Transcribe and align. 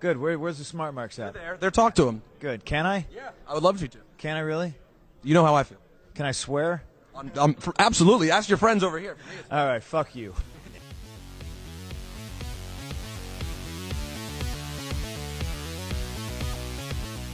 Good. 0.00 0.16
Where, 0.16 0.38
where's 0.38 0.56
the 0.56 0.64
smart 0.64 0.94
marks 0.94 1.18
at? 1.18 1.34
They're 1.34 1.42
there, 1.42 1.56
there. 1.58 1.70
Talk 1.70 1.94
to 1.96 2.08
him. 2.08 2.22
Good. 2.40 2.64
Can 2.64 2.86
I? 2.86 3.06
Yeah, 3.14 3.30
I 3.46 3.54
would 3.54 3.62
love 3.62 3.80
you 3.82 3.88
to. 3.88 3.98
Can 4.16 4.36
I 4.36 4.40
really? 4.40 4.74
You 5.22 5.34
know 5.34 5.44
how 5.44 5.54
I 5.54 5.62
feel. 5.62 5.78
Can 6.14 6.24
I 6.24 6.32
swear? 6.32 6.82
Um, 7.14 7.30
um, 7.36 7.54
for, 7.54 7.74
absolutely. 7.78 8.30
Ask 8.30 8.48
your 8.48 8.58
friends 8.58 8.82
over 8.82 8.98
here. 8.98 9.16
All 9.50 9.66
right. 9.66 9.82
Fuck 9.82 10.16
you. 10.16 10.34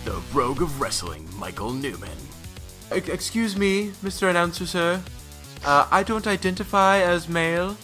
The 0.04 0.20
Rogue 0.32 0.62
of 0.62 0.80
Wrestling, 0.80 1.28
Michael 1.36 1.72
Newman. 1.72 2.16
Excuse 2.92 3.56
me, 3.56 3.90
Mr. 4.04 4.30
Announcer, 4.30 4.66
sir. 4.66 5.02
Uh, 5.64 5.86
I 5.90 6.04
don't 6.04 6.26
identify 6.26 6.98
as 6.98 7.28
male. 7.28 7.76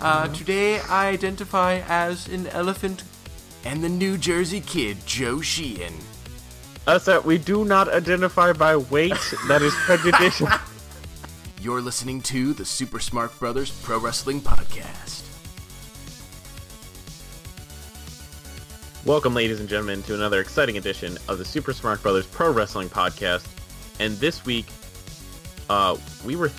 Uh, 0.00 0.28
Today 0.28 0.80
I 0.80 1.08
identify 1.08 1.80
as 1.88 2.28
an 2.28 2.46
elephant. 2.48 3.02
And 3.66 3.82
the 3.82 3.88
New 3.88 4.18
Jersey 4.18 4.60
Kid, 4.60 4.98
Joe 5.06 5.40
Sheehan. 5.40 5.94
Uh, 6.86 6.98
sir, 6.98 7.20
we 7.20 7.38
do 7.38 7.64
not 7.64 7.88
identify 7.88 8.52
by 8.52 8.76
weight. 8.76 9.16
that 9.48 9.62
is 9.62 9.72
prejudicial. 9.86 10.48
You're 11.62 11.80
listening 11.80 12.20
to 12.22 12.52
the 12.52 12.64
Super 12.66 13.00
Smart 13.00 13.38
Brothers 13.38 13.70
Pro 13.82 13.98
Wrestling 13.98 14.42
Podcast. 14.42 15.22
Welcome, 19.06 19.34
ladies 19.34 19.60
and 19.60 19.68
gentlemen, 19.68 20.02
to 20.02 20.14
another 20.14 20.40
exciting 20.40 20.76
edition 20.76 21.16
of 21.28 21.38
the 21.38 21.44
Super 21.46 21.72
Smart 21.72 22.02
Brothers 22.02 22.26
Pro 22.26 22.52
Wrestling 22.52 22.90
Podcast. 22.90 23.46
And 23.98 24.14
this 24.18 24.44
week, 24.44 24.66
uh, 25.70 25.96
we 26.22 26.36
were 26.36 26.50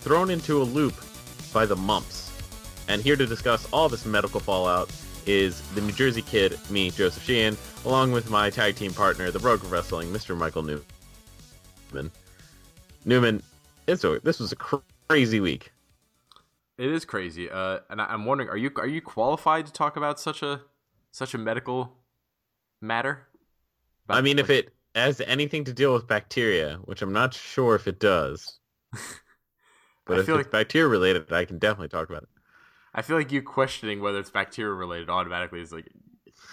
thrown 0.00 0.28
into 0.28 0.60
a 0.60 0.64
loop 0.64 0.94
by 1.54 1.64
the 1.64 1.76
mumps. 1.76 2.30
And 2.86 3.00
here 3.00 3.16
to 3.16 3.24
discuss 3.24 3.66
all 3.72 3.88
this 3.88 4.04
medical 4.04 4.40
fallout 4.40 4.90
is 5.26 5.60
the 5.74 5.80
New 5.80 5.92
Jersey 5.92 6.22
Kid, 6.22 6.58
me, 6.70 6.90
Joseph 6.90 7.22
Sheehan, 7.24 7.56
along 7.84 8.12
with 8.12 8.30
my 8.30 8.50
tag 8.50 8.76
team 8.76 8.92
partner, 8.92 9.30
the 9.30 9.38
of 9.38 9.70
Wrestling, 9.72 10.12
Mr. 10.12 10.36
Michael 10.36 10.62
Newman. 10.62 12.10
Newman, 13.04 13.42
it's 13.86 14.04
a, 14.04 14.20
this 14.22 14.40
was 14.40 14.52
a 14.52 14.56
cr- 14.56 14.76
crazy 15.08 15.40
week. 15.40 15.72
It 16.78 16.90
is 16.90 17.04
crazy. 17.04 17.50
Uh, 17.50 17.80
and 17.90 18.00
I, 18.00 18.06
I'm 18.06 18.24
wondering, 18.24 18.50
are 18.50 18.56
you 18.56 18.70
are 18.76 18.86
you 18.86 19.00
qualified 19.00 19.66
to 19.66 19.72
talk 19.72 19.96
about 19.96 20.20
such 20.20 20.42
a 20.42 20.60
such 21.10 21.32
a 21.32 21.38
medical 21.38 21.92
matter? 22.82 23.26
I 24.08 24.20
mean, 24.20 24.38
if 24.38 24.50
it 24.50 24.74
has 24.94 25.20
anything 25.22 25.64
to 25.64 25.72
deal 25.72 25.94
with 25.94 26.06
bacteria, 26.06 26.78
which 26.84 27.00
I'm 27.02 27.12
not 27.12 27.32
sure 27.34 27.74
if 27.74 27.88
it 27.88 27.98
does. 27.98 28.58
But 30.06 30.18
I 30.18 30.20
if 30.20 30.28
it's 30.28 30.36
like- 30.36 30.50
bacteria 30.52 30.86
related, 30.86 31.32
I 31.32 31.44
can 31.44 31.58
definitely 31.58 31.88
talk 31.88 32.08
about 32.08 32.22
it. 32.22 32.28
I 32.96 33.02
feel 33.02 33.18
like 33.18 33.30
you 33.30 33.42
questioning 33.42 34.00
whether 34.00 34.18
it's 34.18 34.30
bacteria 34.30 34.72
related 34.72 35.10
automatically 35.10 35.60
is 35.60 35.70
like, 35.70 35.86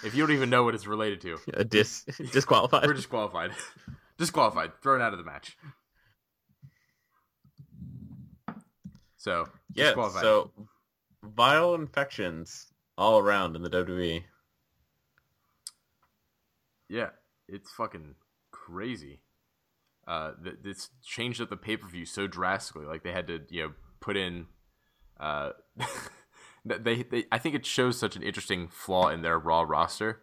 if 0.04 0.14
you 0.14 0.22
don't 0.28 0.36
even 0.36 0.50
know 0.50 0.64
what 0.66 0.76
it's 0.76 0.86
related 0.86 1.22
to, 1.22 1.38
dis 1.70 2.04
disqualified. 2.32 2.84
we're 2.88 2.94
disqualified. 2.94 3.52
disqualified. 4.18 4.72
Thrown 4.84 5.02
out 5.02 5.14
of 5.14 5.20
the 5.20 5.26
match. 5.26 5.58
So 9.16 9.48
yeah. 9.74 9.86
disqualified. 9.86 10.22
So 10.22 10.52
viral 11.26 11.76
infections 11.76 12.68
all 12.98 13.20
around 13.20 13.56
in 13.56 13.64
the. 13.64 13.70
WWE. 13.70 14.24
Yeah, 16.90 17.10
it's 17.48 17.72
fucking 17.72 18.16
crazy. 18.52 19.22
Uh, 20.06 20.32
th- 20.44 20.58
this 20.62 20.90
changed 21.02 21.40
up 21.40 21.50
the 21.50 21.56
pay 21.56 21.78
per 21.78 21.88
view 21.88 22.06
so 22.06 22.28
drastically. 22.28 22.86
Like 22.86 23.04
they 23.04 23.14
had 23.14 23.28
to, 23.28 23.40
you 23.50 23.64
know, 23.64 23.72
put 24.02 24.18
in. 24.18 24.48
Uh, 25.18 25.52
they, 26.66 27.04
they, 27.04 27.26
I 27.32 27.38
think 27.38 27.56
it 27.56 27.66
shows 27.66 28.00
such 28.00 28.16
an 28.16 28.24
interesting 28.24 28.68
flaw 28.68 29.10
in 29.10 29.22
their 29.22 29.38
Raw 29.40 29.62
roster 29.62 30.22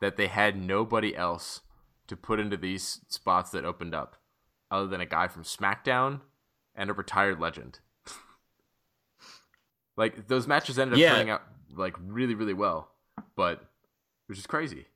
that 0.00 0.16
they 0.16 0.26
had 0.26 0.56
nobody 0.56 1.16
else 1.16 1.60
to 2.08 2.16
put 2.16 2.40
into 2.40 2.56
these 2.56 3.00
spots 3.08 3.50
that 3.50 3.64
opened 3.64 3.94
up, 3.94 4.16
other 4.70 4.86
than 4.86 5.00
a 5.00 5.06
guy 5.06 5.28
from 5.28 5.42
SmackDown 5.44 6.20
and 6.74 6.90
a 6.90 6.94
retired 6.94 7.40
legend. 7.40 7.80
like 9.96 10.28
those 10.28 10.46
matches 10.46 10.78
ended 10.78 10.94
up 10.94 11.00
Yeah. 11.00 11.10
turning 11.10 11.30
out 11.30 11.42
like 11.74 11.94
really, 12.00 12.34
really 12.34 12.54
well, 12.54 12.90
but 13.34 13.60
it 13.60 14.28
was 14.28 14.38
just 14.38 14.48
crazy. 14.48 14.86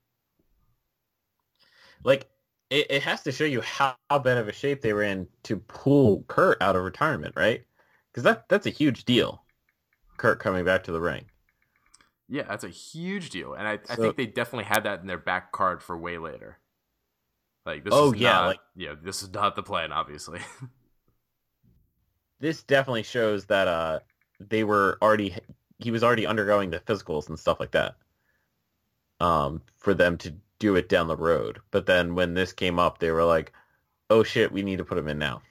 Like 2.05 2.29
it, 2.71 2.87
it 2.91 3.03
has 3.03 3.23
to 3.23 3.33
show 3.33 3.45
you 3.45 3.61
how, 3.63 3.97
how 4.11 4.19
bad 4.19 4.39
of 4.39 4.49
a 4.49 4.53
shape 4.53 4.81
they 4.83 4.93
were 4.93 5.03
in 5.03 5.29
to 5.45 5.57
pull 5.57 6.25
Kurt 6.29 6.61
out 6.63 6.77
of 6.77 6.83
retirement, 6.85 7.35
right? 7.37 7.65
Because 8.11 8.25
that 8.25 8.49
that's 8.49 8.67
a 8.67 8.71
huge 8.71 9.05
deal. 9.05 9.45
Kurt 10.21 10.39
coming 10.39 10.67
back 10.67 10.85
to 10.85 10.93
the 10.93 11.01
ring. 11.01 11.25
Yeah, 12.29 12.43
that's 12.43 12.63
a 12.63 12.69
huge 12.69 13.31
deal, 13.31 13.55
and 13.55 13.67
I, 13.67 13.79
I 13.89 13.97
think 13.97 14.17
they 14.19 14.27
definitely 14.27 14.67
had 14.67 14.85
that 14.85 15.01
in 15.01 15.07
their 15.07 15.17
back 15.19 15.51
card 15.51 15.83
for 15.83 15.97
way 15.97 16.19
later. 16.19 16.59
Like 17.65 17.85
this, 17.85 17.95
Oh, 17.95 18.13
is 18.13 18.21
yeah, 18.21 18.33
not, 18.33 18.47
like- 18.47 18.61
yeah, 18.77 18.95
this 19.03 19.23
is 19.23 19.33
not 19.33 19.57
the 19.57 19.63
plan, 19.63 19.93
obviously. 19.93 20.41
this 22.41 22.63
definitely 22.63 23.03
shows 23.03 23.47
that 23.47 23.67
uh 23.67 24.01
they 24.39 24.63
were 24.63 24.99
already 25.01 25.35
he 25.79 25.91
was 25.91 26.05
already 26.05 26.27
undergoing 26.27 26.69
the 26.71 26.81
physicals 26.81 27.29
and 27.31 27.39
stuff 27.39 27.59
like 27.61 27.71
that 27.71 27.97
um 29.21 29.61
for 29.79 29.93
them 29.95 30.17
to 30.19 30.35
do 30.59 30.77
it 30.77 30.89
down 30.89 31.07
the 31.07 31.17
road 31.17 31.59
but 31.71 31.85
then 31.85 32.15
when 32.15 32.33
this 32.33 32.53
came 32.53 32.79
up 32.79 32.99
they 32.99 33.11
were 33.11 33.25
like 33.25 33.53
oh 34.09 34.23
shit 34.23 34.51
we 34.53 34.63
need 34.63 34.79
to 34.79 34.85
put 34.85 34.97
him 34.97 35.09
in 35.09 35.19
now 35.19 35.43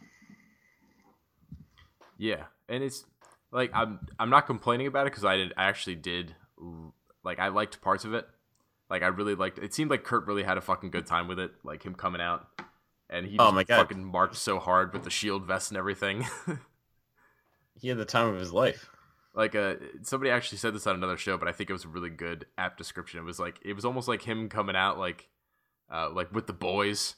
yeah, 2.17 2.45
and 2.67 2.83
it's 2.83 3.05
like 3.51 3.71
I'm 3.73 3.99
I'm 4.17 4.29
not 4.29 4.45
complaining 4.45 4.87
about 4.87 5.07
it 5.07 5.11
because 5.11 5.25
I 5.25 5.37
did 5.37 5.53
I 5.57 5.65
actually 5.65 5.95
did 5.95 6.35
like 7.23 7.39
I 7.39 7.49
liked 7.49 7.81
parts 7.81 8.05
of 8.05 8.13
it. 8.13 8.27
Like 8.89 9.03
I 9.03 9.07
really 9.07 9.35
liked. 9.35 9.59
It 9.59 9.73
seemed 9.73 9.91
like 9.91 10.03
Kurt 10.03 10.25
really 10.25 10.43
had 10.43 10.57
a 10.57 10.61
fucking 10.61 10.89
good 10.91 11.05
time 11.05 11.27
with 11.27 11.39
it. 11.39 11.51
Like 11.63 11.83
him 11.83 11.93
coming 11.93 12.21
out, 12.21 12.47
and 13.09 13.25
he 13.25 13.37
Oh 13.37 13.45
just 13.45 13.55
my 13.55 13.63
God. 13.63 13.77
fucking 13.77 14.03
marked 14.03 14.35
so 14.35 14.57
hard 14.59 14.93
with 14.93 15.03
the 15.03 15.09
shield 15.11 15.45
vest 15.45 15.69
and 15.69 15.77
everything. 15.77 16.25
he 17.79 17.87
had 17.87 17.97
the 17.97 18.05
time 18.05 18.27
of 18.27 18.39
his 18.39 18.51
life 18.51 18.89
like 19.35 19.55
uh 19.55 19.75
somebody 20.01 20.31
actually 20.31 20.57
said 20.57 20.73
this 20.73 20.87
on 20.87 20.95
another 20.95 21.15
show 21.15 21.37
but 21.37 21.47
i 21.47 21.51
think 21.51 21.69
it 21.69 21.73
was 21.73 21.85
a 21.85 21.89
really 21.89 22.09
good 22.09 22.45
app 22.57 22.77
description 22.77 23.19
it 23.19 23.23
was 23.23 23.39
like 23.39 23.59
it 23.63 23.73
was 23.73 23.85
almost 23.85 24.07
like 24.07 24.23
him 24.23 24.49
coming 24.49 24.75
out 24.75 24.97
like 24.97 25.29
uh 25.93 26.09
like 26.09 26.33
with 26.33 26.47
the 26.47 26.51
boys 26.53 27.15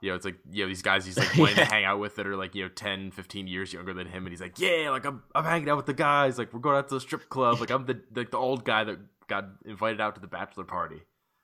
you 0.00 0.10
know 0.10 0.14
it's 0.16 0.24
like 0.24 0.36
you 0.50 0.64
know 0.64 0.68
these 0.68 0.82
guys 0.82 1.04
he's 1.06 1.16
like 1.18 1.34
wanting 1.38 1.56
Yeah. 1.56 1.64
to 1.64 1.70
hang 1.70 1.84
out 1.84 1.98
with 2.00 2.16
that 2.16 2.26
are 2.26 2.36
like 2.36 2.54
you 2.54 2.62
know 2.64 2.68
10 2.68 3.10
15 3.12 3.46
years 3.46 3.72
younger 3.72 3.94
than 3.94 4.06
him 4.06 4.24
and 4.26 4.32
he's 4.32 4.40
like 4.40 4.58
yeah 4.58 4.90
like 4.90 5.04
i'm, 5.06 5.22
I'm 5.34 5.44
hanging 5.44 5.68
out 5.70 5.76
with 5.78 5.86
the 5.86 5.94
guys 5.94 6.38
like 6.38 6.52
we're 6.52 6.60
going 6.60 6.76
out 6.76 6.88
to 6.88 6.94
the 6.94 7.00
strip 7.00 7.28
club 7.28 7.60
like 7.60 7.70
i'm 7.70 7.86
the 7.86 8.00
like 8.14 8.30
the 8.30 8.36
old 8.38 8.64
guy 8.64 8.84
that 8.84 8.98
got 9.28 9.46
invited 9.64 10.00
out 10.00 10.14
to 10.14 10.20
the 10.20 10.28
bachelor 10.28 10.62
party. 10.62 11.02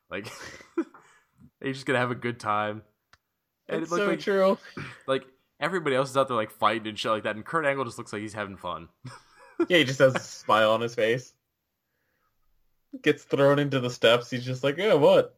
Like 0.09 0.31
he's 1.61 1.75
just 1.77 1.87
gonna 1.87 1.99
have 1.99 2.13
a 2.13 2.15
good 2.15 2.39
time. 2.39 2.83
And 3.69 3.83
it's 3.83 3.91
it 3.91 3.97
so 3.97 4.07
like, 4.07 4.21
true. 4.21 4.57
like 5.09 5.25
everybody 5.59 5.97
else 5.97 6.11
is 6.11 6.17
out 6.17 6.29
there 6.29 6.37
like 6.37 6.51
fighting 6.53 6.87
and 6.87 6.99
shit 6.99 7.11
like 7.11 7.23
that 7.25 7.35
and 7.35 7.45
kurt 7.45 7.65
angle 7.67 7.85
just 7.85 7.99
looks 7.99 8.13
like 8.13 8.23
he's 8.23 8.35
having 8.35 8.57
fun. 8.57 8.89
Yeah 9.69 9.79
he 9.79 9.85
just 9.85 9.99
has 9.99 10.15
a 10.15 10.19
smile 10.21 10.71
on 10.73 10.81
his 10.81 10.95
face. 10.95 11.33
Gets 13.03 13.25
thrown 13.25 13.59
into 13.59 13.81
the 13.81 13.91
steps 13.91 14.29
he's 14.31 14.45
just 14.45 14.63
like 14.63 14.77
yeah 14.77 14.95
what 14.95 15.35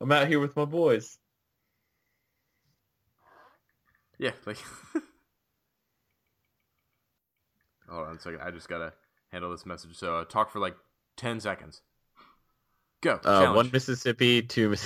i'm 0.00 0.12
out 0.12 0.28
here 0.28 0.40
with 0.40 0.56
my 0.56 0.64
boys 0.64 1.18
Yeah, 4.20 4.32
like. 4.44 4.58
Hold 7.88 8.06
on 8.08 8.16
a 8.16 8.20
second. 8.20 8.40
I 8.42 8.50
just 8.50 8.68
gotta 8.68 8.92
handle 9.32 9.50
this 9.50 9.64
message. 9.64 9.96
So 9.96 10.18
uh, 10.18 10.24
talk 10.24 10.50
for 10.50 10.58
like 10.58 10.76
ten 11.16 11.40
seconds. 11.40 11.80
Go. 13.00 13.18
Uh, 13.24 13.54
one 13.54 13.70
Mississippi, 13.72 14.42
two 14.42 14.74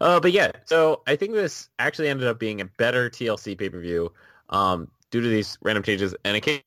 uh, 0.00 0.18
but 0.20 0.32
yeah, 0.32 0.52
so 0.64 1.02
I 1.06 1.16
think 1.16 1.34
this 1.34 1.68
actually 1.78 2.08
ended 2.08 2.26
up 2.26 2.40
being 2.40 2.62
a 2.62 2.64
better 2.64 3.10
TLC 3.10 3.58
pay-per-view 3.58 4.10
um, 4.48 4.90
due 5.10 5.20
to 5.20 5.28
these 5.28 5.58
random 5.60 5.82
changes. 5.82 6.14
And 6.24 6.34
in 6.34 6.40
case, 6.40 6.56
in 6.56 6.62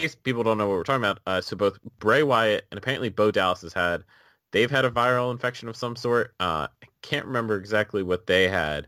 case 0.00 0.14
people 0.14 0.42
don't 0.42 0.58
know 0.58 0.68
what 0.68 0.76
we're 0.76 0.84
talking 0.84 1.02
about, 1.02 1.20
uh, 1.26 1.40
so 1.40 1.56
both 1.56 1.78
Bray 1.98 2.22
Wyatt 2.22 2.66
and 2.70 2.78
apparently 2.78 3.08
Bo 3.08 3.30
Dallas 3.30 3.62
has 3.62 3.72
had, 3.72 4.04
they've 4.52 4.70
had 4.70 4.84
a 4.84 4.90
viral 4.90 5.30
infection 5.30 5.68
of 5.68 5.76
some 5.76 5.96
sort. 5.96 6.34
Uh, 6.40 6.66
I 6.82 6.86
can't 7.02 7.26
remember 7.26 7.56
exactly 7.56 8.02
what 8.02 8.26
they 8.26 8.48
had, 8.48 8.86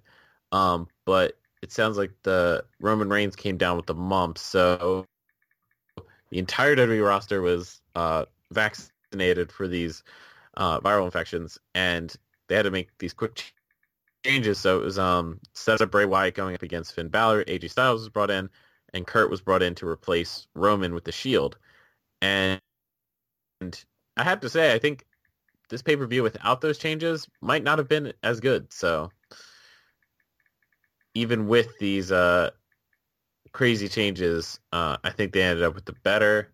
um, 0.50 0.88
but 1.04 1.38
it 1.62 1.72
sounds 1.72 1.96
like 1.96 2.12
the 2.22 2.64
Roman 2.80 3.08
Reigns 3.08 3.36
came 3.36 3.56
down 3.56 3.76
with 3.76 3.86
the 3.86 3.94
mumps. 3.94 4.40
So 4.42 5.06
the 6.30 6.38
entire 6.38 6.74
WWE 6.74 7.06
roster 7.06 7.42
was 7.42 7.80
uh, 7.94 8.24
vaccinated 8.50 9.52
for 9.52 9.68
these 9.68 10.02
uh, 10.56 10.80
viral 10.80 11.04
infections, 11.04 11.58
and 11.74 12.14
they 12.48 12.56
had 12.56 12.62
to 12.62 12.70
make 12.70 12.88
these 12.98 13.12
quick 13.12 13.52
changes. 14.24 14.58
So 14.58 14.80
it 14.80 14.84
was 14.84 14.98
um, 14.98 15.40
set 15.54 15.80
up 15.80 15.90
Bray 15.90 16.04
Wyatt 16.04 16.34
going 16.34 16.54
up 16.54 16.62
against 16.62 16.94
Finn 16.94 17.08
Balor. 17.08 17.44
AJ 17.44 17.70
Styles 17.70 18.00
was 18.00 18.08
brought 18.08 18.30
in, 18.30 18.48
and 18.94 19.06
Kurt 19.06 19.30
was 19.30 19.40
brought 19.40 19.62
in 19.62 19.74
to 19.76 19.88
replace 19.88 20.46
Roman 20.54 20.94
with 20.94 21.04
the 21.04 21.12
Shield. 21.12 21.56
And 22.20 22.60
I 24.16 24.22
have 24.22 24.40
to 24.40 24.48
say, 24.48 24.72
I 24.74 24.78
think 24.78 25.04
this 25.68 25.82
pay 25.82 25.96
per 25.96 26.06
view 26.06 26.22
without 26.22 26.60
those 26.60 26.78
changes 26.78 27.26
might 27.40 27.64
not 27.64 27.78
have 27.78 27.88
been 27.88 28.12
as 28.22 28.40
good. 28.40 28.72
So 28.72 29.10
even 31.14 31.46
with 31.46 31.78
these 31.78 32.12
uh, 32.12 32.50
crazy 33.52 33.88
changes, 33.88 34.60
uh, 34.72 34.98
I 35.02 35.10
think 35.10 35.32
they 35.32 35.42
ended 35.42 35.64
up 35.64 35.74
with 35.74 35.84
the 35.84 35.94
better. 36.04 36.52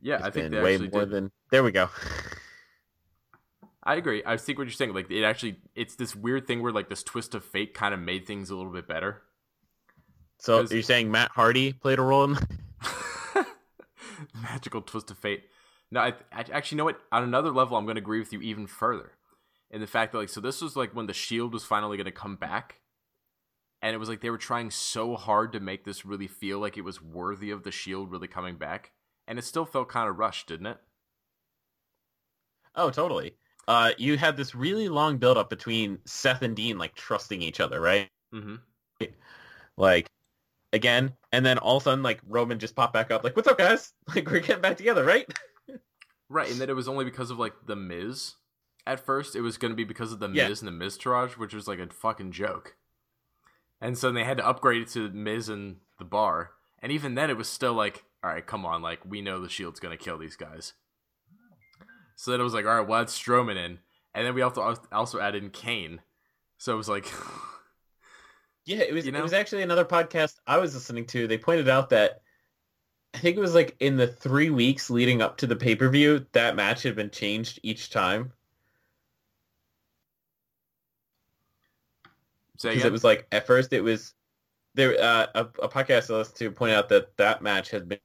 Yeah, 0.00 0.16
it's 0.16 0.24
I 0.26 0.30
think 0.30 0.50
they 0.50 0.62
way 0.62 0.78
more 0.78 1.00
did. 1.00 1.10
than 1.10 1.30
there 1.50 1.62
we 1.62 1.70
go. 1.72 1.88
I 3.84 3.96
agree. 3.96 4.22
I 4.24 4.36
see 4.36 4.54
what 4.54 4.64
you're 4.64 4.70
saying, 4.70 4.94
like 4.94 5.10
it 5.10 5.24
actually, 5.24 5.56
it's 5.74 5.96
this 5.96 6.14
weird 6.14 6.46
thing 6.46 6.62
where 6.62 6.72
like 6.72 6.88
this 6.88 7.02
twist 7.02 7.34
of 7.34 7.44
fate 7.44 7.74
kind 7.74 7.92
of 7.92 8.00
made 8.00 8.26
things 8.26 8.50
a 8.50 8.56
little 8.56 8.72
bit 8.72 8.86
better. 8.86 9.22
So 10.38 10.62
you're 10.62 10.82
saying 10.82 11.10
Matt 11.10 11.30
Hardy 11.32 11.72
played 11.72 11.98
a 11.98 12.02
role 12.02 12.24
in? 12.24 12.36
Magical 14.42 14.82
twist 14.82 15.10
of 15.10 15.18
fate. 15.18 15.44
No, 15.90 16.00
I, 16.00 16.14
I 16.32 16.44
actually 16.52 16.76
you 16.76 16.78
know 16.78 16.84
what. 16.84 17.00
On 17.10 17.22
another 17.22 17.50
level, 17.50 17.76
I'm 17.76 17.84
going 17.84 17.96
to 17.96 18.02
agree 18.02 18.18
with 18.18 18.32
you 18.32 18.40
even 18.40 18.66
further, 18.66 19.12
in 19.70 19.80
the 19.80 19.86
fact 19.86 20.12
that 20.12 20.18
like, 20.18 20.28
so 20.28 20.40
this 20.40 20.62
was 20.62 20.76
like 20.76 20.94
when 20.94 21.06
the 21.06 21.12
Shield 21.12 21.52
was 21.52 21.64
finally 21.64 21.96
going 21.96 22.06
to 22.06 22.12
come 22.12 22.36
back, 22.36 22.80
and 23.82 23.94
it 23.94 23.98
was 23.98 24.08
like 24.08 24.20
they 24.20 24.30
were 24.30 24.38
trying 24.38 24.70
so 24.70 25.16
hard 25.16 25.52
to 25.52 25.60
make 25.60 25.84
this 25.84 26.06
really 26.06 26.28
feel 26.28 26.58
like 26.58 26.76
it 26.76 26.84
was 26.84 27.02
worthy 27.02 27.50
of 27.50 27.62
the 27.62 27.70
Shield 27.70 28.10
really 28.10 28.28
coming 28.28 28.56
back, 28.56 28.92
and 29.26 29.38
it 29.38 29.44
still 29.44 29.66
felt 29.66 29.88
kind 29.88 30.08
of 30.08 30.18
rushed, 30.18 30.48
didn't 30.48 30.66
it? 30.66 30.78
Oh, 32.74 32.90
totally. 32.90 33.34
Uh, 33.68 33.92
you 33.96 34.16
had 34.16 34.36
this 34.36 34.54
really 34.54 34.88
long 34.88 35.18
build 35.18 35.38
up 35.38 35.48
between 35.48 35.98
Seth 36.04 36.42
and 36.42 36.56
Dean 36.56 36.78
like 36.78 36.94
trusting 36.94 37.40
each 37.42 37.60
other, 37.60 37.80
right? 37.80 38.08
Mm-hmm. 38.34 38.56
Like 39.76 40.08
again, 40.72 41.12
and 41.32 41.44
then 41.46 41.58
all 41.58 41.76
of 41.76 41.82
a 41.82 41.84
sudden 41.84 42.02
like 42.02 42.20
Roman 42.26 42.58
just 42.58 42.74
popped 42.76 42.92
back 42.92 43.10
up, 43.10 43.24
like, 43.24 43.36
"What's 43.36 43.48
up, 43.48 43.58
guys? 43.58 43.92
Like 44.14 44.28
we're 44.30 44.40
getting 44.40 44.62
back 44.62 44.76
together, 44.76 45.04
right?" 45.04 45.26
Right, 46.28 46.50
and 46.50 46.58
then 46.60 46.70
it 46.70 46.76
was 46.76 46.88
only 46.88 47.04
because 47.04 47.30
of 47.30 47.38
like 47.38 47.54
the 47.66 47.76
Miz. 47.76 48.34
At 48.86 48.98
first, 49.00 49.36
it 49.36 49.42
was 49.42 49.58
going 49.58 49.70
to 49.70 49.76
be 49.76 49.84
because 49.84 50.12
of 50.12 50.18
the 50.18 50.28
Yeah. 50.28 50.48
Miz 50.48 50.60
and 50.60 50.68
the 50.68 50.84
Miztourage, 50.84 51.38
which 51.38 51.54
was 51.54 51.68
like 51.68 51.78
a 51.78 51.86
fucking 51.88 52.32
joke. 52.32 52.74
And 53.80 53.96
so 53.96 54.10
they 54.10 54.24
had 54.24 54.38
to 54.38 54.46
upgrade 54.46 54.82
it 54.82 54.88
to 54.90 55.08
Miz 55.10 55.48
and 55.48 55.76
the 55.98 56.04
Bar, 56.04 56.50
and 56.80 56.90
even 56.90 57.14
then, 57.14 57.30
it 57.30 57.36
was 57.36 57.48
still 57.48 57.74
like, 57.74 58.04
all 58.24 58.30
right, 58.30 58.46
come 58.46 58.66
on, 58.66 58.82
like 58.82 59.00
we 59.08 59.20
know 59.20 59.40
the 59.40 59.48
Shield's 59.48 59.80
going 59.80 59.96
to 59.96 60.04
kill 60.04 60.18
these 60.18 60.36
guys. 60.36 60.74
So 62.22 62.30
then 62.30 62.38
it 62.38 62.44
was 62.44 62.54
like, 62.54 62.66
all 62.66 62.76
right, 62.76 62.86
well, 62.86 63.00
that's 63.00 63.20
Strowman 63.20 63.56
in, 63.56 63.80
and 64.14 64.24
then 64.24 64.32
we 64.32 64.42
also 64.42 64.76
also 64.92 65.18
added 65.18 65.42
in 65.42 65.50
Kane. 65.50 66.00
So 66.56 66.72
it 66.72 66.76
was 66.76 66.88
like, 66.88 67.12
Yeah, 68.64 68.76
it 68.76 68.94
was 68.94 69.06
You 69.06 69.12
it 69.12 69.20
was 69.20 69.32
actually 69.32 69.62
another 69.62 69.84
podcast 69.84 70.36
I 70.46 70.58
was 70.58 70.72
listening 70.72 71.04
to. 71.06 71.26
They 71.26 71.36
pointed 71.36 71.68
out 71.68 71.90
that 71.90 72.22
I 73.12 73.18
think 73.18 73.36
it 73.36 73.40
was 73.40 73.56
like 73.56 73.74
in 73.80 73.96
the 73.96 74.06
three 74.06 74.50
weeks 74.50 74.88
leading 74.88 75.20
up 75.20 75.38
to 75.38 75.48
the 75.48 75.56
pay 75.56 75.74
per 75.74 75.88
view, 75.88 76.24
that 76.30 76.54
match 76.54 76.84
had 76.84 76.94
been 76.94 77.10
changed 77.10 77.58
each 77.64 77.90
time. 77.90 78.32
Because 82.52 82.84
it 82.84 82.92
was 82.92 83.02
like 83.02 83.26
at 83.32 83.48
first 83.48 83.72
it 83.72 83.80
was 83.80 84.14
there 84.74 84.96
uh, 85.02 85.26
a, 85.34 85.40
a 85.64 85.68
podcast 85.68 86.08
I 86.08 86.18
listened 86.18 86.36
to 86.36 86.52
pointed 86.52 86.76
out 86.76 86.88
that 86.90 87.16
that 87.16 87.42
match 87.42 87.70
had 87.70 87.88
been 87.88 87.98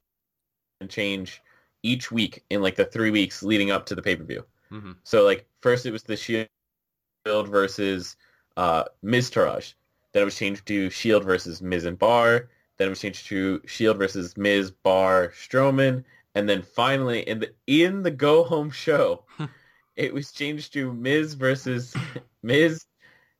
changed 0.88 1.38
each 1.82 2.10
week 2.10 2.44
in 2.50 2.62
like 2.62 2.76
the 2.76 2.84
three 2.84 3.10
weeks 3.10 3.42
leading 3.42 3.70
up 3.70 3.86
to 3.86 3.94
the 3.94 4.02
pay 4.02 4.16
per 4.16 4.24
view. 4.24 4.44
Mhm. 4.70 4.96
So 5.04 5.24
like 5.24 5.46
first 5.60 5.86
it 5.86 5.92
was 5.92 6.02
the 6.02 6.16
Shield 6.16 7.48
versus 7.48 8.16
uh, 8.56 8.84
Miztourage. 9.04 9.74
Then 10.12 10.22
it 10.22 10.24
was 10.24 10.36
changed 10.36 10.66
to 10.66 10.90
Shield 10.90 11.24
versus 11.24 11.62
Miz 11.62 11.84
and 11.84 11.98
Bar. 11.98 12.48
Then 12.76 12.86
it 12.86 12.90
was 12.90 13.00
changed 13.00 13.26
to 13.26 13.60
Shield 13.66 13.98
versus 13.98 14.36
Miz 14.36 14.70
Bar 14.70 15.28
Strowman. 15.28 16.04
And 16.34 16.48
then 16.48 16.62
finally 16.62 17.20
in 17.20 17.40
the 17.40 17.52
in 17.66 18.02
the 18.02 18.10
go 18.10 18.44
home 18.44 18.70
show, 18.70 19.24
it 19.96 20.12
was 20.12 20.32
changed 20.32 20.72
to 20.74 20.92
Miz 20.92 21.34
versus 21.34 21.94
Miz 22.42 22.84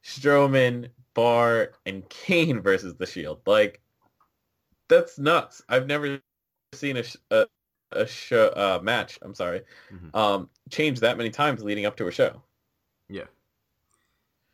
Strowman 0.05 0.88
Bar 1.14 1.73
and 1.87 2.08
Kane 2.08 2.61
versus 2.61 2.94
the 2.94 3.06
Shield. 3.06 3.41
Like 3.46 3.81
that's 4.88 5.19
nuts. 5.19 5.62
I've 5.69 5.87
never 5.87 6.20
seen 6.75 6.96
a 6.96 7.05
a, 7.31 7.46
a 7.93 8.06
show 8.06 8.49
uh, 8.49 8.81
match. 8.82 9.19
I'm 9.23 9.35
sorry, 9.35 9.62
Mhm. 9.93 10.14
um, 10.14 10.50
changed 10.70 11.00
that 11.02 11.17
many 11.17 11.31
times 11.31 11.62
leading 11.62 11.87
up 11.87 11.96
to 11.96 12.06
a 12.06 12.11
show. 12.11 12.43
Yeah. 13.08 13.25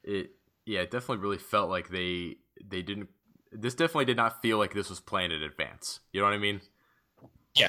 It 0.02 0.30
yeah, 0.66 0.80
it 0.80 0.90
definitely 0.90 1.18
really 1.22 1.38
felt 1.38 1.70
like 1.70 1.88
they 1.88 2.36
they 2.62 2.82
didn't 2.82 3.08
this 3.52 3.74
definitely 3.74 4.04
did 4.06 4.16
not 4.16 4.42
feel 4.42 4.58
like 4.58 4.74
this 4.74 4.90
was 4.90 5.00
planned 5.00 5.32
in 5.32 5.42
advance. 5.42 6.00
You 6.12 6.20
know 6.20 6.26
what 6.26 6.34
I 6.34 6.38
mean? 6.38 6.60
Yeah. 7.54 7.68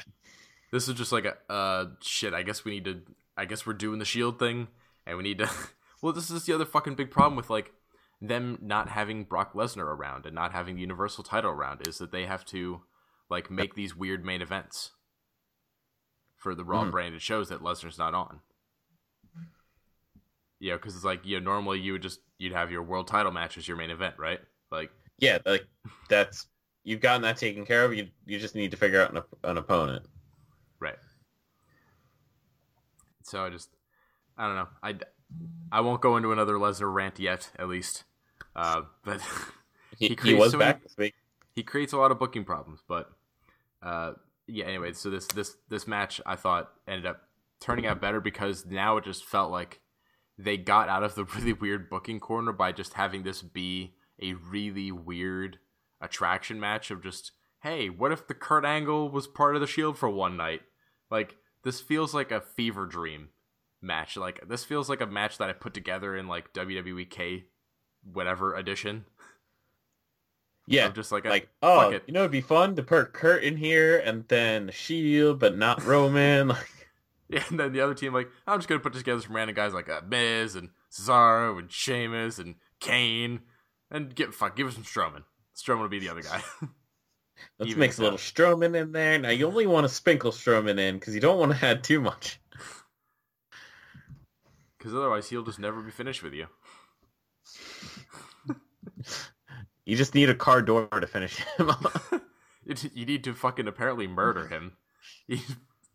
This 0.72 0.88
is 0.88 0.94
just 0.94 1.12
like 1.12 1.24
a 1.24 1.36
uh 1.52 1.86
shit, 2.02 2.34
I 2.34 2.42
guess 2.42 2.64
we 2.64 2.72
need 2.72 2.84
to 2.84 3.02
I 3.36 3.44
guess 3.44 3.66
we're 3.66 3.72
doing 3.74 3.98
the 3.98 4.04
shield 4.04 4.38
thing 4.38 4.68
and 5.06 5.16
we 5.16 5.22
need 5.22 5.38
to 5.38 5.50
Well, 6.02 6.12
this 6.12 6.30
is 6.30 6.44
the 6.44 6.52
other 6.54 6.66
fucking 6.66 6.94
big 6.94 7.10
problem 7.10 7.36
with 7.36 7.48
like 7.50 7.72
them 8.20 8.58
not 8.60 8.88
having 8.90 9.24
Brock 9.24 9.54
Lesnar 9.54 9.84
around 9.84 10.26
and 10.26 10.34
not 10.34 10.52
having 10.52 10.76
the 10.76 10.80
Universal 10.82 11.24
title 11.24 11.50
around 11.50 11.86
is 11.86 11.98
that 11.98 12.12
they 12.12 12.26
have 12.26 12.44
to 12.46 12.82
like 13.30 13.50
make 13.50 13.74
these 13.74 13.96
weird 13.96 14.24
main 14.24 14.42
events 14.42 14.92
for 16.46 16.54
the 16.54 16.64
Raw 16.64 16.84
Mhm. 16.84 16.92
branded 16.92 17.20
shows 17.20 17.48
that 17.48 17.60
Lesnar's 17.60 17.98
not 17.98 18.14
on. 18.14 18.38
Yeah, 20.60 20.74
because 20.74 20.94
it's 20.94 21.04
like 21.04 21.26
you 21.26 21.40
know, 21.40 21.50
normally 21.50 21.80
you 21.80 21.90
would 21.90 22.02
just 22.02 22.20
you'd 22.38 22.52
have 22.52 22.70
your 22.70 22.84
world 22.84 23.08
title 23.08 23.32
match 23.32 23.58
as 23.58 23.66
your 23.66 23.76
main 23.76 23.90
event, 23.90 24.14
right? 24.16 24.38
Like 24.70 24.92
Yeah, 25.18 25.38
like 25.44 25.66
that's 26.08 26.46
you've 26.84 27.00
gotten 27.00 27.22
that 27.22 27.36
taken 27.36 27.66
care 27.66 27.84
of. 27.84 27.94
You 27.94 28.06
you 28.26 28.38
just 28.38 28.54
need 28.54 28.70
to 28.70 28.76
figure 28.76 29.02
out 29.02 29.12
an, 29.12 29.24
an 29.42 29.58
opponent. 29.58 30.06
right. 30.78 30.94
So 33.24 33.44
I 33.44 33.50
just 33.50 33.70
I 34.38 34.46
don't 34.46 34.54
know. 34.54 34.68
I 34.84 34.94
I 35.72 35.80
won't 35.80 36.00
go 36.00 36.16
into 36.16 36.30
another 36.30 36.54
Lesnar 36.54 36.94
rant 36.94 37.18
yet, 37.18 37.50
at 37.58 37.66
least. 37.66 38.04
Uh, 38.54 38.82
but 39.04 39.20
He, 39.98 40.08
He 40.08 40.16
he, 40.22 40.34
was 40.34 40.52
so 40.52 40.58
back 40.58 40.80
this 40.84 41.10
he 41.56 41.64
creates 41.64 41.92
a 41.92 41.96
lot 41.96 42.12
of 42.12 42.20
booking 42.20 42.44
problems. 42.44 42.84
But 42.86 43.10
uh, 43.82 44.12
yeah. 44.46 44.64
Anyway, 44.66 44.92
so 44.92 45.10
this 45.10 45.26
this 45.26 45.56
this 45.68 45.86
match 45.86 46.20
I 46.26 46.36
thought 46.36 46.70
ended 46.86 47.06
up 47.06 47.22
turning 47.60 47.86
out 47.86 48.00
better 48.00 48.20
because 48.20 48.66
now 48.66 48.96
it 48.96 49.04
just 49.04 49.24
felt 49.24 49.50
like 49.50 49.80
they 50.38 50.56
got 50.56 50.88
out 50.88 51.02
of 51.02 51.14
the 51.14 51.24
really 51.36 51.52
weird 51.52 51.88
booking 51.88 52.20
corner 52.20 52.52
by 52.52 52.72
just 52.72 52.94
having 52.94 53.22
this 53.22 53.42
be 53.42 53.94
a 54.20 54.34
really 54.34 54.90
weird 54.92 55.58
attraction 56.00 56.60
match 56.60 56.90
of 56.90 57.02
just 57.02 57.32
hey, 57.62 57.88
what 57.88 58.12
if 58.12 58.28
the 58.28 58.34
Kurt 58.34 58.64
Angle 58.64 59.10
was 59.10 59.26
part 59.26 59.56
of 59.56 59.60
the 59.60 59.66
Shield 59.66 59.98
for 59.98 60.08
one 60.08 60.36
night? 60.36 60.62
Like 61.10 61.36
this 61.64 61.80
feels 61.80 62.14
like 62.14 62.30
a 62.30 62.40
fever 62.40 62.86
dream 62.86 63.30
match. 63.82 64.16
Like 64.16 64.48
this 64.48 64.64
feels 64.64 64.88
like 64.88 65.00
a 65.00 65.06
match 65.06 65.38
that 65.38 65.50
I 65.50 65.52
put 65.52 65.74
together 65.74 66.16
in 66.16 66.28
like 66.28 66.52
WWE 66.52 67.08
K 67.10 67.46
whatever 68.12 68.54
edition. 68.54 69.04
Yeah, 70.66 70.86
I'm 70.86 70.94
just 70.94 71.12
like, 71.12 71.24
like 71.24 71.48
fuck 71.60 71.86
oh, 71.86 71.90
it. 71.90 72.04
you 72.06 72.12
know, 72.12 72.20
it'd 72.20 72.32
be 72.32 72.40
fun 72.40 72.74
to 72.76 72.82
put 72.82 73.12
Kurt 73.12 73.44
in 73.44 73.56
here 73.56 73.98
and 73.98 74.26
then 74.28 74.70
Shield, 74.72 75.38
but 75.38 75.56
not 75.56 75.84
Roman. 75.84 76.48
Like, 76.56 76.76
Yeah, 77.28 77.42
and 77.50 77.58
then 77.58 77.72
the 77.72 77.80
other 77.80 77.94
team 77.94 78.14
like, 78.14 78.28
I'm 78.46 78.58
just 78.58 78.68
gonna 78.68 78.80
put 78.80 78.92
together 78.92 79.20
some 79.20 79.34
random 79.34 79.56
guys 79.56 79.74
like 79.74 79.88
uh, 79.88 80.00
Miz 80.06 80.54
and 80.54 80.70
Cesaro 80.92 81.58
and 81.58 81.70
Sheamus 81.70 82.38
and 82.38 82.54
Kane, 82.78 83.40
and 83.90 84.14
get 84.14 84.32
fuck, 84.32 84.54
give 84.54 84.68
us 84.68 84.74
some 84.74 84.84
Strowman. 84.84 85.24
Strowman 85.56 85.80
will 85.80 85.88
be 85.88 85.98
the 85.98 86.08
other 86.08 86.22
guy. 86.22 86.40
let's 87.58 87.70
Even 87.70 87.80
mix 87.80 87.98
a 87.98 88.02
little 88.02 88.18
Strowman 88.18 88.80
in 88.80 88.92
there. 88.92 89.18
Now 89.18 89.30
you 89.30 89.48
only 89.48 89.66
want 89.66 89.88
to 89.88 89.92
sprinkle 89.92 90.30
Strowman 90.30 90.78
in 90.78 90.98
because 90.98 91.14
you 91.14 91.20
don't 91.20 91.40
want 91.40 91.52
to 91.52 91.66
add 91.66 91.82
too 91.82 92.00
much. 92.00 92.40
Because 94.78 94.94
otherwise, 94.94 95.28
he'll 95.28 95.42
just 95.42 95.58
never 95.58 95.82
be 95.82 95.90
finished 95.90 96.22
with 96.22 96.32
you. 96.32 96.46
You 99.86 99.96
just 99.96 100.14
need 100.14 100.28
a 100.28 100.34
car 100.34 100.60
door 100.60 100.88
to 100.88 101.06
finish 101.06 101.36
him. 101.36 101.70
off. 101.70 102.12
You 102.92 103.06
need 103.06 103.24
to 103.24 103.34
fucking 103.34 103.68
apparently 103.68 104.06
murder 104.06 104.48
him. 104.48 104.72
You 105.28 105.38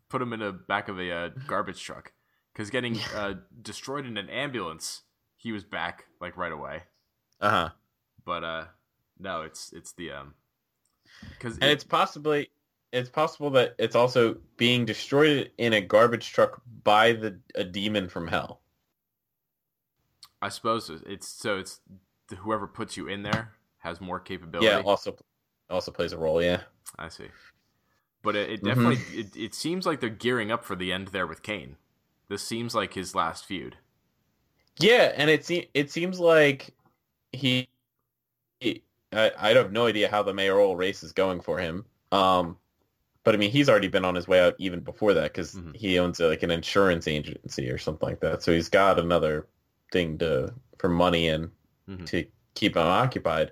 put 0.07 0.21
him 0.21 0.31
in 0.31 0.39
the 0.39 0.53
back 0.53 0.87
of 0.87 0.97
a 0.97 1.11
uh, 1.11 1.29
garbage 1.45 1.83
truck. 1.83 2.13
Because 2.53 2.69
getting 2.69 2.97
uh, 3.13 3.35
destroyed 3.61 4.05
in 4.05 4.17
an 4.17 4.29
ambulance, 4.29 5.01
he 5.35 5.51
was 5.51 5.65
back 5.65 6.05
like 6.21 6.37
right 6.37 6.51
away. 6.51 6.83
uh 7.41 7.49
huh. 7.49 7.69
But 8.25 8.43
uh, 8.45 8.65
no, 9.19 9.41
it's 9.41 9.73
it's 9.73 9.91
the 9.93 10.11
um, 10.11 10.33
because 11.29 11.57
And 11.57 11.69
it's 11.69 11.83
possibly 11.83 12.51
it's 12.93 13.09
possible 13.09 13.49
that 13.51 13.75
it's 13.77 13.95
also 13.95 14.37
being 14.55 14.85
destroyed 14.85 15.51
in 15.57 15.73
a 15.73 15.81
garbage 15.81 16.31
truck 16.31 16.61
by 16.83 17.11
the 17.11 17.39
a 17.55 17.65
demon 17.65 18.07
from 18.07 18.27
hell. 18.27 18.61
I 20.41 20.47
suppose 20.47 20.89
it's 20.89 21.27
so 21.27 21.57
it's 21.57 21.81
whoever 22.37 22.67
puts 22.67 22.95
you 22.95 23.07
in 23.07 23.23
there 23.23 23.55
has 23.81 24.01
more 24.01 24.19
capability. 24.19 24.65
Yeah, 24.67 24.79
also 24.79 25.15
also 25.69 25.91
plays 25.91 26.13
a 26.13 26.17
role. 26.17 26.41
Yeah. 26.41 26.61
I 26.97 27.09
see. 27.09 27.27
But 28.23 28.35
it, 28.35 28.49
it 28.49 28.61
Mhm. 28.61 28.65
definitely 28.65 29.19
it, 29.19 29.35
it 29.35 29.55
seems 29.55 29.85
like 29.85 29.99
they're 29.99 30.09
gearing 30.09 30.51
up 30.51 30.63
for 30.63 30.75
the 30.75 30.91
end 30.91 31.09
there 31.09 31.27
with 31.27 31.43
Kane. 31.43 31.77
This 32.27 32.43
seems 32.43 32.73
like 32.75 32.93
his 32.93 33.13
last 33.15 33.45
feud. 33.45 33.77
Yeah, 34.79 35.11
and 35.15 35.29
it 35.29 35.45
se- 35.45 35.69
it 35.73 35.91
seems 35.91 36.19
like 36.19 36.73
he, 37.33 37.67
he 38.59 38.83
I, 39.11 39.31
I 39.37 39.49
have 39.49 39.71
no 39.71 39.87
idea 39.87 40.09
how 40.09 40.23
the 40.23 40.33
mayoral 40.33 40.75
race 40.75 41.03
is 41.03 41.11
going 41.11 41.41
for 41.41 41.57
him. 41.59 41.85
Um, 42.11 42.57
but 43.23 43.35
I 43.35 43.37
mean, 43.37 43.51
he's 43.51 43.69
already 43.69 43.87
been 43.87 44.05
on 44.05 44.15
his 44.15 44.27
way 44.27 44.39
out 44.39 44.55
even 44.57 44.79
before 44.79 45.13
that 45.13 45.33
because 45.33 45.55
Mhm. 45.55 45.75
he 45.75 45.99
owns 45.99 46.19
uh, 46.19 46.27
like 46.27 46.43
an 46.43 46.51
insurance 46.51 47.07
agency 47.07 47.69
or 47.69 47.77
something 47.77 48.07
like 48.07 48.19
that. 48.21 48.43
So 48.43 48.51
he's 48.53 48.69
got 48.69 48.99
another 48.99 49.47
thing 49.91 50.17
to 50.19 50.53
for 50.77 50.89
money 50.89 51.27
and 51.29 51.51
Mhm. 51.89 52.05
to 52.07 52.25
keep 52.55 52.75
him 52.75 52.83
occupied. 52.83 53.51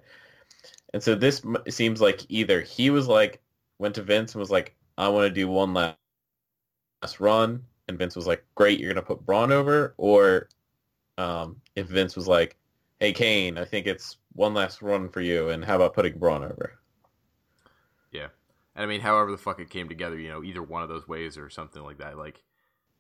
And 0.94 1.04
so 1.04 1.16
this 1.16 1.42
seems 1.70 2.02
like 2.02 2.26
either 2.30 2.62
he 2.62 2.90
was 2.90 3.08
like 3.08 3.42
went 3.80 3.96
to 3.96 4.04
Vince 4.04 4.34
and 4.34 4.40
was 4.40 4.52
like, 4.52 4.76
I 4.98 5.08
want 5.10 5.28
to 5.28 5.34
do 5.34 5.48
one 5.48 5.74
last 5.74 5.98
run, 7.20 7.64
and 7.88 7.98
Vince 7.98 8.16
was 8.16 8.28
like, 8.28 8.46
"Great, 8.56 8.80
you're 8.80 8.94
gonna 8.94 9.06
put 9.06 9.26
Braun 9.26 9.52
over," 9.52 9.94
or 9.98 10.50
um, 11.18 11.62
if 11.76 11.88
Vince 11.88 12.16
was 12.16 12.28
like, 12.28 12.58
"Hey 13.00 13.14
Kane, 13.14 13.58
I 13.58 13.66
think 13.66 13.88
it's 13.88 14.18
one 14.34 14.54
last 14.54 14.82
run 14.82 15.10
for 15.10 15.22
you, 15.22 15.50
and 15.50 15.64
how 15.66 15.76
about 15.78 15.94
putting 15.96 16.18
Braun 16.20 16.44
over?" 16.44 16.80
Yeah. 18.12 18.28
And 18.76 18.84
I 18.84 18.88
mean, 18.88 19.02
however 19.02 19.32
the 19.32 19.38
fuck 19.38 19.60
it 19.60 19.70
came 19.70 19.90
together, 19.90 20.18
you 20.18 20.30
know, 20.30 20.44
either 20.44 20.64
one 20.64 20.84
of 20.84 20.90
those 20.90 21.08
ways 21.08 21.38
or 21.38 21.50
something 21.50 21.84
like 21.84 21.98
that. 22.00 22.18
Like, 22.18 22.44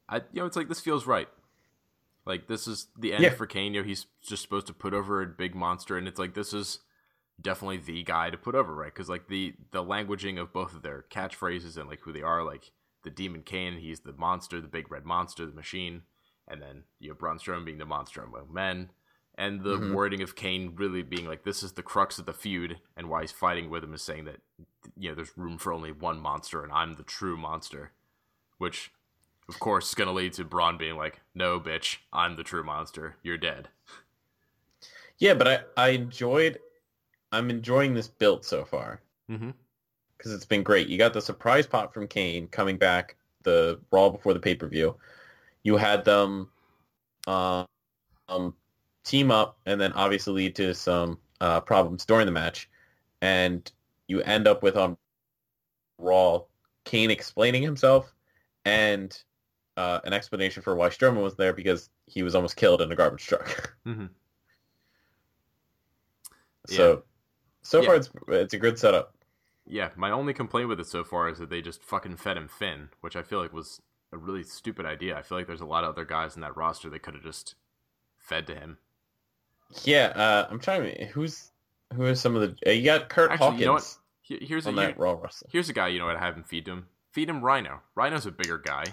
I, 0.07 0.17
you 0.17 0.41
know, 0.41 0.45
it's 0.45 0.55
like 0.57 0.69
this 0.69 0.79
feels 0.79 1.05
right. 1.07 1.29
Like 2.25 2.47
this 2.47 2.67
is 2.67 2.87
the 2.97 3.13
end 3.13 3.23
Yeah. 3.23 3.29
for 3.31 3.47
Kane. 3.47 3.73
He's 3.83 4.05
just 4.21 4.43
supposed 4.43 4.67
to 4.67 4.73
put 4.73 4.93
over 4.93 5.21
a 5.21 5.27
big 5.27 5.55
monster, 5.55 5.97
and 5.97 6.07
it's 6.07 6.19
like 6.19 6.33
this 6.33 6.53
is 6.53 6.79
definitely 7.41 7.77
the 7.77 8.03
guy 8.03 8.29
to 8.29 8.37
put 8.37 8.55
over, 8.55 8.75
right? 8.75 8.93
Because 8.93 9.09
like 9.09 9.27
the 9.27 9.55
the 9.71 9.83
languaging 9.83 10.39
of 10.39 10.53
both 10.53 10.75
of 10.75 10.81
their 10.81 11.05
catchphrases 11.09 11.77
and 11.77 11.89
like 11.89 12.01
who 12.01 12.11
they 12.13 12.21
are, 12.21 12.43
like 12.43 12.71
the 13.03 13.09
Demon 13.09 13.43
Kane, 13.43 13.77
he's 13.77 14.01
the 14.01 14.13
monster, 14.13 14.59
the 14.61 14.67
big 14.67 14.91
red 14.91 15.05
monster, 15.05 15.45
the 15.45 15.53
machine, 15.53 16.03
and 16.47 16.61
then 16.61 16.83
you 16.99 17.09
know 17.09 17.15
Braun 17.15 17.39
Strowman 17.39 17.65
being 17.65 17.77
the 17.77 17.85
monster 17.85 18.21
among 18.21 18.53
men, 18.53 18.91
and 19.35 19.63
the 19.63 19.77
Mhm. 19.77 19.93
wording 19.93 20.21
of 20.21 20.35
Kane 20.35 20.75
really 20.75 21.01
being 21.01 21.25
like 21.25 21.43
this 21.43 21.63
is 21.63 21.73
the 21.73 21.83
crux 21.83 22.19
of 22.19 22.25
the 22.25 22.33
feud, 22.33 22.79
and 22.97 23.09
why 23.09 23.21
he's 23.21 23.31
fighting 23.31 23.69
with 23.69 23.83
him 23.83 23.93
is 23.93 24.01
saying 24.03 24.25
that 24.25 24.41
you 24.97 25.09
know 25.09 25.15
there's 25.15 25.37
room 25.37 25.57
for 25.57 25.71
only 25.73 25.91
one 25.93 26.19
monster, 26.19 26.61
and 26.63 26.71
I'm 26.73 26.95
the 26.95 27.03
true 27.03 27.37
monster, 27.37 27.93
which 28.57 28.91
of 29.49 29.59
course 29.59 29.85
it's 29.87 29.95
gonna 29.95 30.13
lead 30.13 30.33
to 30.33 30.45
Braun 30.45 30.77
being 30.77 30.95
like, 30.95 31.19
no, 31.35 31.59
bitch, 31.59 31.97
I'm 32.13 32.37
the 32.37 32.43
true 32.43 32.63
monster, 32.63 33.17
you're 33.23 33.37
dead. 33.37 33.67
Yeah, 35.17 35.33
but 35.33 35.47
I 35.47 35.59
I 35.75 35.89
enjoyed. 35.89 36.59
I'm 37.31 37.49
enjoying 37.49 37.93
this 37.93 38.07
build 38.07 38.45
so 38.45 38.63
far. 38.65 39.01
Mm-hmm. 39.29 39.51
because 40.17 40.33
it's 40.33 40.45
been 40.45 40.63
great. 40.63 40.87
You 40.87 40.97
got 40.97 41.13
the 41.13 41.21
surprise 41.21 41.67
pop 41.67 41.93
from 41.93 42.07
Kane 42.07 42.47
coming 42.47 42.77
back 42.77 43.15
the 43.43 43.79
Raw 43.91 44.09
before 44.09 44.33
the 44.33 44.39
pay 44.39 44.55
per 44.55 44.67
view. 44.67 44.95
You 45.63 45.77
had 45.77 46.03
them 46.03 46.49
uh, 47.27 47.65
um, 48.27 48.55
team 49.03 49.31
up 49.31 49.57
and 49.65 49.79
then 49.79 49.93
obviously 49.93 50.33
lead 50.33 50.55
to 50.55 50.73
some 50.73 51.19
uh, 51.41 51.61
problems 51.61 52.05
during 52.05 52.25
the 52.25 52.31
match, 52.31 52.69
and 53.21 53.71
you 54.07 54.21
end 54.21 54.47
up 54.47 54.63
with 54.63 54.75
on 54.77 54.97
Raw 55.99 56.41
Kane 56.85 57.11
explaining 57.11 57.61
himself 57.61 58.13
and 58.65 59.21
uh, 59.79 59.99
an 60.03 60.13
explanation 60.13 60.61
for 60.61 60.75
why 60.75 60.89
Strowman 60.89 61.23
was 61.23 61.35
there 61.35 61.53
because 61.53 61.89
he 62.05 62.21
was 62.23 62.35
almost 62.35 62.55
killed 62.55 62.81
in 62.81 62.91
a 62.91 62.95
garbage 62.95 63.25
truck. 63.25 63.47
Mm-hmm. 63.87 64.05
so 66.67 67.03
so 67.61 67.79
Yeah. 67.81 67.85
far 67.87 67.95
it's 67.95 68.09
it's 68.27 68.53
a 68.53 68.57
good 68.59 68.77
setup. 68.77 69.15
Yeah, 69.65 69.89
my 69.95 70.09
only 70.11 70.33
complaint 70.33 70.67
with 70.69 70.79
it 70.79 70.87
so 70.87 71.03
far 71.03 71.29
is 71.29 71.37
that 71.39 71.49
they 71.49 71.61
just 71.61 71.83
fucking 71.83 72.17
fed 72.17 72.37
him 72.37 72.47
Finn, 72.47 72.89
which 73.01 73.15
I 73.15 73.21
feel 73.21 73.39
like 73.41 73.53
was 73.53 73.81
a 74.11 74.17
really 74.17 74.43
stupid 74.43 74.85
idea. 74.85 75.15
I 75.17 75.21
feel 75.21 75.37
like 75.37 75.45
there's 75.47 75.61
a 75.61 75.65
lot 75.65 75.83
of 75.83 75.91
other 75.91 76.05
guys 76.05 76.35
in 76.35 76.41
that 76.41 76.57
roster 76.57 76.89
that 76.89 77.03
could 77.03 77.13
have 77.13 77.23
just 77.23 77.53
fed 78.17 78.47
to 78.47 78.55
him. 78.55 78.77
Yeah, 79.83 80.07
uh, 80.15 80.47
I'm 80.49 80.59
trying 80.59 80.83
to 80.95 81.05
who's 81.07 81.51
who 81.93 82.03
are 82.03 82.15
some 82.15 82.35
of 82.35 82.41
the 82.41 82.69
uh, 82.69 82.73
you 82.73 82.83
got 82.83 83.09
Kurt 83.09 83.31
Actually, 83.31 83.45
Hawkins 83.45 83.59
you 83.61 83.65
know 83.67 83.73
what? 83.73 83.95
Here's 84.49 84.65
a 84.65 84.69
on 84.69 84.75
here- 84.77 84.87
that 84.87 84.99
Raw 84.99 85.13
wrestler. 85.13 85.49
here's 85.51 85.69
a 85.69 85.73
guy 85.73 85.87
you 85.89 85.99
know 85.99 86.05
what 86.05 86.15
I 86.15 86.19
have 86.19 86.35
him 86.35 86.43
feed 86.43 86.65
to 86.65 86.71
him. 86.71 86.87
Feed 87.11 87.29
him 87.29 87.41
Rhyno. 87.41 87.79
Rhyno's 87.97 88.25
a 88.27 88.31
bigger 88.31 88.57
guy, 88.59 88.83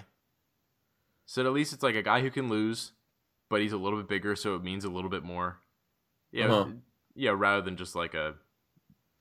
so 1.27 1.45
at 1.45 1.53
least 1.53 1.73
it's 1.73 1.83
like 1.83 1.95
a 1.95 2.01
guy 2.01 2.21
who 2.21 2.31
can 2.31 2.49
lose, 2.49 2.93
but 3.49 3.61
he's 3.61 3.73
a 3.73 3.77
little 3.77 3.99
bit 3.99 4.07
bigger, 4.09 4.35
so 4.35 4.55
it 4.55 4.63
means 4.63 4.83
a 4.85 4.89
little 4.89 5.09
bit 5.11 5.23
more. 5.23 5.59
Yeah, 6.31 6.51
Uh-huh. 6.51 6.71
yeah, 7.15 7.33
rather 7.35 7.61
than 7.61 7.77
just 7.77 7.93
like 7.95 8.15
a 8.15 8.33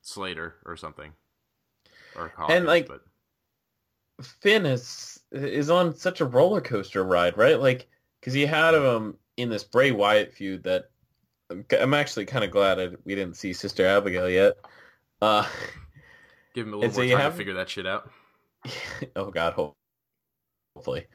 Slater 0.02 0.54
or 0.64 0.76
something. 0.76 1.12
Or 2.16 2.32
Hawkins, 2.36 2.64
like, 2.66 2.88
but 2.88 3.02
Finn 4.22 4.64
is 4.64 5.20
is 5.32 5.68
on 5.68 5.94
such 5.94 6.20
a 6.20 6.24
roller 6.24 6.60
coaster 6.62 7.04
ride, 7.04 7.36
right? 7.36 7.60
Like 7.60 7.88
because 8.20 8.32
he 8.32 8.46
had 8.46 8.72
him 8.74 9.18
in 9.36 9.50
this 9.50 9.64
Bray 9.64 9.90
Wyatt 9.90 10.32
feud 10.32 10.62
that 10.62 10.90
I'm 11.80 11.92
actually 11.94 12.24
kind 12.24 12.42
of 12.44 12.50
glad 12.50 12.80
I, 12.80 12.88
we 13.04 13.14
didn't 13.14 13.36
see 13.36 13.52
Sister 13.52 13.84
Abigail 13.86 14.30
yet. 14.30 14.54
Uh, 15.20 15.46
give 16.54 16.66
him 16.66 16.72
a 16.72 16.76
little 16.76 16.92
so 16.92 16.98
more 17.00 17.04
you 17.04 17.12
time 17.14 17.20
have- 17.22 17.32
to 17.32 17.36
figure 17.38 17.54
that 17.54 17.68
shit 17.68 17.86
out. 17.86 18.10
oh 19.16 19.30
God, 19.30 19.74
hopefully. 20.74 21.06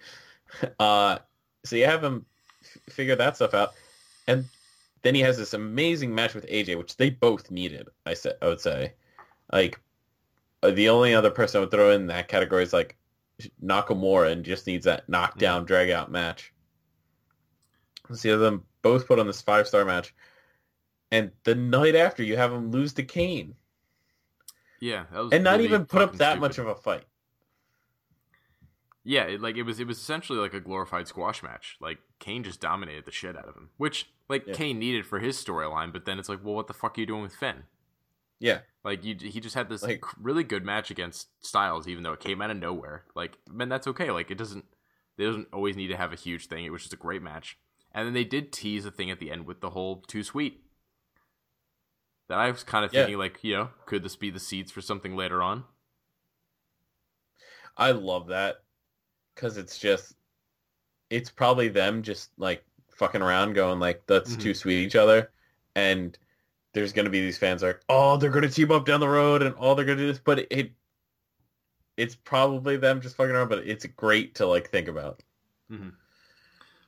Uh, 0.79 1.17
so 1.63 1.75
you 1.75 1.86
have 1.86 2.03
him 2.03 2.25
f- 2.62 2.93
figure 2.93 3.15
that 3.15 3.36
stuff 3.36 3.53
out, 3.53 3.72
and 4.27 4.46
then 5.03 5.15
he 5.15 5.22
has 5.22 5.38
this 5.38 5.53
amazing 5.53 6.13
match 6.13 6.34
with 6.34 6.46
AJ, 6.48 6.77
which 6.77 6.98
they 6.98 7.10
both 7.10 7.50
needed. 7.51 7.88
I 8.05 8.13
said, 8.13 8.36
I 8.41 8.48
would 8.48 8.62
say, 8.62 8.93
like 9.51 9.79
uh, 10.63 10.72
the 10.72 10.89
only 10.89 11.13
other 11.13 11.31
person 11.31 11.58
I 11.58 11.62
would 11.62 11.72
throw 11.72 11.91
in 11.91 12.08
that 12.08 12.27
category 12.27 12.63
is 12.63 12.74
like 12.74 12.98
Nakamura, 13.63 14.31
and 14.31 14.43
just 14.46 14.67
needs 14.67 14.86
that 14.86 15.08
knockdown, 15.10 15.65
drag 15.65 15.89
out 15.89 16.12
match. 16.12 16.53
So 18.13 18.27
you 18.27 18.31
have 18.34 18.41
them 18.41 18.63
both 18.81 19.08
put 19.08 19.20
on 19.20 19.27
this 19.27 19.41
five 19.41 19.67
star 19.67 19.86
match, 19.86 20.13
and 21.12 21.31
the 21.43 21.55
night 21.55 21.96
after 21.96 22.24
you 22.24 22.38
have 22.38 22.51
them 22.51 22.72
lose 22.72 22.93
to 22.93 23.03
Kane, 23.03 23.55
Yeah, 24.79 25.05
that 25.12 25.20
was 25.24 25.31
and 25.34 25.43
not 25.43 25.53
really 25.58 25.65
even 25.65 25.86
put 25.86 26.01
up 26.01 26.15
that 26.17 26.34
stupid. 26.34 26.41
much 26.41 26.58
of 26.58 26.67
a 26.67 26.75
fight. 26.75 27.03
Yeah, 29.03 29.24
it, 29.24 29.41
like 29.41 29.55
it 29.58 29.63
was 29.63 29.79
it 29.79 29.88
was 29.88 29.98
essentially 29.98 30.38
like 30.39 30.53
a 30.53 30.60
glorified 30.60 31.08
squash 31.08 31.41
match. 31.41 31.77
Like 31.81 31.98
Kane 32.20 32.43
just 32.43 32.60
dominated 32.62 33.05
the 33.05 33.12
shit 33.12 33.36
out 33.38 33.48
of 33.48 33.55
him, 33.55 33.70
which 33.77 34.10
like 34.29 34.46
Yeah. 34.48 34.53
Kane 34.53 34.77
needed 34.79 35.05
for 35.05 35.20
his 35.20 35.43
storyline. 35.43 35.91
But 35.91 36.05
then 36.05 36.20
it's 36.20 36.29
like, 36.29 36.43
well, 36.43 36.53
what 36.53 36.67
the 36.67 36.74
fuck 36.74 36.98
are 36.98 37.01
you 37.01 37.08
doing 37.08 37.24
with 37.24 37.34
Finn? 37.36 37.63
Yeah. 38.39 38.60
Like 38.84 39.03
you, 39.03 39.15
he 39.20 39.39
just 39.39 39.55
had 39.55 39.70
this 39.70 39.84
Like- 39.84 40.03
really 40.20 40.43
good 40.43 40.63
match 40.63 40.91
against 40.91 41.27
Styles, 41.46 41.88
even 41.88 42.03
though 42.03 42.13
it 42.13 42.20
came 42.20 42.41
out 42.41 42.51
of 42.51 42.58
nowhere. 42.58 43.05
Like, 43.15 43.38
man, 43.50 43.70
that's 43.70 43.88
okay. 43.88 44.12
Like 44.12 44.29
it 44.31 44.38
doesn't, 44.38 44.65
it 45.17 45.25
doesn't 45.25 45.48
always 45.51 45.75
need 45.75 45.88
to 45.88 45.98
have 45.98 46.13
a 46.13 46.15
huge 46.15 46.48
thing. 46.48 46.65
It 46.65 46.72
was 46.72 46.81
just 46.84 46.93
a 46.93 46.98
great 46.98 47.22
match. 47.24 47.58
And 47.93 48.05
then 48.08 48.13
they 48.13 48.24
did 48.24 48.51
tease 48.53 48.86
a 48.86 48.91
thing 48.91 49.12
at 49.12 49.20
the 49.20 49.31
end 49.31 49.46
with 49.46 49.62
the 49.62 49.72
whole 49.72 49.98
too 50.08 50.24
sweet. 50.24 50.63
That 52.29 52.38
I 52.39 52.50
was 52.51 52.63
kind 52.63 52.86
of 52.86 52.93
Yeah. 52.93 53.01
thinking, 53.01 53.17
like, 53.20 53.39
you 53.43 53.53
know, 53.55 53.70
could 53.86 54.03
this 54.03 54.15
be 54.15 54.29
the 54.29 54.39
seeds 54.39 54.72
for 54.72 54.81
something 54.81 55.15
later 55.15 55.41
on? 55.41 55.65
I 57.77 57.91
love 57.91 58.27
that 58.27 58.63
because 59.36 59.58
it's 59.58 59.78
just, 59.78 60.16
it's 61.10 61.30
probably 61.30 61.68
them 61.70 62.04
just 62.04 62.32
like 62.38 62.64
fucking 62.90 63.22
around, 63.22 63.54
going 63.54 63.80
like, 63.80 64.06
"That's 64.08 64.36
Mhm. 64.36 64.40
too 64.42 64.54
sweet 64.54 64.86
each 64.86 64.96
other," 64.96 65.32
and 65.76 66.18
there's 66.74 66.94
gonna 66.94 67.10
be 67.10 67.22
these 67.22 67.38
fans 67.38 67.64
like, 67.64 67.82
"Oh, 67.90 68.18
they're 68.18 68.30
gonna 68.32 68.50
team 68.50 68.72
up 68.72 68.86
down 68.86 69.00
the 69.02 69.10
road, 69.10 69.42
and 69.44 69.56
oh, 69.60 69.76
they're 69.76 69.86
gonna 69.86 69.98
do 70.00 70.08
this," 70.08 70.20
but 70.20 70.40
it, 70.52 70.74
it's 71.98 72.16
probably 72.16 72.78
them 72.78 73.02
just 73.02 73.16
fucking 73.16 73.34
around, 73.36 73.50
but 73.50 73.68
it's 73.68 73.86
great 73.86 74.36
to 74.36 74.46
like 74.46 74.70
think 74.70 74.88
about. 74.88 75.24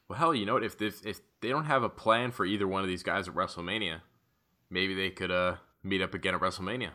Well, 0.07 0.19
hell, 0.19 0.35
you 0.35 0.45
know 0.45 0.53
what? 0.53 0.63
If 0.63 0.81
if 0.81 1.05
if 1.05 1.21
they 1.41 1.49
don't 1.49 1.65
have 1.65 1.83
a 1.83 1.89
plan 1.89 2.31
for 2.31 2.45
either 2.45 2.67
one 2.67 2.81
of 2.81 2.87
these 2.87 3.03
guys 3.03 3.27
at 3.27 3.33
WrestleMania, 3.35 4.01
maybe 4.69 4.93
they 4.93 5.09
could 5.09 5.31
uh 5.31 5.57
meet 5.83 6.01
up 6.01 6.13
again 6.13 6.35
at 6.35 6.41
WrestleMania. 6.41 6.91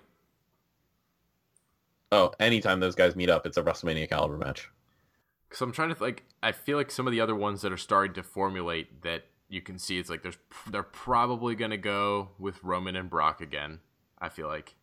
Oh, 2.13 2.33
anytime 2.39 2.81
those 2.81 2.95
guys 2.95 3.17
meet 3.17 3.31
up, 3.31 3.47
it's 3.47 3.57
a 3.57 3.63
WrestleMania 3.63 4.09
caliber 4.11 4.37
match. 4.37 4.71
Because 5.49 5.63
I'm 5.63 5.73
trying 5.73 5.95
to 5.95 6.03
like, 6.03 6.25
I 6.43 6.53
feel 6.53 6.77
like 6.77 6.91
some 6.91 7.07
of 7.07 7.13
the 7.13 7.21
other 7.21 7.35
ones 7.35 7.63
that 7.63 7.73
are 7.73 7.79
starting 7.79 8.15
to 8.15 8.23
formulate 8.23 9.03
that 9.03 9.25
you 9.49 9.63
can 9.63 9.79
see 9.79 9.99
it's 9.99 10.11
like 10.11 10.23
there's 10.23 10.37
they're 10.71 10.83
probably 10.83 11.55
gonna 11.55 11.79
go 11.79 12.31
with 12.39 12.63
Roman 12.63 12.97
and 12.97 13.09
Brock 13.09 13.41
again. 13.41 13.81
I 14.19 14.29
feel 14.29 14.47
like. 14.49 14.75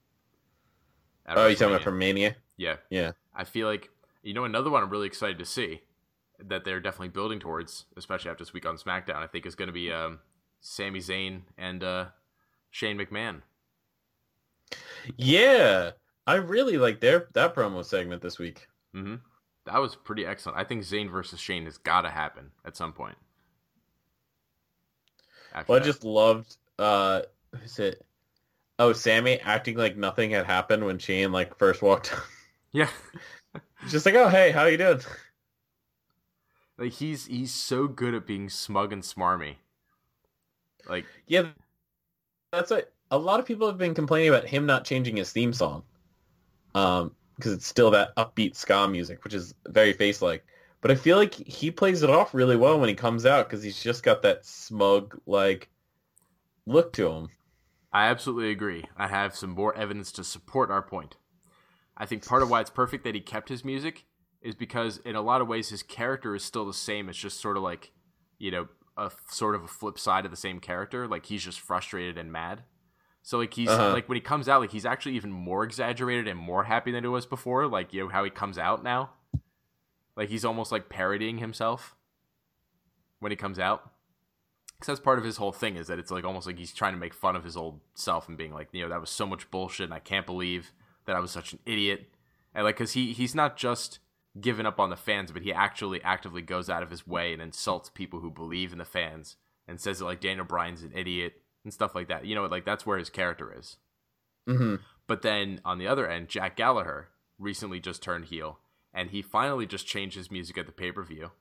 Oh, 1.27 1.47
you 1.47 1.55
talking 1.55 1.73
about 1.73 1.83
from 1.83 1.97
Mania? 1.97 2.35
Yeah, 2.57 2.77
Yeah. 2.89 3.11
I 3.35 3.43
feel 3.43 3.67
like 3.67 3.89
you 4.23 4.33
know 4.33 4.45
another 4.45 4.69
one 4.69 4.83
I'm 4.83 4.89
really 4.89 5.07
excited 5.07 5.37
to 5.39 5.45
see 5.45 5.81
that 6.39 6.63
they're 6.63 6.79
definitely 6.79 7.09
building 7.09 7.39
towards, 7.39 7.85
especially 7.95 8.31
after 8.31 8.43
this 8.43 8.53
week 8.53 8.65
on 8.65 8.77
SmackDown. 8.77 9.17
I 9.17 9.27
think 9.27 9.45
is 9.45 9.55
going 9.55 9.67
to 9.67 9.73
be 9.73 9.91
um, 9.91 10.19
Sami 10.61 10.99
Zayn 10.99 11.41
and 11.57 11.83
uh, 11.83 12.05
Shane 12.71 12.97
McMahon. 12.97 13.41
Yeah, 15.17 15.91
I 16.25 16.35
really 16.35 16.77
like 16.77 16.99
their 17.01 17.27
that 17.33 17.55
promo 17.55 17.83
segment 17.83 18.21
this 18.21 18.39
week. 18.39 18.67
hmm 18.93 19.15
That 19.65 19.79
was 19.79 19.95
pretty 19.95 20.25
excellent. 20.25 20.57
I 20.57 20.63
think 20.63 20.83
Zayn 20.83 21.09
versus 21.09 21.39
Shane 21.39 21.65
has 21.65 21.77
got 21.77 22.01
to 22.01 22.09
happen 22.09 22.51
at 22.65 22.77
some 22.77 22.93
point. 22.93 23.17
Well, 25.67 25.81
I 25.81 25.83
just 25.83 26.03
loved 26.03 26.57
uh 26.77 27.21
who's 27.57 27.79
it? 27.79 28.05
Oh, 28.77 28.91
Sami 28.93 29.39
acting 29.39 29.77
like 29.77 29.95
nothing 29.95 30.31
had 30.31 30.45
happened 30.45 30.85
when 30.85 30.99
Shane 30.99 31.31
like 31.31 31.57
first 31.57 31.81
walked. 31.81 32.13
yeah, 32.73 32.89
just 33.89 34.05
like, 34.05 34.15
oh 34.15 34.27
hey, 34.27 34.51
how 34.51 34.65
you 34.65 34.77
doing? 34.77 34.99
like 36.77 36.91
he's 36.91 37.25
he's 37.25 37.53
so 37.53 37.87
good 37.87 38.13
at 38.13 38.27
being 38.27 38.49
smug 38.49 38.91
and 38.91 39.01
smarmy. 39.01 39.55
Like 40.89 41.05
Yeah, 41.25 41.47
that's 42.51 42.69
what 42.69 42.91
a 43.11 43.17
lot 43.17 43.39
of 43.39 43.45
people 43.45 43.67
have 43.67 43.77
been 43.77 43.93
complaining 43.93 44.29
about 44.29 44.45
him 44.45 44.65
not 44.65 44.83
changing 44.83 45.15
his 45.15 45.31
theme 45.31 45.53
song, 45.53 45.83
um, 46.73 47.15
because 47.35 47.53
it's 47.53 47.67
still 47.67 47.91
that 47.91 48.15
upbeat 48.15 48.55
ska 48.55 48.87
music, 48.87 49.23
which 49.23 49.33
is 49.33 49.53
very 49.67 49.93
face 49.93 50.21
like. 50.21 50.45
But 50.81 50.91
I 50.91 50.95
feel 50.95 51.17
like 51.17 51.33
he 51.33 51.71
plays 51.71 52.03
it 52.03 52.09
off 52.09 52.33
really 52.33 52.55
well 52.55 52.79
when 52.79 52.89
he 52.89 52.95
comes 52.95 53.25
out 53.25 53.49
because 53.49 53.63
he's 53.63 53.81
just 53.81 54.03
got 54.03 54.21
that 54.21 54.45
smug 54.45 55.19
like 55.25 55.69
look 56.65 56.93
to 56.93 57.09
him. 57.09 57.29
I 57.91 58.07
absolutely 58.07 58.51
agree. 58.51 58.85
I 58.97 59.07
have 59.07 59.35
some 59.35 59.51
more 59.51 59.75
evidence 59.75 60.11
to 60.13 60.23
support 60.23 60.69
our 60.69 60.81
point. 60.81 61.15
I 61.97 62.05
think 62.05 62.25
part 62.25 62.43
of 62.43 62.49
why 62.49 62.61
it's 62.61 62.69
perfect 62.69 63.03
that 63.05 63.15
he 63.15 63.21
kept 63.21 63.49
his 63.49 63.63
music 63.63 64.05
is 64.41 64.53
because 64.53 64.97
in 64.97 65.15
a 65.15 65.21
lot 65.21 65.41
of 65.41 65.47
ways 65.47 65.69
his 65.69 65.81
character 65.81 66.35
is 66.35 66.43
still 66.43 66.65
the 66.65 66.73
same. 66.73 67.09
It's 67.09 67.17
just 67.17 67.39
sort 67.39 67.57
of 67.57 67.63
like, 67.63 67.91
you 68.37 68.51
know, 68.51 68.67
a 68.97 69.11
sort 69.29 69.55
of 69.55 69.63
a 69.63 69.67
flip 69.67 69.97
side 69.97 70.25
of 70.25 70.31
the 70.31 70.37
same 70.37 70.59
character. 70.59 71.07
Like 71.07 71.25
he's 71.25 71.43
just 71.43 71.59
frustrated 71.59 72.17
and 72.17 72.31
mad. 72.31 72.63
So 73.25 73.39
like 73.39 73.55
he's 73.55 73.69
Uh-huh. 73.69 73.91
like 73.91 74.07
when 74.07 74.17
he 74.17 74.21
comes 74.21 74.47
out, 74.47 74.61
like 74.61 74.69
he's 74.71 74.85
actually 74.85 75.15
even 75.15 75.31
more 75.31 75.63
exaggerated 75.63 76.27
and 76.27 76.39
more 76.39 76.65
happy 76.65 76.91
than 76.91 77.03
he 77.03 77.07
was 77.07 77.25
before. 77.25 77.65
Like 77.65 77.91
you 77.91 78.03
know 78.03 78.09
how 78.09 78.23
he 78.23 78.29
comes 78.29 78.59
out 78.59 78.83
now. 78.83 79.09
Like 80.15 80.29
he's 80.29 80.45
almost 80.45 80.71
like 80.71 80.89
parodying 80.89 81.39
himself 81.39 81.95
when 83.19 83.31
he 83.31 83.35
comes 83.35 83.57
out. 83.57 83.91
Because 84.75 84.87
that's 84.87 84.99
part 84.99 85.17
of 85.17 85.25
his 85.25 85.37
whole 85.37 85.51
thing 85.51 85.75
is 85.75 85.87
that 85.87 85.97
it's 85.97 86.11
like 86.11 86.23
almost 86.23 86.45
like 86.45 86.59
he's 86.59 86.71
trying 86.71 86.93
to 86.93 86.99
make 86.99 87.15
fun 87.15 87.35
of 87.35 87.43
his 87.43 87.57
old 87.57 87.79
self 87.95 88.29
and 88.29 88.37
being 88.37 88.53
like, 88.53 88.67
you 88.73 88.83
know, 88.83 88.89
that 88.89 89.01
was 89.01 89.09
so 89.09 89.25
much 89.25 89.49
bullshit 89.49 89.85
and 89.85 89.93
I 89.93 89.99
can't 89.99 90.27
believe 90.27 90.71
that 91.07 91.15
I 91.15 91.19
was 91.19 91.31
such 91.31 91.51
an 91.51 91.57
idiot. 91.65 92.09
And 92.53 92.63
like, 92.63 92.75
because 92.75 92.93
he 92.93 93.11
he's 93.11 93.33
not 93.33 93.57
just 93.57 93.97
giving 94.39 94.67
up 94.67 94.79
on 94.79 94.91
the 94.91 94.95
fans, 94.95 95.31
but 95.31 95.41
he 95.41 95.51
actually 95.51 96.03
actively 96.03 96.43
goes 96.43 96.69
out 96.69 96.83
of 96.83 96.91
his 96.91 97.07
way 97.07 97.33
and 97.33 97.41
insults 97.41 97.89
people 97.89 98.19
who 98.19 98.29
believe 98.29 98.71
in 98.71 98.77
the 98.77 98.85
fans 98.85 99.37
and 99.67 99.81
says 99.81 99.97
that 99.97 100.05
like 100.05 100.21
Daniel 100.21 100.45
Bryan's 100.45 100.83
an 100.83 100.91
idiot 100.93 101.41
and 101.65 101.73
stuff 101.73 101.93
like 101.93 102.07
that. 102.07 102.25
You 102.25 102.35
know, 102.35 102.45
like 102.45 102.63
that's 102.63 102.85
where 102.85 102.97
his 102.97 103.09
character 103.09 103.53
is. 103.57 103.75
hmm 104.47 104.75
But 105.07 105.21
then 105.21 105.59
on 105.65 105.77
the 105.77 105.87
other 105.87 106.07
end, 106.07 106.29
Jack 106.29 106.55
Gallagher 106.55 107.09
recently 107.37 107.81
just 107.81 108.01
turned 108.01 108.25
heel, 108.25 108.59
and 108.93 109.09
he 109.09 109.21
finally 109.21 109.65
just 109.65 109.85
changed 109.85 110.15
his 110.15 110.31
music 110.31 110.57
at 110.57 110.65
the 110.67 110.71
pay 110.71 110.93
per 110.93 111.03
view, 111.03 111.31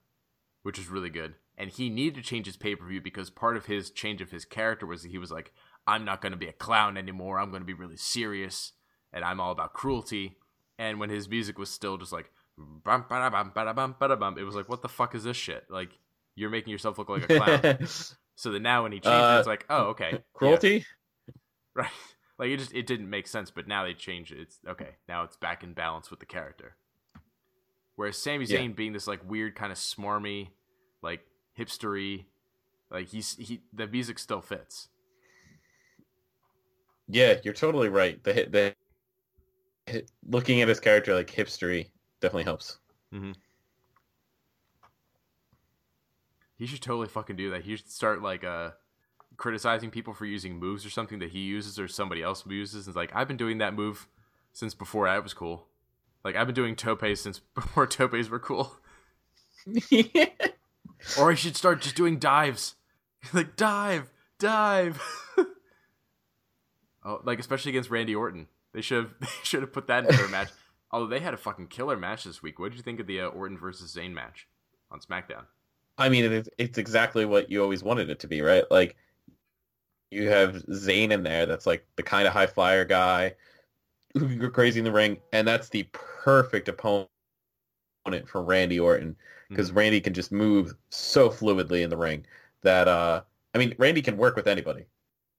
which 0.64 0.78
is 0.78 0.88
really 0.88 1.10
good. 1.10 1.34
And 1.56 1.70
he 1.70 1.88
needed 1.88 2.16
to 2.16 2.28
change 2.28 2.46
his 2.46 2.56
pay 2.56 2.74
per 2.74 2.84
view 2.84 3.00
because 3.00 3.30
part 3.30 3.56
of 3.56 3.66
his 3.66 3.90
change 3.90 4.20
of 4.20 4.32
his 4.32 4.44
character 4.44 4.86
was 4.86 5.02
that 5.02 5.12
he 5.12 5.18
was 5.18 5.30
like, 5.30 5.52
I'm 5.86 6.04
not 6.04 6.20
going 6.20 6.32
to 6.32 6.38
be 6.38 6.48
a 6.48 6.52
clown 6.52 6.96
anymore. 6.96 7.38
I'm 7.38 7.50
going 7.50 7.62
to 7.62 7.66
be 7.66 7.74
really 7.74 7.96
serious, 7.96 8.72
and 9.12 9.24
I'm 9.24 9.38
all 9.38 9.52
about 9.52 9.74
cruelty. 9.74 10.36
And 10.78 10.98
when 10.98 11.10
his 11.10 11.28
music 11.28 11.58
was 11.58 11.70
still 11.70 11.96
just 11.98 12.12
like, 12.12 12.32
bum, 12.56 13.04
ba 13.08 13.30
bum, 13.30 13.52
ba 13.54 13.72
bum, 13.72 13.94
ba 13.98 14.16
bum, 14.16 14.38
it 14.38 14.42
was 14.42 14.56
like, 14.56 14.68
what 14.68 14.82
the 14.82 14.88
fuck 14.88 15.14
is 15.14 15.22
this 15.22 15.36
shit? 15.36 15.64
Like, 15.70 15.90
you're 16.34 16.50
making 16.50 16.72
yourself 16.72 16.98
look 16.98 17.08
like 17.08 17.30
a 17.30 17.36
clown. 17.38 17.78
so 18.36 18.50
then 18.50 18.62
now 18.62 18.82
when 18.82 18.92
he 18.92 18.98
changed 18.98 19.08
it, 19.08 19.22
Uh, 19.22 19.38
it's 19.38 19.46
like, 19.46 19.64
oh, 19.70 19.84
okay. 19.88 20.10
yeah. 20.12 20.18
Cruelty? 20.32 20.84
Right. 21.76 21.90
Like 22.38 22.50
it 22.50 22.58
just 22.58 22.72
it 22.72 22.86
didn't 22.86 23.10
make 23.10 23.26
sense, 23.26 23.50
but 23.50 23.66
now 23.66 23.84
they 23.84 23.94
changed 23.94 24.30
it. 24.30 24.38
It's 24.38 24.58
okay. 24.68 24.90
Now 25.08 25.24
it's 25.24 25.36
back 25.36 25.64
in 25.64 25.72
balance 25.72 26.08
with 26.08 26.20
the 26.20 26.26
character. 26.26 26.76
Whereas 27.96 28.16
Sami 28.16 28.44
Yeah. 28.44 28.58
Zayn 28.60 28.76
being 28.76 28.92
this 28.92 29.08
like 29.08 29.28
weird 29.28 29.56
kind 29.56 29.72
of 29.72 29.78
smarmy, 29.78 30.50
like 31.02 31.26
hipstery, 31.58 32.26
like 32.90 33.08
he's 33.08 33.34
he 33.36 33.62
the 33.72 33.88
music 33.88 34.20
still 34.20 34.40
fits. 34.40 34.88
Yeah, 37.08 37.34
you're 37.42 37.54
totally 37.54 37.88
right. 37.88 38.22
The 38.22 38.74
the 39.92 40.04
looking 40.28 40.62
at 40.62 40.68
his 40.68 40.80
character 40.80 41.14
like 41.14 41.30
hipstery 41.30 41.90
definitely 42.20 42.44
helps. 42.44 42.78
He 46.56 46.66
should 46.66 46.82
totally 46.82 47.08
fucking 47.08 47.36
do 47.36 47.50
that. 47.50 47.64
He 47.64 47.76
should 47.76 47.90
start 47.90 48.22
like 48.22 48.44
uh 48.44 48.70
criticizing 49.36 49.90
people 49.90 50.14
for 50.14 50.26
using 50.26 50.58
moves 50.58 50.86
or 50.86 50.90
something 50.90 51.18
that 51.18 51.30
he 51.30 51.40
uses 51.40 51.78
or 51.78 51.88
somebody 51.88 52.22
else 52.22 52.44
uses. 52.46 52.86
And 52.86 52.94
like 52.94 53.10
I've 53.14 53.28
been 53.28 53.36
doing 53.36 53.58
that 53.58 53.74
move 53.74 54.06
since 54.52 54.74
before 54.74 55.08
I 55.08 55.18
was 55.18 55.34
cool. 55.34 55.66
Like 56.24 56.36
I've 56.36 56.46
been 56.46 56.54
doing 56.54 56.76
topes 56.76 57.20
since 57.20 57.38
before 57.54 57.86
topes 57.86 58.28
were 58.28 58.38
cool. 58.38 58.76
Or 61.18 61.30
I 61.30 61.34
should 61.34 61.56
start 61.56 61.82
just 61.82 61.96
doing 61.96 62.18
dives. 62.18 62.74
like 63.32 63.56
dive, 63.56 64.10
dive. 64.38 65.00
oh, 67.04 67.20
like 67.24 67.38
especially 67.38 67.70
against 67.70 67.90
Randy 67.90 68.14
Orton. 68.14 68.48
They 68.72 68.80
should 68.80 69.04
have 69.04 69.14
they 69.20 69.28
should 69.42 69.62
have 69.62 69.72
put 69.72 69.86
that 69.86 70.06
in 70.08 70.16
their 70.16 70.28
match. 70.28 70.48
Although 70.90 71.08
they 71.08 71.20
had 71.20 71.34
a 71.34 71.38
fucking 71.38 71.68
killer 71.68 71.96
match 71.96 72.24
this 72.24 72.42
week. 72.42 72.58
What 72.58 72.70
did 72.70 72.76
you 72.76 72.82
think 72.82 73.00
of 73.00 73.06
the 73.06 73.20
uh, 73.20 73.26
Orton 73.26 73.58
versus 73.58 73.94
Zayn 73.94 74.12
match 74.12 74.46
on 74.90 75.00
SmackDown? 75.00 75.44
I 75.96 76.08
mean, 76.08 76.24
it's, 76.24 76.48
it's 76.58 76.78
exactly 76.78 77.24
what 77.24 77.50
you 77.50 77.62
always 77.62 77.82
wanted 77.82 78.10
it 78.10 78.18
to 78.20 78.28
be, 78.28 78.40
right? 78.40 78.64
Like, 78.70 78.96
you 80.10 80.28
have 80.28 80.54
Zayn 80.66 81.10
in 81.10 81.22
there 81.22 81.46
that's 81.46 81.66
like 81.66 81.86
the 81.96 82.02
kind 82.02 82.26
of 82.26 82.32
high 82.32 82.46
flyer 82.46 82.84
guy 82.84 83.34
who 84.14 84.28
can 84.28 84.38
go 84.38 84.50
crazy 84.50 84.78
in 84.78 84.84
the 84.84 84.92
ring, 84.92 85.18
and 85.32 85.46
that's 85.46 85.68
the 85.68 85.88
perfect 85.92 86.68
opponent 86.68 87.08
for 88.26 88.42
Randy 88.42 88.78
Orton 88.78 89.16
because 89.48 89.72
Randy 89.72 90.00
can 90.00 90.14
just 90.14 90.32
move 90.32 90.74
so 90.90 91.28
fluidly 91.28 91.82
in 91.82 91.90
the 91.90 91.96
ring 91.96 92.24
that, 92.62 92.88
uh, 92.88 93.22
I 93.54 93.58
mean, 93.58 93.74
Randy 93.78 94.02
can 94.02 94.16
work 94.16 94.36
with 94.36 94.46
anybody. 94.46 94.86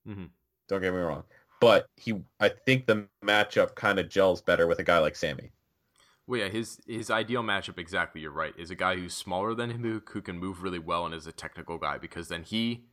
Mm-hmm. 0.08 0.26
Don't 0.68 0.82
get 0.82 0.94
me 0.94 1.00
wrong. 1.00 1.24
But 1.62 1.88
he, 1.96 2.16
I 2.40 2.50
think 2.50 2.86
the 2.86 3.08
matchup 3.24 3.76
kind 3.76 3.98
of 3.98 4.10
gels 4.10 4.42
better 4.42 4.68
with 4.68 4.80
a 4.80 4.84
guy 4.84 5.00
like 5.00 5.16
Sami. 5.16 5.52
Well, 6.28 6.40
yeah, 6.40 6.50
his 6.50 6.80
his 6.88 7.12
ideal 7.12 7.44
matchup 7.44 7.78
exactly. 7.78 8.22
You're 8.22 8.32
right. 8.32 8.54
Is 8.58 8.72
a 8.72 8.76
guy 8.76 8.96
who's 8.96 9.14
smaller 9.14 9.54
than 9.54 9.70
him 9.70 9.84
who, 9.84 10.02
who 10.06 10.22
can 10.22 10.40
move 10.40 10.64
really 10.64 10.80
well 10.80 11.06
and 11.06 11.14
is 11.14 11.28
a 11.28 11.32
technical 11.32 11.78
guy 11.78 11.98
because 11.98 12.30
then 12.30 12.44
he 12.44 12.86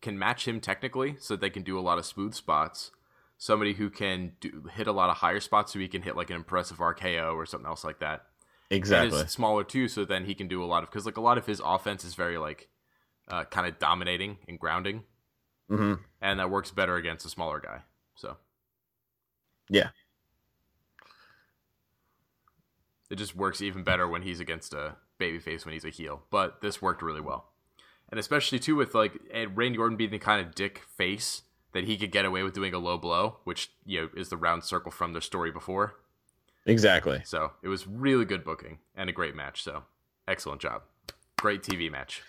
can 0.00 0.18
match 0.18 0.46
him 0.46 0.60
technically, 0.60 1.16
so 1.18 1.34
they 1.34 1.50
can 1.50 1.62
do 1.62 1.78
a 1.78 1.80
lot 1.80 1.98
of 1.98 2.06
smooth 2.06 2.34
spots. 2.34 2.92
Somebody 3.38 3.74
who 3.74 3.90
can 3.90 4.32
do, 4.40 4.64
hit 4.72 4.86
a 4.86 4.92
lot 4.92 5.10
of 5.10 5.16
higher 5.16 5.40
spots, 5.40 5.72
so 5.72 5.78
he 5.78 5.88
can 5.88 6.02
hit 6.02 6.16
like 6.16 6.30
an 6.30 6.36
impressive 6.36 6.78
RKO 6.78 7.34
or 7.34 7.44
something 7.44 7.66
else 7.66 7.84
like 7.84 7.98
that. 7.98 8.26
Exactly. 8.70 9.18
And 9.18 9.26
is 9.26 9.32
smaller 9.32 9.64
too, 9.64 9.88
so 9.88 10.04
then 10.04 10.24
he 10.24 10.34
can 10.34 10.48
do 10.48 10.62
a 10.62 10.66
lot 10.66 10.82
of 10.82 10.90
because 10.90 11.06
like 11.06 11.16
a 11.16 11.20
lot 11.22 11.38
of 11.38 11.46
his 11.46 11.60
offense 11.64 12.04
is 12.04 12.14
very 12.14 12.38
like 12.38 12.68
uh, 13.28 13.44
kind 13.44 13.66
of 13.66 13.78
dominating 13.78 14.38
and 14.46 14.58
grounding, 14.60 15.02
hmm 15.68 15.94
and 16.20 16.38
that 16.40 16.50
works 16.50 16.70
better 16.70 16.96
against 16.96 17.26
a 17.26 17.28
smaller 17.28 17.60
guy. 17.60 17.82
So 18.14 18.36
Yeah. 19.68 19.90
It 23.10 23.16
just 23.16 23.36
works 23.36 23.60
even 23.60 23.82
better 23.82 24.08
when 24.08 24.22
he's 24.22 24.40
against 24.40 24.74
a 24.74 24.96
babyface 25.18 25.64
when 25.64 25.72
he's 25.74 25.84
a 25.84 25.90
heel. 25.90 26.22
But 26.30 26.60
this 26.60 26.82
worked 26.82 27.02
really 27.02 27.20
well, 27.20 27.46
and 28.10 28.20
especially 28.20 28.58
too 28.58 28.76
with 28.76 28.94
like 28.94 29.12
Randy 29.54 29.78
Orton 29.78 29.96
being 29.96 30.10
the 30.10 30.18
kind 30.18 30.46
of 30.46 30.54
dick 30.54 30.82
face 30.96 31.42
that 31.72 31.84
he 31.84 31.96
could 31.96 32.10
get 32.10 32.24
away 32.24 32.42
with 32.42 32.54
doing 32.54 32.72
a 32.74 32.78
low 32.78 32.98
blow, 32.98 33.38
which 33.44 33.70
you 33.84 34.00
know 34.00 34.08
is 34.16 34.28
the 34.28 34.36
round 34.36 34.64
circle 34.64 34.90
from 34.90 35.12
their 35.12 35.22
story 35.22 35.50
before. 35.50 35.96
Exactly. 36.64 37.22
So 37.24 37.52
it 37.62 37.68
was 37.68 37.86
really 37.86 38.24
good 38.24 38.42
booking 38.44 38.78
and 38.96 39.08
a 39.08 39.12
great 39.12 39.36
match. 39.36 39.62
So 39.62 39.84
excellent 40.26 40.60
job, 40.60 40.82
great 41.36 41.62
TV 41.62 41.90
match. 41.90 42.22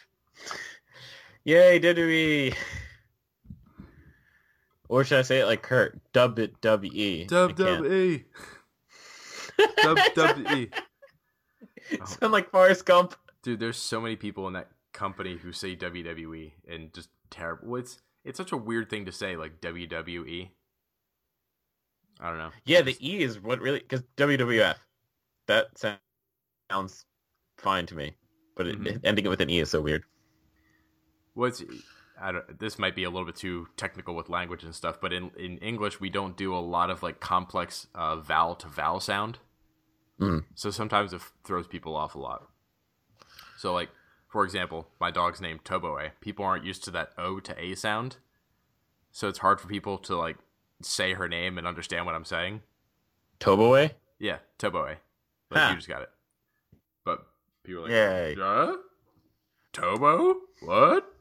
Yay, 1.43 1.79
WWE. 1.79 2.53
Or 4.89 5.03
should 5.03 5.19
I 5.19 5.21
say 5.23 5.39
it 5.39 5.45
like 5.45 5.63
Kurt? 5.63 5.99
Dub 6.13 6.37
it 6.39 6.61
WWE. 6.61 7.27
WWE. 7.27 8.23
WWE. 9.59 10.71
Sound 12.05 12.33
like 12.33 12.49
Forrest 12.51 12.85
Gump. 12.85 13.15
Dude, 13.43 13.59
there's 13.59 13.77
so 13.77 14.01
many 14.01 14.15
people 14.15 14.47
in 14.47 14.53
that 14.53 14.69
company 14.93 15.37
who 15.37 15.51
say 15.51 15.75
WWE 15.75 16.51
and 16.67 16.93
just 16.93 17.09
terrible. 17.29 17.75
It's 17.77 18.01
it's 18.25 18.37
such 18.37 18.51
a 18.51 18.57
weird 18.57 18.89
thing 18.89 19.05
to 19.05 19.11
say, 19.11 19.37
like 19.37 19.61
WWE. 19.61 20.49
I 22.19 22.29
don't 22.29 22.39
know. 22.39 22.49
Yeah, 22.65 22.81
the 22.81 22.97
E 22.99 23.21
is 23.23 23.39
what 23.39 23.59
really 23.61 23.79
because 23.79 24.03
WWF. 24.17 24.75
That 25.47 25.67
sounds 26.69 27.05
fine 27.57 27.85
to 27.85 27.95
me, 27.95 28.15
but 28.55 28.67
it, 28.67 28.81
Mhm. 28.81 28.99
ending 29.03 29.25
it 29.25 29.29
with 29.29 29.39
an 29.39 29.49
E 29.49 29.59
is 29.59 29.69
so 29.69 29.81
weird. 29.81 30.03
What's 31.35 31.63
I 32.19 32.31
don't. 32.31 32.59
This 32.59 32.79
might 32.79 32.95
be 32.95 33.03
a 33.03 33.09
little 33.09 33.25
bit 33.25 33.35
too 33.35 33.67
technical 33.77 34.15
with 34.15 34.27
language 34.29 34.63
and 34.63 34.73
stuff, 34.75 34.99
but 34.99 35.13
in 35.13 35.29
in 35.37 35.59
English 35.59 35.99
we 36.01 36.09
don't 36.09 36.35
do 36.35 36.53
a 36.55 36.57
lot 36.59 36.89
of 36.89 37.03
like 37.03 37.19
complex 37.19 37.87
uh, 37.93 38.15
vowel 38.17 38.55
to 38.55 38.67
vowel 38.67 38.99
sound. 38.99 39.37
Mhm. 40.19 40.45
So 40.55 40.71
sometimes 40.71 41.13
it 41.13 41.21
throws 41.43 41.67
people 41.67 41.95
off 41.95 42.15
a 42.15 42.19
lot. 42.19 42.47
So 43.57 43.73
like 43.73 43.89
for 44.27 44.43
example, 44.43 44.89
my 44.99 45.09
dog's 45.09 45.39
name 45.41 45.59
Toboe. 45.63 46.11
People 46.21 46.43
aren't 46.45 46.65
used 46.65 46.83
to 46.85 46.91
that 46.91 47.11
O 47.17 47.39
to 47.39 47.59
A 47.59 47.75
sound, 47.75 48.17
so 49.11 49.27
it's 49.27 49.39
hard 49.39 49.59
for 49.61 49.67
people 49.67 49.97
to 49.99 50.15
like 50.17 50.37
say 50.81 51.13
her 51.13 51.27
name 51.27 51.57
and 51.57 51.65
understand 51.65 52.05
what 52.05 52.15
I'm 52.15 52.25
saying. 52.25 52.61
Toboe? 53.39 53.91
Yeah, 54.19 54.39
Toboe. 54.59 54.97
Like 55.49 55.61
Ha. 55.61 55.69
you 55.69 55.75
just 55.77 55.87
got 55.87 56.01
it. 56.01 56.09
But 57.03 57.25
people 57.63 57.81
are 57.81 57.83
like, 57.83 57.91
Yay. 57.91 58.35
Huh? 58.37 58.77
Tobo? 59.73 60.35
What? 60.61 61.13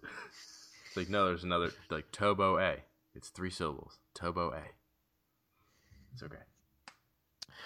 It's 0.88 0.96
like 0.96 1.08
no, 1.10 1.26
there's 1.26 1.44
another 1.44 1.70
like 1.90 2.10
Tobo 2.12 2.60
A. 2.60 2.82
It's 3.14 3.28
three 3.28 3.50
syllables. 3.50 3.98
Tobo 4.14 4.52
A. 4.54 4.62
It's 6.12 6.22
okay. 6.22 6.36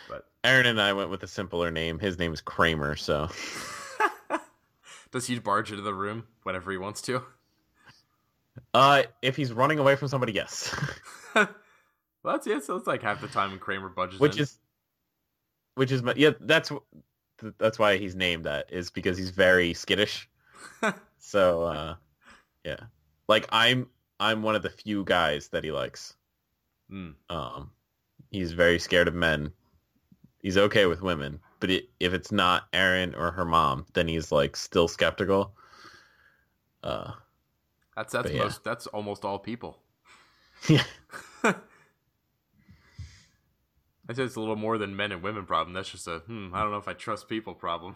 But 0.09 0.29
Aaron 0.44 0.66
and 0.66 0.81
I 0.81 0.92
went 0.92 1.11
with 1.11 1.22
a 1.22 1.26
simpler 1.26 1.70
name. 1.70 1.98
His 1.98 2.18
name 2.18 2.33
is 2.33 2.40
Kramer, 2.40 2.96
so 2.96 3.29
does 5.11 5.26
he 5.26 5.38
barge 5.38 5.70
into 5.70 5.83
the 5.83 5.94
room 5.94 6.26
whenever 6.44 6.70
he 6.70 6.79
wants 6.79 7.03
to? 7.03 7.22
uh 8.74 9.03
if 9.22 9.37
he's 9.37 9.53
running 9.53 9.79
away 9.79 9.96
from 9.96 10.09
somebody, 10.09 10.33
yes. 10.33 10.74
well, 11.35 11.48
that's 12.24 12.46
yeah. 12.46 12.61
So 12.61 12.76
it's 12.76 12.87
like 12.87 13.03
half 13.03 13.20
the 13.20 13.29
time 13.29 13.50
when 13.50 13.59
Kramer 13.61 13.88
budges 13.88 14.20
which 14.20 14.37
in. 14.37 14.42
is 14.42 14.59
which 15.74 15.92
is 15.92 16.03
my- 16.03 16.14
yeah, 16.16 16.31
that's 16.40 16.70
that's 17.59 17.79
why 17.79 17.96
he's 17.96 18.14
named 18.14 18.44
that 18.44 18.66
is 18.70 18.90
because 18.90 19.16
he's 19.16 19.31
very 19.31 19.72
skittish. 19.74 20.29
so 21.18 21.62
uh 21.64 21.94
yeah. 22.64 22.81
Like 23.29 23.46
I'm 23.50 23.88
I'm 24.18 24.42
one 24.42 24.55
of 24.55 24.62
the 24.62 24.70
few 24.70 25.05
guys 25.05 25.48
that 25.48 25.64
he 25.64 25.70
likes. 25.72 26.14
Mm. 26.92 27.14
Um, 27.31 27.70
he's 28.31 28.53
very 28.53 28.79
scared 28.79 29.09
of 29.09 29.14
men. 29.14 29.53
He's 30.42 30.57
okay 30.59 30.87
with 30.87 31.03
women, 31.03 31.40
but 31.61 31.70
it, 31.70 31.90
if 32.00 32.12
it's 32.14 32.33
not 32.33 32.64
Aaron 32.72 33.14
or 33.14 33.31
her 33.33 33.44
mom, 33.44 33.87
then 33.94 34.09
he's 34.09 34.33
like 34.33 34.57
still 34.57 34.88
skeptical. 34.88 35.55
Uh, 36.83 37.12
That's 37.96 38.12
that's 38.12 38.33
yeah. 38.33 38.44
most 38.44 38.64
that's 38.64 38.87
almost 38.88 39.24
all 39.24 39.38
people. 39.38 39.79
yeah. 40.68 40.85
I 41.44 41.55
say 44.14 44.24
it's 44.24 44.37
a 44.37 44.40
little 44.40 44.57
more 44.57 44.79
than 44.79 44.96
men 44.96 45.12
and 45.12 45.22
women 45.22 45.46
problem. 45.46 45.74
That's 45.74 45.90
just 45.90 46.09
a 46.09 46.20
hmm. 46.20 46.48
I 46.55 46.62
don't 46.62 46.70
know 46.72 46.79
if 46.79 46.88
I 46.88 46.94
trust 46.94 47.29
people 47.29 47.55
problem. 47.55 47.94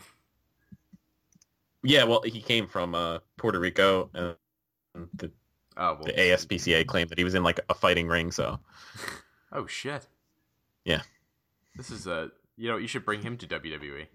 Yeah, 1.83 2.05
well, 2.05 2.23
he 2.23 2.41
came 2.41 2.67
from 2.67 2.95
uh, 2.95 3.19
Puerto 3.37 3.61
Rico, 3.61 4.09
and 4.15 4.37
the, 5.15 5.31
Oh 5.77 5.95
well. 5.95 6.05
the 6.05 6.13
ASPCA 6.13 6.87
claimed 6.87 7.11
that 7.11 7.19
he 7.19 7.25
was 7.25 7.35
in 7.35 7.43
like 7.43 7.61
a 7.69 7.75
fighting 7.75 8.09
ring. 8.09 8.31
So 8.33 8.59
Oh 9.53 9.67
shit. 9.67 10.09
Yeah. 10.85 11.03
This 11.77 11.91
is 11.91 12.07
a 12.07 12.31
you 12.57 12.69
know 12.71 12.77
you 12.77 12.87
should 12.87 13.05
bring 13.05 13.23
him 13.23 13.37
to 13.39 13.47
WWE. 13.47 14.07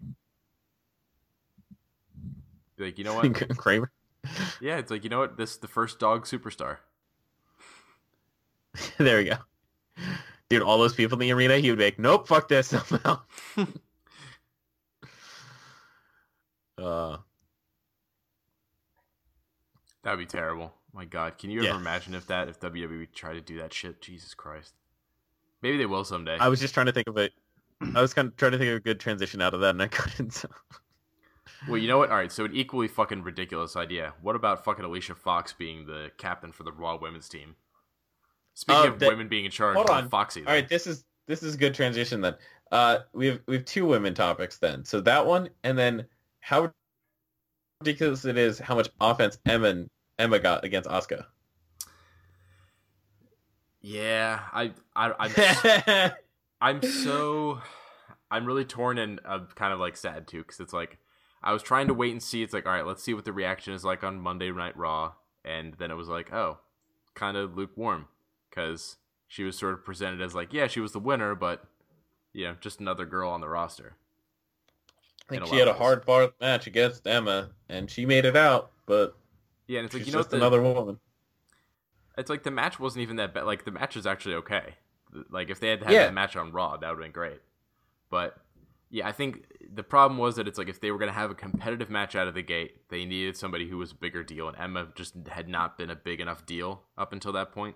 Be 2.77 2.85
Like 2.85 2.97
you 2.97 3.03
know 3.03 3.15
what? 3.15 3.33
Kramer. 3.57 3.91
yeah, 4.61 4.77
it's 4.77 4.91
like 4.91 5.03
you 5.03 5.09
know 5.09 5.19
what? 5.19 5.37
This 5.37 5.57
the 5.57 5.67
first 5.67 5.99
dog 5.99 6.25
superstar. 6.25 6.77
there 8.97 9.17
we 9.17 9.25
go. 9.25 9.35
Dude, 10.49 10.61
all 10.63 10.77
those 10.77 10.93
people 10.95 11.15
in 11.15 11.19
the 11.27 11.31
arena, 11.33 11.57
he 11.57 11.69
would 11.69 11.77
be 11.79 11.85
like, 11.85 11.99
"Nope, 11.99 12.27
fuck 12.27 12.47
this." 12.47 12.73
I'm 12.91 12.99
out." 13.05 13.25
uh, 16.77 17.17
That 20.03 20.11
would 20.11 20.19
be 20.19 20.25
terrible. 20.25 20.73
My 20.93 21.05
God, 21.05 21.37
can 21.37 21.51
you 21.51 21.61
Yeah. 21.61 21.69
ever 21.71 21.77
imagine 21.79 22.15
if 22.15 22.25
that 22.27 22.47
if 22.49 22.59
WWE 22.59 23.05
tried 23.13 23.33
to 23.33 23.41
do 23.41 23.57
that 23.59 23.73
shit? 23.73 24.01
Jesus 24.01 24.33
Christ. 24.33 24.73
Maybe 25.61 25.77
they 25.77 25.85
will 25.85 26.03
someday. 26.05 26.37
I 26.39 26.47
was 26.47 26.59
just 26.59 26.73
trying 26.73 26.85
to 26.87 26.91
think 26.93 27.07
of 27.07 27.17
it. 27.17 27.33
I 27.95 28.01
was 28.01 28.13
kind 28.13 28.27
of 28.27 28.35
trying 28.35 28.51
to 28.53 28.57
think 28.57 28.69
of 28.69 28.75
a 28.77 28.79
good 28.81 28.99
transition 28.99 29.41
out 29.41 29.53
of 29.53 29.61
that, 29.61 29.69
and 29.71 29.81
I 29.81 29.87
couldn't. 29.91 30.33
So. 30.33 30.49
Well, 31.67 31.77
you 31.77 31.87
know 31.87 31.97
what? 31.97 32.09
All 32.09 32.17
right, 32.17 32.31
so 32.31 32.45
an 32.45 32.55
equally 32.55 32.87
fucking 32.87 33.23
ridiculous 33.23 33.75
idea. 33.75 34.13
What 34.21 34.35
about 34.35 34.63
fucking 34.63 34.83
Alicia 34.85 35.15
Fox 35.15 35.53
being 35.53 35.85
the 35.85 36.11
captain 36.17 36.51
for 36.51 36.63
the 36.63 36.71
Raw 36.71 36.97
Women's 36.97 37.27
team? 37.29 37.55
Speaking 38.53 38.81
Oh, 38.81 38.87
of 38.87 38.99
that- 38.99 39.09
women 39.09 39.27
being 39.27 39.45
in 39.45 39.51
charge, 39.51 39.75
hold 39.75 39.89
on. 39.89 40.09
Foxy. 40.09 40.41
All 40.45 40.53
right, 40.53 40.67
this 40.67 40.87
is 40.87 41.05
this 41.27 41.43
is 41.43 41.55
a 41.55 41.57
good 41.57 41.73
transition 41.73 42.21
then. 42.21 42.35
Uh, 42.71 42.99
we 43.13 43.27
have 43.27 43.39
we 43.47 43.55
have 43.55 43.65
two 43.65 43.85
women 43.85 44.13
topics 44.13 44.57
then. 44.57 44.83
So 44.85 44.99
that 45.01 45.25
one, 45.25 45.49
and 45.63 45.77
then 45.77 46.05
how 46.41 46.71
ridiculous 47.81 48.25
it 48.25 48.37
is 48.37 48.59
how 48.59 48.75
much 48.75 48.89
offense 48.99 49.37
Emma 49.45 49.85
Emma 50.17 50.39
got 50.39 50.65
against 50.65 50.89
Asuka. 50.89 51.25
Yeah, 53.81 54.41
I, 54.51 54.73
I, 54.95 55.13
I'm, 55.17 56.11
I'm 56.61 56.81
so, 56.81 57.61
I'm 58.29 58.45
really 58.45 58.65
torn 58.65 58.97
and 58.97 59.19
uh, 59.25 59.39
kind 59.55 59.73
of 59.73 59.79
like 59.79 59.97
sad 59.97 60.27
too, 60.27 60.39
because 60.39 60.59
it's 60.59 60.73
like 60.73 60.97
I 61.41 61.53
was 61.53 61.63
trying 61.63 61.87
to 61.87 61.93
wait 61.93 62.11
and 62.11 62.21
see. 62.21 62.43
It's 62.43 62.53
like, 62.53 62.65
all 62.65 62.73
right, 62.73 62.85
let's 62.85 63.03
see 63.03 63.13
what 63.13 63.25
the 63.25 63.33
reaction 63.33 63.73
is 63.73 63.85
like 63.85 64.03
on 64.03 64.19
Monday 64.19 64.51
Night 64.51 64.77
Raw, 64.77 65.13
and 65.45 65.75
then 65.75 65.91
it 65.91 65.95
was 65.95 66.09
like, 66.09 66.33
oh, 66.33 66.59
kind 67.15 67.37
of 67.37 67.55
lukewarm, 67.55 68.07
because 68.49 68.97
she 69.27 69.43
was 69.43 69.57
sort 69.57 69.73
of 69.73 69.85
presented 69.85 70.21
as 70.21 70.35
like, 70.35 70.53
yeah, 70.53 70.67
she 70.67 70.79
was 70.79 70.91
the 70.91 70.99
winner, 70.99 71.35
but 71.35 71.65
you 72.33 72.45
know, 72.45 72.55
just 72.59 72.79
another 72.79 73.05
girl 73.05 73.31
on 73.31 73.41
the 73.41 73.49
roster. 73.49 73.95
I 75.29 75.35
think 75.35 75.45
she 75.47 75.57
had 75.57 75.67
a 75.67 75.73
hard 75.73 76.03
fought 76.05 76.33
match 76.41 76.67
against 76.67 77.05
Emma, 77.07 77.51
and 77.69 77.89
she 77.89 78.05
made 78.05 78.25
it 78.25 78.35
out, 78.35 78.71
but 78.85 79.15
Yeah, 79.67 79.79
and 79.79 79.85
it's 79.85 79.93
like 79.93 80.01
she's 80.01 80.07
you 80.07 80.13
know, 80.13 80.19
just 80.19 80.31
the, 80.31 80.37
another 80.37 80.61
woman. 80.61 80.99
it's 82.17 82.29
like 82.29 82.43
the 82.43 82.51
match 82.51 82.79
wasn't 82.79 83.03
even 83.03 83.15
that 83.17 83.33
bad. 83.33 83.45
Like 83.45 83.63
the 83.63 83.71
match 83.71 83.95
is 83.95 84.05
actually 84.07 84.35
okay. 84.35 84.75
Like 85.29 85.49
if 85.49 85.59
they 85.59 85.69
had 85.69 85.83
had 85.83 85.93
Yeah. 85.93 86.03
that 86.05 86.13
match 86.13 86.35
on 86.35 86.51
Raw, 86.51 86.77
that 86.77 86.87
would 86.89 86.97
have 86.97 87.03
been 87.05 87.11
great. 87.11 87.41
But 88.09 88.37
yeah, 88.91 89.07
I 89.07 89.11
think 89.11 89.45
the 89.71 89.83
problem 89.83 90.17
was 90.17 90.35
that 90.35 90.47
it's 90.47 90.57
like 90.57 90.69
if 90.69 90.81
they 90.81 90.91
were 90.91 90.97
gonna 90.97 91.11
have 91.11 91.31
a 91.31 91.35
competitive 91.35 91.89
match 91.89 92.15
out 92.15 92.27
of 92.27 92.33
the 92.33 92.41
gate, 92.41 92.89
they 92.89 93.05
needed 93.05 93.37
somebody 93.37 93.69
who 93.69 93.77
was 93.77 93.91
a 93.91 93.95
bigger 93.95 94.23
deal, 94.23 94.47
and 94.47 94.57
Emma 94.57 94.87
just 94.95 95.15
had 95.29 95.47
not 95.47 95.77
been 95.77 95.89
a 95.89 95.95
big 95.95 96.19
enough 96.19 96.45
deal 96.45 96.83
up 96.97 97.13
until 97.13 97.31
that 97.33 97.51
point. 97.51 97.75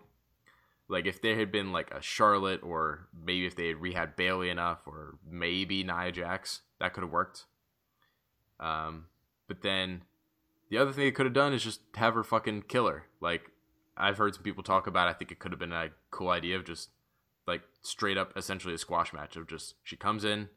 Like 0.88 1.06
if 1.06 1.22
there 1.22 1.36
had 1.38 1.52
been 1.52 1.72
like 1.72 1.92
a 1.92 2.02
Charlotte, 2.02 2.62
or 2.64 3.08
maybe 3.16 3.46
if 3.46 3.56
they 3.56 3.68
had 3.68 3.78
rehab 3.82 4.16
Bayley 4.16 4.50
enough, 4.50 4.86
or 4.88 5.18
maybe 5.26 5.84
Nia 5.84 6.12
Jax, 6.12 6.62
that 6.80 6.94
could 6.94 7.04
have 7.04 7.12
worked. 7.12 7.46
Um, 8.60 9.06
but 9.48 9.62
then 9.62 10.04
the 10.70 10.78
other 10.78 10.92
thing 10.92 11.06
they 11.06 11.12
could 11.12 11.26
have 11.26 11.34
done 11.34 11.54
is 11.54 11.64
just 11.64 11.82
have 11.96 12.14
her 12.16 12.24
fucking 12.24 12.64
kill 12.64 12.88
her. 12.88 13.06
Like 13.22 13.52
I've 13.96 14.18
heard 14.18 14.36
some 14.36 14.44
people 14.44 14.64
talk 14.64 14.88
about. 14.88 15.08
I 15.08 15.14
think 15.14 15.32
it 15.32 15.40
could 15.40 15.52
have 15.52 15.60
been 15.60 15.72
a 15.74 15.90
cool 16.12 16.30
idea 16.30 16.56
of 16.58 16.66
just 16.66 16.90
like 17.48 17.62
straight 17.82 18.18
up, 18.18 18.34
essentially 18.36 18.74
a 18.74 18.78
squash 18.78 19.14
match 19.14 19.36
of 19.36 19.48
just 19.48 19.76
she 19.84 19.96
comes 19.96 20.24
in, 20.24 20.50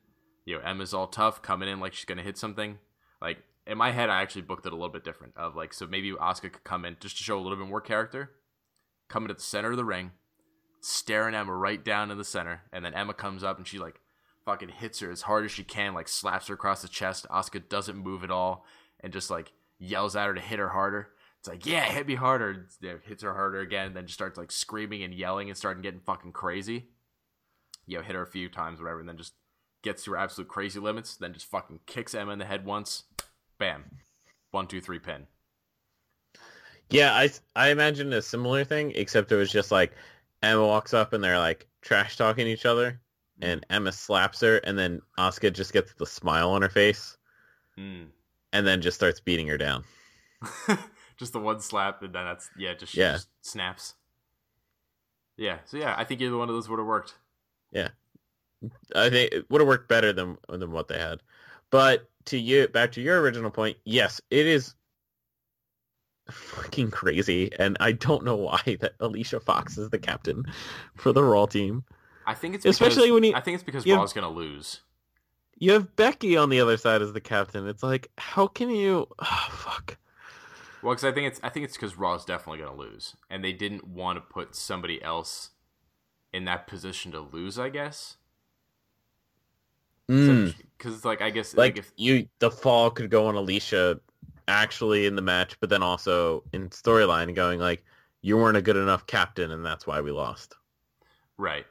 you 0.44 0.56
know, 0.56 0.62
Emma's 0.62 0.94
all 0.94 1.06
tough 1.06 1.42
coming 1.42 1.68
in 1.68 1.80
like 1.80 1.94
she's 1.94 2.04
gonna 2.04 2.22
hit 2.22 2.38
something. 2.38 2.78
Like 3.20 3.38
in 3.66 3.76
my 3.78 3.90
head, 3.90 4.10
I 4.10 4.22
actually 4.22 4.42
booked 4.42 4.66
it 4.66 4.72
a 4.72 4.76
little 4.76 4.92
bit 4.92 5.04
different. 5.04 5.36
Of 5.36 5.56
like, 5.56 5.74
so 5.74 5.86
maybe 5.86 6.12
Asuka 6.12 6.52
could 6.52 6.64
come 6.64 6.84
in 6.84 6.96
just 7.00 7.18
to 7.18 7.24
show 7.24 7.38
a 7.38 7.42
little 7.42 7.58
bit 7.58 7.68
more 7.68 7.80
character, 7.80 8.30
come 9.08 9.24
into 9.24 9.34
the 9.34 9.40
center 9.40 9.72
of 9.72 9.76
the 9.76 9.84
ring, 9.84 10.12
staring 10.80 11.34
Emma 11.34 11.54
right 11.54 11.84
down 11.84 12.10
in 12.10 12.18
the 12.18 12.24
center, 12.24 12.62
and 12.72 12.84
then 12.84 12.94
Emma 12.94 13.14
comes 13.14 13.42
up 13.42 13.58
and 13.58 13.66
she 13.66 13.78
like 13.78 14.00
fucking 14.44 14.68
hits 14.68 15.00
her 15.00 15.10
as 15.10 15.22
hard 15.22 15.44
as 15.44 15.50
she 15.50 15.64
can, 15.64 15.94
like 15.94 16.08
slaps 16.08 16.46
her 16.46 16.54
across 16.54 16.82
the 16.82 16.88
chest. 16.88 17.26
Asuka 17.30 17.68
doesn't 17.68 17.96
move 17.96 18.22
at 18.22 18.30
all, 18.30 18.64
and 19.00 19.12
just 19.12 19.30
like 19.30 19.52
yells 19.78 20.14
at 20.14 20.26
her 20.26 20.34
to 20.34 20.40
hit 20.40 20.60
her 20.60 20.68
harder. 20.68 21.08
It's 21.46 21.52
like, 21.52 21.66
yeah, 21.66 21.84
hit 21.84 22.08
me 22.08 22.16
harder. 22.16 22.66
Yeah, 22.80 22.94
hits 23.04 23.22
her 23.22 23.32
harder 23.32 23.60
again, 23.60 23.94
then 23.94 24.06
just 24.06 24.14
starts 24.18 24.36
like 24.36 24.50
screaming 24.50 25.04
and 25.04 25.14
yelling 25.14 25.48
and 25.48 25.56
starting 25.56 25.80
getting 25.80 26.00
fucking 26.00 26.32
crazy. 26.32 26.88
You 27.86 27.98
know, 27.98 28.02
hit 28.02 28.16
her 28.16 28.22
a 28.22 28.26
few 28.26 28.48
times, 28.48 28.80
whatever, 28.80 28.98
and 28.98 29.08
then 29.08 29.16
just 29.16 29.34
gets 29.84 30.02
to 30.04 30.10
her 30.10 30.16
absolute 30.16 30.48
crazy 30.48 30.80
limits. 30.80 31.16
Then 31.16 31.32
just 31.32 31.46
fucking 31.46 31.80
kicks 31.86 32.16
Emma 32.16 32.32
in 32.32 32.40
the 32.40 32.44
head 32.46 32.64
once. 32.64 33.04
Bam, 33.58 33.84
one, 34.50 34.66
two, 34.66 34.80
three, 34.80 34.98
pin. 34.98 35.28
Yeah, 36.90 37.14
I 37.14 37.30
I 37.54 37.68
imagine 37.68 38.12
a 38.12 38.22
similar 38.22 38.64
thing, 38.64 38.90
except 38.96 39.30
it 39.30 39.36
was 39.36 39.52
just 39.52 39.70
like 39.70 39.92
Emma 40.42 40.66
walks 40.66 40.94
up 40.94 41.12
and 41.12 41.22
they're 41.22 41.38
like 41.38 41.68
trash 41.80 42.16
talking 42.16 42.48
each 42.48 42.66
other, 42.66 43.00
and 43.40 43.64
Emma 43.70 43.92
slaps 43.92 44.40
her, 44.40 44.56
and 44.58 44.76
then 44.76 45.00
Asuka 45.16 45.52
just 45.52 45.72
gets 45.72 45.94
the 45.94 46.06
smile 46.06 46.50
on 46.50 46.62
her 46.62 46.68
face, 46.68 47.16
Mm. 47.78 48.08
and 48.52 48.66
then 48.66 48.82
just 48.82 48.96
starts 48.96 49.20
beating 49.20 49.46
her 49.46 49.58
down. 49.58 49.84
just 51.16 51.32
the 51.32 51.40
one 51.40 51.60
slap, 51.60 52.02
and 52.02 52.14
then 52.14 52.24
that's 52.24 52.50
yeah, 52.58 52.74
just 52.74 52.94
Yeah. 52.94 53.12
just 53.12 53.28
snaps. 53.40 53.94
Yeah, 55.36 55.58
so 55.66 55.76
yeah, 55.76 55.94
I 55.98 56.04
think 56.04 56.20
either 56.22 56.36
one 56.36 56.48
of 56.48 56.54
those 56.54 56.68
would 56.68 56.78
have 56.78 56.86
worked. 56.86 57.14
Yeah, 57.72 57.88
I 58.94 59.10
think 59.10 59.32
it 59.32 59.50
would 59.50 59.60
have 59.60 59.68
worked 59.68 59.88
better 59.88 60.12
than 60.12 60.38
than 60.48 60.72
what 60.72 60.88
they 60.88 60.98
had. 60.98 61.20
But 61.70 62.08
to 62.26 62.38
you, 62.38 62.68
back 62.68 62.92
to 62.92 63.00
your 63.00 63.20
original 63.20 63.50
point, 63.50 63.76
yes, 63.84 64.20
it 64.30 64.46
is 64.46 64.74
fucking 66.30 66.90
crazy, 66.90 67.50
and 67.58 67.76
I 67.80 67.92
don't 67.92 68.24
know 68.24 68.36
why 68.36 68.60
that 68.80 68.94
Alicia 69.00 69.40
Fox 69.40 69.78
is 69.78 69.90
the 69.90 69.98
captain 69.98 70.44
for 70.96 71.12
the 71.12 71.22
Raw 71.22 71.46
team. 71.46 71.84
I 72.26 72.34
think 72.34 72.54
it's 72.56 72.64
because, 72.64 72.74
Especially 72.80 73.10
when 73.12 73.22
you- 73.24 73.34
I 73.34 73.40
think 73.40 73.54
it's 73.56 73.64
because 73.64 73.86
Raw's 73.86 74.12
gonna 74.12 74.30
lose. 74.30 74.80
You 75.58 75.72
have 75.72 75.94
Becky 75.96 76.36
on 76.36 76.50
the 76.50 76.60
other 76.60 76.76
side 76.76 77.00
as 77.00 77.12
the 77.14 77.20
captain. 77.20 77.66
It's 77.66 77.82
like, 77.82 78.10
how 78.18 78.46
can 78.46 78.68
you? 78.70 79.06
Oh, 79.18 79.48
fuck. 79.52 79.96
Well, 80.86 80.94
because 80.94 81.02
I 81.04 81.10
think 81.10 81.26
it's 81.26 81.40
I 81.42 81.48
think 81.48 81.64
it's 81.64 81.76
because 81.76 81.98
Raw's 81.98 82.24
definitely 82.24 82.60
gonna 82.64 82.76
lose, 82.76 83.16
and 83.28 83.42
they 83.42 83.52
didn't 83.52 83.88
want 83.88 84.18
to 84.18 84.20
put 84.20 84.54
somebody 84.54 85.02
else 85.02 85.50
in 86.32 86.44
that 86.44 86.68
position 86.68 87.10
to 87.10 87.18
lose. 87.18 87.58
I 87.58 87.70
guess 87.70 88.18
Mm. 90.08 90.54
because 90.78 90.94
it's 90.94 91.04
like 91.04 91.20
I 91.20 91.30
guess 91.30 91.56
like 91.56 91.74
like 91.74 91.78
if 91.78 91.90
you 91.96 92.28
the 92.38 92.52
fall 92.52 92.92
could 92.92 93.10
go 93.10 93.26
on 93.26 93.34
Alicia 93.34 93.98
actually 94.46 95.06
in 95.06 95.16
the 95.16 95.22
match, 95.22 95.58
but 95.58 95.70
then 95.70 95.82
also 95.82 96.44
in 96.52 96.68
storyline 96.70 97.34
going 97.34 97.58
like 97.58 97.84
you 98.22 98.36
weren't 98.36 98.56
a 98.56 98.62
good 98.62 98.76
enough 98.76 99.08
captain 99.08 99.50
and 99.50 99.66
that's 99.66 99.88
why 99.88 100.00
we 100.00 100.12
lost. 100.12 100.54
right. 101.36 101.66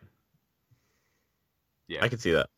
Yeah, 1.87 2.03
I 2.03 2.09
can 2.09 2.19
see 2.19 2.31
that. 2.31 2.49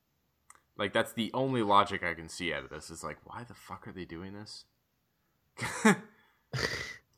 like 0.76 0.92
that's 0.92 1.14
the 1.14 1.30
only 1.36 1.62
logic 1.62 2.02
I 2.02 2.16
can 2.16 2.30
see 2.30 2.52
out 2.52 2.64
of 2.64 2.72
this. 2.72 2.90
Is 2.90 3.04
like, 3.04 3.20
why 3.26 3.44
the 3.44 3.54
fuck 3.54 3.88
are 3.88 3.92
they 3.92 4.06
doing 4.06 4.34
this? 4.34 4.66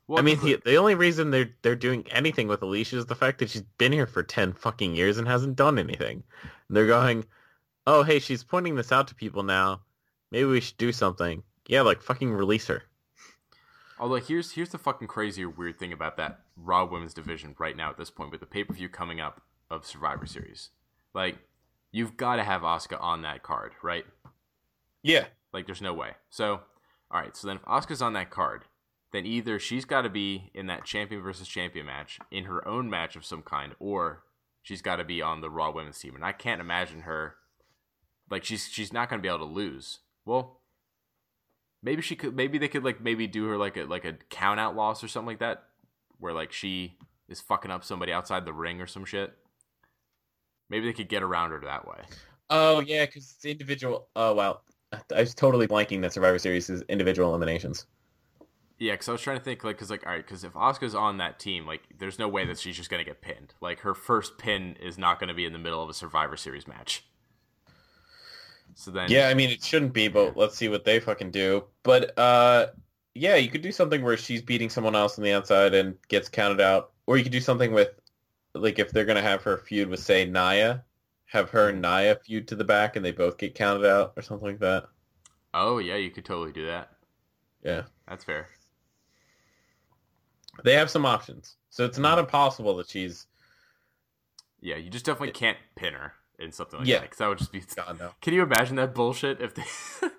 well, 0.08 0.20
I 0.20 0.22
mean, 0.22 0.40
the, 0.40 0.60
the 0.66 0.78
only 0.78 0.96
reason 0.96 1.32
they're 1.32 1.52
they're 1.62 1.76
doing 1.76 2.06
anything 2.10 2.48
with 2.48 2.62
Alicia 2.62 2.98
is 2.98 3.06
the 3.06 3.16
fact 3.16 3.40
that 3.40 3.50
she's 3.50 3.64
been 3.78 3.92
here 3.92 4.08
for 4.08 4.24
ten 4.24 4.54
fucking 4.54 4.96
years 4.96 5.18
and 5.18 5.28
hasn't 5.28 5.56
done 5.56 5.78
anything. 5.78 6.24
And 6.68 6.78
they're 6.78 6.88
going, 6.88 7.26
"Oh, 7.86 8.04
hey, 8.04 8.20
she's 8.20 8.44
pointing 8.44 8.76
this 8.76 8.92
out 8.92 9.08
to 9.10 9.16
people 9.16 9.44
now. 9.44 9.82
Maybe 10.32 10.46
we 10.46 10.62
should 10.62 10.78
do 10.78 10.92
something." 10.92 11.44
Yeah, 11.68 11.82
like 11.82 12.02
fucking 12.02 12.32
release 12.34 12.68
her. 12.68 12.84
Although 14.00 14.16
here's 14.16 14.54
here's 14.54 14.70
the 14.70 14.78
fucking 14.78 15.08
crazy 15.08 15.44
or 15.44 15.50
weird 15.50 15.78
thing 15.78 15.94
about 15.94 16.18
that 16.18 16.40
Raw 16.56 16.86
Women's 16.86 17.14
division 17.14 17.56
right 17.60 17.76
now 17.76 17.90
at 17.90 17.98
this 17.98 18.10
point 18.10 18.32
with 18.32 18.40
the 18.40 18.46
pay 18.46 18.64
per 18.64 18.74
view 18.74 18.90
coming 18.90 19.20
up 19.20 19.42
of 19.70 19.86
Survivor 19.86 20.26
Series. 20.26 20.70
Like, 21.14 21.38
you've 21.92 22.18
got 22.18 22.38
to 22.38 22.44
have 22.44 22.62
Asuka 22.62 23.02
on 23.02 23.22
that 23.24 23.44
card, 23.44 23.74
right? 23.84 24.06
Yeah. 25.04 25.26
Like, 25.54 25.66
there's 25.66 25.82
no 25.82 25.94
way. 25.94 26.12
So, 26.30 26.62
all 27.12 27.22
right. 27.22 27.36
So 27.36 27.48
then, 27.48 27.58
if 27.58 27.66
Asuka's 27.66 28.02
on 28.02 28.14
that 28.14 28.30
card, 28.30 28.66
then 29.12 29.26
either 29.26 29.60
she's 29.60 29.86
got 29.86 30.02
to 30.02 30.10
be 30.10 30.52
in 30.54 30.68
that 30.68 30.86
champion 30.86 31.22
versus 31.22 31.48
champion 31.48 31.86
match 31.86 32.20
in 32.32 32.46
her 32.46 32.68
own 32.68 32.90
match 32.90 33.16
of 33.16 33.26
some 33.26 33.42
kind, 33.42 33.74
or 33.80 34.24
she's 34.62 34.82
got 34.82 34.98
to 34.98 35.04
be 35.04 35.22
on 35.22 35.42
the 35.42 35.50
Raw 35.50 35.72
Women's 35.72 36.00
team. 36.00 36.16
And 36.16 36.24
I 36.24 36.32
can't 36.32 36.62
imagine 36.62 37.02
her 37.02 37.36
like 38.30 38.44
she's 38.44 38.68
she's 38.68 38.94
not 38.94 39.10
gonna 39.10 39.22
be 39.22 39.28
able 39.28 39.40
to 39.40 39.46
lose. 39.46 40.00
Well, 40.26 40.60
maybe 41.82 42.02
she 42.02 42.16
could. 42.16 42.36
Maybe 42.36 42.58
they 42.58 42.68
could 42.68 42.84
like 42.84 43.02
maybe 43.02 43.28
do 43.28 43.48
her 43.48 43.58
like 43.58 43.78
a 43.78 43.84
like 43.84 44.06
a 44.06 44.14
count 44.30 44.60
out 44.60 44.76
loss 44.76 45.04
or 45.04 45.08
something 45.08 45.28
like 45.28 45.40
that, 45.40 45.64
where 46.20 46.34
like 46.34 46.52
she 46.52 46.98
is 47.28 47.42
fucking 47.42 47.72
up 47.72 47.84
somebody 47.84 48.12
outside 48.12 48.46
the 48.46 48.54
ring 48.54 48.82
or 48.82 48.88
some 48.88 49.06
shit. 49.06 49.34
Maybe 50.70 50.86
they 50.86 50.94
could 50.94 51.10
get 51.10 51.24
around 51.24 51.52
her 51.52 51.62
that 51.62 51.88
way. 51.88 52.02
Oh 52.50 52.82
yeah, 52.82 53.06
because 53.06 53.34
it's 53.36 53.46
individual. 53.46 54.08
Oh 54.16 54.34
wow, 54.34 54.62
I 54.94 55.20
was 55.20 55.34
totally 55.34 55.68
blanking 55.68 56.02
that 56.02 56.14
Survivor 56.14 56.40
Series 56.40 56.70
is 56.70 56.84
individual 56.90 57.30
eliminations. 57.30 57.86
Yeah, 58.80 58.94
because 58.94 59.10
I 59.10 59.12
was 59.12 59.22
trying 59.22 59.38
to 59.38 59.44
think, 59.44 59.64
like, 59.66 59.76
because 59.76 59.90
like, 59.90 60.06
all 60.06 60.14
right, 60.14 60.26
because 60.26 60.46
if 60.46 60.54
Asuka's 60.54 60.96
on 60.96 61.18
that 61.18 61.38
team, 61.38 61.68
like, 61.68 61.82
there's 62.00 62.18
no 62.18 62.30
way 62.30 62.46
that 62.46 62.58
she's 62.58 62.78
just 62.78 62.90
gonna 62.90 63.04
get 63.04 63.22
pinned. 63.22 63.54
Like, 63.60 63.82
her 63.82 63.94
first 63.94 64.38
pin 64.38 64.78
is 64.82 64.98
not 64.98 65.20
gonna 65.20 65.34
be 65.34 65.46
in 65.46 65.52
the 65.52 65.60
middle 65.60 65.84
of 65.84 65.90
a 65.90 65.94
Survivor 65.94 66.38
Series 66.38 66.66
match. 66.66 67.04
So 68.76 68.90
then, 68.92 69.12
Yeah, 69.12 69.28
I 69.28 69.34
mean 69.34 69.50
it 69.50 69.62
shouldn't 69.62 69.92
be, 69.92 70.08
but 70.08 70.38
let's 70.38 70.56
see 70.56 70.70
what 70.70 70.86
they 70.86 71.02
fucking 71.02 71.32
do. 71.32 71.66
But 71.84 72.18
uh, 72.18 72.68
yeah, 73.16 73.36
you 73.36 73.50
could 73.50 73.62
do 73.62 73.74
something 73.74 74.02
where 74.02 74.16
she's 74.16 74.42
beating 74.42 74.70
someone 74.70 74.96
else 74.96 75.18
on 75.18 75.26
the 75.26 75.34
outside 75.34 75.74
and 75.74 75.96
gets 76.08 76.30
counted 76.30 76.62
out, 76.62 76.92
or 77.06 77.18
you 77.18 77.24
could 77.24 77.34
do 77.34 77.42
something 77.42 77.74
with, 77.74 77.90
like, 78.54 78.80
if 78.80 78.92
they're 78.92 79.04
gonna 79.04 79.22
have 79.22 79.44
her 79.44 79.58
feud 79.58 79.90
with 79.90 80.00
say 80.00 80.24
Nia, 80.24 80.86
have 81.26 81.50
her 81.50 81.70
and 81.70 81.82
Nia 81.82 82.16
feud 82.16 82.48
to 82.48 82.56
the 82.56 82.64
back 82.64 82.96
and 82.96 83.04
they 83.04 83.12
both 83.12 83.38
get 83.38 83.56
counted 83.56 83.86
out 83.86 84.14
or 84.16 84.22
something 84.22 84.48
like 84.48 84.60
that. 84.60 84.86
oh 85.54 85.80
yeah, 85.80 85.96
you 85.96 86.12
could 86.12 86.24
totally 86.24 86.54
do 86.54 86.66
that. 86.68 86.92
Yeah, 87.62 87.84
That's 88.08 88.24
fair. 88.24 88.48
They 90.64 90.74
have 90.74 90.90
some 90.90 91.06
options, 91.06 91.56
so 91.70 91.86
it's 91.86 91.98
not 91.98 92.14
mm-hmm. 92.14 92.26
impossible 92.26 92.78
that 92.78 92.90
she's. 92.90 93.28
Yeah, 94.62 94.76
you 94.76 94.90
just 94.90 95.06
definitely 95.06 95.32
can't 95.32 95.58
pin 95.76 95.94
her 95.94 96.14
in 96.38 96.52
something 96.52 96.80
like 96.80 96.88
Yeah. 96.88 97.00
that. 97.00 97.04
Because 97.04 97.18
that 97.20 97.28
would 97.28 97.38
just 97.38 97.52
be. 97.52 97.62
God 97.76 98.00
no. 98.00 98.12
Can 98.22 98.34
you 98.34 98.44
imagine 98.44 98.76
that 98.78 98.94
bullshit 98.94 99.42
if 99.42 99.54
they? 99.56 99.64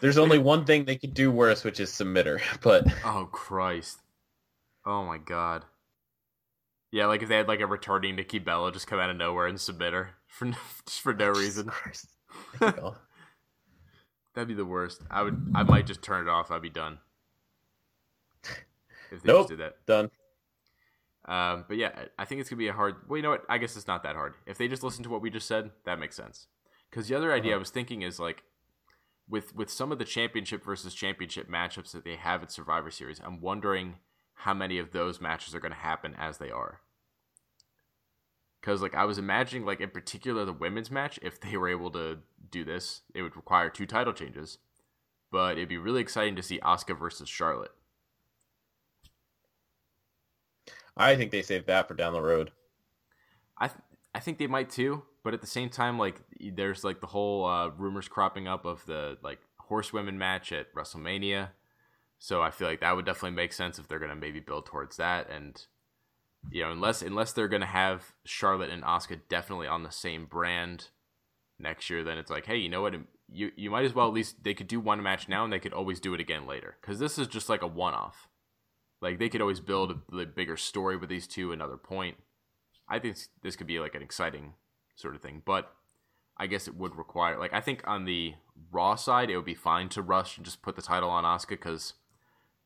There's 0.00 0.18
only 0.18 0.38
one 0.38 0.64
thing 0.64 0.84
they 0.84 0.96
could 0.96 1.14
do 1.14 1.30
worse, 1.30 1.62
which 1.64 1.78
is 1.80 1.92
submit 1.92 2.26
her. 2.26 2.40
But 2.62 2.86
oh 3.04 3.28
Christ! 3.30 3.98
Oh 4.84 5.04
my 5.04 5.18
God! 5.18 5.64
Yeah, 6.90 7.06
like 7.06 7.22
if 7.22 7.28
they 7.28 7.36
had 7.36 7.48
like 7.48 7.60
a 7.60 7.66
returning 7.66 8.16
Nikki 8.16 8.38
Bella 8.38 8.72
just 8.72 8.86
come 8.86 8.98
out 8.98 9.10
of 9.10 9.16
nowhere 9.16 9.46
and 9.46 9.60
submit 9.60 9.92
her 9.92 10.10
for 10.26 10.46
no, 10.46 10.56
just 10.86 11.00
for 11.00 11.14
no 11.14 11.28
reason. 11.30 11.66
Christ. 11.66 12.08
Thank 12.58 12.76
you, 12.76 12.82
God. 12.82 12.96
That'd 14.34 14.48
be 14.48 14.54
the 14.54 14.64
worst. 14.64 15.02
I 15.10 15.22
would. 15.22 15.52
I 15.54 15.62
might 15.62 15.86
just 15.86 16.02
turn 16.02 16.26
it 16.26 16.30
off. 16.30 16.50
I'd 16.50 16.62
be 16.62 16.70
done. 16.70 16.98
If 19.12 19.22
they 19.22 19.28
Nope. 19.32 19.42
just 19.42 19.50
did 19.50 19.58
that. 19.60 19.86
Done. 19.86 20.10
Um, 21.24 21.64
but 21.68 21.76
yeah, 21.76 22.06
I 22.18 22.24
think 22.24 22.40
it's 22.40 22.50
gonna 22.50 22.58
be 22.58 22.68
a 22.68 22.72
hard. 22.72 22.96
Well, 23.08 23.16
you 23.16 23.22
know 23.22 23.30
what? 23.30 23.44
I 23.48 23.58
guess 23.58 23.76
it's 23.76 23.86
not 23.86 24.02
that 24.02 24.16
hard. 24.16 24.34
If 24.46 24.58
they 24.58 24.66
just 24.66 24.82
listen 24.82 25.04
to 25.04 25.10
what 25.10 25.22
we 25.22 25.30
just 25.30 25.46
said, 25.46 25.70
that 25.84 25.98
makes 26.00 26.16
sense. 26.16 26.48
Because 26.90 27.06
the 27.08 27.14
other 27.14 27.32
idea 27.32 27.54
I 27.54 27.58
was 27.58 27.70
thinking 27.70 28.02
is 28.02 28.18
like, 28.18 28.42
with 29.28 29.54
with 29.54 29.70
some 29.70 29.92
of 29.92 29.98
the 29.98 30.04
championship 30.04 30.64
versus 30.64 30.94
championship 30.94 31.48
matchups 31.48 31.92
that 31.92 32.04
they 32.04 32.16
have 32.16 32.42
at 32.42 32.50
Survivor 32.50 32.90
Series, 32.90 33.20
I'm 33.24 33.40
wondering 33.40 33.96
how 34.34 34.52
many 34.54 34.78
of 34.78 34.90
those 34.90 35.20
matches 35.20 35.54
are 35.54 35.60
gonna 35.60 35.76
happen 35.76 36.14
as 36.18 36.38
they 36.38 36.50
are. 36.50 36.80
Because 38.60 38.82
like 38.82 38.94
I 38.94 39.04
was 39.04 39.18
imagining, 39.18 39.64
like 39.64 39.80
in 39.80 39.90
particular 39.90 40.44
the 40.44 40.52
women's 40.52 40.90
match, 40.90 41.18
if 41.22 41.40
they 41.40 41.56
were 41.56 41.68
able 41.68 41.90
to 41.92 42.18
do 42.50 42.64
this, 42.64 43.02
it 43.14 43.22
would 43.22 43.36
require 43.36 43.70
two 43.70 43.86
title 43.86 44.12
changes. 44.12 44.58
But 45.30 45.52
it'd 45.56 45.68
be 45.68 45.78
really 45.78 46.00
exciting 46.00 46.36
to 46.36 46.42
see 46.42 46.58
Asuka 46.60 46.98
versus 46.98 47.28
Charlotte. 47.28 47.72
I 50.96 51.16
think 51.16 51.30
they 51.30 51.42
saved 51.42 51.66
that 51.66 51.88
for 51.88 51.94
down 51.94 52.12
the 52.12 52.20
road. 52.20 52.52
I 53.58 53.68
th- 53.68 53.80
I 54.14 54.20
think 54.20 54.38
they 54.38 54.46
might 54.46 54.70
too, 54.70 55.02
but 55.22 55.34
at 55.34 55.40
the 55.40 55.46
same 55.46 55.70
time, 55.70 55.98
like 55.98 56.20
there's 56.40 56.84
like 56.84 57.00
the 57.00 57.06
whole 57.06 57.46
uh, 57.46 57.70
rumors 57.70 58.08
cropping 58.08 58.46
up 58.46 58.64
of 58.64 58.84
the 58.86 59.18
like 59.22 59.38
horsewomen 59.58 60.18
match 60.18 60.52
at 60.52 60.74
WrestleMania, 60.74 61.50
so 62.18 62.42
I 62.42 62.50
feel 62.50 62.68
like 62.68 62.80
that 62.80 62.94
would 62.94 63.06
definitely 63.06 63.36
make 63.36 63.52
sense 63.52 63.78
if 63.78 63.88
they're 63.88 63.98
gonna 63.98 64.16
maybe 64.16 64.40
build 64.40 64.66
towards 64.66 64.96
that, 64.98 65.30
and 65.30 65.64
you 66.50 66.62
know 66.62 66.72
unless 66.72 67.00
unless 67.02 67.32
they're 67.32 67.48
gonna 67.48 67.66
have 67.66 68.12
Charlotte 68.24 68.70
and 68.70 68.82
Asuka 68.82 69.20
definitely 69.28 69.66
on 69.66 69.82
the 69.82 69.90
same 69.90 70.26
brand 70.26 70.88
next 71.58 71.88
year, 71.88 72.04
then 72.04 72.18
it's 72.18 72.30
like 72.30 72.46
hey, 72.46 72.56
you 72.56 72.68
know 72.68 72.82
what, 72.82 72.94
you 73.30 73.50
you 73.56 73.70
might 73.70 73.84
as 73.84 73.94
well 73.94 74.08
at 74.08 74.14
least 74.14 74.44
they 74.44 74.54
could 74.54 74.68
do 74.68 74.80
one 74.80 75.02
match 75.02 75.28
now 75.28 75.44
and 75.44 75.52
they 75.52 75.60
could 75.60 75.72
always 75.72 76.00
do 76.00 76.12
it 76.12 76.20
again 76.20 76.46
later 76.46 76.76
because 76.80 76.98
this 76.98 77.18
is 77.18 77.26
just 77.26 77.48
like 77.48 77.62
a 77.62 77.66
one 77.66 77.94
off. 77.94 78.28
Like 79.02 79.18
they 79.18 79.28
could 79.28 79.42
always 79.42 79.60
build 79.60 79.90
a, 79.90 80.16
a 80.16 80.26
bigger 80.26 80.56
story 80.56 80.96
with 80.96 81.10
these 81.10 81.26
two 81.26 81.52
another 81.52 81.76
point. 81.76 82.16
I 82.88 82.98
think 82.98 83.18
this 83.42 83.56
could 83.56 83.66
be 83.66 83.78
like 83.78 83.94
an 83.94 84.02
exciting 84.02 84.54
sort 84.94 85.14
of 85.14 85.20
thing, 85.20 85.42
but 85.44 85.74
I 86.38 86.46
guess 86.46 86.66
it 86.66 86.76
would 86.76 86.96
require 86.96 87.38
like 87.38 87.52
I 87.52 87.60
think 87.60 87.82
on 87.86 88.04
the 88.04 88.34
Raw 88.70 88.94
side 88.94 89.28
it 89.28 89.36
would 89.36 89.44
be 89.44 89.54
fine 89.54 89.88
to 89.90 90.02
rush 90.02 90.36
and 90.36 90.46
just 90.46 90.62
put 90.62 90.76
the 90.76 90.82
title 90.82 91.10
on 91.10 91.24
Asuka 91.24 91.50
because 91.50 91.94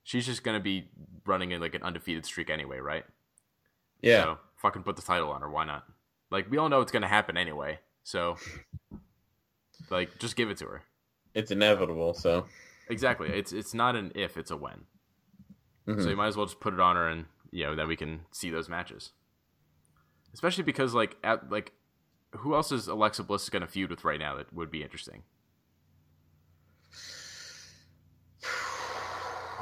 she's 0.05 0.27
just 0.27 0.45
gonna 0.45 0.61
be 0.61 0.91
running 1.25 1.51
in 1.51 1.61
like 1.61 1.75
an 1.75 1.83
undefeated 1.83 2.27
streak 2.27 2.51
anyway, 2.51 2.79
right? 2.79 3.05
Yeah. 4.03 4.23
So 4.23 4.39
fucking 4.57 4.83
put 4.83 4.97
the 4.97 5.03
title 5.03 5.31
on 5.31 5.41
her. 5.41 5.51
Why 5.51 5.65
not? 5.65 5.85
Like 6.31 6.51
we 6.51 6.59
all 6.59 6.69
know 6.69 6.83
it's 6.83 6.93
gonna 6.93 7.09
happen 7.09 7.37
anyway, 7.37 7.81
so 8.05 8.37
like 9.91 10.19
just 10.19 10.37
give 10.37 10.51
it 10.51 10.59
to 10.59 10.67
her. 10.67 10.83
It's 11.35 11.51
inevitable, 11.51 12.15
so 12.15 12.47
Exactly. 12.89 13.29
It's 13.31 13.53
it's 13.53 13.75
not 13.75 13.97
an 13.97 14.13
if, 14.15 14.37
it's 14.37 14.51
a 14.51 14.57
when. 14.57 14.85
Mhm. 15.87 16.03
So 16.03 16.09
you 16.11 16.17
might 16.17 16.29
as 16.29 16.37
well 16.37 16.47
just 16.47 16.61
put 16.61 16.75
it 16.75 16.81
on 16.81 16.97
her, 16.97 17.09
and 17.09 17.27
you 17.51 17.65
know 17.65 17.75
then 17.75 17.89
we 17.89 17.97
can 17.97 18.21
see 18.33 18.51
those 18.51 18.69
matches. 18.69 19.13
Especially 20.35 20.65
because 20.65 20.95
like 20.95 21.17
at 21.25 21.51
like, 21.51 21.73
who 22.33 22.55
else 22.55 22.73
is 22.73 22.89
Alexa 22.89 23.23
Bliss 23.23 23.49
going 23.49 23.63
to 23.63 23.69
feud 23.69 23.91
with 23.91 24.05
right 24.05 24.19
now 24.21 24.37
that 24.37 24.53
would 24.53 24.71
be 24.71 24.83
interesting? 24.83 25.23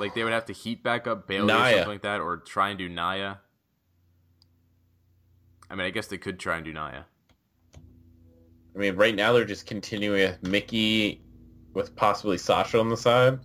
Like 0.00 0.14
they 0.14 0.24
would 0.24 0.32
have 0.32 0.46
to 0.46 0.52
heat 0.52 0.82
back 0.82 1.06
up 1.06 1.28
Bayley 1.28 1.52
or 1.52 1.56
something 1.70 1.88
like 1.88 2.02
that, 2.02 2.20
or 2.20 2.38
try 2.38 2.70
and 2.70 2.78
do 2.78 2.88
Nia. 2.88 3.40
I 5.70 5.76
mean, 5.76 5.87
I 5.87 5.90
guess 5.90 6.08
they 6.08 6.18
could 6.18 6.40
try 6.40 6.56
and 6.56 6.64
do 6.64 6.72
Nia. 6.72 7.06
I 8.74 8.78
mean, 8.78 8.96
right 8.96 9.14
now 9.14 9.32
they're 9.32 9.44
just 9.44 9.66
continuing 9.66 10.20
with 10.30 10.42
Mickie, 10.42 11.22
with 11.74 11.94
possibly 11.94 12.38
Sasha 12.38 12.80
on 12.80 12.88
the 12.88 12.96
side. 12.96 13.38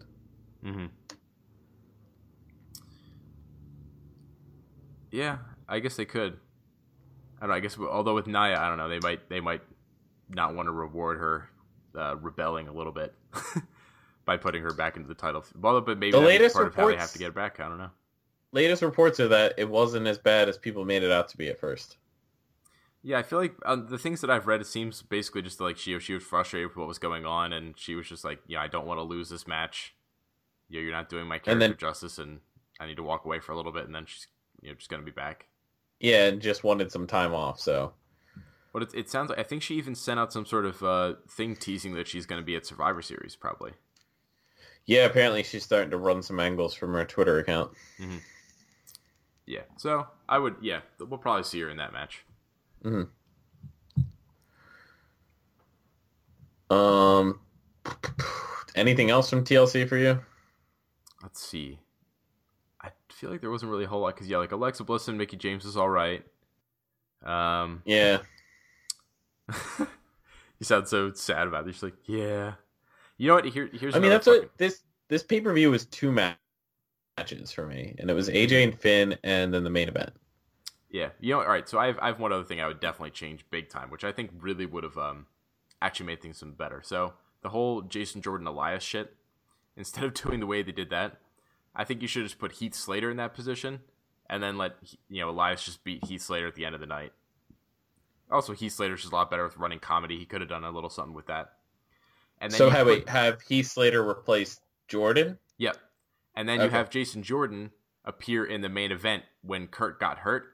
Mm-hmm. 0.66 0.88
Yeah, 5.12 5.38
I 5.68 5.80
guess 5.80 5.96
they 5.96 6.06
could. 6.06 6.38
I 7.38 7.42
don't 7.42 7.50
know. 7.50 7.56
I 7.56 7.60
guess 7.60 7.78
although 7.80 8.16
with 8.16 8.28
Nia, 8.28 8.60
I 8.60 8.68
don't 8.68 8.78
know. 8.78 8.90
They 8.90 9.00
might 9.00 9.30
they 9.30 9.40
might 9.40 9.62
not 10.30 10.56
want 10.56 10.68
to 10.68 10.72
reward 10.72 11.18
her 11.18 11.50
uh, 11.98 12.16
rebelling 12.18 12.68
a 12.68 12.74
little 12.74 12.92
bit 12.94 13.14
by 14.26 14.38
putting 14.38 14.62
her 14.62 14.74
back 14.74 14.96
into 14.98 15.08
the 15.08 15.16
title. 15.16 15.44
Well, 15.60 15.80
but 15.82 15.98
maybe 15.98 16.12
The 16.12 16.20
latest 16.20 16.56
part 16.56 16.68
of 16.68 16.76
how 16.76 16.84
they 16.84 16.88
reports- 16.90 17.02
have 17.04 17.14
to 17.14 17.20
get 17.20 17.34
back. 17.34 17.60
I 17.60 17.68
don't 17.68 17.78
know. 17.78 17.90
Latest 18.52 18.82
reports 18.82 19.20
are 19.20 19.28
that 19.28 19.54
it 19.58 19.70
wasn't 19.70 20.08
as 20.08 20.18
bad 20.18 20.50
as 20.50 20.58
people 20.58 20.84
made 20.84 21.04
it 21.04 21.12
out 21.12 21.30
to 21.30 21.38
be 21.38 21.50
at 21.50 21.60
first. 21.60 21.98
Yeah, 23.04 23.20
I 23.20 23.24
feel 23.24 23.40
like 23.40 23.54
um, 23.66 23.88
the 23.90 23.98
things 23.98 24.22
that 24.22 24.30
I've 24.30 24.48
read, 24.48 24.60
it 24.60 24.68
seems 24.68 25.02
basically 25.04 25.42
just 25.44 25.62
like 25.62 25.78
she 25.78 25.98
she 26.00 26.14
was 26.16 26.24
frustrated 26.24 26.70
with 26.70 26.78
what 26.78 26.88
was 26.88 27.00
going 27.00 27.26
on, 27.26 27.54
and 27.54 27.78
she 27.78 27.96
was 27.96 28.08
just 28.10 28.26
like, 28.26 28.40
"Yeah, 28.48 28.62
I 28.62 28.68
don't 28.68 28.86
want 28.88 28.98
to 28.98 29.04
lose 29.04 29.30
this 29.30 29.48
match. 29.48 29.96
Yeah, 30.68 30.82
you're 30.82 30.92
not 30.92 31.10
doing 31.10 31.26
my 31.28 31.36
character 31.38 31.52
And 31.52 31.62
then- 31.62 31.78
justice, 31.78 32.18
and 32.18 32.42
I 32.80 32.88
need 32.88 32.98
to 32.98 33.04
walk 33.04 33.24
away 33.26 33.40
for 33.40 33.52
a 33.54 33.56
little 33.56 33.72
bit, 33.72 33.86
and 33.86 33.96
then 33.96 34.06
she's 34.06 34.28
you 34.62 34.70
know 34.70 34.76
just 34.76 34.90
gonna 34.90 35.04
be 35.04 35.12
back." 35.12 35.48
Yeah, 36.00 36.28
and 36.28 36.42
just 36.42 36.64
wanted 36.64 36.92
some 36.92 37.08
time 37.08 37.34
off, 37.34 37.60
so 37.60 37.92
But 38.72 38.84
it, 38.84 38.90
it 38.94 39.10
sounds 39.10 39.30
like 39.30 39.40
I 39.40 39.44
think 39.44 39.62
she 39.62 39.76
even 39.76 39.96
sent 39.96 40.20
out 40.20 40.32
some 40.32 40.46
sort 40.46 40.66
of 40.66 40.82
uh, 40.84 41.14
thing 41.30 41.56
teasing 41.58 41.94
that 41.96 42.08
she's 42.08 42.26
going 42.26 42.42
to 42.42 42.46
be 42.46 42.56
at 42.56 42.66
Survivor 42.66 43.02
Series, 43.02 43.36
probably. 43.36 43.72
yeah, 44.86 45.06
apparently 45.06 45.44
she's 45.44 45.64
starting 45.64 45.92
to 45.92 45.98
run 45.98 46.24
some 46.24 46.40
angles 46.40 46.74
from 46.74 46.94
her 46.94 47.04
Twitter 47.06 47.40
account. 47.40 47.72
Yeah. 49.46 49.62
So 49.78 50.08
I 50.30 50.38
would, 50.38 50.56
yeah, 50.62 50.82
we'll 51.00 51.18
probably 51.20 51.44
see 51.44 51.60
her 51.62 51.70
in 51.70 51.78
that 51.78 51.92
match. 51.92 52.24
Hmm. 52.84 53.04
Um, 56.70 57.40
anything 58.76 59.10
else 59.10 59.30
from 59.30 59.44
TLC 59.44 59.90
for 59.90 59.98
you? 59.98 60.20
Let's 61.24 61.42
see. 61.46 61.80
I 63.20 63.22
feel 63.22 63.32
like 63.32 63.42
there 63.42 63.52
wasn't 63.52 63.70
really 63.70 63.84
a 63.84 63.88
whole 63.88 64.00
lot 64.00 64.16
because 64.16 64.30
yeah, 64.30 64.38
like 64.38 64.54
Alexa 64.54 64.86
Bliss 64.86 65.10
and 65.10 65.18
Mickie 65.18 65.36
James 65.36 65.66
is 65.66 65.76
all 65.76 65.90
right. 65.90 66.24
Um, 67.22 67.82
Yeah, 67.84 68.20
you 69.80 69.88
sound 70.62 70.88
so 70.88 71.12
sad 71.12 71.46
about 71.46 71.68
it. 71.68 71.82
You're 71.82 71.92
like, 71.92 72.00
yeah. 72.06 72.54
You 73.18 73.28
know 73.28 73.36
what? 73.36 73.46
Here, 73.46 73.70
here's. 73.74 73.94
I 73.94 74.00
mean 74.00 74.10
that's 74.10 74.26
what 74.26 74.58
this 74.58 74.84
this 75.10 75.22
pay 75.22 75.42
per 75.42 75.54
view 75.54 75.72
was 75.72 75.86
two 75.88 76.14
matches 76.14 77.52
for 77.52 77.68
me, 77.68 77.94
and 78.00 78.10
it 78.10 78.14
was 78.14 78.30
AJ 78.30 78.64
and 78.64 78.80
Finn, 78.80 79.18
and 79.26 79.54
then 79.54 79.66
the 79.66 79.70
main 79.70 79.90
event. 79.90 80.14
Yeah, 80.90 81.10
you 81.20 81.34
know, 81.34 81.42
all 81.42 81.50
right. 81.50 81.68
So 81.68 81.78
I 81.78 81.88
have, 81.88 82.00
I 82.00 82.08
have 82.08 82.22
one 82.22 82.32
other 82.32 82.46
thing 82.46 82.62
I 82.62 82.68
would 82.68 82.80
definitely 82.80 83.12
change 83.12 83.46
big 83.52 83.68
time, 83.68 83.90
which 83.90 84.06
I 84.06 84.14
think 84.14 84.32
really 84.40 84.66
would 84.66 84.86
have 84.86 84.98
um 84.98 85.26
actually 85.82 86.06
made 86.06 86.22
things 86.22 86.38
some 86.38 86.54
better. 86.54 86.82
So 86.86 87.16
the 87.42 87.50
whole 87.50 87.82
Jason 87.82 88.22
Jordan 88.22 88.48
Elias 88.48 88.82
shit, 88.82 89.14
instead 89.76 90.06
of 90.06 90.14
doing 90.24 90.40
the 90.40 90.48
way 90.48 90.62
they 90.62 90.72
did 90.72 90.90
that, 90.92 91.18
I 91.76 91.84
think 91.84 92.02
you 92.02 92.08
should 92.08 92.24
just 92.24 92.40
put 92.40 92.54
Heath 92.54 92.74
Slater 92.76 93.10
in 93.12 93.18
that 93.18 93.34
position, 93.34 93.80
and 94.30 94.42
then 94.44 94.58
let 94.58 94.76
you 95.10 95.22
know 95.22 95.30
Elias 95.30 95.64
just 95.64 95.84
beat 95.84 96.06
Heath 96.06 96.22
Slater 96.22 96.48
at 96.48 96.56
the 96.56 96.66
end 96.66 96.76
of 96.76 96.82
the 96.82 96.88
night. 96.88 97.14
Also, 98.32 98.54
Heath 98.54 98.74
Slater's 98.74 99.02
just 99.02 99.12
a 99.14 99.16
lot 99.16 99.30
better 99.32 99.44
with 99.44 99.58
running 99.58 99.80
comedy. 99.80 100.18
He 100.18 100.26
could 100.26 100.42
have 100.42 100.50
done 100.50 100.64
a 100.64 100.72
little 100.72 100.90
something 100.90 101.14
with 101.16 101.28
that. 101.28 101.54
And 102.40 102.54
so 102.54 102.70
have 102.70 102.88
put- 102.88 103.06
we 103.06 103.12
have 103.12 103.42
Heath 103.42 103.68
Slater 103.68 104.08
replace 104.08 104.60
Jordan? 104.88 105.38
Yep. 105.58 105.78
And 106.36 106.48
then 106.48 106.62
you 106.62 106.70
have 106.70 106.90
Jason 106.90 107.24
Jordan 107.24 107.72
appear 108.06 108.46
in 108.46 108.62
the 108.62 108.70
main 108.70 108.92
event 108.92 109.24
when 109.42 109.68
Kurt 109.68 110.00
got 110.00 110.20
hurt. 110.20 110.54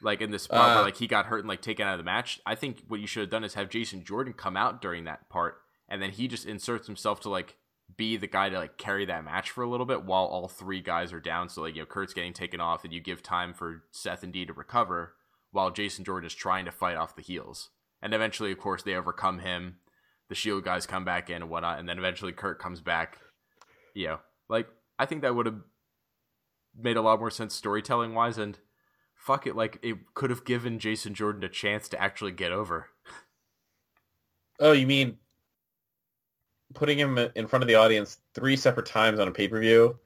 Like 0.00 0.20
in 0.20 0.32
this 0.32 0.48
part 0.48 0.60
where 0.70 0.78
Uh. 0.78 0.82
like 0.82 0.96
he 0.96 1.06
got 1.06 1.26
hurt 1.26 1.40
and 1.40 1.48
like 1.48 1.62
taken 1.62 1.86
out 1.86 1.92
of 1.94 1.98
the 1.98 2.04
match. 2.04 2.40
I 2.44 2.56
think 2.56 2.82
what 2.88 2.98
you 3.00 3.06
should 3.06 3.20
have 3.20 3.30
done 3.30 3.44
is 3.44 3.54
have 3.54 3.68
Jason 3.68 4.02
Jordan 4.02 4.32
come 4.32 4.56
out 4.56 4.82
during 4.82 5.04
that 5.04 5.28
part 5.28 5.62
and 5.88 6.02
then 6.02 6.10
he 6.10 6.26
just 6.26 6.44
inserts 6.46 6.86
himself 6.88 7.20
to 7.20 7.28
like 7.28 7.56
be 7.96 8.16
the 8.16 8.26
guy 8.26 8.48
to 8.48 8.58
like 8.58 8.78
carry 8.78 9.06
that 9.06 9.24
match 9.24 9.50
for 9.50 9.62
a 9.62 9.68
little 9.68 9.86
bit 9.86 10.04
while 10.04 10.24
all 10.24 10.48
three 10.48 10.80
guys 10.80 11.12
are 11.12 11.20
down. 11.20 11.48
So 11.48 11.62
like 11.62 11.74
you 11.74 11.82
know 11.82 11.86
Kurt's 11.86 12.14
getting 12.14 12.32
taken 12.32 12.60
off 12.60 12.84
and 12.84 12.92
you 12.92 13.00
give 13.00 13.22
time 13.22 13.54
for 13.54 13.82
Seth 13.90 14.22
and 14.22 14.32
D 14.32 14.46
to 14.46 14.52
recover 14.52 15.14
while 15.50 15.70
Jason 15.70 16.04
Jordan 16.04 16.26
is 16.26 16.34
trying 16.34 16.64
to 16.64 16.72
fight 16.72 16.96
off 16.96 17.16
the 17.16 17.22
heels. 17.22 17.70
And 18.00 18.14
eventually 18.14 18.52
of 18.52 18.58
course 18.58 18.82
they 18.82 18.94
overcome 18.94 19.40
him. 19.40 19.76
The 20.28 20.34
Shield 20.34 20.64
guys 20.64 20.86
come 20.86 21.04
back 21.04 21.28
in 21.28 21.42
and 21.42 21.50
whatnot, 21.50 21.78
and 21.78 21.86
then 21.86 21.98
eventually 21.98 22.32
Kurt 22.32 22.58
comes 22.58 22.80
back 22.80 23.18
you 23.94 24.06
know, 24.06 24.20
like 24.48 24.68
I 24.98 25.06
think 25.06 25.22
that 25.22 25.34
would 25.34 25.46
have 25.46 25.60
made 26.76 26.96
a 26.96 27.02
lot 27.02 27.18
more 27.18 27.30
sense 27.30 27.54
storytelling 27.54 28.14
wise, 28.14 28.38
and 28.38 28.58
fuck 29.14 29.46
it, 29.46 29.56
like 29.56 29.78
it 29.82 30.14
could 30.14 30.30
have 30.30 30.44
given 30.44 30.78
Jason 30.78 31.14
Jordan 31.14 31.44
a 31.44 31.48
chance 31.48 31.88
to 31.90 32.00
actually 32.00 32.32
get 32.32 32.52
over. 32.52 32.88
Oh, 34.60 34.72
you 34.72 34.86
mean 34.86 35.18
putting 36.74 36.98
him 36.98 37.18
in 37.34 37.46
front 37.46 37.62
of 37.62 37.68
the 37.68 37.74
audience 37.76 38.18
three 38.34 38.56
separate 38.56 38.86
times 38.86 39.18
on 39.18 39.28
a 39.28 39.32
pay 39.32 39.48
per 39.48 39.60
view 39.60 39.98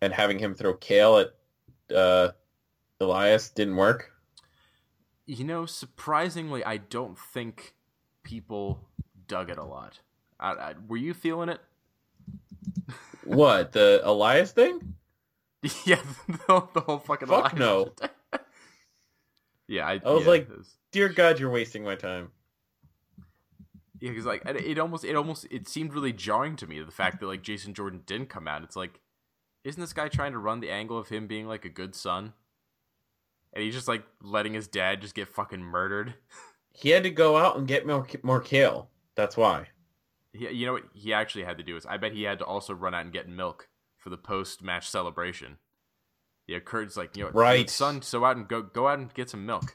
and 0.00 0.12
having 0.12 0.38
him 0.38 0.54
throw 0.54 0.74
kale 0.74 1.18
at 1.18 1.96
uh, 1.96 2.32
Elias 3.00 3.50
didn't 3.50 3.76
work? 3.76 4.10
You 5.26 5.44
know, 5.44 5.66
surprisingly, 5.66 6.64
I 6.64 6.78
don't 6.78 7.18
think 7.18 7.74
people 8.22 8.88
dug 9.28 9.50
it 9.50 9.58
a 9.58 9.64
lot. 9.64 10.00
I, 10.38 10.50
I, 10.52 10.74
were 10.88 10.96
you 10.96 11.14
feeling 11.14 11.48
it? 11.48 11.60
What 13.24 13.70
the 13.70 14.00
Elias 14.02 14.50
thing? 14.50 14.94
yeah, 15.86 16.00
the, 16.26 16.66
the 16.74 16.80
whole 16.80 16.98
fucking 16.98 17.28
Fuck 17.28 17.52
Elias 17.52 17.58
no. 17.58 17.92
yeah, 19.68 19.86
I, 19.86 20.00
I 20.04 20.10
was 20.10 20.24
yeah, 20.24 20.28
like- 20.28 20.48
was- 20.50 20.76
Dear 20.90 21.08
God, 21.08 21.38
you're 21.38 21.48
wasting 21.50 21.84
my 21.84 21.94
time. 21.94 22.32
Yeah, 24.02 24.10
because 24.10 24.26
like 24.26 24.42
it 24.44 24.80
almost 24.80 25.04
it 25.04 25.14
almost 25.14 25.46
it 25.48 25.68
seemed 25.68 25.94
really 25.94 26.12
jarring 26.12 26.56
to 26.56 26.66
me 26.66 26.80
the 26.82 26.90
fact 26.90 27.20
that 27.20 27.26
like 27.28 27.42
Jason 27.42 27.72
Jordan 27.72 28.02
didn't 28.04 28.30
come 28.30 28.48
out. 28.48 28.64
It's 28.64 28.74
like, 28.74 28.98
isn't 29.62 29.80
this 29.80 29.92
guy 29.92 30.08
trying 30.08 30.32
to 30.32 30.38
run 30.38 30.58
the 30.58 30.70
angle 30.72 30.98
of 30.98 31.08
him 31.08 31.28
being 31.28 31.46
like 31.46 31.64
a 31.64 31.68
good 31.68 31.94
son? 31.94 32.32
And 33.52 33.62
he's 33.62 33.74
just 33.74 33.86
like 33.86 34.02
letting 34.20 34.54
his 34.54 34.66
dad 34.66 35.02
just 35.02 35.14
get 35.14 35.28
fucking 35.28 35.62
murdered. 35.62 36.14
He 36.72 36.88
had 36.88 37.04
to 37.04 37.10
go 37.10 37.36
out 37.36 37.56
and 37.56 37.68
get 37.68 37.86
more 37.86 38.04
more 38.24 38.40
kale. 38.40 38.88
That's 39.14 39.36
why. 39.36 39.68
He, 40.32 40.50
you 40.50 40.66
know 40.66 40.72
what 40.72 40.84
he 40.94 41.12
actually 41.12 41.44
had 41.44 41.58
to 41.58 41.62
do 41.62 41.76
is 41.76 41.86
I 41.86 41.96
bet 41.96 42.12
he 42.12 42.24
had 42.24 42.40
to 42.40 42.44
also 42.44 42.74
run 42.74 42.94
out 42.94 43.04
and 43.04 43.12
get 43.12 43.28
milk 43.28 43.68
for 43.98 44.10
the 44.10 44.16
post 44.16 44.62
match 44.64 44.88
celebration. 44.88 45.58
Yeah, 46.48 46.58
Kurt's 46.58 46.96
like, 46.96 47.16
you 47.16 47.22
know, 47.22 47.26
what, 47.28 47.36
Right. 47.36 47.70
son, 47.70 48.02
so 48.02 48.24
out 48.24 48.36
and 48.36 48.48
go 48.48 48.62
go 48.62 48.88
out 48.88 48.98
and 48.98 49.14
get 49.14 49.30
some 49.30 49.46
milk. 49.46 49.74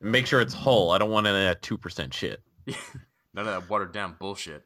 Make 0.00 0.26
sure 0.26 0.40
it's 0.40 0.54
whole. 0.54 0.90
I 0.92 0.98
don't 0.98 1.10
want 1.10 1.26
any 1.26 1.36
of 1.38 1.44
that 1.44 1.62
two 1.62 1.76
percent 1.78 2.14
shit. 2.14 2.42
None 2.66 2.76
of 3.36 3.46
that 3.46 3.68
watered 3.70 3.92
down 3.92 4.16
bullshit. 4.18 4.64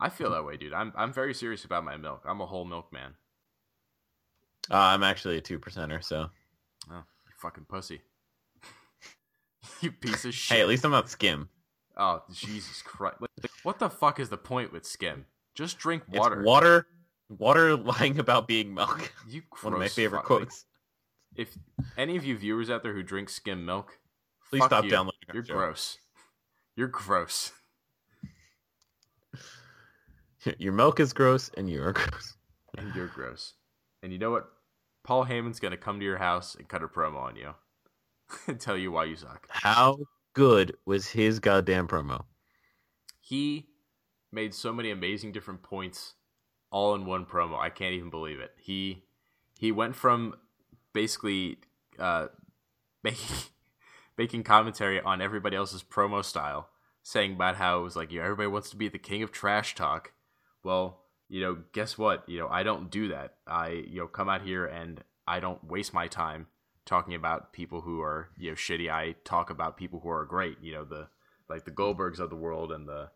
I 0.00 0.08
feel 0.08 0.30
that 0.32 0.44
way, 0.44 0.56
dude. 0.56 0.72
I'm 0.72 0.92
I'm 0.96 1.12
very 1.12 1.32
serious 1.34 1.64
about 1.64 1.84
my 1.84 1.96
milk. 1.96 2.22
I'm 2.26 2.40
a 2.40 2.46
whole 2.46 2.64
milk 2.64 2.92
man. 2.92 3.14
Uh, 4.70 4.76
I'm 4.76 5.02
actually 5.02 5.38
a 5.38 5.40
two 5.40 5.58
percenter, 5.58 6.02
so 6.02 6.28
Oh, 6.90 6.94
you 6.96 7.32
fucking 7.40 7.66
pussy. 7.68 8.02
you 9.80 9.92
piece 9.92 10.24
of 10.24 10.34
shit. 10.34 10.56
hey, 10.56 10.62
at 10.62 10.68
least 10.68 10.84
I'm 10.84 10.90
not 10.90 11.08
skim. 11.08 11.48
Oh, 11.96 12.22
Jesus 12.32 12.80
Christ. 12.82 13.16
What 13.64 13.78
the 13.78 13.90
fuck 13.90 14.18
is 14.18 14.28
the 14.28 14.36
point 14.38 14.72
with 14.72 14.84
skim? 14.86 15.26
Just 15.54 15.78
drink 15.78 16.04
It's 16.08 16.18
water. 16.18 16.42
water. 16.42 16.86
Water 17.28 17.76
lying 18.00 18.18
about 18.18 18.46
being 18.48 18.72
milk. 18.74 19.12
You 19.28 19.42
One 19.62 19.72
of 19.74 19.78
my 19.78 19.88
favorite 19.88 20.20
fuck. 20.20 20.26
Quotes. 20.26 20.64
If 21.36 21.56
any 21.96 22.16
of 22.16 22.24
you 22.24 22.36
viewers 22.36 22.70
out 22.70 22.82
there 22.82 22.92
who 22.94 23.02
drink 23.02 23.28
skim 23.28 23.64
milk, 23.64 23.98
Please 24.50 24.64
stop 24.64 24.84
you. 24.84 24.90
downloading. 24.90 25.18
You're 25.32 25.44
show. 25.44 25.54
gross. 25.54 25.98
You're 26.76 26.88
gross. 26.88 27.52
Your 30.58 30.72
milk 30.72 30.98
is 31.00 31.12
gross, 31.12 31.50
and 31.56 31.70
you 31.70 31.82
are 31.82 31.92
gross. 31.92 32.34
And 32.76 32.92
you're 32.94 33.06
gross. 33.06 33.54
And 34.02 34.12
you 34.12 34.18
know 34.18 34.30
what? 34.32 34.48
Paul 35.04 35.24
Heyman's 35.24 35.60
gonna 35.60 35.76
come 35.76 35.98
to 36.00 36.04
your 36.04 36.18
house 36.18 36.54
and 36.54 36.68
cut 36.68 36.82
a 36.82 36.88
promo 36.88 37.18
on 37.22 37.36
you 37.36 37.54
and 38.48 38.58
tell 38.60 38.76
you 38.76 38.90
why 38.92 39.04
you 39.04 39.14
suck. 39.16 39.46
How 39.50 39.98
good 40.34 40.74
was 40.86 41.08
his 41.08 41.38
goddamn 41.40 41.86
promo? 41.88 42.24
he 43.24 43.68
made 44.32 44.52
so 44.52 44.72
many 44.72 44.90
amazing 44.90 45.30
different 45.30 45.62
points 45.62 46.14
all 46.70 46.94
in 46.94 47.06
one 47.06 47.24
promo. 47.24 47.56
I 47.58 47.70
can't 47.70 47.94
even 47.94 48.10
believe 48.10 48.40
it. 48.40 48.50
He 48.60 49.04
he 49.58 49.70
went 49.70 49.94
from 49.94 50.34
basically 50.92 51.58
uh, 51.98 52.28
making 53.02 53.36
making 54.18 54.42
commentary 54.42 55.00
on 55.00 55.20
everybody 55.20 55.56
else's 55.56 55.82
promo 55.82 56.24
style, 56.24 56.68
saying 57.02 57.34
about 57.34 57.56
how 57.56 57.80
it 57.80 57.82
was 57.82 57.96
like, 57.96 58.12
you 58.12 58.18
know, 58.18 58.24
everybody 58.24 58.48
wants 58.48 58.70
to 58.70 58.76
be 58.76 58.88
the 58.88 58.98
king 58.98 59.22
of 59.22 59.32
trash 59.32 59.74
talk. 59.74 60.12
Well, 60.62 61.00
you 61.28 61.40
know, 61.40 61.58
guess 61.72 61.96
what? 61.96 62.28
You 62.28 62.38
know, 62.38 62.48
I 62.48 62.62
don't 62.62 62.90
do 62.90 63.08
that. 63.08 63.34
I 63.46 63.68
you 63.88 63.98
know 63.98 64.06
come 64.06 64.28
out 64.28 64.42
here 64.42 64.66
and 64.66 65.02
I 65.26 65.40
don't 65.40 65.64
waste 65.64 65.94
my 65.94 66.06
time 66.06 66.46
talking 66.84 67.14
about 67.14 67.52
people 67.52 67.80
who 67.80 68.00
are 68.00 68.28
you 68.36 68.50
know 68.50 68.54
shitty. 68.54 68.90
I 68.90 69.14
talk 69.24 69.50
about 69.50 69.76
people 69.76 70.00
who 70.00 70.10
are 70.10 70.24
great. 70.24 70.58
You 70.60 70.74
know 70.74 70.84
the 70.84 71.08
like 71.48 71.64
the 71.64 71.70
Goldbergs 71.70 72.18
of 72.18 72.30
the 72.30 72.36
world 72.36 72.72
and 72.72 72.88
the 72.88 73.10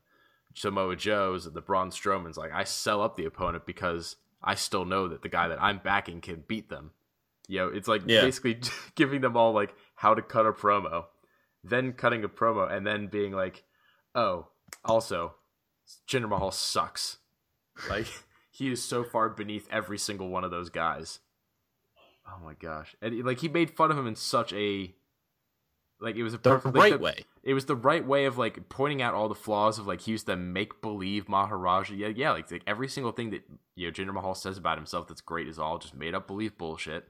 Samoa 0.54 0.96
Joes 0.96 1.46
and 1.46 1.54
the 1.54 1.60
Braun 1.60 1.90
Strowmans. 1.90 2.36
Like 2.36 2.52
I 2.52 2.64
sell 2.64 3.02
up 3.02 3.16
the 3.16 3.26
opponent 3.26 3.66
because 3.66 4.16
I 4.42 4.54
still 4.54 4.84
know 4.84 5.08
that 5.08 5.22
the 5.22 5.28
guy 5.28 5.48
that 5.48 5.62
I'm 5.62 5.78
backing 5.78 6.20
can 6.20 6.44
beat 6.46 6.70
them. 6.70 6.92
You 7.48 7.58
know, 7.60 7.68
it's 7.68 7.88
like 7.88 8.02
Yeah. 8.06 8.22
basically 8.22 8.58
giving 8.94 9.20
them 9.20 9.36
all 9.36 9.52
like 9.52 9.74
how 9.94 10.14
to 10.14 10.22
cut 10.22 10.46
a 10.46 10.52
promo, 10.52 11.04
then 11.64 11.92
cutting 11.92 12.24
a 12.24 12.28
promo, 12.28 12.70
and 12.70 12.86
then 12.86 13.06
being 13.06 13.32
like, 13.32 13.64
oh, 14.14 14.48
also, 14.84 15.34
Jinder 16.08 16.28
Mahal 16.28 16.50
sucks. 16.50 17.18
Like 17.88 18.06
he 18.50 18.70
is 18.70 18.82
so 18.82 19.04
far 19.04 19.28
beneath 19.28 19.68
every 19.70 19.98
single 19.98 20.28
one 20.28 20.44
of 20.44 20.50
those 20.50 20.70
guys. 20.70 21.20
Oh 22.28 22.44
my 22.44 22.54
gosh! 22.54 22.96
And 23.00 23.24
like 23.24 23.38
he 23.40 23.48
made 23.48 23.70
fun 23.70 23.90
of 23.92 23.98
him 23.98 24.06
in 24.08 24.16
such 24.16 24.52
a 24.52 24.92
like 26.00 26.16
it 26.16 26.24
was 26.24 26.34
a 26.34 26.38
The 26.38 26.50
perfect 26.50 26.74
like, 26.76 26.82
right 26.90 26.98
the- 26.98 27.04
way. 27.04 27.24
it 27.44 27.54
was 27.54 27.66
the 27.66 27.76
right 27.76 28.04
way 28.04 28.24
of 28.24 28.36
like 28.36 28.68
pointing 28.68 29.00
out 29.00 29.14
all 29.14 29.28
the 29.28 29.34
flaws 29.36 29.78
of 29.78 29.86
like 29.86 30.00
he 30.00 30.10
used 30.10 30.26
to 30.26 30.34
make 30.36 30.82
believe 30.82 31.28
Maharaja. 31.28 31.94
Yeah, 31.94 32.08
yeah, 32.08 32.32
like, 32.32 32.50
like 32.50 32.62
every 32.66 32.88
single 32.88 33.12
thing 33.12 33.30
that 33.30 33.42
you 33.76 33.86
know 33.86 33.92
Jinder 33.92 34.12
Mahal 34.12 34.34
says 34.34 34.58
about 34.58 34.76
himself 34.76 35.06
that's 35.06 35.20
great 35.20 35.46
is 35.46 35.58
all 35.60 35.78
just 35.78 35.94
made 35.94 36.14
up 36.16 36.26
belief 36.26 36.58
bullshit. 36.58 37.06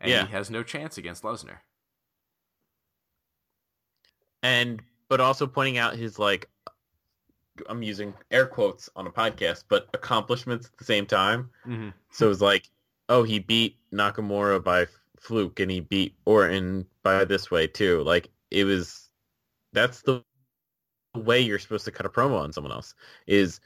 And 0.00 0.10
Yeah. 0.10 0.26
he 0.26 0.32
has 0.32 0.50
no 0.50 0.62
chance 0.62 0.96
against 0.98 1.22
Lesnar. 1.22 1.58
and 4.42 4.82
but 5.08 5.20
also 5.20 5.46
pointing 5.46 5.76
out 5.78 5.96
his 5.96 6.18
like 6.18 6.48
I'm 7.68 7.82
using 7.82 8.14
air 8.30 8.46
quotes 8.46 8.88
on 8.96 9.06
a 9.06 9.10
podcast, 9.10 9.64
but 9.68 9.88
accomplishments 9.92 10.66
at 10.66 10.78
the 10.78 10.84
same 10.84 11.04
time. 11.04 11.50
Mm-hmm. 11.66 11.90
So 12.10 12.30
it's 12.30 12.40
like, 12.40 12.70
oh, 13.10 13.22
he 13.22 13.38
beat 13.38 13.76
Nakamura 13.92 14.64
by 14.64 14.86
fluke, 15.18 15.60
and 15.60 15.70
he 15.70 15.80
beat 15.80 16.14
Orton 16.24 16.86
by 17.02 17.24
this 17.26 17.50
way 17.50 17.66
too. 17.66 18.02
Like 18.02 18.30
it 18.50 18.64
was, 18.64 19.10
that's 19.74 20.00
the 20.02 20.24
way 21.14 21.40
you're 21.40 21.58
supposed 21.58 21.84
to 21.84 21.90
cut 21.90 22.06
a 22.06 22.08
promo 22.08 22.40
on 22.40 22.52
someone 22.52 22.72
else 22.72 22.94
is 23.26 23.60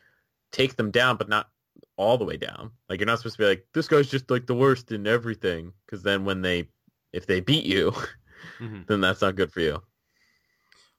take 0.50 0.74
them 0.76 0.90
down, 0.90 1.16
but 1.16 1.28
not 1.28 1.50
all 1.96 2.18
the 2.18 2.24
way 2.24 2.36
down. 2.36 2.70
Like 2.88 3.00
you're 3.00 3.06
not 3.06 3.18
supposed 3.18 3.36
to 3.36 3.42
be 3.42 3.48
like 3.48 3.66
this 3.74 3.88
guy's 3.88 4.08
just 4.08 4.30
like 4.30 4.46
the 4.46 4.54
worst 4.54 4.90
in 4.92 5.06
everything, 5.06 5.72
because 5.86 6.02
then 6.02 6.24
when 6.24 6.42
they 6.42 6.68
if 7.12 7.26
they 7.26 7.40
beat 7.40 7.64
you, 7.64 7.92
Mm-hmm. 8.60 8.82
then 8.88 9.00
that's 9.00 9.22
not 9.22 9.36
good 9.36 9.50
for 9.52 9.60
you. 9.60 9.82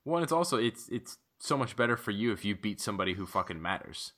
One, 0.04 0.24
it's 0.24 0.32
also 0.32 0.58
it's 0.58 0.88
it's 0.90 1.18
so 1.40 1.58
much 1.58 1.76
better 1.76 1.96
for 1.98 2.12
you 2.12 2.32
if 2.32 2.44
you 2.46 2.56
beat 2.56 2.80
somebody 2.82 3.14
who 3.14 3.26
fucking 3.26 3.62
matters. 3.62 4.14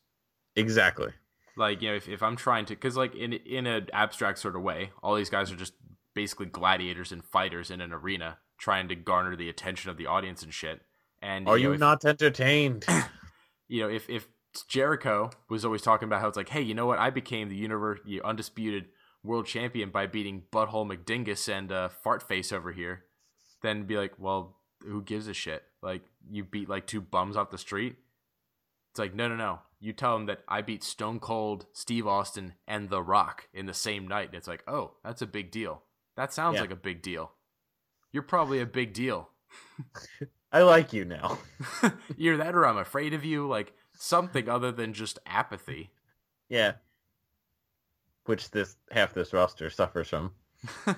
Exactly. 0.56 1.12
Like 1.58 1.82
you 1.82 1.90
know, 1.90 1.96
if, 1.96 2.08
if 2.08 2.22
I'm 2.24 2.36
trying 2.36 2.66
to, 2.66 2.76
because 2.76 2.96
like 2.96 3.16
in 3.16 3.34
in 3.34 3.66
an 3.68 3.88
abstract 3.94 4.40
sort 4.40 4.56
of 4.56 4.62
way, 4.62 4.92
all 5.02 5.16
these 5.16 5.30
guys 5.30 5.52
are 5.52 5.56
just 5.56 5.74
basically 6.14 6.46
gladiators 6.48 7.12
and 7.12 7.24
fighters 7.24 7.70
in 7.72 7.82
an 7.82 7.92
arena 7.94 8.38
trying 8.60 8.88
to 8.90 8.96
garner 8.96 9.36
the 9.36 9.50
attention 9.50 9.90
of 9.92 9.98
the 9.98 10.06
audience 10.08 10.42
and 10.44 10.54
shit. 10.54 10.82
And 11.22 11.48
Are 11.48 11.52
know, 11.52 11.56
you 11.56 11.74
if- 11.74 11.80
not 11.80 12.06
entertained? 12.06 12.86
you 13.68 13.82
know, 13.84 13.90
if 13.90 14.10
if 14.10 14.28
Jericho 14.64 15.30
was 15.50 15.66
always 15.66 15.82
talking 15.82 16.08
about 16.08 16.22
how 16.22 16.28
it's 16.28 16.38
like, 16.38 16.50
hey, 16.50 16.62
you 16.62 16.74
know 16.74 16.86
what? 16.86 17.00
I 17.00 17.10
became 17.10 17.50
the 17.50 17.56
universe 17.56 18.00
the 18.06 18.22
undisputed 18.22 18.86
world 19.24 19.46
champion 19.46 19.90
by 19.90 20.08
beating 20.08 20.44
Butthole 20.52 20.88
McDingus 20.90 21.52
and 21.52 21.72
uh, 21.72 21.90
Fartface 22.06 22.54
over 22.54 22.72
here, 22.72 23.04
then 23.62 23.84
be 23.84 23.98
like, 23.98 24.14
well, 24.18 24.56
who 24.84 25.02
gives 25.02 25.28
a 25.28 25.34
shit? 25.34 25.64
Like 25.82 26.04
you 26.30 26.44
beat 26.44 26.70
like 26.70 26.88
two 26.88 27.02
bums 27.02 27.36
off 27.36 27.50
the 27.52 27.58
street. 27.58 27.96
It's 28.92 29.00
like, 29.00 29.14
no, 29.14 29.28
no, 29.28 29.36
no. 29.36 29.60
You 29.80 29.94
tell 29.94 30.14
them 30.18 30.26
that 30.26 30.42
I 30.48 30.62
beat 30.62 30.84
Stone 30.84 31.20
Cold, 31.20 31.68
Steve 31.74 32.08
Austin, 32.08 32.54
and 32.68 32.90
The 32.90 33.02
Rock 33.04 33.48
in 33.54 33.68
the 33.68 33.74
same 33.74 34.08
night. 34.08 34.28
And 34.30 34.36
it's 34.36 34.48
like, 34.48 34.64
oh, 34.68 34.94
that's 35.04 35.22
a 35.22 35.28
big 35.28 35.52
deal. 35.52 35.84
That 36.16 36.34
sounds 36.34 36.56
Yeah. 36.56 36.62
like 36.62 36.72
a 36.72 36.76
big 36.76 37.02
deal. 37.04 37.32
You're 38.12 38.24
probably 38.24 38.60
a 38.60 38.66
big 38.66 38.94
deal. 38.94 39.30
I 40.52 40.62
like 40.64 40.94
you 40.94 41.06
now. 41.06 41.38
Either 42.18 42.38
that 42.38 42.56
or 42.56 42.66
I'm 42.66 42.78
afraid 42.78 43.14
of 43.14 43.24
you. 43.26 43.48
Like 43.48 43.74
something 43.98 44.48
other 44.50 44.72
than 44.72 44.94
just 44.94 45.20
apathy. 45.26 45.92
Yeah. 46.50 46.74
Which 48.26 48.52
this 48.52 48.76
half 48.92 49.14
this 49.14 49.34
roster 49.34 49.70
suffers 49.70 50.10
from. 50.10 50.32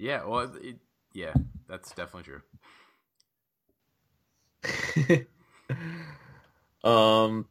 Yeah, 0.00 0.24
well, 0.24 0.50
it, 0.62 0.78
yeah, 1.12 1.34
that's 1.68 1.92
definitely 1.92 2.40
true. 5.04 5.26
um, 6.90 7.44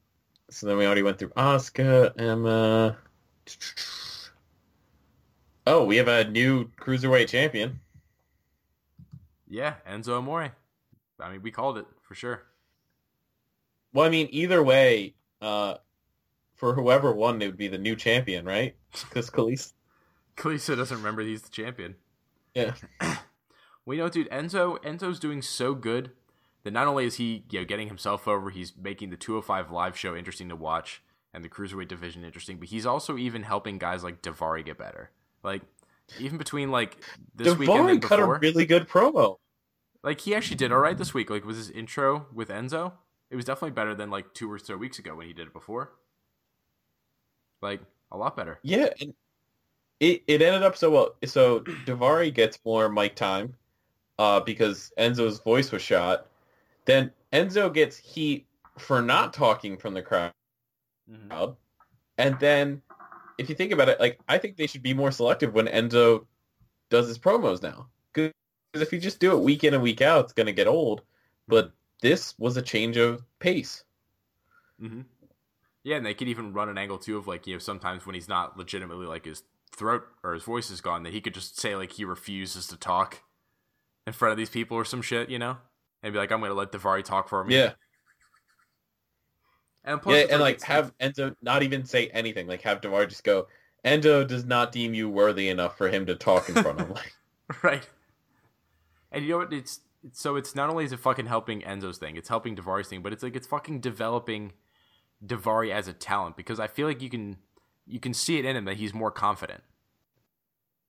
so 0.49 0.65
then 0.65 0.77
we 0.77 0.85
already 0.87 1.03
went 1.03 1.19
through 1.19 1.31
Oscar, 1.37 2.11
Emma. 2.17 2.97
Oh, 5.67 5.85
we 5.85 5.97
have 5.97 6.07
a 6.07 6.27
new 6.27 6.71
cruiserweight 6.81 7.27
champion. 7.27 7.79
Yeah, 9.47 9.75
Enzo 9.87 10.17
Amore. 10.17 10.55
I 11.19 11.31
mean, 11.31 11.43
we 11.43 11.51
called 11.51 11.77
it 11.77 11.85
for 12.01 12.15
sure. 12.15 12.41
Well, 13.93 14.05
I 14.05 14.09
mean, 14.09 14.27
either 14.31 14.61
way, 14.63 15.15
uh, 15.41 15.75
for 16.55 16.73
whoever 16.73 17.13
won, 17.13 17.41
it 17.41 17.47
would 17.47 17.57
be 17.57 17.67
the 17.67 17.77
new 17.77 17.95
champion, 17.95 18.45
right? 18.45 18.75
Because 18.91 19.29
Khalees. 19.29 19.73
Kalisto 20.37 20.75
doesn't 20.75 20.97
remember 20.97 21.21
he's 21.21 21.41
the 21.41 21.49
champion. 21.49 21.95
Yeah. 22.53 22.73
You 23.87 23.97
know, 23.97 24.09
dude, 24.09 24.29
Enzo 24.29 24.77
Enzo's 24.83 25.19
doing 25.19 25.41
so 25.41 25.73
good 25.73 26.11
that 26.63 26.71
not 26.71 26.85
only 26.85 27.05
is 27.05 27.15
he 27.15 27.43
you 27.49 27.59
know 27.59 27.65
getting 27.65 27.87
himself 27.87 28.27
over, 28.27 28.51
he's 28.51 28.73
making 28.79 29.09
the 29.09 29.17
205 29.17 29.71
live 29.71 29.97
show 29.97 30.15
interesting 30.15 30.47
to 30.49 30.55
watch 30.55 31.01
and 31.33 31.43
the 31.43 31.49
cruiserweight 31.49 31.87
division 31.87 32.23
interesting, 32.23 32.57
but 32.57 32.67
he's 32.67 32.85
also 32.85 33.17
even 33.17 33.41
helping 33.43 33.79
guys 33.79 34.03
like 34.03 34.21
Davari 34.21 34.63
get 34.63 34.77
better. 34.77 35.09
Like 35.43 35.63
even 36.19 36.37
between 36.37 36.69
like 36.69 36.97
this 37.33 37.57
weekend 37.57 37.89
and 37.89 38.01
cut 38.01 38.19
a 38.19 38.25
really 38.25 38.65
good 38.65 38.87
promo. 38.87 39.37
like 40.03 40.21
he 40.21 40.35
actually 40.35 40.57
did 40.57 40.71
all 40.71 40.79
right 40.79 40.97
this 40.97 41.13
week. 41.13 41.29
Like 41.29 41.45
was 41.45 41.57
his 41.57 41.71
intro 41.71 42.27
with 42.31 42.49
Enzo, 42.49 42.93
it 43.29 43.35
was 43.35 43.45
definitely 43.45 43.71
better 43.71 43.95
than 43.95 44.09
like 44.09 44.33
two 44.33 44.51
or 44.51 44.57
so 44.59 44.75
weeks 44.77 44.99
ago 44.99 45.15
when 45.15 45.27
he 45.27 45.33
did 45.33 45.47
it 45.47 45.53
before. 45.53 45.91
Like 47.61 47.81
a 48.11 48.17
lot 48.17 48.35
better. 48.35 48.59
Yeah, 48.63 48.89
and 49.01 49.13
it 49.99 50.23
it 50.27 50.41
ended 50.41 50.63
up 50.63 50.77
so 50.77 50.89
well. 50.91 51.15
So 51.25 51.61
Davari 51.85 52.33
gets 52.33 52.59
more 52.65 52.89
mic 52.89 53.15
time, 53.15 53.55
uh, 54.17 54.39
because 54.39 54.91
Enzo's 54.97 55.39
voice 55.39 55.71
was 55.71 55.81
shot. 55.81 56.27
Then 56.85 57.11
Enzo 57.33 57.71
gets 57.73 57.97
heat 57.97 58.45
for 58.77 59.01
not 59.01 59.33
talking 59.33 59.77
from 59.77 59.93
the 59.93 60.01
crowd, 60.01 60.33
Mhm. 61.11 61.55
and 62.17 62.39
then 62.39 62.81
if 63.37 63.49
you 63.49 63.55
think 63.55 63.71
about 63.71 63.89
it, 63.89 63.99
like 63.99 64.19
I 64.27 64.37
think 64.37 64.57
they 64.57 64.67
should 64.67 64.83
be 64.83 64.93
more 64.93 65.11
selective 65.11 65.53
when 65.53 65.67
Enzo 65.67 66.25
does 66.89 67.07
his 67.07 67.19
promos 67.19 67.61
now. 67.61 67.89
Because 68.13 68.33
if 68.73 68.91
you 68.93 68.99
just 68.99 69.19
do 69.19 69.37
it 69.37 69.43
week 69.43 69.63
in 69.63 69.73
and 69.73 69.83
week 69.83 70.01
out, 70.01 70.25
it's 70.25 70.33
gonna 70.33 70.51
get 70.51 70.67
old. 70.67 71.01
But 71.47 71.73
this 72.01 72.37
was 72.37 72.57
a 72.57 72.61
change 72.61 72.97
of 72.97 73.23
pace. 73.39 73.83
hmm 74.79 75.01
Yeah, 75.83 75.97
and 75.97 76.05
they 76.05 76.13
could 76.13 76.27
even 76.27 76.53
run 76.53 76.69
an 76.69 76.77
angle 76.77 76.97
too 76.97 77.17
of 77.17 77.27
like 77.27 77.47
you 77.47 77.55
know 77.55 77.59
sometimes 77.59 78.05
when 78.05 78.15
he's 78.15 78.27
not 78.29 78.57
legitimately 78.57 79.05
like 79.05 79.25
his 79.25 79.43
throat 79.75 80.03
or 80.23 80.33
his 80.33 80.43
voice 80.43 80.69
is 80.69 80.81
gone, 80.81 81.03
that 81.03 81.13
he 81.13 81.21
could 81.21 81.33
just 81.33 81.59
say 81.59 81.75
like 81.75 81.93
he 81.93 82.05
refuses 82.05 82.67
to 82.67 82.77
talk 82.77 83.23
in 84.07 84.13
front 84.13 84.31
of 84.31 84.37
these 84.37 84.49
people 84.49 84.75
or 84.77 84.85
some 84.85 85.01
shit, 85.01 85.29
you 85.29 85.39
know, 85.39 85.57
and 86.03 86.13
be 86.13 86.19
like, 86.19 86.31
I'm 86.31 86.41
gonna 86.41 86.53
let 86.53 86.71
Davari 86.71 87.03
talk 87.03 87.29
for 87.29 87.43
me. 87.43 87.55
Yeah. 87.55 87.73
and 89.83 90.01
plus 90.01 90.19
Yeah, 90.19 90.27
and 90.31 90.41
like 90.41 90.61
have 90.63 90.97
Enzo 90.99 91.35
not 91.41 91.63
even 91.63 91.85
say 91.85 92.07
anything. 92.09 92.47
Like 92.47 92.61
have 92.63 92.81
Devar 92.81 93.05
just 93.05 93.23
go. 93.23 93.47
Enzo 93.85 94.27
does 94.27 94.45
not 94.45 94.71
deem 94.71 94.93
you 94.93 95.09
worthy 95.09 95.49
enough 95.49 95.77
for 95.77 95.87
him 95.89 96.05
to 96.07 96.15
talk 96.15 96.49
in 96.49 96.55
front 96.55 96.79
of. 96.79 96.89
Like, 96.89 97.13
right. 97.63 97.87
And 99.11 99.23
you 99.23 99.31
know 99.31 99.37
what? 99.39 99.53
It's 99.53 99.79
so 100.13 100.35
it's 100.35 100.55
not 100.55 100.69
only 100.69 100.85
is 100.85 100.91
it 100.93 100.99
fucking 100.99 101.25
helping 101.27 101.61
Enzo's 101.61 101.97
thing, 101.97 102.15
it's 102.15 102.29
helping 102.29 102.55
Davari's 102.55 102.87
thing, 102.87 103.01
but 103.01 103.13
it's 103.13 103.23
like 103.23 103.35
it's 103.35 103.47
fucking 103.47 103.79
developing 103.81 104.53
Davari 105.25 105.71
as 105.71 105.87
a 105.87 105.93
talent 105.93 106.37
because 106.37 106.59
I 106.59 106.67
feel 106.67 106.87
like 106.87 107.01
you 107.01 107.09
can 107.09 107.37
you 107.85 107.99
can 107.99 108.13
see 108.13 108.37
it 108.37 108.45
in 108.45 108.55
him 108.55 108.65
that 108.65 108.77
he's 108.77 108.93
more 108.93 109.11
confident 109.11 109.63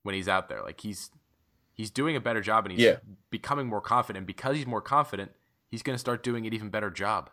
when 0.03 0.15
he's 0.15 0.29
out 0.29 0.49
there. 0.49 0.63
Like 0.63 0.81
he's 0.81 1.11
he's 1.73 1.91
doing 1.91 2.15
a 2.15 2.21
better 2.21 2.41
job 2.41 2.65
and 2.67 2.73
he's 2.73 2.83
Yeah. 2.85 2.97
becoming 3.31 3.67
more 3.67 3.81
confident. 3.81 4.19
And 4.19 4.27
because 4.27 4.57
he's 4.57 4.67
more 4.67 4.83
confident, 4.83 5.33
he's 5.69 5.83
gonna 5.83 5.99
start 5.99 6.23
doing 6.23 6.47
an 6.47 6.53
even 6.53 6.69
better 6.71 6.91
job. 6.91 7.31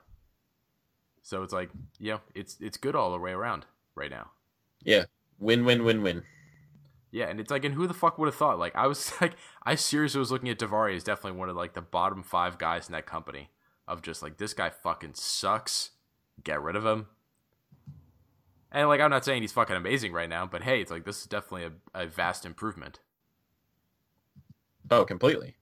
So 1.21 1.43
it's 1.43 1.53
like, 1.53 1.69
yeah, 1.99 2.19
it's 2.33 2.57
it's 2.61 2.77
good 2.77 2.95
all 2.95 3.11
the 3.11 3.17
way 3.19 3.31
around 3.31 3.65
right 3.95 4.09
now. 4.11 4.31
yeah, 4.83 5.05
win, 5.39 5.65
win, 5.65 5.83
win, 5.83 6.01
win. 6.01 6.23
Yeah, 7.17 7.29
and 7.29 7.39
it's 7.39 7.49
like, 7.49 7.65
and 7.65 7.73
who 7.73 7.87
the 7.87 7.95
fuck 7.95 8.19
would 8.19 8.27
have 8.27 8.35
thought? 8.35 8.59
Like, 8.59 8.75
I 8.75 8.85
was 8.85 9.11
like, 9.21 9.33
I 9.63 9.73
seriously 9.73 10.19
was 10.19 10.31
looking 10.31 10.49
at 10.49 10.59
Davari 10.59 10.95
as 10.95 11.03
definitely 11.03 11.39
one 11.39 11.49
of 11.49 11.55
like 11.55 11.73
the 11.73 11.81
bottom 11.81 12.21
five 12.21 12.59
guys 12.59 12.87
in 12.87 12.93
that 12.93 13.07
company. 13.07 13.49
Of 13.87 14.03
just 14.03 14.21
like 14.21 14.37
this 14.37 14.53
guy 14.53 14.69
fucking 14.69 15.13
sucks. 15.15 15.91
Get 16.43 16.61
rid 16.61 16.75
of 16.75 16.85
him. 16.85 17.07
And 18.71 18.87
like, 18.87 19.01
I'm 19.01 19.09
not 19.09 19.25
saying 19.25 19.41
he's 19.41 19.51
fucking 19.53 19.75
amazing 19.75 20.13
right 20.13 20.29
now, 20.29 20.45
but 20.45 20.61
hey, 20.61 20.79
it's 20.79 20.91
like 20.91 21.05
this 21.05 21.21
is 21.21 21.25
definitely 21.25 21.71
a, 21.95 22.03
a 22.03 22.05
vast 22.05 22.45
improvement. 22.45 22.99
Oh, 24.91 25.03
completely. 25.03 25.55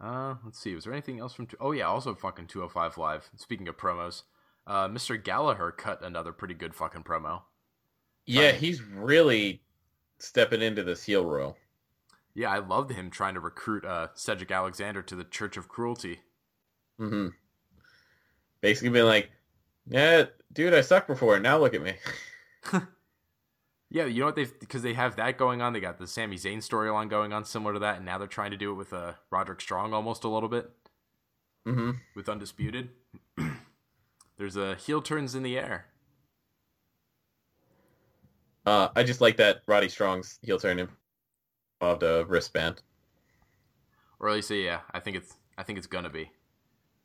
Uh, 0.00 0.36
let's 0.44 0.58
see. 0.58 0.74
Was 0.74 0.84
there 0.84 0.92
anything 0.92 1.20
else 1.20 1.34
from? 1.34 1.46
Two- 1.46 1.58
oh 1.60 1.70
yeah, 1.70 1.86
also 1.86 2.14
fucking 2.14 2.46
205 2.48 2.98
live. 2.98 3.30
Speaking 3.36 3.68
of 3.68 3.76
promos, 3.76 4.22
uh, 4.68 4.88
Mr. 4.88 5.22
Gallagher 5.22 5.72
cut 5.72 6.04
another 6.04 6.32
pretty 6.32 6.54
good 6.54 6.74
fucking 6.76 7.02
promo. 7.04 7.42
Yeah, 8.26 8.50
Right. 8.50 8.54
he's 8.54 8.82
really 8.82 9.62
stepping 10.18 10.62
into 10.62 10.82
this 10.84 11.04
heel 11.04 11.24
role. 11.26 11.56
Yeah, 12.34 12.50
I 12.50 12.58
loved 12.60 12.90
him 12.92 13.10
trying 13.10 13.34
to 13.34 13.40
recruit 13.40 13.84
uh, 13.84 14.08
Cedric 14.14 14.50
Alexander 14.50 15.02
to 15.02 15.14
the 15.14 15.24
Church 15.24 15.58
of 15.58 15.68
Cruelty. 15.68 16.20
hmm 16.98 17.28
Basically 18.60 18.90
being 18.90 19.04
like, 19.06 19.30
yeah, 19.86 20.26
dude, 20.52 20.74
I 20.74 20.80
sucked 20.82 21.08
before. 21.08 21.38
Now 21.40 21.58
look 21.58 21.74
at 21.74 21.82
me. 21.82 21.94
Yeah, 23.90 24.04
you 24.04 24.20
know 24.20 24.26
what 24.26 24.36
they've 24.36 24.58
because 24.60 24.82
they 24.82 24.92
have 24.94 25.16
that 25.16 25.38
going 25.38 25.62
on. 25.62 25.72
They 25.72 25.80
got 25.80 25.98
the 25.98 26.06
Sami 26.06 26.36
Zayn 26.36 26.58
storyline 26.58 27.08
going 27.08 27.32
on, 27.32 27.44
similar 27.44 27.72
to 27.74 27.78
that, 27.80 27.96
and 27.96 28.04
now 28.04 28.18
they're 28.18 28.26
trying 28.26 28.50
to 28.50 28.56
do 28.56 28.70
it 28.70 28.74
with 28.74 28.92
uh, 28.92 29.14
Roderick 29.30 29.60
Strong 29.62 29.94
almost 29.94 30.24
a 30.24 30.28
little 30.28 30.48
bit 30.50 30.70
hmm 31.66 31.90
with 32.14 32.28
Undisputed. 32.28 32.90
There's 34.38 34.56
a 34.56 34.76
heel 34.76 35.02
turns 35.02 35.34
in 35.34 35.42
the 35.42 35.58
air. 35.58 35.86
Uh, 38.64 38.88
I 38.94 39.02
just 39.02 39.20
like 39.20 39.36
that 39.38 39.62
Roddy 39.66 39.88
Strong's 39.88 40.38
heel 40.42 40.58
turn 40.58 40.88
involved 41.80 42.02
a 42.02 42.24
wristband. 42.26 42.82
Or 44.20 44.28
at 44.28 44.34
least, 44.36 44.50
yeah, 44.50 44.80
I 44.92 45.00
think 45.00 45.16
it's 45.16 45.34
I 45.56 45.62
think 45.62 45.78
it's 45.78 45.86
gonna 45.86 46.10
be. 46.10 46.30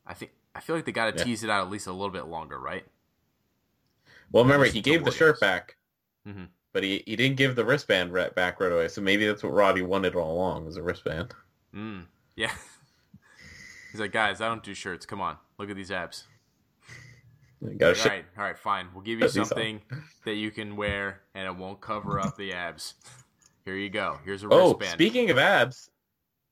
I 0.05 0.13
think 0.13 0.31
I 0.55 0.59
feel 0.59 0.75
like 0.75 0.85
they 0.85 0.91
got 0.91 1.11
to 1.11 1.17
Yeah. 1.17 1.23
tease 1.23 1.43
it 1.43 1.49
out 1.49 1.63
at 1.65 1.71
least 1.71 1.87
a 1.87 1.91
little 1.91 2.09
bit 2.11 2.25
longer, 2.25 2.59
right? 2.59 2.85
Well, 4.31 4.43
remember 4.43 4.65
he 4.65 4.81
gave 4.81 4.99
the 4.99 5.05
Warriors. 5.05 5.15
shirt 5.15 5.39
back, 5.39 5.77
Mhm. 6.27 6.49
but 6.73 6.83
he, 6.83 7.03
he 7.07 7.15
didn't 7.15 7.37
give 7.37 7.55
the 7.55 7.65
wristband 7.65 8.13
right 8.13 8.33
back 8.33 8.59
right 8.59 8.71
away. 8.71 8.87
So 8.89 9.01
maybe 9.01 9.25
that's 9.25 9.41
what 9.43 9.53
Roddy 9.53 9.81
wanted 9.81 10.15
all 10.15 10.33
along 10.35 10.65
was 10.65 10.77
a 10.77 10.83
wristband. 10.83 11.33
Mm, 11.73 12.05
yeah. 12.35 12.53
He's 13.91 13.99
like, 14.01 14.11
guys, 14.11 14.41
I 14.41 14.47
don't 14.47 14.63
do 14.63 14.73
shirts. 14.73 15.05
Come 15.05 15.21
on, 15.21 15.37
look 15.57 15.69
at 15.69 15.75
these 15.75 15.91
abs. 15.91 16.27
All 17.63 17.69
right, 17.93 18.25
all 18.37 18.43
right, 18.43 18.57
fine. 18.57 18.87
We'll 18.93 19.03
give 19.03 19.19
you 19.19 19.29
something 19.29 19.81
that 20.25 20.35
you 20.35 20.51
can 20.51 20.75
wear, 20.75 21.21
and 21.33 21.45
it 21.47 21.55
won't 21.55 21.79
cover 21.79 22.19
up 22.19 22.35
the 22.35 22.51
abs. 22.53 22.95
Here 23.65 23.75
you 23.75 23.89
go. 23.89 24.19
Here's 24.25 24.43
a 24.43 24.47
Oh, 24.51 24.73
wristband. 24.73 24.91
speaking 24.91 25.29
of 25.29 25.37
abs, 25.37 25.89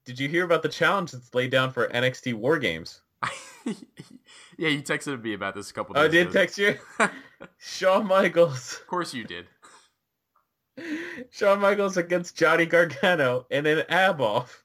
did 0.06 0.20
you 0.20 0.30
hear 0.30 0.46
about 0.46 0.64
the 0.64 0.70
challenge 0.70 1.12
that's 1.12 1.34
laid 1.36 1.52
down 1.52 1.72
for 1.74 1.88
NXT 1.90 2.34
War 2.36 2.58
Games? 2.60 3.02
yeah, 3.66 4.70
you 4.70 4.82
texted 4.82 5.22
me 5.22 5.34
about 5.34 5.54
this 5.54 5.70
a 5.70 5.74
couple. 5.74 5.98
I 5.98 6.08
did 6.08 6.28
ago. 6.28 6.34
text 6.40 6.58
you. 6.58 6.78
Shawn 7.58 8.08
Michaels. 8.08 8.80
Of 8.80 8.88
course 8.88 9.14
you 9.14 9.26
did. 9.26 9.48
Shawn 11.32 11.60
Michaels 11.60 11.98
against 11.98 12.38
Johnny 12.38 12.66
Gargano 12.66 13.46
in 13.50 13.66
an 13.66 13.84
ab 13.90 14.22
off. 14.22 14.64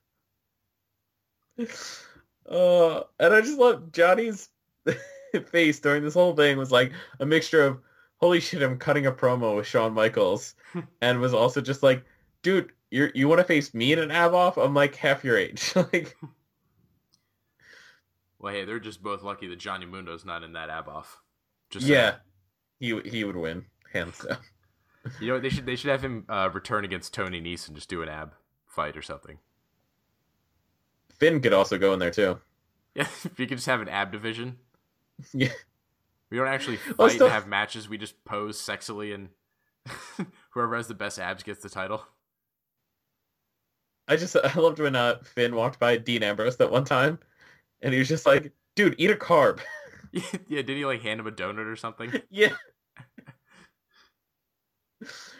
Uh, 2.49 3.01
and 3.19 3.35
I 3.35 3.41
just 3.41 3.59
love 3.59 3.91
Johnny's 3.93 4.49
face 5.49 5.81
during 5.81 6.03
this 6.03 6.15
whole 6.15 6.35
thing 6.35 6.59
was 6.59 6.73
like 6.73 6.93
a 7.21 7.27
mixture 7.27 7.65
of 7.65 7.79
holy 8.19 8.41
shit, 8.41 8.63
I'm 8.63 8.79
cutting 8.79 9.07
a 9.07 9.13
promo 9.13 9.57
with 9.57 9.67
Shawn 9.67 9.93
Michaels, 9.93 10.55
and 11.01 11.21
was 11.21 11.35
also 11.35 11.61
just 11.61 11.83
like, 11.83 12.05
dude, 12.43 12.73
you 12.91 13.11
you 13.15 13.29
want 13.29 13.41
to 13.41 13.45
face 13.45 13.75
me 13.75 13.93
in 13.93 13.99
an 13.99 14.11
ab 14.11 14.35
off? 14.35 14.57
I'm 14.57 14.75
like 14.75 14.95
half 14.97 15.25
your 15.25 15.37
age. 15.37 15.73
like, 15.77 16.17
Well, 18.39 18.53
hey, 18.53 18.65
they're 18.65 18.81
just 18.81 19.03
both 19.03 19.23
lucky 19.23 19.47
that 19.49 19.59
Johnny 19.59 19.87
Mundo's 19.87 20.25
not 20.25 20.43
in 20.43 20.53
that 20.55 20.71
ab 20.71 20.89
off. 20.89 21.21
Just 21.71 21.87
yeah, 21.87 22.17
he 22.79 22.99
he 23.05 23.25
would 23.25 23.37
win 23.37 23.67
hands 23.93 24.19
down. 24.19 24.39
You 25.21 25.29
know 25.29 25.33
what? 25.35 25.43
They 25.43 25.49
should 25.51 25.67
they 25.67 25.77
should 25.77 25.91
have 25.91 26.03
him 26.03 26.25
uh, 26.29 26.51
return 26.53 26.85
against 26.85 27.15
Tony 27.15 27.41
Nese 27.41 27.69
and 27.69 27.77
just 27.77 27.89
do 27.89 28.03
an 28.03 28.09
ab 28.09 28.35
fight 28.67 28.97
or 28.97 29.03
something. 29.03 29.39
Finn 31.19 31.41
could 31.41 31.53
also 31.53 31.79
go 31.79 31.93
in 31.93 31.99
there 31.99 32.11
too. 32.11 32.39
Yeah, 32.95 33.07
if 33.25 33.39
you 33.39 33.47
could 33.47 33.59
just 33.59 33.67
have 33.67 33.81
an 33.81 33.89
ab 33.89 34.13
division. 34.13 34.59
Yeah. 35.33 35.49
We 36.31 36.37
don't 36.39 36.49
actually 36.49 36.77
fight 36.77 36.99
Well, 36.99 37.09
still- 37.11 37.27
and 37.27 37.33
have 37.35 37.47
matches. 37.47 37.89
We 37.89 37.99
just 37.99 38.23
pose 38.25 38.61
sexily 38.61 39.15
and 39.15 39.29
Whoever 40.51 40.75
has 40.77 40.89
the 40.89 40.95
best 40.95 41.19
abs 41.19 41.43
gets 41.45 41.63
the 41.63 41.69
title. 41.69 42.03
I 44.09 44.17
just 44.17 44.37
I 44.37 44.53
loved 44.59 44.79
when 44.81 44.97
uh, 44.97 45.19
Finn 45.23 45.55
walked 45.55 45.79
by 45.79 45.97
Dean 45.97 46.23
Ambrose 46.23 46.57
that 46.57 46.71
one 46.71 46.85
time, 46.85 47.19
and 47.83 47.93
he 47.93 47.99
was 47.99 48.09
just 48.09 48.27
like, 48.27 48.53
"Dude, 48.75 48.95
eat 48.99 49.11
a 49.11 49.15
carb." 49.15 49.61
yeah, 50.13 50.63
did 50.63 50.71
he 50.71 50.85
like 50.85 51.03
hand 51.03 51.21
him 51.21 51.27
a 51.27 51.33
donut 51.33 51.71
or 51.71 51.77
something? 51.77 52.13
yeah, 52.31 52.53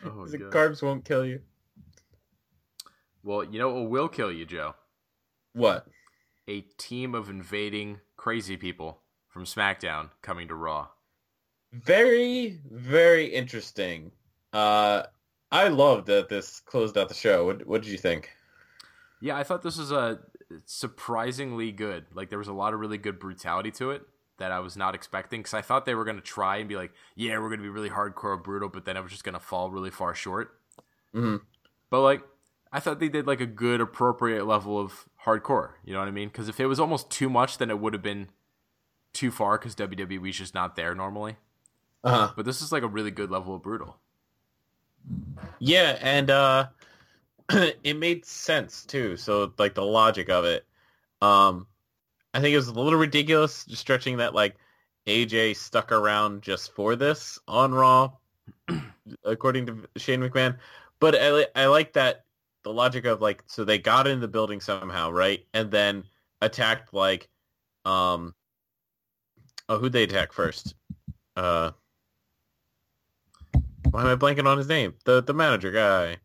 Oh, 0.05 0.27
the 0.27 0.39
God. 0.39 0.53
carbs 0.53 0.83
won't 0.83 1.05
kill 1.05 1.25
you. 1.25 1.41
Well, 3.23 3.45
you 3.45 3.59
know 3.59 3.71
what 3.73 3.91
will 3.91 4.09
kill 4.09 4.31
you, 4.31 4.45
Joe? 4.47 4.75
What? 5.55 5.87
A 6.49 6.61
team 6.79 7.15
of 7.15 7.29
invading 7.29 8.01
crazy 8.17 8.57
people 8.57 9.01
from 9.37 9.45
SmackDown 9.45 10.09
coming 10.23 10.49
to 10.49 10.55
Raw. 10.55 10.89
Very, 11.71 12.59
very 12.71 13.27
interesting. 13.27 14.11
Uh, 14.55 15.03
I 15.53 15.69
loved 15.69 16.07
that 16.07 16.31
this 16.31 16.61
closed 16.61 16.97
out 16.97 17.09
the 17.09 17.15
show. 17.15 17.45
What, 17.45 17.67
what 17.67 17.83
did 17.83 17.93
you 17.93 17.99
think? 17.99 18.31
Yeah, 19.21 19.37
I 19.37 19.43
thought 19.43 19.63
this 19.63 19.77
was 19.77 19.93
a 19.93 20.21
surprisingly 20.65 21.71
good. 21.71 22.07
Like 22.15 22.31
there 22.31 22.39
was 22.39 22.49
a 22.49 22.55
lot 22.55 22.73
of 22.73 22.81
really 22.81 22.97
good 22.97 23.19
brutality 23.19 23.71
to 23.73 23.91
it 23.91 24.03
that 24.39 24.53
I 24.53 24.61
was 24.61 24.75
not 24.75 24.95
expecting 24.95 25.41
because 25.41 25.53
I 25.53 25.61
thought 25.61 25.85
they 25.85 25.95
were 25.95 26.05
going 26.05 26.17
to 26.17 26.23
try 26.23 26.57
and 26.57 26.69
be 26.69 26.77
like, 26.77 26.93
yeah, 27.15 27.39
we're 27.39 27.49
going 27.49 27.61
to 27.61 27.65
be 27.65 27.69
really 27.69 27.91
hardcore 27.91 28.43
brutal, 28.43 28.71
but 28.71 28.87
then 28.87 28.97
it 28.97 29.03
was 29.03 29.13
just 29.13 29.25
going 29.25 29.35
to 29.35 29.41
fall 29.41 29.71
really 29.71 29.91
far 29.91 30.15
short. 30.15 30.59
Mhm. 31.15 31.43
But 31.91 32.01
like, 32.01 32.23
I 32.73 32.81
thought 32.81 33.01
they 33.01 33.11
did 33.11 33.27
like 33.27 33.43
a 33.43 33.47
good, 33.47 33.83
appropriate 33.83 34.47
level 34.47 34.81
of 34.81 35.11
hardcore. 35.27 35.73
You 35.85 35.93
know 35.93 35.99
what 35.99 36.09
I 36.09 36.13
mean? 36.13 36.29
Because 36.29 36.49
if 36.49 36.59
it 36.59 36.67
was 36.67 36.81
almost 36.81 37.11
too 37.11 37.29
much, 37.29 37.59
then 37.59 37.69
it 37.69 37.79
would 37.79 37.93
have 37.93 38.03
been 38.03 38.29
too 39.17 39.31
far 39.31 39.59
because 39.59 39.75
WWE's 39.75 40.37
just 40.37 40.55
not 40.55 40.77
there 40.77 40.95
normally. 40.95 41.37
Uh 42.05 42.11
huh. 42.11 42.33
But 42.37 42.45
this 42.45 42.63
is 42.63 42.71
like 42.71 42.83
a 42.83 42.89
really 42.89 43.11
good 43.11 43.31
level 43.31 43.57
of 43.57 43.63
brutal. 43.63 43.97
Yeah, 45.59 45.99
and 46.01 46.31
uh, 46.31 46.69
it 47.51 47.97
made 47.97 48.25
sense 48.25 48.85
too. 48.85 49.17
So 49.17 49.53
like 49.59 49.75
the 49.75 49.85
logic 49.85 50.29
of 50.29 50.45
it. 50.45 50.67
Um, 51.23 51.67
I 52.35 52.41
think 52.41 52.53
it 52.53 52.57
was 52.57 52.69
a 52.69 52.75
little 52.75 52.99
ridiculous 52.99 53.65
just 53.65 53.81
stretching 53.81 54.19
that 54.19 54.35
like 54.35 54.57
AJ 55.07 55.57
stuck 55.57 55.91
around 55.91 56.43
just 56.43 56.73
for 56.73 56.95
this 56.95 57.39
on 57.49 57.73
Raw, 57.73 58.13
according 59.25 59.67
to 59.67 59.89
Shane 59.97 60.21
McMahon. 60.21 60.59
But 61.01 61.15
I, 61.15 61.33
li- 61.33 61.47
I 61.55 61.67
like 61.67 61.95
that 61.95 62.25
the 62.63 62.73
logic 62.73 63.07
of 63.07 63.23
like 63.23 63.43
so 63.47 63.65
they 63.65 63.79
got 63.79 64.07
in 64.07 64.21
the 64.21 64.29
building 64.29 64.61
somehow, 64.61 65.11
right? 65.11 65.47
And 65.55 65.71
then 65.71 66.05
attacked 66.43 66.93
like 66.93 67.29
um 67.85 68.35
oh 69.69 69.79
who'd 69.79 69.93
they 69.93 70.05
attack 70.05 70.33
first? 70.33 70.75
Uh 71.37 71.73
why 73.91 74.03
am 74.03 74.09
I 74.09 74.17
blanking 74.17 74.47
on 74.47 74.59
his 74.59 74.69
name? 74.69 74.95
The 75.05 75.23
the 75.23 75.35
manager 75.35 75.71
guy. 75.71 76.19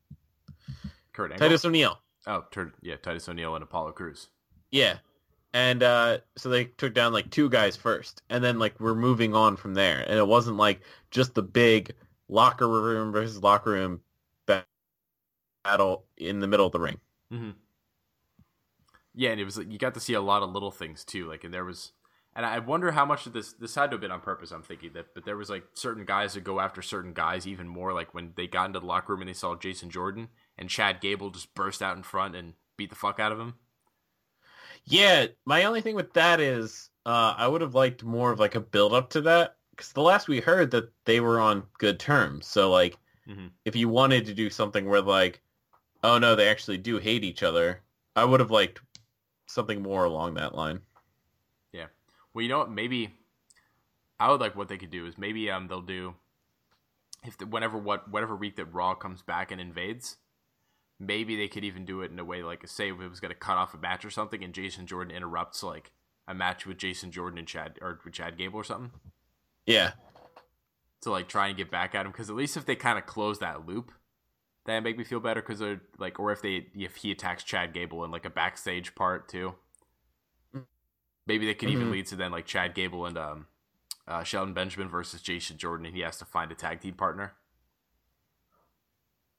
Kurt 1.13 1.31
Angle. 1.31 1.47
Titus 1.47 1.65
O'Neil. 1.65 1.99
Oh, 2.27 2.45
Tur- 2.51 2.73
yeah, 2.81 2.95
Titus 2.95 3.27
O'Neil 3.27 3.55
and 3.55 3.63
Apollo 3.63 3.93
Crews. 3.93 4.29
Yeah. 4.71 4.97
And 5.53 5.83
uh 5.83 6.19
so 6.37 6.49
they 6.49 6.65
took 6.65 6.93
down 6.93 7.13
like 7.13 7.29
two 7.29 7.49
guys 7.49 7.75
first 7.75 8.21
and 8.29 8.43
then 8.43 8.59
like 8.59 8.79
we're 8.79 8.95
moving 8.95 9.35
on 9.35 9.57
from 9.57 9.73
there. 9.73 10.03
And 10.07 10.17
it 10.17 10.27
wasn't 10.27 10.57
like 10.57 10.81
just 11.11 11.33
the 11.35 11.43
big 11.43 11.93
locker 12.29 12.67
room 12.67 13.11
versus 13.11 13.43
locker 13.43 13.71
room 13.71 14.01
battle 15.63 16.05
in 16.17 16.39
the 16.39 16.47
middle 16.47 16.65
of 16.65 16.71
the 16.71 16.79
ring. 16.79 16.97
Mm-hmm. 17.31 17.51
Yeah, 19.13 19.31
and 19.31 19.41
it 19.41 19.45
was 19.45 19.57
like 19.57 19.71
you 19.71 19.77
got 19.77 19.93
to 19.95 19.99
see 19.99 20.13
a 20.13 20.21
lot 20.21 20.43
of 20.43 20.51
little 20.51 20.71
things 20.71 21.03
too. 21.03 21.27
Like, 21.27 21.43
and 21.43 21.53
there 21.53 21.65
was, 21.65 21.91
and 22.35 22.45
I 22.45 22.59
wonder 22.59 22.91
how 22.91 23.05
much 23.05 23.25
of 23.27 23.33
this 23.33 23.53
this 23.53 23.75
had 23.75 23.91
to 23.91 23.95
have 23.95 24.01
been 24.01 24.11
on 24.11 24.21
purpose. 24.21 24.51
I'm 24.51 24.63
thinking 24.63 24.93
that, 24.93 25.13
but 25.13 25.25
there 25.25 25.37
was 25.37 25.49
like 25.49 25.63
certain 25.73 26.05
guys 26.05 26.33
that 26.33 26.43
go 26.43 26.59
after 26.59 26.81
certain 26.81 27.13
guys 27.13 27.45
even 27.47 27.67
more. 27.67 27.93
Like 27.93 28.13
when 28.13 28.33
they 28.35 28.47
got 28.47 28.67
into 28.67 28.79
the 28.79 28.85
locker 28.85 29.13
room 29.13 29.21
and 29.21 29.29
they 29.29 29.33
saw 29.33 29.55
Jason 29.55 29.89
Jordan 29.89 30.29
and 30.57 30.69
Chad 30.69 31.01
Gable 31.01 31.29
just 31.31 31.53
burst 31.55 31.81
out 31.81 31.97
in 31.97 32.03
front 32.03 32.35
and 32.35 32.53
beat 32.77 32.89
the 32.89 32.95
fuck 32.95 33.19
out 33.19 33.31
of 33.31 33.39
him. 33.39 33.55
Yeah, 34.85 35.27
my 35.45 35.63
only 35.63 35.81
thing 35.81 35.95
with 35.95 36.13
that 36.13 36.39
is 36.39 36.89
uh 37.05 37.33
I 37.37 37.47
would 37.47 37.61
have 37.61 37.73
liked 37.75 38.03
more 38.03 38.31
of 38.31 38.39
like 38.39 38.53
a 38.55 38.59
build 38.59 38.93
up 38.93 39.09
to 39.11 39.21
that 39.21 39.57
cuz 39.75 39.91
the 39.93 40.01
last 40.03 40.27
we 40.27 40.39
heard 40.39 40.69
that 40.71 40.91
they 41.05 41.19
were 41.19 41.39
on 41.39 41.67
good 41.79 41.99
terms. 41.99 42.45
So 42.47 42.69
like 42.71 42.97
Mhm. 43.25 43.51
if 43.65 43.75
you 43.75 43.89
wanted 43.89 44.25
to 44.27 44.33
do 44.35 44.49
something 44.51 44.87
where 44.87 45.01
like 45.01 45.43
oh 46.03 46.19
no, 46.19 46.35
they 46.35 46.49
actually 46.49 46.77
do 46.79 46.97
hate 46.99 47.23
each 47.25 47.43
other, 47.43 47.83
I 48.15 48.25
would 48.25 48.39
have 48.41 48.51
liked 48.51 48.81
something 49.47 49.81
more 49.83 50.05
along 50.05 50.35
that 50.35 50.55
line. 50.55 50.81
Well, 52.33 52.43
you 52.43 52.49
know 52.49 52.59
what? 52.59 52.71
Maybe 52.71 53.13
I 54.19 54.29
would 54.31 54.41
like 54.41 54.55
what 54.55 54.67
they 54.69 54.77
could 54.77 54.91
do 54.91 55.05
is 55.05 55.17
maybe 55.17 55.49
um 55.49 55.67
they'll 55.67 55.81
do 55.81 56.15
if 57.23 57.37
the, 57.37 57.45
whenever 57.45 57.77
what 57.77 58.09
whatever 58.09 58.35
week 58.35 58.55
that 58.55 58.73
Raw 58.73 58.95
comes 58.95 59.21
back 59.21 59.51
and 59.51 59.59
invades, 59.61 60.17
maybe 60.99 61.35
they 61.35 61.47
could 61.47 61.63
even 61.63 61.85
do 61.85 62.01
it 62.01 62.11
in 62.11 62.19
a 62.19 62.23
way 62.25 62.43
like 62.43 62.67
say 62.67 62.89
if 62.91 62.99
it 62.99 63.09
was 63.09 63.19
going 63.19 63.29
to 63.33 63.35
cut 63.37 63.57
off 63.57 63.73
a 63.73 63.77
match 63.77 64.05
or 64.05 64.09
something 64.09 64.43
and 64.43 64.53
Jason 64.53 64.85
Jordan 64.87 65.15
interrupts 65.15 65.63
like 65.63 65.91
a 66.27 66.33
match 66.33 66.65
with 66.65 66.77
Jason 66.77 67.11
Jordan 67.11 67.39
and 67.39 67.47
Chad 67.47 67.77
or 67.81 67.99
with 68.05 68.13
Chad 68.13 68.37
Gable 68.37 68.59
or 68.59 68.63
something 68.63 68.91
Yeah. 69.65 69.91
to 71.01 71.11
like 71.11 71.27
try 71.27 71.47
and 71.47 71.57
get 71.57 71.71
back 71.71 71.95
at 71.95 72.05
him 72.05 72.11
because 72.11 72.29
at 72.29 72.35
least 72.35 72.55
if 72.57 72.65
they 72.65 72.75
kind 72.75 72.97
of 72.99 73.05
close 73.07 73.39
that 73.39 73.65
loop, 73.65 73.91
that 74.65 74.79
make 74.81 74.97
me 74.97 75.03
feel 75.03 75.19
better 75.19 75.41
because 75.41 75.57
they're 75.59 75.81
like 75.97 76.19
or 76.19 76.31
if 76.31 76.41
they 76.43 76.67
if 76.75 76.97
he 76.97 77.11
attacks 77.11 77.43
Chad 77.43 77.73
Gable 77.73 78.05
in 78.05 78.11
like 78.11 78.25
a 78.25 78.29
backstage 78.29 78.93
part 78.93 79.27
too. 79.27 79.55
Maybe 81.25 81.45
they 81.45 81.53
could 81.53 81.69
even 81.69 81.89
Mhm. 81.89 81.91
lead 81.91 82.07
to 82.07 82.15
then 82.15 82.31
like 82.31 82.45
Chad 82.45 82.73
Gable 82.75 83.05
and 83.05 83.17
um, 83.17 83.47
uh, 84.07 84.23
Shelton 84.23 84.53
Benjamin 84.53 84.89
versus 84.89 85.21
Jason 85.21 85.57
Jordan, 85.57 85.85
and 85.85 85.95
he 85.95 86.01
has 86.01 86.17
to 86.17 86.25
find 86.25 86.51
a 86.51 86.55
tag 86.55 86.81
team 86.81 86.95
partner, 86.95 87.33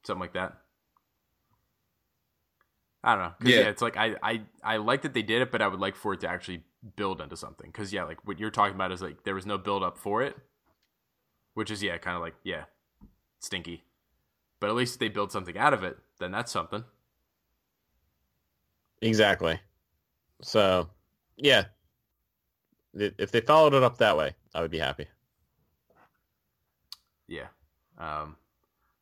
something 0.05 0.21
like 0.21 0.33
that. 0.35 0.59
I 3.05 3.15
don't 3.17 3.25
know. 3.25 3.35
yeah. 3.51 3.61
Yeah. 3.63 3.69
it's 3.69 3.83
like 3.83 3.97
I, 3.97 4.15
I 4.23 4.43
I 4.63 4.77
like 4.77 5.03
that 5.03 5.13
they 5.15 5.23
did 5.23 5.43
it, 5.43 5.51
but 5.51 5.61
I 5.61 5.67
would 5.69 5.81
like 5.81 5.97
for 5.97 6.15
it 6.15 6.21
to 6.21 6.29
actually 6.29 6.63
build 6.97 7.21
into 7.21 7.37
something. 7.37 7.67
Because 7.71 7.93
yeah, 7.93 8.05
like 8.05 8.25
what 8.27 8.39
you're 8.39 8.51
talking 8.51 8.75
about 8.77 8.93
is 8.93 9.03
like 9.03 9.25
there 9.25 9.35
was 9.35 9.47
no 9.47 9.59
build 9.59 9.83
up 9.83 9.99
for 9.99 10.23
it, 10.23 10.37
which 11.55 11.71
is 11.71 11.83
yeah, 11.83 11.99
kind 11.99 12.17
of 12.17 12.23
like 12.23 12.35
yeah, 12.45 12.65
stinky. 13.41 13.85
But 14.61 14.71
at 14.71 14.77
least 14.77 14.95
if 14.95 15.01
they 15.01 15.09
build 15.09 15.33
something 15.33 15.59
out 15.59 15.75
of 15.75 15.85
it, 15.85 15.99
then 16.19 16.33
that's 16.33 16.53
something. 16.53 16.85
Exactly. 19.03 19.61
So, 20.43 20.91
yeah. 21.43 21.65
If 22.95 23.33
they 23.33 23.41
followed 23.41 23.75
it 23.75 23.83
up 23.83 23.99
that 23.99 24.17
way, 24.17 24.35
I 24.55 24.61
would 24.61 24.71
be 24.71 24.79
happy. 24.79 25.07
Yeah. 27.27 27.49
Um, 27.99 28.37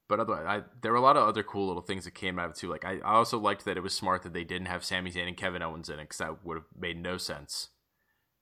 but 0.08 0.20
otherwise, 0.20 0.44
I, 0.46 0.62
there 0.82 0.92
were 0.92 0.98
a 0.98 1.02
lot 1.02 1.16
of 1.16 1.28
other 1.28 1.42
cool 1.42 1.66
little 1.66 1.82
things 1.82 2.04
that 2.04 2.14
came 2.14 2.38
out 2.38 2.50
of 2.50 2.56
too. 2.56 2.68
Like 2.68 2.84
I, 2.84 2.98
I 2.98 3.14
also 3.14 3.38
liked 3.38 3.64
that 3.64 3.76
it 3.76 3.82
was 3.82 3.94
smart 3.94 4.22
that 4.22 4.32
they 4.32 4.44
didn't 4.44 4.66
have 4.66 4.84
Sami 4.84 5.10
Zayn 5.10 5.28
and 5.28 5.36
Kevin 5.36 5.62
Owens 5.62 5.88
in 5.88 5.98
it 5.98 6.04
because 6.04 6.18
that 6.18 6.44
would 6.44 6.56
have 6.56 6.66
made 6.78 7.00
no 7.00 7.16
sense 7.16 7.68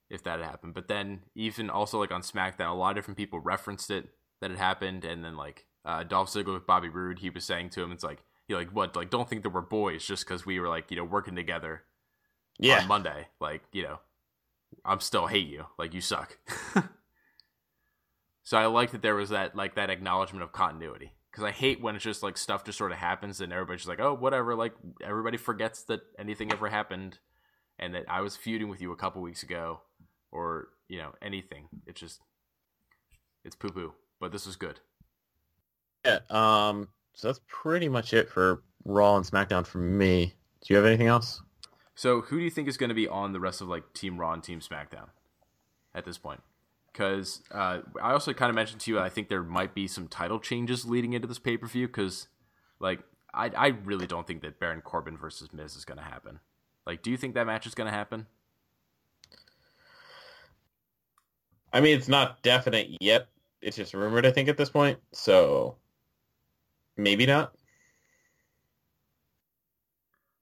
if 0.09 0.23
that 0.23 0.39
had 0.39 0.47
happened. 0.47 0.73
But 0.73 0.87
then 0.87 1.21
even 1.35 1.69
also 1.69 1.99
like 1.99 2.11
on 2.11 2.21
SmackDown, 2.21 2.71
a 2.71 2.73
lot 2.73 2.91
of 2.91 2.95
different 2.95 3.17
people 3.17 3.39
referenced 3.39 3.91
it 3.91 4.09
that 4.41 4.51
it 4.51 4.57
happened, 4.57 5.05
and 5.05 5.23
then 5.23 5.35
like 5.35 5.65
uh, 5.85 6.03
Dolph 6.03 6.29
Ziggler 6.29 6.53
with 6.53 6.67
Bobby 6.67 6.89
Roode, 6.89 7.19
he 7.19 7.29
was 7.29 7.43
saying 7.43 7.69
to 7.71 7.83
him, 7.83 7.91
"It's 7.91 8.03
like 8.03 8.23
you 8.47 8.55
like 8.55 8.69
what 8.69 8.95
like 8.95 9.09
don't 9.09 9.29
think 9.29 9.43
that 9.43 9.51
we're 9.51 9.61
boys 9.61 10.05
just 10.05 10.27
because 10.27 10.45
we 10.45 10.59
were 10.59 10.67
like 10.67 10.89
you 10.89 10.97
know 10.97 11.03
working 11.03 11.35
together 11.35 11.83
Yeah. 12.59 12.81
on 12.81 12.87
Monday. 12.87 13.27
Like, 13.39 13.63
you 13.71 13.83
know, 13.83 13.99
I'm 14.85 14.99
still 14.99 15.27
hate 15.27 15.47
you. 15.47 15.65
Like 15.77 15.93
you 15.93 16.01
suck. 16.01 16.37
so 18.43 18.57
I 18.57 18.65
like 18.67 18.91
that 18.91 19.01
there 19.01 19.15
was 19.15 19.29
that 19.29 19.55
like 19.55 19.75
that 19.75 19.89
acknowledgement 19.89 20.43
of 20.43 20.51
continuity. 20.51 21.13
Because 21.31 21.43
I 21.43 21.51
hate 21.51 21.81
when 21.81 21.95
it's 21.95 22.03
just 22.03 22.23
like 22.23 22.37
stuff 22.37 22.63
just 22.63 22.77
sort 22.77 22.91
of 22.91 22.97
happens 22.97 23.39
and 23.39 23.53
everybody's 23.53 23.81
just 23.81 23.89
like, 23.89 23.99
oh, 23.99 24.13
whatever. 24.13 24.55
Like 24.55 24.73
everybody 25.03 25.37
forgets 25.37 25.83
that 25.83 26.01
anything 26.17 26.51
ever 26.51 26.67
happened, 26.67 27.19
and 27.77 27.93
that 27.93 28.05
I 28.09 28.21
was 28.21 28.35
feuding 28.35 28.67
with 28.67 28.81
you 28.81 28.91
a 28.91 28.95
couple 28.95 29.21
weeks 29.21 29.43
ago, 29.43 29.81
or 30.31 30.69
you 30.87 30.97
know 30.97 31.13
anything. 31.21 31.69
It's 31.85 31.99
just 31.99 32.21
it's 33.45 33.55
poo 33.55 33.69
poo. 33.69 33.93
But 34.19 34.31
this 34.31 34.45
was 34.45 34.55
good. 34.55 34.79
Yeah. 36.05 36.19
Um. 36.29 36.89
So 37.13 37.27
that's 37.27 37.41
pretty 37.47 37.89
much 37.89 38.13
it 38.13 38.29
for 38.29 38.63
Raw 38.85 39.15
and 39.17 39.25
SmackDown 39.25 39.65
for 39.65 39.77
me. 39.77 40.33
Do 40.61 40.73
you 40.73 40.77
have 40.77 40.85
anything 40.85 41.07
else? 41.07 41.41
So, 41.99 42.21
who 42.21 42.37
do 42.37 42.45
you 42.45 42.49
think 42.49 42.69
is 42.69 42.77
going 42.77 42.87
to 42.87 42.95
be 42.95 43.09
on 43.09 43.33
the 43.33 43.41
rest 43.41 43.59
of 43.59 43.67
like 43.67 43.91
Team 43.91 44.17
Raw 44.17 44.31
and 44.31 44.41
Team 44.41 44.61
SmackDown 44.61 45.09
at 45.93 46.05
this 46.05 46.17
point? 46.17 46.41
Because 46.93 47.41
uh, 47.51 47.79
I 48.01 48.13
also 48.13 48.31
kind 48.31 48.49
of 48.49 48.55
mentioned 48.55 48.79
to 48.79 48.91
you, 48.91 48.97
I 48.97 49.09
think 49.09 49.27
there 49.27 49.43
might 49.43 49.75
be 49.75 49.85
some 49.85 50.07
title 50.07 50.39
changes 50.39 50.85
leading 50.85 51.11
into 51.11 51.27
this 51.27 51.39
pay 51.39 51.57
per 51.57 51.67
view. 51.67 51.87
Because, 51.87 52.29
like, 52.79 53.01
I 53.33 53.51
I 53.53 53.67
really 53.83 54.07
don't 54.07 54.25
think 54.25 54.41
that 54.43 54.61
Baron 54.61 54.79
Corbin 54.79 55.17
versus 55.17 55.51
Miz 55.51 55.75
is 55.75 55.83
going 55.83 55.97
to 55.97 56.03
happen. 56.05 56.39
Like, 56.87 57.01
do 57.01 57.11
you 57.11 57.17
think 57.17 57.33
that 57.33 57.45
match 57.45 57.67
is 57.67 57.75
going 57.75 57.91
to 57.91 57.97
happen? 57.97 58.27
I 61.73 61.81
mean, 61.81 61.97
it's 61.97 62.07
not 62.07 62.41
definite 62.43 62.95
yet. 63.01 63.27
It's 63.61 63.75
just 63.75 63.93
rumored, 63.93 64.25
I 64.25 64.31
think, 64.31 64.47
at 64.47 64.55
this 64.55 64.69
point. 64.69 64.99
So 65.11 65.75
maybe 66.95 67.25
not. 67.25 67.51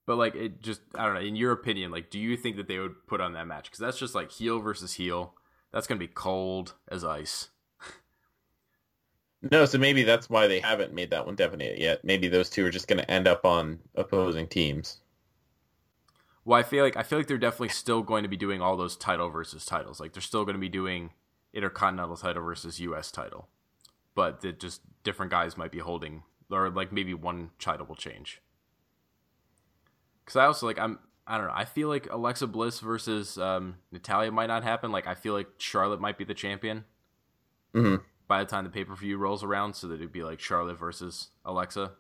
But 0.08 0.16
like, 0.16 0.34
it 0.36 0.64
just 0.64 0.82
I 0.96 1.06
don't 1.06 1.14
know. 1.14 1.20
In 1.20 1.36
your 1.36 1.52
opinion, 1.52 1.92
like, 1.92 2.10
do 2.10 2.18
you 2.18 2.36
think 2.36 2.56
that 2.56 2.68
they 2.68 2.80
would 2.80 3.06
put 3.06 3.22
on 3.22 3.34
that 3.34 3.46
match? 3.46 3.66
Because 3.66 3.80
that's 3.80 4.00
just 4.00 4.16
like 4.16 4.32
heel 4.32 4.60
versus 4.60 4.94
heel. 4.94 5.36
That's 5.72 5.86
going 5.86 6.00
to 6.00 6.08
be 6.08 6.12
cold 6.12 6.74
as 6.88 7.04
ice. 7.04 7.50
No, 9.52 9.66
so 9.66 9.78
maybe 9.78 10.02
that's 10.04 10.30
why 10.30 10.48
they 10.48 10.60
haven't 10.60 10.94
made 10.94 11.12
that 11.12 11.28
one 11.28 11.36
definite 11.36 11.78
yet. 11.78 12.04
Maybe 12.04 12.28
those 12.28 12.50
two 12.50 12.66
are 12.66 12.72
just 12.72 12.88
going 12.88 12.98
to 12.98 13.12
end 13.12 13.28
up 13.28 13.46
on 13.46 13.80
opposing 13.94 14.48
teams. 14.48 14.98
Well, 16.44 16.60
I 16.60 16.64
feel 16.64 16.84
like 16.84 16.98
I 16.98 17.04
feel 17.04 17.20
like 17.20 17.28
they're 17.28 17.38
definitely 17.38 17.70
still 17.70 18.02
going 18.02 18.24
to 18.24 18.30
be 18.30 18.38
doing 18.38 18.62
all 18.62 18.78
those 18.78 18.96
title 18.96 19.30
versus 19.30 19.66
titles. 19.66 20.00
Like 20.00 20.14
they're 20.14 20.22
still 20.22 20.46
going 20.46 20.56
to 20.56 20.60
be 20.60 20.70
doing 20.70 21.12
intercontinental 21.54 22.16
title 22.16 22.44
versus 22.44 22.80
U.S. 22.80 23.12
title, 23.12 23.50
but 24.16 24.42
that 24.42 24.60
just 24.60 24.82
different 25.04 25.32
guys 25.32 25.58
might 25.58 25.72
be 25.72 25.80
holding, 25.80 26.24
or 26.50 26.70
like 26.70 26.92
maybe 26.92 27.14
one 27.14 27.52
title 27.60 27.86
will 27.86 27.96
change. 27.96 28.42
Because 30.28 30.36
I 30.36 30.46
also 30.46 30.66
like 30.66 30.78
I'm 30.78 31.00
I 31.26 31.38
don't 31.38 31.48
know 31.48 31.54
I 31.56 31.64
feel 31.66 31.88
like 31.88 32.12
Alexa 32.12 32.48
Bliss 32.48 32.82
versus 32.82 33.38
um, 33.38 33.78
Natalya 33.94 34.30
might 34.32 34.48
not 34.48 34.64
happen. 34.64 34.92
Like 34.92 35.08
I 35.08 35.16
feel 35.16 35.34
like 35.34 35.48
Charlotte 35.58 36.02
might 36.02 36.18
be 36.18 36.26
the 36.26 36.34
champion 36.34 36.84
hmm 37.74 37.96
by 38.28 38.40
the 38.44 38.50
time 38.50 38.66
the 38.66 38.70
pay 38.70 38.84
per 38.84 38.94
view 38.94 39.18
rolls 39.18 39.42
around, 39.42 39.74
so 39.76 39.88
that 39.88 39.96
it'd 39.96 40.12
be 40.12 40.24
like 40.24 40.42
Charlotte 40.42 40.78
versus 40.78 41.30
Alexa. 41.46 41.94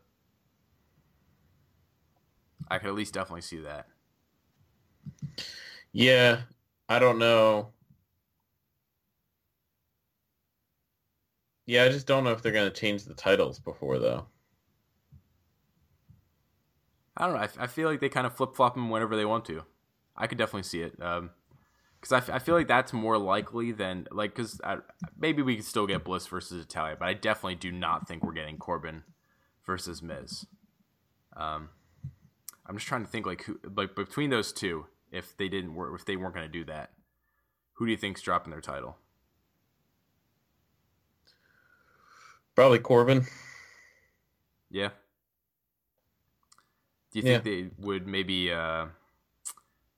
I 2.70 2.80
could 2.80 2.90
at 2.90 2.96
least 2.96 3.14
definitely 3.14 3.42
see 3.42 3.60
that. 3.60 3.88
Yeah, 5.94 6.42
I 6.90 7.00
don't 7.00 7.18
know. 7.20 7.72
Yeah, 11.68 11.84
I 11.84 11.90
just 11.90 12.08
don't 12.08 12.24
know 12.24 12.32
if 12.32 12.42
they're 12.42 12.52
going 12.52 12.72
to 12.72 12.76
change 12.80 13.04
the 13.04 13.14
titles 13.14 13.60
before 13.60 14.00
though. 14.00 14.28
I 17.18 17.26
don't 17.26 17.36
know. 17.36 17.48
I 17.60 17.68
feel 17.68 17.90
like 17.90 18.00
they 18.00 18.10
kind 18.10 18.28
of 18.28 18.36
flip 18.36 18.56
flop 18.56 18.76
them 18.76 18.90
whenever 18.90 19.16
they 19.16 19.26
want 19.26 19.44
to. 19.46 19.64
I 20.16 20.28
could 20.28 20.38
definitely 20.38 20.64
see 20.64 20.82
it. 20.82 21.02
Um, 21.02 21.32
because 22.00 22.12
I, 22.12 22.18
f- 22.18 22.30
I 22.30 22.40
feel 22.40 22.54
like 22.54 22.68
that's 22.68 22.94
more 22.94 23.18
likely 23.18 23.72
than 23.72 24.08
like 24.12 24.36
because 24.36 24.62
maybe 25.18 25.42
we 25.42 25.56
could 25.56 25.66
still 25.66 25.88
get 25.88 26.04
Bliss 26.04 26.28
versus 26.28 26.64
Italia, 26.64 26.96
but 26.98 27.08
I 27.08 27.14
definitely 27.14 27.56
do 27.56 27.72
not 27.72 28.08
think 28.08 28.24
we're 28.24 28.34
getting 28.34 28.58
Corbin 28.58 29.04
versus 29.66 30.02
Miz. 30.02 30.46
Um, 31.36 31.70
I'm 32.68 32.76
just 32.76 32.88
trying 32.88 33.04
to 33.04 33.10
think 33.10 33.26
like 33.26 33.44
who 33.44 33.60
like 33.76 33.96
between 33.96 34.30
those 34.30 34.52
two, 34.54 34.86
if 35.12 35.36
they 35.38 35.50
didn't 35.50 35.74
work, 35.74 35.98
if 36.00 36.06
they 36.06 36.16
weren't 36.18 36.36
going 36.36 36.46
to 36.46 36.52
do 36.52 36.66
that, 36.66 36.92
who 37.74 37.86
do 37.86 37.92
you 37.92 37.98
think's 37.98 38.22
dropping 38.22 38.52
their 38.52 38.62
title? 38.62 38.98
Probably 42.56 42.80
Corbin. 42.80 43.26
Yeah. 44.70 44.90
Do 47.22 47.28
you 47.30 47.40
think 47.40 47.44
they 47.44 47.70
would 47.86 48.08
maybe 48.08 48.52
uh 48.52 48.88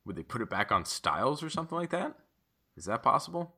would 0.06 0.16
they 0.16 0.24
put 0.24 0.42
it 0.42 0.50
back 0.50 0.72
on 0.72 0.86
Styles 0.86 1.44
or 1.44 1.50
something 1.50 1.78
like 1.78 1.90
that? 1.92 2.16
Is 2.78 2.86
that 2.86 3.04
possible? 3.04 3.56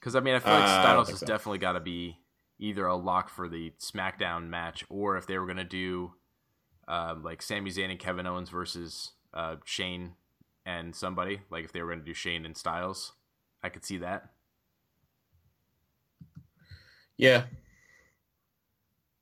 Because 0.00 0.16
I 0.16 0.20
mean, 0.20 0.34
I 0.34 0.38
feel 0.40 0.54
like 0.54 0.64
Uh, 0.64 0.82
Styles 0.82 1.10
has 1.10 1.18
so. 1.20 1.26
definitely 1.26 1.58
got 1.58 1.72
to 1.72 1.80
be 1.80 2.18
either 2.58 2.86
a 2.86 2.96
lock 2.96 3.28
for 3.28 3.48
the 3.48 3.72
SmackDown 3.78 4.48
match, 4.48 4.84
or 4.88 5.16
if 5.16 5.26
they 5.26 5.38
were 5.38 5.46
gonna 5.46 5.64
do 5.64 6.14
um, 6.88 7.22
like 7.22 7.42
Sami 7.42 7.70
Zayn 7.70 7.90
and 7.90 7.98
Kevin 7.98 8.26
Owens 8.26 8.50
versus 8.50 9.12
uh, 9.34 9.56
Shane 9.64 10.14
and 10.64 10.94
somebody, 10.94 11.42
like 11.50 11.64
if 11.64 11.72
they 11.72 11.82
were 11.82 11.90
gonna 11.90 12.04
do 12.04 12.14
Shane 12.14 12.44
and 12.46 12.56
Styles, 12.56 13.12
I 13.62 13.68
could 13.68 13.84
see 13.84 13.98
that. 13.98 14.30
Yeah. 17.16 17.44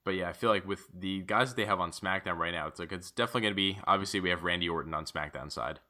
But 0.05 0.14
yeah, 0.14 0.28
I 0.28 0.32
feel 0.32 0.51
like 0.51 0.66
with 0.66 0.86
the 0.98 1.20
guys 1.22 1.51
that 1.51 1.57
they 1.57 1.66
have 1.66 1.80
on 1.80 1.90
SmackDown 1.90 2.38
right 2.38 2.53
now, 2.53 2.66
it's 2.66 2.78
like 2.78 2.92
it's 2.92 3.11
definitely 3.11 3.42
going 3.42 3.53
to 3.53 3.57
be. 3.57 3.78
Obviously, 3.86 4.20
we 4.20 4.30
have 4.30 4.42
Randy 4.42 4.68
Orton 4.68 4.94
on 4.94 5.05
SmackDown 5.05 5.53
side 5.53 5.80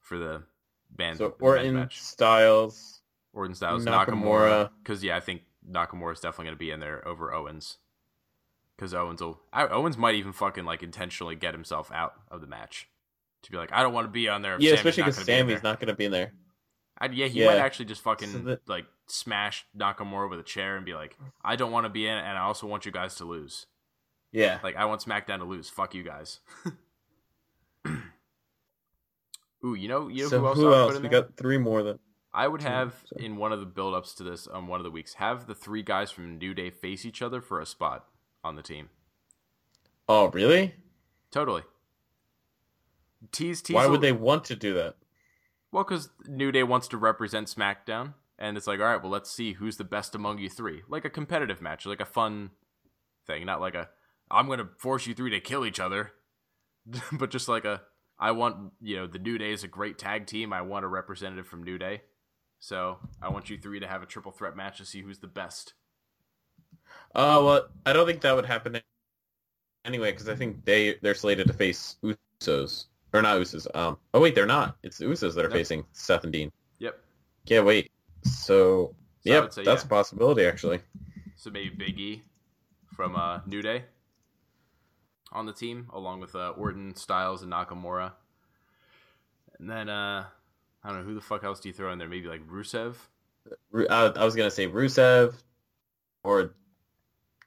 for 0.00 0.18
the 0.18 0.42
band. 0.90 1.18
So 1.18 1.34
Orton, 1.40 1.74
match. 1.74 2.00
Styles. 2.00 3.00
Orton 3.32 3.54
Styles, 3.54 3.84
Nakamura. 3.84 4.70
Because 4.82 5.04
yeah, 5.04 5.16
I 5.16 5.20
think 5.20 5.42
Nakamura 5.70 6.14
is 6.14 6.20
definitely 6.20 6.46
going 6.46 6.56
to 6.56 6.58
be 6.58 6.70
in 6.70 6.80
there 6.80 7.06
over 7.06 7.32
Owens. 7.32 7.78
Because 8.76 8.92
Owens 8.92 9.22
will, 9.22 9.40
I, 9.52 9.66
Owens 9.68 9.96
might 9.96 10.16
even 10.16 10.32
fucking 10.32 10.64
like 10.64 10.82
intentionally 10.82 11.36
get 11.36 11.54
himself 11.54 11.90
out 11.92 12.14
of 12.30 12.40
the 12.40 12.46
match 12.46 12.88
to 13.42 13.50
be 13.50 13.56
like, 13.56 13.72
I 13.72 13.82
don't 13.82 13.94
want 13.94 14.06
to 14.06 14.10
be 14.10 14.28
on 14.28 14.42
there. 14.42 14.56
Yeah, 14.58 14.70
Sami's 14.70 14.78
especially 14.78 15.02
because 15.04 15.24
Sami's 15.24 15.62
not 15.62 15.80
going 15.80 15.88
to 15.88 15.94
be 15.94 16.04
in 16.04 16.12
there. 16.12 16.32
I, 16.98 17.06
yeah, 17.06 17.26
he 17.26 17.40
Yeah. 17.40 17.46
might 17.46 17.58
actually 17.58 17.84
just 17.86 18.02
fucking 18.02 18.28
So 18.32 18.38
that- 18.38 18.68
like 18.68 18.86
smash 19.06 19.66
Nakamura 19.76 20.28
with 20.30 20.40
a 20.40 20.44
chair 20.44 20.76
and 20.76 20.84
be 20.86 20.94
like, 20.94 21.16
I 21.44 21.56
don't 21.56 21.70
want 21.72 21.84
to 21.84 21.90
be 21.90 22.06
in, 22.06 22.16
it, 22.16 22.20
and 22.22 22.38
I 22.38 22.42
also 22.42 22.66
want 22.66 22.86
you 22.86 22.92
guys 22.92 23.14
to 23.16 23.24
lose. 23.24 23.66
Yeah. 24.32 24.58
Like 24.62 24.76
I 24.76 24.84
want 24.86 25.02
SmackDown 25.02 25.38
to 25.38 25.44
lose. 25.44 25.68
Fuck 25.70 25.94
you 25.94 26.02
guys. 26.02 26.40
Ooh, 29.64 29.74
you 29.74 29.88
know, 29.88 30.08
you 30.08 30.24
know 30.24 30.28
so 30.28 30.40
who 30.40 30.46
else? 30.46 30.58
who 30.58 30.72
I 30.72 30.78
else? 30.78 30.90
put 30.92 30.96
in 30.96 31.02
We 31.02 31.08
there? 31.08 31.22
got 31.22 31.36
three 31.36 31.58
more 31.58 31.82
then. 31.82 31.98
I 32.32 32.46
would 32.48 32.62
have 32.62 32.94
so- 33.06 33.16
in 33.16 33.36
one 33.36 33.52
of 33.52 33.60
the 33.60 33.66
build-ups 33.66 34.14
to 34.16 34.22
this 34.22 34.46
on 34.46 34.66
one 34.66 34.78
of 34.80 34.84
the 34.84 34.90
weeks 34.90 35.14
have 35.14 35.46
the 35.46 35.54
three 35.54 35.82
guys 35.82 36.10
from 36.10 36.38
New 36.38 36.52
Day 36.54 36.70
face 36.70 37.04
each 37.06 37.22
other 37.22 37.40
for 37.40 37.60
a 37.60 37.66
spot 37.66 38.06
on 38.44 38.56
the 38.56 38.62
team. 38.62 38.90
Oh, 40.08 40.28
really? 40.30 40.74
Totally. 41.30 41.62
Tease, 43.32 43.62
tease. 43.62 43.74
Why 43.74 43.86
would 43.86 44.02
they 44.02 44.12
want 44.12 44.44
to 44.46 44.56
do 44.56 44.74
that? 44.74 44.96
Well, 45.76 45.84
because 45.84 46.08
New 46.26 46.52
Day 46.52 46.62
wants 46.62 46.88
to 46.88 46.96
represent 46.96 47.48
SmackDown, 47.48 48.14
and 48.38 48.56
it's 48.56 48.66
like, 48.66 48.80
all 48.80 48.86
right, 48.86 49.02
well, 49.02 49.12
let's 49.12 49.30
see 49.30 49.52
who's 49.52 49.76
the 49.76 49.84
best 49.84 50.14
among 50.14 50.38
you 50.38 50.48
three. 50.48 50.80
Like 50.88 51.04
a 51.04 51.10
competitive 51.10 51.60
match, 51.60 51.84
like 51.84 52.00
a 52.00 52.06
fun 52.06 52.52
thing, 53.26 53.44
not 53.44 53.60
like 53.60 53.74
a 53.74 53.90
I'm 54.30 54.48
gonna 54.48 54.70
force 54.78 55.06
you 55.06 55.12
three 55.12 55.28
to 55.32 55.38
kill 55.38 55.66
each 55.66 55.78
other, 55.78 56.12
but 57.12 57.30
just 57.30 57.46
like 57.46 57.66
a 57.66 57.82
I 58.18 58.30
want 58.30 58.72
you 58.80 58.96
know 58.96 59.06
the 59.06 59.18
New 59.18 59.36
Day 59.36 59.52
is 59.52 59.64
a 59.64 59.68
great 59.68 59.98
tag 59.98 60.26
team. 60.26 60.50
I 60.50 60.62
want 60.62 60.86
a 60.86 60.88
representative 60.88 61.46
from 61.46 61.62
New 61.62 61.76
Day, 61.76 62.00
so 62.58 62.96
I 63.20 63.28
want 63.28 63.50
you 63.50 63.58
three 63.58 63.80
to 63.80 63.86
have 63.86 64.02
a 64.02 64.06
triple 64.06 64.32
threat 64.32 64.56
match 64.56 64.78
to 64.78 64.86
see 64.86 65.02
who's 65.02 65.18
the 65.18 65.26
best. 65.26 65.74
Uh, 67.14 67.42
well, 67.44 67.68
I 67.84 67.92
don't 67.92 68.06
think 68.06 68.22
that 68.22 68.34
would 68.34 68.46
happen 68.46 68.80
anyway 69.84 70.12
because 70.12 70.30
I 70.30 70.36
think 70.36 70.64
they 70.64 70.94
they're 71.02 71.14
slated 71.14 71.48
to 71.48 71.52
face 71.52 71.96
Usos 72.40 72.86
or 73.12 73.22
not 73.22 73.40
Usos. 73.40 73.66
Um, 73.74 73.96
oh 74.14 74.20
wait, 74.20 74.34
they're 74.34 74.46
not. 74.46 74.76
It's 74.82 74.98
the 74.98 75.06
Usos 75.06 75.34
that 75.34 75.44
are 75.44 75.48
Nope. 75.48 75.52
facing 75.58 75.84
Seth 75.92 76.24
and 76.24 76.32
Dean. 76.32 76.52
Yep. 76.78 76.98
Can't 77.46 77.66
wait. 77.66 77.90
So, 78.24 78.32
So 78.32 78.94
yep, 79.24 79.52
say, 79.52 79.62
that's 79.64 79.82
yeah. 79.82 79.86
a 79.86 79.90
possibility 79.90 80.44
actually. 80.44 80.80
So 81.36 81.50
maybe 81.50 81.70
Big 81.70 81.98
E 81.98 82.22
from 82.94 83.14
uh, 83.16 83.40
New 83.46 83.62
Day 83.62 83.84
on 85.32 85.46
the 85.46 85.52
team, 85.52 85.88
along 85.92 86.20
with 86.20 86.34
uh, 86.34 86.50
Orton, 86.50 86.94
Styles, 86.96 87.42
and 87.42 87.52
Nakamura. 87.52 88.12
And 89.58 89.70
then 89.70 89.88
uh, 89.88 90.24
I 90.82 90.88
don't 90.88 90.98
know 90.98 91.04
who 91.04 91.14
the 91.14 91.20
fuck 91.20 91.44
else 91.44 91.60
do 91.60 91.68
you 91.68 91.72
throw 91.72 91.92
in 91.92 91.98
there? 91.98 92.08
Maybe 92.08 92.26
like 92.28 92.46
Rusev. 92.46 92.94
Ru- 93.70 93.86
uh, 93.86 94.12
I 94.16 94.24
was 94.24 94.34
gonna 94.34 94.50
say 94.50 94.66
Rusev 94.66 95.34
or 96.24 96.54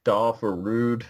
Dolph 0.04 0.44
or 0.44 0.56
Roode. 0.56 1.06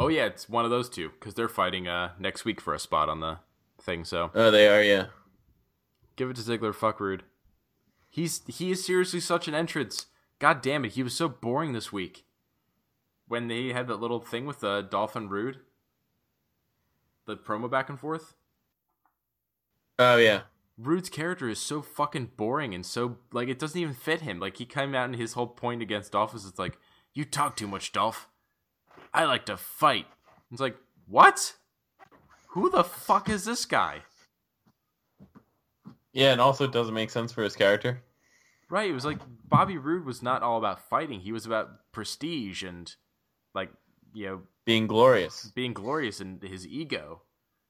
Oh 0.00 0.08
yeah, 0.08 0.24
it's 0.24 0.48
one 0.48 0.64
of 0.64 0.70
those 0.70 0.88
two 0.88 1.10
because 1.10 1.34
they're 1.34 1.46
fighting 1.48 1.86
uh, 1.86 2.12
next 2.18 2.44
week 2.46 2.58
for 2.60 2.72
a 2.74 2.78
spot 2.78 3.08
on 3.10 3.20
the 3.20 3.38
thing. 3.80 4.04
So 4.04 4.30
Oh, 4.34 4.50
they 4.50 4.66
are. 4.66 4.82
Yeah. 4.82 5.06
give 6.16 6.30
it 6.30 6.36
to 6.36 6.42
Ziggler. 6.42 6.74
Fuck 6.74 6.98
Roode. 7.00 7.22
He's 8.08 8.40
he 8.48 8.70
is 8.70 8.84
seriously 8.84 9.20
such 9.20 9.46
an 9.46 9.54
entrance. 9.54 10.06
God 10.38 10.62
damn 10.62 10.86
it, 10.86 10.92
he 10.92 11.02
was 11.02 11.14
so 11.14 11.28
boring 11.28 11.74
this 11.74 11.92
week. 11.92 12.24
When 13.28 13.46
they 13.48 13.68
had 13.68 13.86
that 13.88 14.00
little 14.00 14.20
thing 14.20 14.46
with 14.46 14.64
uh, 14.64 14.80
Dolphin 14.82 15.28
Roode, 15.28 15.58
the 17.26 17.36
promo 17.36 17.70
back 17.70 17.88
and 17.90 18.00
forth. 18.00 18.34
Oh 19.98 20.16
yeah. 20.16 20.40
Roode's 20.78 21.10
character 21.10 21.46
is 21.46 21.60
so 21.60 21.82
fucking 21.82 22.30
boring 22.38 22.74
and 22.74 22.86
so 22.86 23.18
like 23.32 23.48
it 23.48 23.58
doesn't 23.58 23.78
even 23.78 23.92
fit 23.94 24.22
him. 24.22 24.40
Like 24.40 24.56
he 24.56 24.64
came 24.64 24.94
out 24.94 25.10
and 25.10 25.16
his 25.16 25.34
whole 25.34 25.46
point 25.46 25.82
against 25.82 26.12
Dolph 26.12 26.34
is 26.34 26.46
it's 26.46 26.58
like, 26.58 26.78
you 27.12 27.26
talk 27.26 27.54
too 27.54 27.68
much, 27.68 27.92
Dolph. 27.92 28.26
I 29.12 29.24
like 29.24 29.46
to 29.46 29.56
fight. 29.56 30.06
It's 30.52 30.60
like, 30.60 30.76
what? 31.06 31.54
Who 32.50 32.70
the 32.70 32.84
fuck 32.84 33.28
is 33.28 33.44
this 33.44 33.64
guy? 33.64 34.02
Yeah, 36.12 36.32
and 36.32 36.40
also 36.40 36.64
it 36.64 36.72
doesn't 36.72 36.94
make 36.94 37.10
sense 37.10 37.32
for 37.32 37.42
his 37.42 37.54
character. 37.54 38.02
Right, 38.68 38.90
it 38.90 38.94
was 38.94 39.04
like 39.04 39.18
Bobby 39.48 39.78
Roode 39.78 40.04
was 40.04 40.22
not 40.22 40.42
all 40.42 40.58
about 40.58 40.88
fighting. 40.88 41.20
He 41.20 41.32
was 41.32 41.46
about 41.46 41.92
prestige 41.92 42.62
and 42.62 42.92
like, 43.54 43.70
you 44.12 44.26
know, 44.26 44.40
Being 44.64 44.86
glorious. 44.86 45.50
being 45.54 45.72
glorious 45.72 46.20
in 46.20 46.40
his 46.42 46.66
ego. 46.66 47.22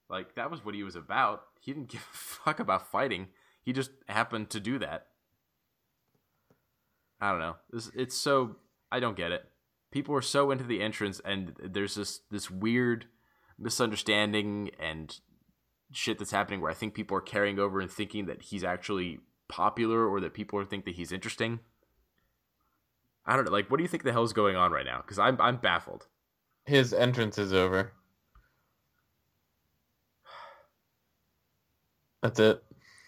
Like 0.09 0.35
that 0.35 0.51
was 0.51 0.65
what 0.65 0.75
he 0.75 0.83
was 0.83 0.97
about. 0.97 1.43
He 1.61 1.73
didn't 1.73 1.89
give 1.93 2.01
a 2.01 2.17
fuck 2.17 2.61
about 2.61 2.91
fighting. 2.91 3.29
He 3.63 3.73
just 3.73 3.91
happened 4.09 4.51
to 4.51 4.61
do 4.61 4.79
that. 4.79 5.07
I 7.21 7.31
don't 7.31 7.41
know. 7.41 7.57
It's, 7.73 7.91
it's 7.95 8.17
so 8.17 8.57
I 8.91 9.01
don't 9.01 9.17
get 9.17 9.33
it. 9.33 9.45
People 9.91 10.15
are 10.15 10.23
so 10.23 10.51
into 10.51 10.65
the 10.65 10.81
entrance, 10.81 11.21
and 11.25 11.55
there's 11.63 11.95
this 11.95 12.21
this 12.31 12.51
weird 12.51 13.07
misunderstanding 13.59 14.71
and 14.79 15.19
shit 15.93 16.19
that's 16.19 16.31
happening 16.31 16.61
where 16.61 16.71
I 16.71 16.75
think 16.75 16.95
people 16.95 17.17
are 17.17 17.23
carrying 17.23 17.59
over 17.59 17.81
and 17.81 17.91
thinking 17.91 18.27
that 18.27 18.43
he's 18.43 18.65
actually 18.65 19.19
popular 19.49 20.07
or 20.07 20.21
that 20.21 20.35
people 20.35 20.59
are 20.59 20.65
think 20.65 20.85
that 20.85 20.95
he's 20.95 21.13
interesting. 21.13 21.61
I 23.27 23.37
don't 23.37 23.45
know. 23.45 23.51
Like, 23.51 23.71
what 23.71 23.77
do 23.77 23.83
you 23.83 23.89
think 23.89 24.05
the 24.05 24.13
hell's 24.13 24.33
going 24.33 24.57
on 24.57 24.73
right 24.73 24.87
now? 24.87 24.99
Because 24.99 25.19
I'm 25.19 25.41
I'm 25.41 25.57
baffled. 25.57 26.07
His 26.65 26.93
entrance 26.93 27.39
is 27.39 27.53
over. 27.53 27.93
That's 32.23 32.39
it. 32.39 32.63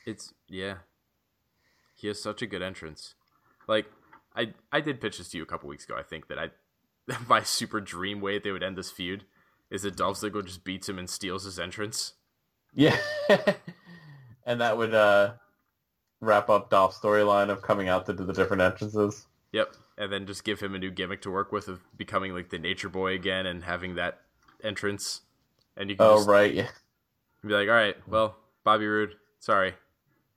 It's 0.07 0.33
yeah. 0.49 0.77
He 1.95 2.09
has 2.09 2.21
such 2.21 2.43
a 2.43 2.47
good 2.47 2.63
entrance. 2.63 3.15
Like 3.69 3.87
I 4.35 4.55
I 4.73 4.81
did 4.81 5.01
pitch 5.01 5.19
this 5.19 5.29
to 5.31 5.37
you 5.37 5.43
a 5.43 5.47
couple 5.47 5.69
weeks 5.69 5.85
ago. 5.85 5.97
I 5.97 6.03
think 6.03 6.29
that 6.29 6.39
I 6.39 6.51
my 7.29 7.43
super 7.43 7.81
dream 7.81 8.21
way 8.21 8.39
they 8.39 8.53
would 8.53 8.63
end 8.63 8.77
this 8.77 8.91
feud 8.91 9.25
is 9.71 9.83
that 9.83 9.97
Dolph 9.97 10.19
Ziggler 10.19 10.45
just 10.45 10.65
beats 10.65 10.89
him 10.89 10.99
and 10.99 11.09
steals 11.09 11.45
his 11.45 11.59
entrance. 11.59 12.13
Yeah. 12.75 12.97
and 14.47 14.61
that 14.61 14.77
would 14.77 14.95
uh, 14.95 15.35
wrap 16.21 16.49
up 16.49 16.71
Dolph's 16.71 16.99
storyline 16.99 17.51
of 17.51 17.63
coming 17.63 17.89
out 17.89 18.07
to 18.07 18.13
do 18.13 18.25
the 18.25 18.33
different 18.33 18.63
entrances. 18.63 19.27
Yep, 19.53 19.75
and 19.99 20.11
then 20.11 20.27
just 20.27 20.45
give 20.45 20.61
him 20.61 20.75
a 20.75 20.79
new 20.79 20.91
gimmick 20.91 21.21
to 21.23 21.31
work 21.31 21.53
with 21.53 21.69
of 21.69 21.81
becoming 21.97 22.33
like 22.33 22.49
the 22.49 22.59
Nature 22.59 22.89
Boy 22.89 23.15
again 23.15 23.45
and 23.45 23.65
having 23.65 23.97
that 23.97 24.21
entrance. 24.65 25.21
And 25.77 25.91
you 25.91 25.97
can 25.97 26.07
Oh 26.07 26.17
just 26.17 26.29
right, 26.29 26.53
yeah. 26.55 26.69
be 27.45 27.53
like, 27.53 27.69
all 27.69 27.75
right, 27.75 27.97
well, 28.09 28.37
Bobby 28.65 28.87
Roode, 28.87 29.15
sorry, 29.41 29.75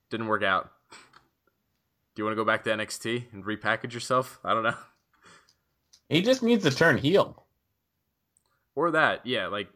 didn't 0.09 0.28
work 0.28 0.43
out. 0.43 0.72
Do 0.91 2.22
you 2.22 2.26
want 2.26 2.34
to 2.34 2.41
go 2.41 2.45
back 2.45 2.63
to 2.66 2.70
NXT 2.72 3.34
and 3.34 3.45
repackage 3.45 3.93
yourself? 3.93 4.39
I 4.43 4.53
don't 4.53 4.63
know. 4.63 4.76
He 6.09 6.21
just 6.21 6.43
needs 6.43 6.63
to 6.63 6.71
turn 6.71 6.97
heel. 6.97 7.43
Or 8.75 8.91
that, 8.91 9.25
yeah, 9.25 9.47
like 9.47 9.69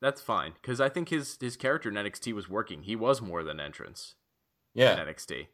that's 0.00 0.20
fine 0.20 0.52
because 0.60 0.80
I 0.80 0.88
think 0.88 1.08
his 1.08 1.36
his 1.40 1.56
character 1.56 1.88
in 1.88 1.96
NXT 1.96 2.32
was 2.32 2.48
working. 2.48 2.82
He 2.82 2.94
was 2.96 3.20
more 3.20 3.42
than 3.42 3.58
entrance 3.60 4.14
in 4.74 4.82
Yeah. 4.82 4.96
NXT. 4.96 5.48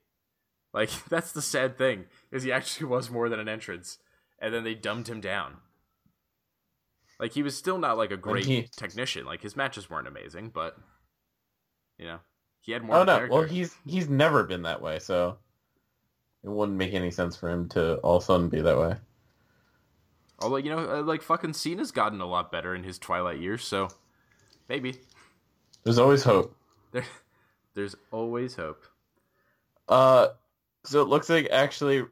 Like 0.72 0.90
that's 1.08 1.32
the 1.32 1.42
sad 1.42 1.78
thing 1.78 2.04
is 2.30 2.42
he 2.42 2.52
actually 2.52 2.86
was 2.90 3.10
more 3.10 3.28
than 3.28 3.40
an 3.40 3.48
entrance, 3.48 3.98
and 4.38 4.52
then 4.52 4.64
they 4.64 4.74
dumbed 4.74 5.08
him 5.08 5.20
down. 5.20 5.56
Like 7.18 7.32
he 7.32 7.42
was 7.42 7.56
still 7.56 7.78
not 7.78 7.96
like 7.96 8.10
a 8.10 8.16
great 8.16 8.44
he- 8.44 8.68
technician. 8.76 9.24
Like 9.24 9.40
his 9.42 9.56
matches 9.56 9.88
weren't 9.88 10.08
amazing, 10.08 10.50
but 10.50 10.76
you 11.98 12.04
know 12.06 12.18
he 12.60 12.72
had 12.72 12.82
more. 12.82 12.96
Oh 12.96 13.04
no, 13.04 13.16
character. 13.16 13.34
well 13.34 13.42
he's 13.44 13.74
he's 13.86 14.08
never 14.08 14.44
been 14.44 14.62
that 14.62 14.82
way, 14.82 14.98
so 14.98 15.38
it 16.42 16.50
wouldn't 16.50 16.76
make 16.76 16.92
any 16.92 17.10
sense 17.10 17.34
for 17.36 17.48
him 17.48 17.68
to 17.70 17.96
all 17.98 18.16
of 18.18 18.22
a 18.22 18.26
sudden 18.26 18.48
be 18.50 18.60
that 18.60 18.76
way. 18.78 18.96
Although 20.40 20.56
you 20.56 20.70
know, 20.70 20.98
uh, 20.98 21.02
like 21.02 21.22
fucking 21.22 21.52
Cena's 21.54 21.90
gotten 21.92 22.20
a 22.20 22.26
lot 22.26 22.50
better 22.52 22.74
in 22.74 22.82
his 22.84 22.98
twilight 22.98 23.40
years, 23.40 23.64
so 23.64 23.88
maybe 24.68 24.96
There's 25.84 25.98
always 25.98 26.22
hope. 26.24 26.54
there, 26.92 27.04
there's 27.74 27.94
always 28.10 28.54
hope. 28.54 28.84
Uh, 29.88 30.28
so 30.84 31.02
it 31.02 31.08
looks 31.08 31.28
like 31.28 31.48
actually 31.50 32.04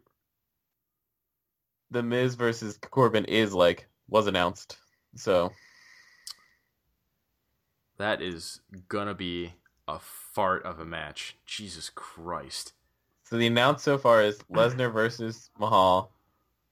the 1.90 2.02
Miz 2.02 2.34
versus 2.34 2.78
Corbin 2.90 3.24
is 3.26 3.52
like 3.52 3.86
was 4.08 4.26
announced. 4.26 4.78
So 5.16 5.52
That 7.98 8.22
is 8.22 8.60
gonna 8.88 9.14
be 9.14 9.52
a 9.88 9.98
fart 9.98 10.64
of 10.64 10.80
a 10.80 10.84
match. 10.84 11.36
Jesus 11.44 11.90
Christ. 11.94 12.72
so 13.24 13.36
the 13.36 13.46
announced 13.46 13.84
so 13.84 13.98
far 13.98 14.22
is 14.22 14.38
Lesnar 14.50 14.92
versus 14.92 15.50
Mahal, 15.58 16.12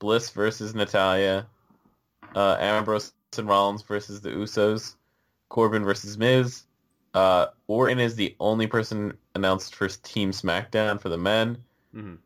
Bliss 0.00 0.30
versus 0.30 0.74
Natalya, 0.74 1.46
uh, 2.34 2.56
Ambrose 2.58 3.12
and 3.38 3.46
Rollins 3.46 3.82
versus 3.82 4.20
the 4.20 4.30
Usos, 4.30 4.96
Corbin 5.48 5.84
versus 5.84 6.18
Miz. 6.18 6.64
Uh, 7.14 7.46
Orton 7.68 8.00
is 8.00 8.16
the 8.16 8.34
only 8.40 8.66
person 8.66 9.16
announced 9.36 9.76
for 9.76 9.86
Team 9.88 10.32
SmackDown 10.32 11.00
for 11.00 11.08
the 11.08 11.18
men. 11.18 11.58
hmm 11.92 12.16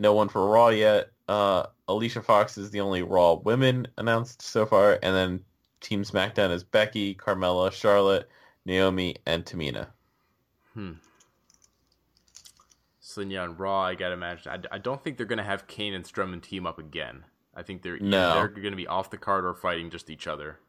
no 0.00 0.14
one 0.14 0.28
for 0.28 0.46
Raw 0.48 0.68
yet. 0.68 1.10
Uh, 1.28 1.66
Alicia 1.86 2.22
Fox 2.22 2.58
is 2.58 2.70
the 2.70 2.80
only 2.80 3.02
Raw 3.02 3.34
women 3.34 3.86
announced 3.98 4.42
so 4.42 4.66
far, 4.66 4.98
and 5.02 5.14
then 5.14 5.44
Team 5.80 6.02
SmackDown 6.02 6.50
is 6.50 6.64
Becky, 6.64 7.14
Carmella, 7.14 7.70
Charlotte, 7.70 8.28
Naomi, 8.64 9.16
and 9.26 9.44
Tamina. 9.44 9.88
Hmm. 10.74 10.92
So 13.10 13.20
then, 13.20 13.30
yeah, 13.32 13.42
on 13.42 13.56
Raw, 13.56 13.82
I 13.82 13.96
gotta 13.96 14.14
imagine. 14.14 14.52
I, 14.52 14.76
I 14.76 14.78
don't 14.78 15.02
think 15.02 15.16
they're 15.16 15.26
gonna 15.26 15.42
have 15.42 15.66
Kane 15.66 15.94
and 15.94 16.04
Strowman 16.04 16.40
team 16.40 16.64
up 16.64 16.78
again. 16.78 17.24
I 17.56 17.64
think 17.64 17.82
they're 17.82 17.96
either 17.96 18.06
No. 18.06 18.34
they're 18.34 18.62
gonna 18.62 18.76
be 18.76 18.86
off 18.86 19.10
the 19.10 19.18
card 19.18 19.44
or 19.44 19.52
fighting 19.52 19.90
just 19.90 20.10
each 20.10 20.28
other. 20.28 20.60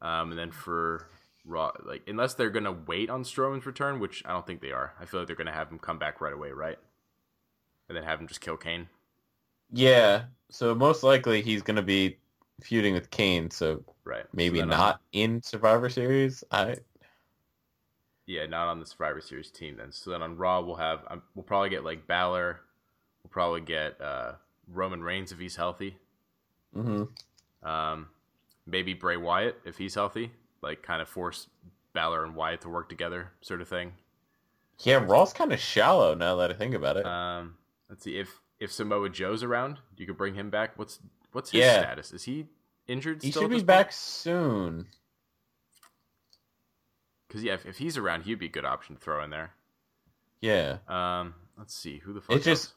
Um, 0.00 0.30
and 0.30 0.38
then 0.38 0.52
for 0.52 1.08
Raw, 1.44 1.72
like 1.84 2.02
unless 2.06 2.34
they're 2.34 2.48
gonna 2.50 2.70
wait 2.72 3.10
on 3.10 3.24
Strowman's 3.24 3.66
return, 3.66 3.98
which 3.98 4.22
I 4.24 4.30
don't 4.30 4.46
think 4.46 4.60
they 4.60 4.70
are. 4.70 4.94
I 5.00 5.04
feel 5.04 5.18
like 5.20 5.26
they're 5.26 5.34
gonna 5.34 5.50
have 5.52 5.68
him 5.68 5.80
come 5.80 5.98
back 5.98 6.20
right 6.20 6.32
away, 6.32 6.52
right? 6.52 6.78
And 7.88 7.96
then 7.96 8.04
have 8.04 8.20
him 8.20 8.28
just 8.28 8.40
kill 8.40 8.56
Kane. 8.56 8.88
Yeah, 9.72 10.26
so 10.48 10.74
most 10.76 11.02
likely 11.02 11.42
he's 11.42 11.62
to 11.62 11.82
be 11.82 12.18
feuding 12.60 12.94
with 12.94 13.10
Kane, 13.10 13.50
so 13.50 13.82
Right. 14.04 14.26
maybe 14.32 14.58
So 14.58 14.64
uh, 14.64 14.66
not 14.66 15.00
in 15.12 15.42
Survivor 15.42 15.88
Series. 15.88 16.44
I 16.52 16.76
Yeah, 18.26 18.46
not 18.46 18.68
on 18.68 18.78
the 18.80 18.86
Survivor 18.86 19.20
Series 19.20 19.50
team 19.50 19.76
then. 19.76 19.90
So 19.92 20.10
then 20.10 20.22
on 20.22 20.36
Raw, 20.36 20.60
we'll 20.60 20.76
have 20.76 21.00
um, 21.08 21.22
we'll 21.34 21.42
probably 21.42 21.70
get 21.70 21.84
like 21.84 22.06
Balor. 22.06 22.60
We'll 23.22 23.30
probably 23.30 23.60
get 23.60 24.00
uh, 24.00 24.32
Roman 24.68 25.02
Reigns 25.02 25.32
if 25.32 25.38
he's 25.38 25.56
healthy. 25.56 25.96
hmm 26.74 27.04
Um, 27.62 28.08
maybe 28.66 28.94
Bray 28.94 29.16
Wyatt 29.16 29.58
if 29.64 29.76
he's 29.78 29.94
healthy, 29.94 30.30
like 30.62 30.82
kind 30.82 31.02
of 31.02 31.08
force 31.08 31.48
Balor 31.92 32.24
and 32.24 32.34
Wyatt 32.34 32.60
to 32.62 32.68
work 32.68 32.88
together, 32.88 33.32
sort 33.40 33.60
of 33.60 33.68
thing. 33.68 33.92
Yeah, 34.80 35.04
Raw's 35.04 35.32
kind 35.32 35.52
of 35.52 35.60
shallow 35.60 36.14
now 36.14 36.36
that 36.36 36.50
I 36.50 36.54
think 36.54 36.74
about 36.74 36.96
it. 36.96 37.06
Um, 37.06 37.56
let's 37.88 38.04
see 38.04 38.18
if 38.18 38.40
if 38.60 38.72
Samoa 38.72 39.08
Joe's 39.08 39.42
around, 39.42 39.78
you 39.96 40.06
could 40.06 40.16
bring 40.16 40.34
him 40.34 40.48
back. 40.50 40.78
What's 40.78 41.00
what's 41.32 41.50
his 41.50 41.60
Yeah. 41.60 41.80
status? 41.80 42.12
Is 42.12 42.22
he 42.24 42.46
injured? 42.86 43.22
he 43.22 43.30
should 43.32 43.50
be 43.50 43.62
back 43.62 43.92
soon. 43.92 44.86
Because 47.32 47.44
yeah, 47.44 47.54
if, 47.54 47.64
if 47.64 47.78
he's 47.78 47.96
around, 47.96 48.24
he'd 48.24 48.38
be 48.38 48.44
a 48.44 48.50
good 48.50 48.66
option 48.66 48.94
to 48.94 49.00
throw 49.00 49.24
in 49.24 49.30
there. 49.30 49.54
Yeah. 50.42 50.76
Um, 50.86 51.32
let's 51.56 51.74
see 51.74 51.96
who 51.96 52.12
the 52.12 52.20
fuck. 52.20 52.36
It's 52.36 52.44
just 52.44 52.74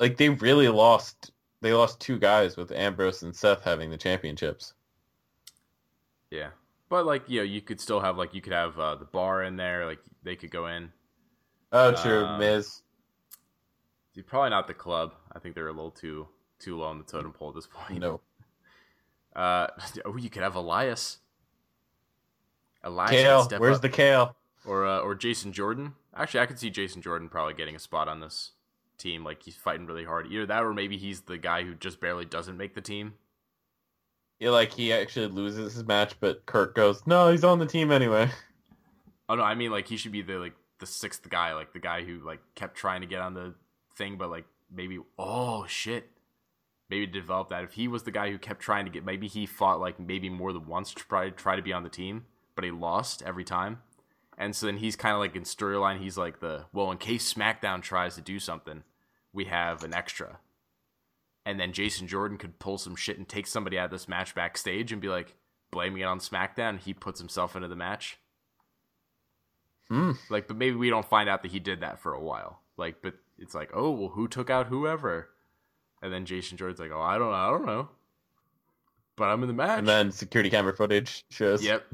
like 0.00 0.16
they 0.16 0.30
really 0.30 0.68
lost. 0.68 1.30
They 1.60 1.74
lost 1.74 2.00
two 2.00 2.18
guys 2.18 2.56
with 2.56 2.72
Ambrose 2.72 3.22
and 3.22 3.36
Seth 3.36 3.62
having 3.62 3.90
the 3.90 3.98
championships. 3.98 4.72
Yeah, 6.30 6.48
but 6.88 7.04
like 7.04 7.28
you 7.28 7.40
know, 7.40 7.44
you 7.44 7.60
could 7.60 7.82
still 7.82 8.00
have 8.00 8.16
like 8.16 8.32
you 8.32 8.40
could 8.40 8.54
have 8.54 8.78
uh, 8.78 8.94
the 8.94 9.04
bar 9.04 9.42
in 9.42 9.56
there. 9.56 9.84
Like 9.84 10.00
they 10.22 10.36
could 10.36 10.50
go 10.50 10.68
in. 10.68 10.90
Oh, 11.70 11.92
true. 11.92 12.24
Uh, 12.24 12.38
Miz. 12.38 12.80
Probably 14.26 14.50
not 14.50 14.68
the 14.68 14.74
club. 14.74 15.12
I 15.32 15.38
think 15.38 15.54
they're 15.54 15.68
a 15.68 15.72
little 15.72 15.90
too 15.90 16.28
too 16.58 16.78
low 16.78 16.86
on 16.86 16.96
the 16.96 17.04
totem 17.04 17.32
pole 17.32 17.50
at 17.50 17.56
this 17.56 17.68
point. 17.70 18.00
No. 18.00 18.22
Uh, 19.34 19.66
oh, 20.04 20.18
you 20.18 20.28
could 20.28 20.42
have 20.42 20.56
Elias. 20.56 21.16
Could 22.84 23.08
Kale. 23.08 23.48
Where's 23.58 23.76
up. 23.76 23.82
the 23.82 23.88
Kale? 23.88 24.36
or 24.64 24.86
uh, 24.86 25.00
or 25.00 25.14
Jason 25.14 25.52
Jordan? 25.52 25.94
Actually, 26.14 26.40
I 26.40 26.46
could 26.46 26.58
see 26.58 26.70
Jason 26.70 27.02
Jordan 27.02 27.28
probably 27.28 27.54
getting 27.54 27.74
a 27.74 27.80
spot 27.80 28.08
on 28.08 28.20
this 28.20 28.52
team. 28.98 29.24
Like 29.24 29.42
he's 29.42 29.56
fighting 29.56 29.86
really 29.86 30.04
hard. 30.04 30.26
Either 30.30 30.46
that, 30.46 30.62
or 30.62 30.72
maybe 30.72 30.96
he's 30.96 31.22
the 31.22 31.38
guy 31.38 31.62
who 31.62 31.74
just 31.74 32.00
barely 32.00 32.24
doesn't 32.24 32.56
make 32.56 32.74
the 32.74 32.80
team. 32.80 33.14
Yeah, 34.38 34.50
like 34.50 34.72
he 34.72 34.92
actually 34.92 35.28
loses 35.28 35.74
his 35.74 35.84
match, 35.84 36.14
but 36.20 36.46
Kurt 36.46 36.74
goes, 36.74 37.06
"No, 37.06 37.30
he's 37.30 37.44
on 37.44 37.58
the 37.58 37.66
team 37.66 37.90
anyway." 37.90 38.30
Oh 39.28 39.34
no, 39.36 39.42
I 39.42 39.54
mean 39.54 39.70
like 39.70 39.88
he 39.88 39.96
should 39.96 40.12
be 40.12 40.22
the 40.22 40.34
like 40.34 40.54
the 40.78 40.86
sixth 40.86 41.28
guy, 41.28 41.54
like 41.54 41.72
the 41.72 41.78
guy 41.78 42.02
who 42.02 42.18
like 42.18 42.40
kept 42.54 42.76
trying 42.76 43.00
to 43.02 43.06
get 43.06 43.20
on 43.20 43.34
the 43.34 43.54
thing, 43.96 44.16
but 44.16 44.30
like 44.30 44.44
maybe 44.74 44.98
oh 45.18 45.64
shit, 45.66 46.10
maybe 46.90 47.06
develop 47.06 47.48
that. 47.50 47.64
If 47.64 47.72
he 47.72 47.88
was 47.88 48.02
the 48.02 48.10
guy 48.10 48.30
who 48.30 48.38
kept 48.38 48.60
trying 48.60 48.84
to 48.84 48.90
get, 48.90 49.04
maybe 49.04 49.28
he 49.28 49.46
fought 49.46 49.80
like 49.80 50.00
maybe 50.00 50.28
more 50.28 50.52
than 50.52 50.66
once 50.66 50.92
to 50.92 51.04
try 51.04 51.30
try 51.30 51.56
to 51.56 51.62
be 51.62 51.72
on 51.72 51.84
the 51.84 51.88
team, 51.88 52.26
but 52.54 52.64
he 52.64 52.70
lost 52.70 53.22
every 53.22 53.44
time. 53.44 53.80
And 54.38 54.56
so 54.56 54.66
then 54.66 54.78
he's 54.78 54.96
kind 54.96 55.14
of 55.14 55.20
like 55.20 55.36
in 55.36 55.42
storyline, 55.42 56.00
he's 56.00 56.16
like 56.16 56.40
the 56.40 56.64
well, 56.72 56.90
in 56.90 56.98
case 56.98 57.32
SmackDown 57.32 57.82
tries 57.82 58.14
to 58.16 58.20
do 58.20 58.38
something, 58.38 58.82
we 59.32 59.44
have 59.46 59.84
an 59.84 59.94
extra. 59.94 60.38
And 61.44 61.58
then 61.58 61.72
Jason 61.72 62.06
Jordan 62.06 62.38
could 62.38 62.58
pull 62.58 62.78
some 62.78 62.96
shit 62.96 63.18
and 63.18 63.28
take 63.28 63.46
somebody 63.46 63.78
out 63.78 63.86
of 63.86 63.90
this 63.90 64.08
match 64.08 64.34
backstage 64.34 64.92
and 64.92 65.00
be 65.00 65.08
like 65.08 65.34
blaming 65.70 66.02
it 66.02 66.06
on 66.06 66.20
SmackDown. 66.20 66.78
He 66.78 66.94
puts 66.94 67.18
himself 67.18 67.56
into 67.56 67.68
the 67.68 67.76
match. 67.76 68.18
Hmm. 69.88 70.12
Like, 70.30 70.46
but 70.46 70.56
maybe 70.56 70.76
we 70.76 70.88
don't 70.88 71.08
find 71.08 71.28
out 71.28 71.42
that 71.42 71.50
he 71.50 71.58
did 71.58 71.80
that 71.80 71.98
for 71.98 72.14
a 72.14 72.22
while. 72.22 72.60
Like, 72.76 73.02
but 73.02 73.14
it's 73.38 73.54
like, 73.54 73.70
oh, 73.74 73.90
well, 73.90 74.08
who 74.08 74.28
took 74.28 74.48
out 74.48 74.68
whoever? 74.68 75.28
And 76.00 76.12
then 76.12 76.24
Jason 76.24 76.56
Jordan's 76.56 76.80
like, 76.80 76.92
oh, 76.92 77.00
I 77.00 77.18
don't 77.18 77.30
know, 77.30 77.36
I 77.36 77.50
don't 77.50 77.66
know. 77.66 77.88
But 79.16 79.24
I'm 79.24 79.42
in 79.42 79.48
the 79.48 79.54
match. 79.54 79.80
And 79.80 79.88
then 79.88 80.10
security 80.10 80.48
camera 80.48 80.74
footage 80.74 81.24
shows. 81.28 81.62
yep. 81.62 81.84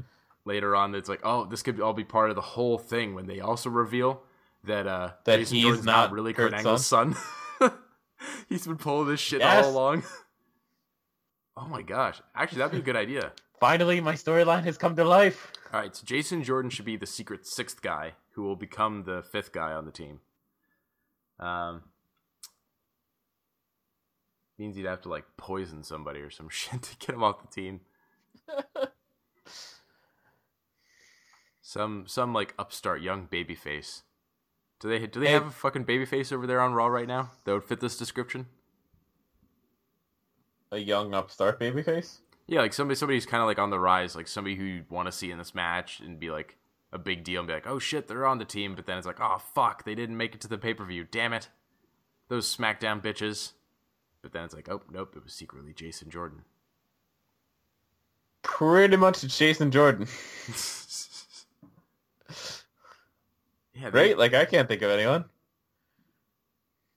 Later 0.45 0.75
on, 0.75 0.95
it's 0.95 1.09
like, 1.09 1.19
oh, 1.23 1.45
this 1.45 1.61
could 1.61 1.79
all 1.79 1.93
be 1.93 2.03
part 2.03 2.29
of 2.29 2.35
the 2.35 2.41
whole 2.41 2.77
thing 2.77 3.13
when 3.13 3.27
they 3.27 3.39
also 3.39 3.69
reveal 3.69 4.23
that 4.63 4.87
uh 4.87 5.11
That 5.25 5.37
Jason 5.37 5.55
he's 5.57 5.63
Jordan's 5.65 5.85
not 5.85 6.11
really 6.11 6.33
Kurt 6.33 6.53
Angle's 6.53 6.85
son. 6.85 7.15
he's 8.49 8.65
been 8.65 8.77
pulling 8.77 9.07
this 9.07 9.19
shit 9.19 9.39
Yes. 9.41 9.65
all 9.65 9.71
along. 9.71 10.03
oh 11.57 11.67
my 11.67 11.81
gosh! 11.81 12.21
Actually, 12.35 12.59
that'd 12.59 12.71
be 12.71 12.79
a 12.79 12.81
good 12.81 12.95
idea. 12.95 13.31
Finally, 13.59 13.99
my 14.01 14.13
storyline 14.13 14.63
has 14.63 14.77
come 14.77 14.95
to 14.95 15.03
life. 15.03 15.51
All 15.73 15.79
right, 15.81 15.95
so 15.95 16.03
Jason 16.05 16.43
Jordan 16.43 16.71
should 16.71 16.85
be 16.85 16.95
the 16.97 17.05
secret 17.05 17.45
sixth 17.45 17.81
guy 17.81 18.13
who 18.31 18.43
will 18.43 18.55
become 18.55 19.03
the 19.03 19.21
fifth 19.21 19.51
guy 19.51 19.73
on 19.73 19.85
the 19.85 19.91
team. 19.91 20.21
Um, 21.39 21.83
means 24.57 24.75
he'd 24.75 24.85
have 24.85 25.01
to 25.01 25.09
like 25.09 25.25
poison 25.37 25.83
somebody 25.83 26.19
or 26.21 26.29
some 26.29 26.49
shit 26.49 26.81
to 26.81 26.95
get 26.97 27.15
him 27.15 27.23
off 27.23 27.41
the 27.41 27.47
team. 27.53 27.81
Some 31.69 32.07
some 32.07 32.33
like 32.33 32.55
upstart 32.57 32.99
young 32.99 33.27
babyface. 33.27 34.01
Do 34.79 34.89
they 34.89 35.05
do 35.05 35.19
they 35.19 35.27
Hey. 35.27 35.33
have 35.33 35.45
a 35.45 35.51
fucking 35.51 35.85
babyface 35.85 36.33
over 36.33 36.47
there 36.47 36.61
on 36.61 36.73
Raw 36.73 36.87
right 36.87 37.07
now 37.07 37.29
that 37.43 37.53
would 37.53 37.63
fit 37.63 37.79
this 37.79 37.95
description? 37.95 38.47
a 40.71 40.77
young 40.77 41.13
upstart 41.15 41.59
babyface. 41.59 42.19
Yeah, 42.47 42.61
like 42.61 42.73
somebody 42.73 42.95
somebody 42.95 43.17
who's 43.17 43.25
kind 43.27 43.41
of 43.41 43.47
like 43.47 43.59
on 43.59 43.69
the 43.69 43.79
rise, 43.79 44.15
like 44.15 44.27
somebody 44.27 44.55
who 44.55 44.63
you 44.63 44.83
want 44.89 45.07
to 45.07 45.11
see 45.11 45.29
in 45.29 45.37
this 45.37 45.53
match 45.53 45.99
and 45.99 46.19
be 46.19 46.31
like 46.31 46.57
a 46.91 46.97
big 46.97 47.23
deal 47.23 47.41
and 47.41 47.47
be 47.47 47.53
like, 47.53 47.67
oh 47.67 47.77
shit, 47.77 48.07
they're 48.07 48.25
on 48.25 48.39
the 48.39 48.45
team, 48.45 48.73
but 48.75 48.87
then 48.87 48.97
it's 48.97 49.05
like, 49.07 49.19
oh 49.21 49.37
fuck, 49.53 49.83
they 49.85 49.93
didn't 49.93 50.17
make 50.17 50.33
it 50.33 50.41
to 50.41 50.47
the 50.47 50.57
pay 50.57 50.73
per 50.73 50.85
view. 50.85 51.05
Damn 51.09 51.33
it, 51.33 51.49
those 52.29 52.55
SmackDown 52.55 52.99
bitches. 53.01 53.51
But 54.23 54.31
then 54.33 54.43
it's 54.43 54.55
like, 54.55 54.69
oh 54.69 54.81
nope, 54.91 55.13
it 55.15 55.23
was 55.23 55.33
secretly 55.33 55.73
Jason 55.73 56.09
Jordan. 56.09 56.43
Pretty 58.41 58.95
much 58.97 59.21
Jason 59.21 59.69
Jordan, 59.71 60.07
yeah, 63.73 63.89
they- 63.89 63.99
right? 63.99 64.17
Like 64.17 64.33
I 64.33 64.45
can't 64.45 64.67
think 64.67 64.81
of 64.81 64.91
anyone. 64.91 65.25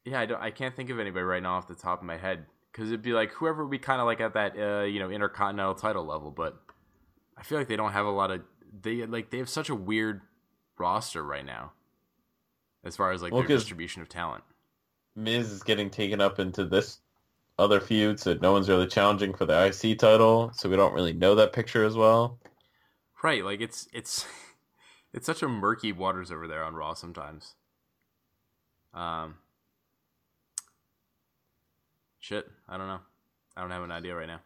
Yeah, 0.04 0.20
I 0.20 0.26
don't. 0.26 0.40
I 0.42 0.50
can't 0.50 0.74
think 0.74 0.90
of 0.90 0.98
anybody 0.98 1.22
right 1.22 1.42
now 1.42 1.54
off 1.54 1.68
the 1.68 1.74
top 1.76 2.00
of 2.00 2.04
my 2.04 2.16
head 2.16 2.46
because 2.72 2.88
it'd 2.88 3.02
be 3.02 3.12
like 3.12 3.30
whoever 3.32 3.64
would 3.64 3.70
be 3.70 3.78
kind 3.78 4.00
of 4.00 4.06
like 4.06 4.20
at 4.20 4.34
that 4.34 4.58
uh, 4.58 4.82
you 4.82 4.98
know 4.98 5.10
intercontinental 5.10 5.74
title 5.74 6.04
level. 6.04 6.30
But 6.30 6.56
I 7.36 7.42
feel 7.44 7.58
like 7.58 7.68
they 7.68 7.76
don't 7.76 7.92
have 7.92 8.06
a 8.06 8.10
lot 8.10 8.30
of 8.32 8.42
they 8.82 9.06
like 9.06 9.30
they 9.30 9.38
have 9.38 9.48
such 9.48 9.68
a 9.68 9.74
weird 9.74 10.22
roster 10.78 11.22
right 11.22 11.46
now 11.46 11.72
as 12.84 12.96
far 12.96 13.12
as 13.12 13.22
like 13.22 13.32
Well, 13.32 13.42
their 13.42 13.56
distribution 13.56 14.02
of 14.02 14.08
talent. 14.08 14.42
Miz 15.14 15.50
is 15.50 15.62
getting 15.62 15.90
taken 15.90 16.20
up 16.20 16.40
into 16.40 16.64
this 16.64 16.98
other 17.58 17.80
feud, 17.80 18.18
so 18.18 18.34
no 18.40 18.52
one's 18.52 18.68
really 18.68 18.86
challenging 18.88 19.34
for 19.34 19.44
the 19.44 19.66
IC 19.66 19.98
title, 19.98 20.50
so 20.54 20.68
we 20.68 20.74
don't 20.76 20.94
really 20.94 21.12
know 21.12 21.34
that 21.36 21.52
picture 21.52 21.84
as 21.84 21.94
well. 21.94 22.38
Right, 23.22 23.44
like 23.44 23.60
it's 23.60 23.86
it's 23.92 24.26
it's 25.12 25.26
such 25.26 25.42
a 25.42 25.48
murky 25.48 25.92
waters 25.92 26.30
over 26.30 26.46
there 26.46 26.64
on 26.64 26.74
Raw 26.74 26.94
sometimes. 26.94 27.54
Um, 28.94 29.36
shit, 32.18 32.48
I 32.68 32.76
don't 32.76 32.88
know. 32.88 33.00
I 33.56 33.60
don't 33.60 33.70
have 33.70 33.82
an 33.82 33.92
idea 33.92 34.14
right 34.14 34.26
now 34.26 34.40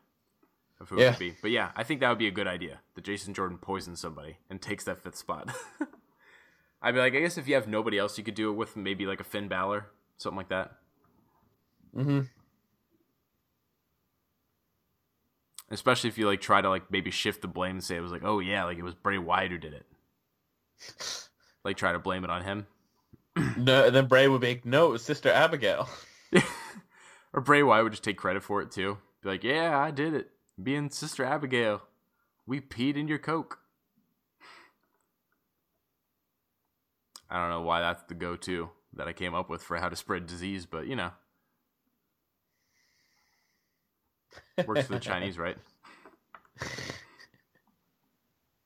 of 0.80 0.88
who 0.88 0.98
it 0.98 1.10
would 1.10 1.18
be. 1.18 1.34
But 1.40 1.50
yeah, 1.50 1.70
I 1.76 1.84
think 1.84 2.00
that 2.00 2.08
would 2.08 2.18
be 2.18 2.26
a 2.26 2.32
good 2.32 2.46
idea. 2.46 2.80
That 2.94 3.04
Jason 3.04 3.34
Jordan 3.34 3.58
poisons 3.58 4.00
somebody 4.00 4.38
and 4.50 4.60
takes 4.60 4.84
that 4.84 5.02
fifth 5.02 5.16
spot. 5.16 5.50
I'd 6.82 6.92
be 6.92 7.00
like, 7.00 7.14
I 7.14 7.20
guess 7.20 7.38
if 7.38 7.48
you 7.48 7.54
have 7.54 7.66
nobody 7.66 7.98
else, 7.98 8.18
you 8.18 8.24
could 8.24 8.34
do 8.34 8.50
it 8.50 8.54
with 8.54 8.76
maybe 8.76 9.06
like 9.06 9.20
a 9.20 9.24
Finn 9.24 9.48
Balor, 9.48 9.86
something 10.18 10.36
like 10.36 10.48
that. 10.48 10.72
Mm-hmm. 11.96 12.20
Especially 15.70 16.08
if 16.08 16.18
you 16.18 16.26
like 16.26 16.40
try 16.40 16.60
to 16.60 16.68
like 16.68 16.90
maybe 16.90 17.10
shift 17.10 17.42
the 17.42 17.48
blame 17.48 17.76
and 17.76 17.84
say 17.84 17.96
it 17.96 18.00
was 18.00 18.12
like, 18.12 18.24
oh 18.24 18.38
yeah, 18.38 18.64
like 18.64 18.78
it 18.78 18.84
was 18.84 18.94
Bray 18.94 19.18
Wyatt 19.18 19.50
who 19.50 19.58
did 19.58 19.72
it. 19.72 19.86
Like 21.64 21.76
try 21.76 21.92
to 21.92 21.98
blame 21.98 22.24
it 22.24 22.30
on 22.30 22.42
him. 22.42 22.66
No, 23.56 23.86
and 23.86 23.94
then 23.94 24.06
Bray 24.06 24.28
would 24.28 24.40
be 24.40 24.48
like, 24.48 24.64
"No, 24.64 24.86
it 24.86 24.92
was 24.92 25.04
Sister 25.04 25.30
Abigail." 25.30 25.88
or 27.32 27.40
Bray 27.42 27.62
Wyatt 27.62 27.84
would 27.84 27.92
just 27.92 28.04
take 28.04 28.16
credit 28.16 28.42
for 28.42 28.62
it 28.62 28.70
too. 28.70 28.98
Be 29.22 29.28
like, 29.28 29.44
yeah, 29.44 29.78
I 29.78 29.90
did 29.90 30.14
it. 30.14 30.30
Being 30.62 30.88
Sister 30.90 31.24
Abigail, 31.24 31.82
we 32.46 32.60
peed 32.60 32.96
in 32.96 33.08
your 33.08 33.18
Coke. 33.18 33.58
I 37.28 37.40
don't 37.40 37.50
know 37.50 37.62
why 37.62 37.80
that's 37.80 38.04
the 38.04 38.14
go 38.14 38.36
to 38.36 38.70
that 38.94 39.08
I 39.08 39.12
came 39.12 39.34
up 39.34 39.50
with 39.50 39.62
for 39.62 39.76
how 39.76 39.88
to 39.88 39.96
spread 39.96 40.26
disease, 40.26 40.64
but 40.64 40.86
you 40.86 40.96
know. 40.96 41.10
Works 44.66 44.86
for 44.86 44.94
the 44.94 45.00
Chinese, 45.00 45.36
right? 45.38 45.58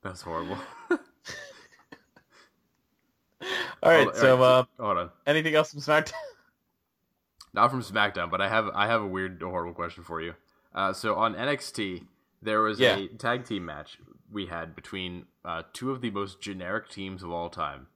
That's 0.02 0.22
horrible. 0.22 0.56
All 3.82 3.90
right, 3.90 4.14
so 4.14 4.42
uh, 4.42 4.64
hold 4.78 4.98
on. 4.98 5.10
anything 5.26 5.54
else 5.54 5.72
from 5.72 5.80
SmackDown? 5.80 6.12
Not 7.52 7.70
from 7.70 7.82
SmackDown, 7.82 8.30
but 8.30 8.40
I 8.40 8.48
have 8.48 8.68
I 8.74 8.86
have 8.86 9.02
a 9.02 9.06
weird, 9.06 9.42
horrible 9.42 9.74
question 9.74 10.04
for 10.04 10.20
you. 10.20 10.34
Uh, 10.74 10.92
so 10.92 11.14
on 11.16 11.34
NXT, 11.34 12.06
there 12.42 12.60
was 12.60 12.78
Yeah. 12.78 12.96
a 12.96 13.08
tag 13.08 13.44
team 13.44 13.64
match 13.64 13.98
we 14.30 14.46
had 14.46 14.76
between 14.76 15.26
uh, 15.44 15.62
two 15.72 15.90
of 15.90 16.00
the 16.00 16.10
most 16.10 16.40
generic 16.40 16.88
teams 16.88 17.22
of 17.22 17.30
all 17.32 17.48
time. 17.50 17.88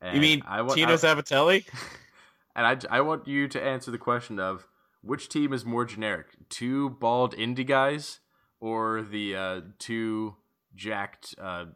And 0.00 0.14
you 0.16 0.20
mean 0.20 0.42
I 0.46 0.62
want 0.62 0.74
Tino 0.74 0.92
I, 0.92 0.96
Sabatelli? 0.96 1.64
and 2.56 2.66
I, 2.66 2.98
I 2.98 3.00
want 3.00 3.26
you 3.26 3.48
to 3.48 3.62
answer 3.62 3.90
the 3.90 3.98
question 3.98 4.38
of 4.38 4.66
which 5.02 5.28
team 5.28 5.52
is 5.52 5.64
more 5.64 5.84
generic, 5.84 6.26
two 6.48 6.90
bald 6.90 7.34
indie 7.36 7.66
guys 7.66 8.20
or 8.60 9.00
the 9.02 9.34
uh, 9.36 9.60
two 9.78 10.36
jacked, 10.74 11.34
uh, 11.40 11.66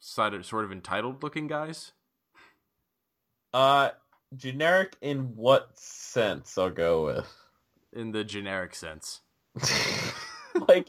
sort 0.00 0.34
of 0.34 0.72
entitled 0.72 1.22
looking 1.22 1.46
guys? 1.46 1.92
Uh, 3.52 3.90
generic 4.36 4.96
in 5.00 5.36
what 5.36 5.78
sense? 5.78 6.56
I'll 6.56 6.70
go 6.70 7.04
with. 7.06 7.32
In 7.92 8.12
the 8.12 8.24
generic 8.24 8.74
sense. 8.74 9.20
like, 10.68 10.88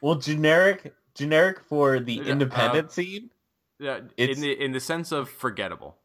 well, 0.00 0.16
generic, 0.16 0.94
generic 1.14 1.60
for 1.60 2.00
the 2.00 2.20
independent 2.20 2.88
uh, 2.88 2.90
scene. 2.90 3.30
Yeah, 3.78 4.00
It's- 4.16 4.36
in 4.36 4.42
the 4.42 4.52
in 4.52 4.72
the 4.72 4.80
sense 4.80 5.12
of 5.12 5.28
forgettable. 5.28 5.96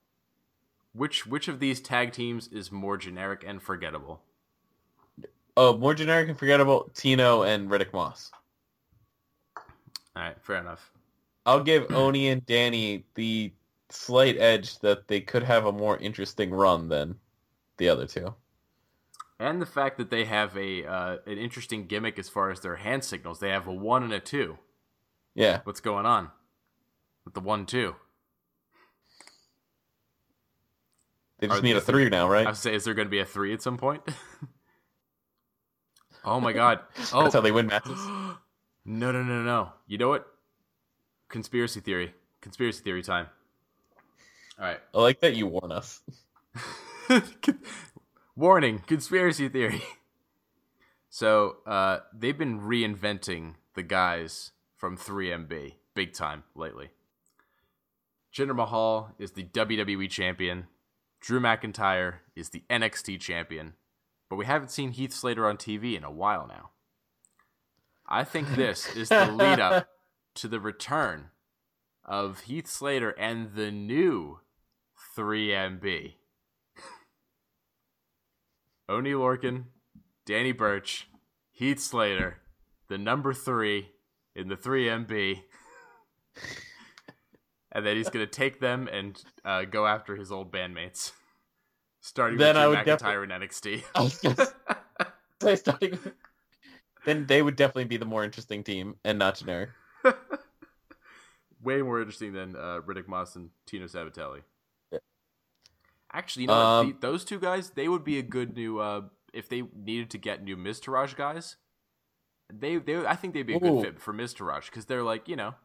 Which 0.94 1.26
which 1.26 1.48
of 1.48 1.60
these 1.60 1.82
tag 1.82 2.12
teams 2.12 2.48
is 2.50 2.72
more 2.72 2.98
generic 2.98 3.44
and 3.46 3.62
forgettable? 3.62 4.22
Oh, 5.58 5.76
more 5.76 5.96
generic 5.96 6.30
and 6.30 6.38
forgettable. 6.38 6.92
Tino 6.94 7.42
and 7.44 7.70
Riddick 7.70 7.94
Moss. 7.94 8.32
All 10.16 10.22
right, 10.24 10.36
fair 10.44 10.58
enough. 10.58 10.92
I'll 11.46 11.64
give 11.64 11.92
Oney 11.92 12.30
and 12.30 12.46
Danny 12.46 13.06
the 13.16 13.52
slight 13.94 14.38
edge 14.38 14.80
that 14.80 15.08
they 15.08 15.22
could 15.22 15.44
have 15.44 15.66
a 15.66 15.72
more 15.72 15.98
interesting 15.98 16.52
run 16.52 16.90
than 16.90 17.16
the 17.78 17.90
other 17.90 18.08
two. 18.08 18.34
And 19.40 19.62
the 19.62 19.66
fact 19.66 19.98
that 19.98 20.10
they 20.10 20.26
have 20.26 20.56
a 20.58 20.86
uh, 20.86 21.18
an 21.26 21.38
interesting 21.38 21.86
gimmick 21.88 22.18
as 22.18 22.30
far 22.30 22.50
as 22.52 22.62
their 22.62 22.78
hand 22.78 23.04
signals. 23.04 23.40
They 23.40 23.50
have 23.50 23.68
a 23.68 23.74
one 23.74 24.04
and 24.04 24.14
a 24.14 24.20
two. 24.20 24.58
Yeah. 25.36 25.62
What's 25.64 25.82
going 25.82 26.06
on 26.06 26.30
with 27.26 27.34
the 27.34 27.40
one 27.40 27.66
two? 27.66 27.96
They 31.40 31.48
just 31.48 31.60
Are- 31.60 31.64
need 31.64 31.76
a 31.76 31.82
three 31.82 32.08
now, 32.10 32.30
right? 32.30 32.46
I 32.46 32.52
would 32.52 32.58
say, 32.58 32.74
is 32.74 32.86
there 32.86 32.94
going 32.94 33.08
to 33.08 33.12
be 33.12 33.20
a 33.20 33.26
three 33.26 33.54
at 33.54 33.62
some 33.62 33.78
point? 33.78 34.02
oh 36.24 36.40
my 36.40 36.54
god! 36.54 36.80
Oh, 37.14 37.24
That's 37.24 37.34
how 37.34 37.42
they 37.42 37.52
win 37.52 37.68
matches. 37.68 38.00
no, 38.86 39.12
no, 39.12 39.12
no, 39.24 39.44
no! 39.44 39.74
You 39.88 39.98
know 39.98 40.10
what? 40.10 40.26
Conspiracy 41.28 41.82
theory. 41.82 42.14
Conspiracy 42.40 42.82
theory 42.82 43.04
time. 43.04 43.28
All 44.60 44.66
right. 44.66 44.80
I 44.94 45.00
like 45.00 45.20
that 45.22 45.36
you 45.36 45.48
warn 45.48 45.72
us. 45.72 46.02
Warning, 48.36 48.80
conspiracy 48.80 49.50
theory. 49.50 49.84
So, 51.10 51.58
uh, 51.66 52.00
they've 52.14 52.38
been 52.38 52.62
reinventing 52.62 53.56
the 53.76 53.84
guys 53.84 54.52
from 54.76 54.98
3MB 54.98 55.74
big 55.94 56.14
time 56.14 56.44
lately. 56.56 56.90
Jinder 58.34 58.56
Mahal 58.56 59.14
is 59.20 59.32
the 59.32 59.44
WWE 59.44 60.10
champion. 60.10 60.68
Drew 61.22 61.40
McIntyre 61.40 62.16
is 62.36 62.50
the 62.50 62.64
NXT 62.70 63.20
champion. 63.20 63.74
But 64.30 64.38
we 64.38 64.46
haven't 64.46 64.72
seen 64.72 64.92
Heath 64.92 65.14
Slater 65.14 65.48
on 65.48 65.58
TV 65.58 65.96
in 65.96 66.04
a 66.04 66.12
while 66.12 66.48
now. 66.48 66.72
I 68.08 68.24
think 68.24 68.56
this 68.56 68.94
is 68.96 69.10
the 69.10 69.32
lead 69.32 69.60
up 69.60 69.88
to 70.36 70.48
the 70.48 70.60
return 70.60 71.30
of 72.04 72.42
Heath 72.42 72.68
Slater 72.68 73.12
and 73.12 73.54
the 73.54 73.72
new 73.72 74.40
3MB. 75.18 76.14
Oney 78.90 79.12
Lorcan, 79.12 79.66
Danny 80.26 80.52
Burch, 80.52 81.08
Heath 81.52 81.80
Slater, 81.80 82.40
the 82.90 82.98
number 82.98 83.34
three 83.34 83.90
in 84.36 84.48
the 84.48 84.56
3MB. 84.56 85.42
and 87.72 87.86
then 87.86 87.96
he's 87.96 88.10
going 88.10 88.26
to 88.26 88.32
take 88.32 88.60
them 88.60 88.90
and 88.92 89.22
uh, 89.46 89.64
go 89.64 89.88
after 89.88 90.16
his 90.16 90.32
old 90.32 90.52
bandmates. 90.52 91.12
Starting 92.02 92.38
Then 92.38 92.56
with 92.56 92.64
I 92.64 92.68
would 92.68 92.80
McIntyre 92.80 93.24
in 93.24 93.30
NXT. 93.30 93.84
I 93.96 94.02
was 94.02 94.54
say 95.42 95.56
starting. 95.56 95.98
Then 97.06 97.26
they 97.28 97.42
would 97.42 97.56
definitely 97.56 97.86
be 97.86 97.98
the 97.98 98.06
more 98.06 98.24
interesting 98.24 98.64
team 98.64 98.96
and 99.04 99.20
not 99.20 99.36
generic. 99.36 99.70
Way 101.64 101.82
more 101.82 102.00
interesting 102.00 102.34
than 102.34 102.56
uh, 102.56 102.82
Riddick 102.86 103.08
Moss 103.08 103.36
and 103.36 103.50
Tino 103.66 103.86
Sabatelli. 103.86 104.42
Actually, 106.14 106.44
you 106.44 106.48
know? 106.50 106.54
Um, 106.54 106.88
The- 106.92 107.08
those 107.08 107.26
two 107.26 107.40
guys, 107.40 107.72
they 107.72 107.88
would 107.90 108.04
be 108.04 108.20
a 108.20 108.24
good 108.24 108.56
new. 108.56 108.80
Uh, 108.80 109.02
if 109.34 109.50
they 109.50 109.64
needed 109.76 110.12
to 110.12 110.18
get 110.20 110.44
new 110.44 110.56
Miztourage 110.56 111.16
guys, 111.16 111.56
they 112.54 112.78
they 112.78 113.04
I 113.06 113.16
think 113.16 113.34
they'd 113.34 113.44
be 113.48 113.56
a 113.56 113.60
good 113.60 113.72
Ooh. 113.72 113.82
fit 113.82 114.00
for 114.00 114.14
Miztourage 114.14 114.66
because 114.66 114.86
they're 114.86 115.02
like 115.04 115.28
you 115.28 115.36
know 115.36 115.56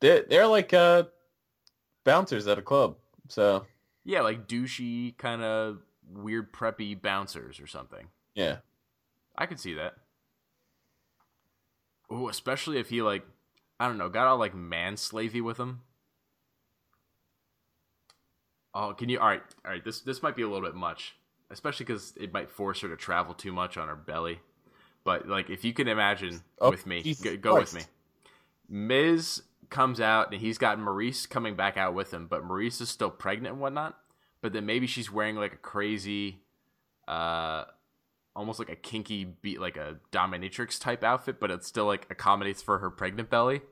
They're, 0.00 0.22
they're 0.22 0.46
like 0.46 0.72
uh, 0.72 1.04
bouncers 2.04 2.46
at 2.46 2.58
a 2.58 2.62
club. 2.62 2.96
So 3.28 3.66
yeah 4.04 4.20
like 4.20 4.46
douchey 4.46 5.16
kind 5.18 5.42
of 5.42 5.78
weird 6.08 6.52
preppy 6.52 7.00
bouncers 7.00 7.58
or 7.58 7.66
something. 7.66 8.08
yeah, 8.34 8.58
I 9.36 9.46
could 9.46 9.58
see 9.58 9.74
that. 9.74 9.94
Oh, 12.10 12.28
especially 12.28 12.78
if 12.78 12.90
he 12.90 13.00
like, 13.02 13.24
I 13.80 13.88
don't 13.88 13.98
know, 13.98 14.08
got 14.08 14.26
all 14.26 14.36
like 14.38 14.54
manslavey 14.54 15.40
with 15.42 15.58
him. 15.58 15.80
Oh, 18.74 18.94
can 18.94 19.08
you? 19.08 19.18
All 19.18 19.28
right, 19.28 19.42
all 19.64 19.70
right. 19.70 19.84
This 19.84 20.00
this 20.00 20.22
might 20.22 20.34
be 20.36 20.42
a 20.42 20.48
little 20.48 20.66
bit 20.66 20.74
much, 20.74 21.14
especially 21.50 21.84
because 21.84 22.14
it 22.18 22.32
might 22.32 22.50
force 22.50 22.80
her 22.80 22.88
to 22.88 22.96
travel 22.96 23.34
too 23.34 23.52
much 23.52 23.76
on 23.76 23.88
her 23.88 23.96
belly. 23.96 24.40
but 25.04 25.28
like 25.28 25.50
if 25.50 25.64
you 25.64 25.72
can 25.74 25.88
imagine 25.88 26.42
Oh, 26.60 26.70
with 26.70 26.86
me, 26.86 27.14
go, 27.22 27.36
go 27.36 27.54
with 27.56 27.74
me. 27.74 27.82
Miz 28.68 29.42
comes 29.70 30.00
out 30.00 30.32
and 30.32 30.40
he's 30.40 30.58
got 30.58 30.78
Maryse 30.78 31.28
coming 31.28 31.56
back 31.56 31.76
out 31.76 31.94
with 31.94 32.12
him, 32.12 32.26
but 32.26 32.44
Maryse 32.46 32.80
is 32.80 32.88
still 32.88 33.10
pregnant 33.10 33.54
and 33.54 33.60
whatnot. 33.60 33.98
But 34.40 34.52
then 34.52 34.66
maybe 34.66 34.86
she's 34.86 35.10
wearing 35.10 35.36
like 35.36 35.52
a 35.52 35.56
crazy, 35.58 36.38
uh, 37.06 37.64
almost 38.34 38.58
like 38.58 38.70
a 38.70 38.76
kinky 38.76 39.24
beat, 39.24 39.60
like 39.60 39.76
a 39.76 39.98
dominatrix 40.10 40.80
type 40.80 41.04
outfit, 41.04 41.38
but 41.38 41.50
it 41.50 41.64
still 41.64 41.86
like 41.86 42.06
accommodates 42.10 42.62
for 42.62 42.78
her 42.78 42.90
pregnant 42.90 43.30
belly. 43.30 43.62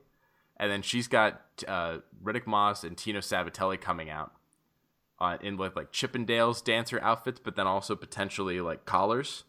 And 0.57 0.71
then 0.71 0.81
she's 0.83 1.07
got 1.07 1.41
uh, 1.67 1.97
Riddick 2.23 2.45
Moss 2.45 2.83
and 2.83 2.95
Tino 2.97 3.19
Sabatelli 3.19 3.81
coming 3.81 4.09
out 4.09 4.31
uh, 5.21 5.37
in 5.39 5.55
with 5.55 5.75
like 5.75 5.91
Chippendales 5.91 6.63
dancer 6.63 6.99
outfits, 7.01 7.39
but 7.39 7.55
then 7.55 7.67
also 7.67 7.95
potentially 7.95 8.59
like 8.59 8.85
collars. 8.85 9.43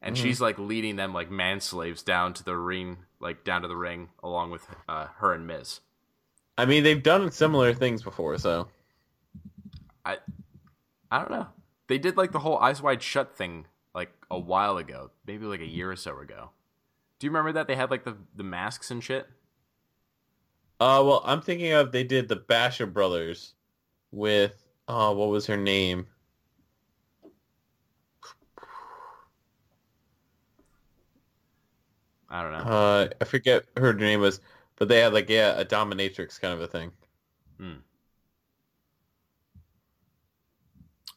And 0.00 0.18
she's 0.18 0.40
like 0.40 0.58
leading 0.58 0.96
them 0.96 1.14
like 1.14 1.30
man 1.30 1.60
slaves 1.60 2.02
down 2.02 2.32
to 2.34 2.42
the 2.42 2.56
ring, 2.56 2.96
like 3.20 3.44
down 3.44 3.62
to 3.62 3.68
the 3.68 3.76
ring, 3.76 4.08
along 4.20 4.50
with 4.50 4.66
uh, 4.88 5.06
her 5.18 5.32
and 5.32 5.46
Miz. 5.46 5.78
I 6.58 6.64
mean, 6.64 6.82
they've 6.82 7.02
done 7.02 7.30
similar 7.30 7.72
things 7.72 8.02
before, 8.02 8.36
so 8.38 8.66
I, 10.04 10.16
I 11.08 11.18
don't 11.20 11.30
know. 11.30 11.46
They 11.86 11.98
did 11.98 12.16
like 12.16 12.32
the 12.32 12.40
whole 12.40 12.58
eyes 12.58 12.82
wide 12.82 13.00
shut 13.00 13.36
thing 13.36 13.66
like 13.94 14.10
a 14.28 14.38
while 14.38 14.76
ago, 14.76 15.10
maybe 15.24 15.44
like 15.46 15.60
a 15.60 15.66
year 15.66 15.92
or 15.92 15.96
so 15.96 16.18
ago. 16.18 16.50
Do 17.18 17.26
you 17.26 17.30
remember 17.30 17.52
that 17.52 17.68
they 17.68 17.76
had 17.76 17.90
like 17.90 18.04
the 18.04 18.16
the 18.34 18.42
masks 18.42 18.90
and 18.90 19.04
shit? 19.04 19.28
Uh, 20.80 21.02
well, 21.04 21.22
I'm 21.24 21.42
thinking 21.42 21.72
of 21.72 21.92
they 21.92 22.02
did 22.02 22.28
the 22.28 22.36
Basham 22.36 22.92
brothers 22.92 23.54
with 24.10 24.61
oh, 24.88 25.12
what 25.12 25.30
was 25.30 25.46
her 25.46 25.56
name? 25.56 26.06
I 32.28 32.42
don't 32.42 32.52
know. 32.52 32.58
Uh, 32.58 33.08
I 33.20 33.24
forget 33.24 33.64
her 33.76 33.92
name 33.92 34.20
was, 34.20 34.40
but 34.76 34.88
they 34.88 35.00
had 35.00 35.12
like 35.12 35.28
yeah, 35.28 35.58
a 35.58 35.64
dominatrix 35.64 36.40
kind 36.40 36.54
of 36.54 36.60
a 36.60 36.66
thing. 36.66 36.92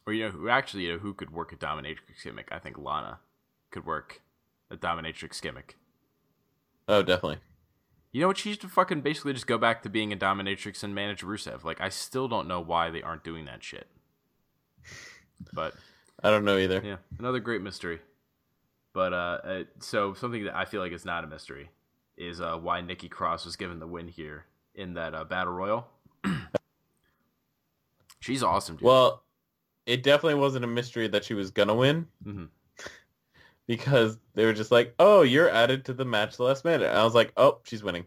Or 0.06 0.12
you 0.12 0.24
know 0.24 0.30
who 0.30 0.48
actually 0.48 0.84
you 0.84 0.92
know 0.92 0.98
who 0.98 1.12
could 1.12 1.30
work 1.30 1.52
a 1.52 1.56
dominatrix 1.56 2.22
gimmick? 2.22 2.48
I 2.52 2.60
think 2.60 2.78
Lana 2.78 3.18
could 3.72 3.84
work 3.84 4.22
a 4.70 4.76
dominatrix 4.76 5.42
gimmick. 5.42 5.76
Oh, 6.86 7.02
definitely. 7.02 7.38
You 8.16 8.22
know 8.22 8.28
what? 8.28 8.38
She 8.38 8.54
should 8.54 8.70
fucking 8.70 9.02
basically 9.02 9.34
just 9.34 9.46
go 9.46 9.58
back 9.58 9.82
to 9.82 9.90
being 9.90 10.10
a 10.10 10.16
dominatrix 10.16 10.82
and 10.82 10.94
manage 10.94 11.20
Rusev. 11.20 11.64
Like 11.64 11.82
I 11.82 11.90
still 11.90 12.28
don't 12.28 12.48
know 12.48 12.62
why 12.62 12.88
they 12.88 13.02
aren't 13.02 13.22
doing 13.22 13.44
that 13.44 13.62
shit. 13.62 13.88
But 15.52 15.74
I 16.24 16.30
don't 16.30 16.46
know 16.46 16.56
either. 16.56 16.80
yeah, 16.82 16.96
another 17.18 17.40
great 17.40 17.60
mystery. 17.60 17.98
But 18.94 19.12
uh, 19.12 19.38
uh, 19.44 19.64
so 19.80 20.14
something 20.14 20.44
that 20.44 20.56
I 20.56 20.64
feel 20.64 20.80
like 20.80 20.92
is 20.92 21.04
not 21.04 21.24
a 21.24 21.26
mystery 21.26 21.68
is 22.16 22.40
uh, 22.40 22.56
why 22.56 22.80
Nikki 22.80 23.10
Cross 23.10 23.44
was 23.44 23.54
given 23.54 23.80
the 23.80 23.86
win 23.86 24.08
here 24.08 24.46
in 24.74 24.94
that 24.94 25.14
uh, 25.14 25.24
battle 25.24 25.52
royal. 25.52 25.86
She's 28.20 28.42
awesome, 28.42 28.76
dude. 28.76 28.86
Well, 28.86 29.24
it 29.84 30.02
definitely 30.02 30.40
wasn't 30.40 30.64
a 30.64 30.68
mystery 30.68 31.06
that 31.08 31.22
she 31.22 31.34
was 31.34 31.50
gonna 31.50 31.74
win 31.74 32.06
Mhm. 32.26 32.48
Because 33.66 34.18
they 34.34 34.44
were 34.44 34.52
just 34.52 34.70
like, 34.70 34.94
"Oh, 34.98 35.22
you're 35.22 35.48
added 35.50 35.84
to 35.86 35.92
the 35.92 36.04
match 36.04 36.36
the 36.36 36.44
last 36.44 36.64
minute." 36.64 36.88
And 36.88 36.98
I 36.98 37.04
was 37.04 37.14
like, 37.14 37.32
"Oh, 37.36 37.58
she's 37.64 37.82
winning." 37.82 38.04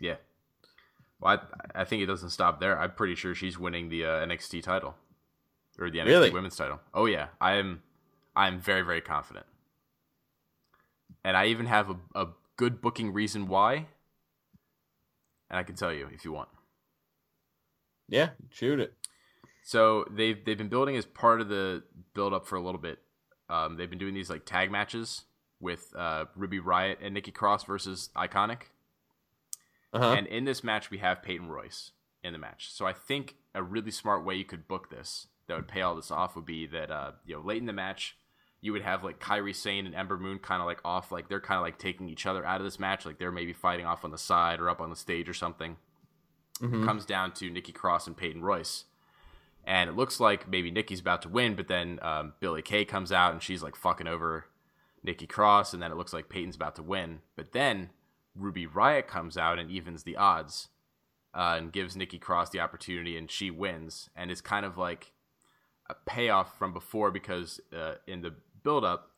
Yeah. 0.00 0.16
Well, 1.20 1.40
I, 1.74 1.82
I 1.82 1.84
think 1.84 2.02
it 2.02 2.06
doesn't 2.06 2.30
stop 2.30 2.60
there. 2.60 2.78
I'm 2.78 2.92
pretty 2.92 3.14
sure 3.14 3.34
she's 3.34 3.58
winning 3.58 3.88
the 3.88 4.04
uh, 4.04 4.26
NXT 4.26 4.62
title 4.62 4.94
or 5.78 5.90
the 5.90 5.98
NXT 5.98 6.06
Really? 6.06 6.30
Women's 6.30 6.56
title. 6.56 6.80
Oh 6.92 7.06
yeah, 7.06 7.28
I 7.40 7.54
am. 7.54 7.82
I'm 8.34 8.60
very 8.60 8.82
very 8.82 9.00
confident, 9.00 9.46
and 11.24 11.36
I 11.36 11.46
even 11.46 11.66
have 11.66 11.90
a, 11.90 11.96
a 12.14 12.28
good 12.56 12.80
booking 12.80 13.12
reason 13.12 13.48
why. 13.48 13.86
And 15.50 15.58
I 15.58 15.62
can 15.62 15.76
tell 15.76 15.92
you 15.92 16.08
if 16.12 16.24
you 16.26 16.32
want. 16.32 16.50
Yeah, 18.08 18.30
shoot 18.50 18.80
it. 18.80 18.92
So 19.64 20.04
they've 20.10 20.42
they've 20.44 20.58
been 20.58 20.68
building 20.68 20.96
as 20.96 21.04
part 21.04 21.40
of 21.40 21.48
the 21.48 21.82
build 22.14 22.32
up 22.32 22.46
for 22.46 22.56
a 22.56 22.60
little 22.60 22.80
bit. 22.80 22.98
Um, 23.48 23.76
they've 23.76 23.88
been 23.90 23.98
doing 23.98 24.14
these 24.14 24.30
like 24.30 24.44
tag 24.44 24.70
matches 24.70 25.24
with 25.60 25.92
uh, 25.96 26.26
Ruby 26.36 26.60
Riott 26.60 26.96
and 27.02 27.14
Nikki 27.14 27.30
Cross 27.30 27.64
versus 27.64 28.10
Iconic. 28.16 28.62
Uh 29.92 29.98
huh. 29.98 30.14
And 30.18 30.26
in 30.26 30.44
this 30.44 30.62
match, 30.62 30.90
we 30.90 30.98
have 30.98 31.22
Peyton 31.22 31.48
Royce 31.48 31.92
in 32.22 32.32
the 32.32 32.38
match. 32.38 32.70
So 32.72 32.86
I 32.86 32.92
think 32.92 33.36
a 33.54 33.62
really 33.62 33.90
smart 33.90 34.24
way 34.24 34.34
you 34.34 34.44
could 34.44 34.68
book 34.68 34.90
this 34.90 35.26
that 35.46 35.56
would 35.56 35.68
pay 35.68 35.80
all 35.80 35.96
this 35.96 36.10
off 36.10 36.36
would 36.36 36.44
be 36.44 36.66
that 36.66 36.90
uh, 36.90 37.12
you 37.24 37.34
know 37.34 37.40
late 37.40 37.58
in 37.58 37.66
the 37.66 37.72
match, 37.72 38.16
you 38.60 38.72
would 38.72 38.82
have 38.82 39.02
like 39.02 39.18
Kairi 39.18 39.54
Sane 39.54 39.86
and 39.86 39.94
Ember 39.94 40.18
Moon 40.18 40.38
kind 40.38 40.60
of 40.60 40.66
like 40.66 40.80
off, 40.84 41.10
like 41.10 41.28
they're 41.28 41.40
kind 41.40 41.58
of 41.58 41.62
like 41.62 41.78
taking 41.78 42.08
each 42.08 42.26
other 42.26 42.44
out 42.44 42.60
of 42.60 42.64
this 42.64 42.78
match, 42.78 43.06
like 43.06 43.18
they're 43.18 43.32
maybe 43.32 43.52
fighting 43.52 43.86
off 43.86 44.04
on 44.04 44.10
the 44.10 44.18
side 44.18 44.60
or 44.60 44.68
up 44.68 44.80
on 44.80 44.90
the 44.90 44.96
stage 44.96 45.28
or 45.28 45.34
something. 45.34 45.76
Mhm. 46.60 46.84
Comes 46.84 47.06
down 47.06 47.32
to 47.34 47.48
Nikki 47.50 47.72
Cross 47.72 48.08
and 48.08 48.16
Peyton 48.16 48.42
Royce. 48.42 48.84
And 49.68 49.90
it 49.90 49.96
looks 49.96 50.18
like 50.18 50.48
maybe 50.48 50.70
Nikki's 50.70 50.98
about 50.98 51.20
to 51.22 51.28
win, 51.28 51.54
but 51.54 51.68
then 51.68 51.98
um, 52.00 52.32
Billie 52.40 52.62
Kay 52.62 52.86
comes 52.86 53.12
out 53.12 53.34
and 53.34 53.42
she's 53.42 53.62
like 53.62 53.76
fucking 53.76 54.08
over 54.08 54.46
Nikki 55.04 55.26
Cross, 55.26 55.74
and 55.74 55.82
then 55.82 55.92
it 55.92 55.96
looks 55.98 56.14
like 56.14 56.30
Peyton's 56.30 56.56
about 56.56 56.74
to 56.76 56.82
win. 56.82 57.20
But 57.36 57.52
then 57.52 57.90
Ruby 58.34 58.66
Riott 58.66 59.06
comes 59.06 59.36
out 59.36 59.58
and 59.58 59.70
evens 59.70 60.04
the 60.04 60.16
odds 60.16 60.68
uh, 61.34 61.56
and 61.58 61.70
gives 61.70 61.96
Nikki 61.96 62.18
Cross 62.18 62.48
the 62.48 62.60
opportunity, 62.60 63.14
and 63.16 63.30
she 63.30 63.50
wins. 63.50 64.08
And 64.16 64.30
it's 64.30 64.40
kind 64.40 64.64
of 64.64 64.78
like 64.78 65.12
a 65.90 65.94
payoff 66.06 66.58
from 66.58 66.72
before 66.72 67.10
because 67.10 67.60
uh, 67.76 67.96
in 68.06 68.22
the 68.22 68.34
build 68.62 68.86
up, 68.86 69.10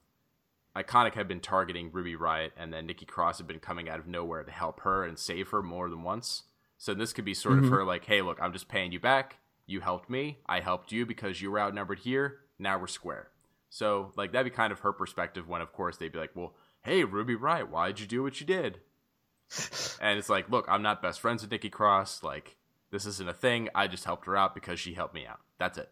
Iconic 0.76 1.14
had 1.14 1.28
been 1.28 1.40
targeting 1.40 1.90
Ruby 1.92 2.16
Riott, 2.16 2.50
and 2.56 2.72
then 2.72 2.86
Nikki 2.86 3.06
Cross 3.06 3.38
had 3.38 3.46
been 3.46 3.60
coming 3.60 3.88
out 3.88 4.00
of 4.00 4.08
nowhere 4.08 4.42
to 4.42 4.50
help 4.50 4.80
her 4.80 5.04
and 5.04 5.16
save 5.16 5.50
her 5.50 5.62
more 5.62 5.88
than 5.88 6.02
once. 6.02 6.42
So 6.76 6.92
this 6.92 7.12
could 7.12 7.24
be 7.24 7.34
sort 7.34 7.58
of 7.58 7.68
her 7.68 7.84
like, 7.84 8.06
hey, 8.06 8.22
look, 8.22 8.38
I'm 8.40 8.52
just 8.52 8.68
paying 8.68 8.90
you 8.90 8.98
back. 8.98 9.36
You 9.70 9.80
helped 9.80 10.10
me. 10.10 10.38
I 10.46 10.58
helped 10.60 10.90
you 10.90 11.06
because 11.06 11.40
you 11.40 11.50
were 11.50 11.60
outnumbered 11.60 12.00
here. 12.00 12.40
Now 12.58 12.78
we're 12.78 12.88
square. 12.88 13.28
So 13.68 14.12
like 14.16 14.32
that'd 14.32 14.50
be 14.50 14.54
kind 14.56 14.72
of 14.72 14.80
her 14.80 14.92
perspective 14.92 15.48
when, 15.48 15.60
of 15.60 15.72
course, 15.72 15.96
they'd 15.96 16.10
be 16.12 16.18
like, 16.18 16.34
well, 16.34 16.54
hey, 16.82 17.04
Ruby 17.04 17.36
Riott, 17.36 17.68
why'd 17.70 18.00
you 18.00 18.06
do 18.06 18.22
what 18.24 18.40
you 18.40 18.46
did? 18.46 18.80
and 20.00 20.18
it's 20.18 20.28
like, 20.28 20.50
look, 20.50 20.66
I'm 20.68 20.82
not 20.82 21.00
best 21.02 21.20
friends 21.20 21.42
with 21.42 21.52
Nikki 21.52 21.70
Cross. 21.70 22.24
Like 22.24 22.56
this 22.90 23.06
isn't 23.06 23.28
a 23.28 23.32
thing. 23.32 23.68
I 23.72 23.86
just 23.86 24.04
helped 24.04 24.26
her 24.26 24.36
out 24.36 24.54
because 24.56 24.80
she 24.80 24.94
helped 24.94 25.14
me 25.14 25.24
out. 25.24 25.38
That's 25.58 25.78
it. 25.78 25.88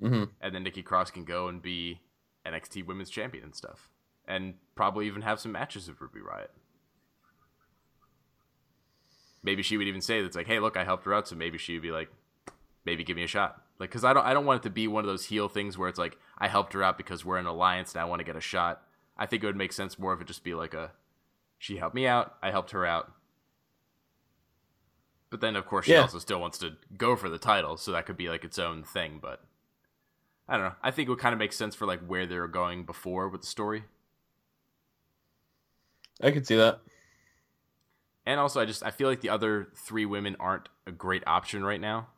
Mhm. 0.00 0.30
And 0.40 0.54
then 0.54 0.62
Nikki 0.62 0.82
Cross 0.82 1.10
can 1.10 1.24
go 1.24 1.48
and 1.48 1.60
be 1.60 2.00
NXT 2.46 2.86
Women's 2.86 3.10
Champion 3.10 3.42
and 3.42 3.54
stuff, 3.56 3.90
and 4.28 4.54
probably 4.76 5.06
even 5.08 5.22
have 5.22 5.40
some 5.40 5.50
matches 5.52 5.88
with 5.88 6.00
Ruby 6.00 6.20
Riott. 6.20 6.48
Maybe 9.42 9.62
she 9.62 9.76
would 9.76 9.88
even 9.88 10.00
say 10.00 10.22
that's 10.22 10.36
like, 10.36 10.46
hey, 10.46 10.60
look, 10.60 10.76
I 10.76 10.84
helped 10.84 11.04
her 11.06 11.14
out, 11.14 11.26
so 11.28 11.34
maybe 11.36 11.58
she 11.58 11.74
would 11.74 11.82
be 11.82 11.90
like, 11.90 12.10
maybe 12.84 13.04
give 13.04 13.16
me 13.16 13.24
a 13.24 13.28
shot. 13.28 13.62
Like, 13.78 13.90
because 13.90 14.04
I 14.04 14.12
don't, 14.12 14.24
I 14.24 14.32
don't 14.34 14.46
want 14.46 14.60
it 14.60 14.68
to 14.68 14.70
be 14.70 14.86
one 14.86 15.04
of 15.04 15.08
those 15.08 15.26
heel 15.26 15.48
things 15.48 15.76
where 15.76 15.88
it's 15.88 15.98
like, 15.98 16.16
I 16.38 16.48
helped 16.48 16.72
her 16.74 16.82
out 16.82 16.96
because 16.96 17.24
we're 17.24 17.38
an 17.38 17.46
alliance 17.46 17.92
and 17.92 18.00
I 18.00 18.04
want 18.04 18.20
to 18.20 18.24
get 18.24 18.36
a 18.36 18.40
shot. 18.40 18.82
I 19.16 19.26
think 19.26 19.42
it 19.42 19.46
would 19.46 19.56
make 19.56 19.72
sense 19.72 19.98
more 19.98 20.12
if 20.12 20.20
it 20.20 20.26
just 20.26 20.44
be 20.44 20.54
like 20.54 20.74
a, 20.74 20.92
she 21.58 21.76
helped 21.78 21.94
me 21.94 22.06
out, 22.06 22.34
I 22.42 22.50
helped 22.50 22.70
her 22.72 22.84
out. 22.86 23.12
But 25.30 25.40
then, 25.40 25.56
of 25.56 25.66
course, 25.66 25.86
she 25.86 25.92
Yeah. 25.92 26.02
also 26.02 26.18
still 26.20 26.40
wants 26.40 26.58
to 26.58 26.76
go 26.96 27.16
for 27.16 27.28
the 27.28 27.38
title, 27.38 27.76
so 27.76 27.90
that 27.90 28.06
could 28.06 28.16
be 28.16 28.28
like 28.28 28.44
its 28.44 28.58
own 28.58 28.84
thing. 28.84 29.18
But 29.20 29.42
I 30.48 30.56
don't 30.56 30.66
know. 30.66 30.74
I 30.82 30.92
think 30.92 31.08
it 31.08 31.10
would 31.10 31.18
kind 31.18 31.32
of 31.32 31.40
make 31.40 31.52
sense 31.52 31.74
for 31.74 31.86
like 31.86 32.00
where 32.06 32.26
they're 32.26 32.46
going 32.46 32.84
before 32.84 33.28
with 33.28 33.40
the 33.40 33.46
story. 33.48 33.84
I 36.22 36.30
could 36.30 36.46
see 36.46 36.54
that. 36.56 36.80
And 38.26 38.38
also, 38.38 38.60
I 38.60 38.64
just 38.64 38.84
I 38.84 38.90
feel 38.90 39.08
like 39.08 39.22
the 39.22 39.30
other 39.30 39.68
three 39.74 40.06
women 40.06 40.36
aren't 40.38 40.68
a 40.86 40.92
great 40.92 41.24
option 41.26 41.64
right 41.64 41.80
now. 41.80 42.08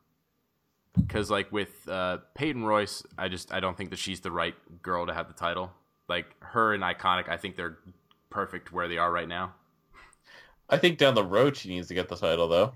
Because 0.97 1.31
like 1.31 1.51
with 1.53 1.89
uh, 1.89 2.19
Peyton 2.35 2.65
Royce, 2.65 3.03
I 3.19 3.29
just 3.29 3.53
I 3.53 3.61
don't 3.61 3.77
think 3.77 3.91
that 3.91 3.99
she's 3.99 4.21
the 4.21 4.31
right 4.31 4.55
girl 4.83 5.07
to 5.07 5.15
have 5.15 5.29
the 5.29 5.35
title. 5.35 5.73
Like 6.09 6.27
her 6.41 6.73
and 6.75 6.83
Iconic, 6.83 7.29
I 7.29 7.37
think 7.37 7.57
they're 7.57 7.79
perfect 8.31 8.73
where 8.73 8.89
they 8.89 8.99
are 8.99 9.11
right 9.11 9.29
now. 9.29 9.55
I 10.69 10.79
think 10.79 10.99
down 10.99 11.15
the 11.15 11.25
road 11.25 11.57
she 11.57 11.69
needs 11.69 11.89
to 11.89 11.95
get 11.95 12.09
the 12.09 12.17
title 12.17 12.49
though. 12.49 12.75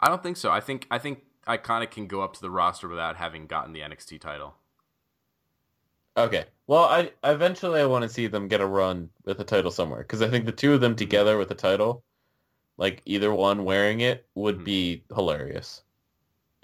I 0.00 0.08
don't 0.08 0.22
think 0.22 0.36
so. 0.36 0.50
I 0.50 0.60
think 0.60 0.86
I 0.90 0.98
think 0.98 1.20
Iconic 1.46 1.90
can 1.90 2.06
go 2.06 2.22
up 2.22 2.34
to 2.34 2.40
the 2.40 2.50
roster 2.50 2.88
without 2.88 3.16
having 3.16 3.46
gotten 3.46 3.72
the 3.72 3.80
NXT 3.80 4.20
title. 4.20 4.54
Okay. 6.16 6.46
Well, 6.66 6.84
I 6.84 7.12
eventually 7.24 7.80
I 7.80 7.86
want 7.86 8.02
to 8.02 8.08
see 8.08 8.26
them 8.26 8.48
get 8.48 8.60
a 8.60 8.66
run 8.66 9.10
with 9.24 9.38
the 9.38 9.44
title 9.44 9.70
somewhere 9.70 10.00
because 10.00 10.22
I 10.22 10.28
think 10.28 10.46
the 10.46 10.52
two 10.52 10.72
of 10.74 10.80
them 10.80 10.96
together 10.96 11.38
with 11.38 11.48
the 11.48 11.54
title, 11.54 12.02
like 12.78 13.02
either 13.04 13.32
one 13.32 13.64
wearing 13.64 14.00
it, 14.00 14.26
would 14.34 14.58
Mhm. 14.60 14.64
be 14.64 15.04
hilarious 15.14 15.82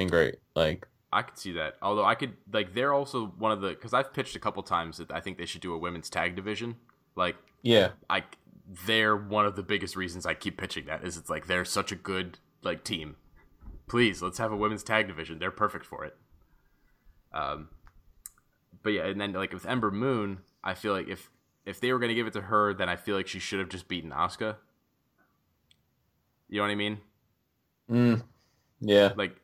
and 0.03 0.11
great. 0.11 0.37
Like, 0.55 0.87
I 1.13 1.23
could 1.23 1.39
see 1.39 1.53
that. 1.53 1.77
Although 1.83 2.05
I 2.05 2.15
could 2.15 2.35
like 2.53 2.75
they're 2.75 2.93
also 2.93 3.27
one 3.39 3.53
of 3.53 3.61
the 3.61 3.71
because 3.71 3.95
I've 3.95 4.13
pitched 4.13 4.37
a 4.37 4.39
couple 4.39 4.63
times 4.63 4.99
that 4.99 5.11
I 5.11 5.21
think 5.21 5.39
they 5.39 5.47
should 5.47 5.61
do 5.61 5.75
a 5.75 5.79
women's 5.79 6.11
tag 6.11 6.37
division. 6.37 6.77
Like 7.17 7.37
yeah, 7.63 7.91
I 8.09 8.25
they're 8.87 9.17
one 9.17 9.45
of 9.47 9.57
the 9.57 9.63
biggest 9.63 9.97
reasons 9.97 10.25
I 10.25 10.35
keep 10.35 10.57
pitching 10.59 10.87
that 10.87 11.05
is 11.05 11.17
it's 11.17 11.29
like 11.29 11.47
they're 11.47 11.65
such 11.65 11.93
a 11.93 11.97
good 11.97 12.39
like 12.63 12.85
team. 12.85 13.17
Please, 13.89 14.23
let's 14.23 14.39
have 14.39 14.53
a 14.53 14.57
women's 14.57 14.83
tag 14.83 15.09
division. 15.09 15.39
They're 15.39 15.51
perfect 15.51 15.85
for 15.85 16.05
it. 16.05 16.17
Um 17.33 17.69
but 18.83 18.91
yeah, 18.91 19.07
and 19.07 19.21
then 19.21 19.33
like 19.33 19.53
with 19.53 19.67
Ember 19.67 19.91
Moon, 19.91 20.39
I 20.65 20.75
feel 20.75 20.93
like 20.93 21.09
if 21.09 21.31
if 21.65 21.81
they 21.81 21.93
were 21.93 21.99
going 21.99 22.09
to 22.09 22.15
give 22.15 22.27
it 22.27 22.33
to 22.33 22.43
her, 22.43 22.75
then 22.75 22.89
I 22.89 22.97
feel 22.97 23.17
like 23.17 23.29
she 23.29 23.39
should 23.39 23.61
have 23.61 23.69
just 23.69 23.89
beaten 23.89 24.11
Asuka. 24.11 24.57
You 26.49 26.59
know 26.59 26.63
what 26.63 26.71
I 26.71 26.75
mean? 26.75 26.99
Mm, 27.91 28.23
yeah. 28.81 29.13
Like, 29.17 29.37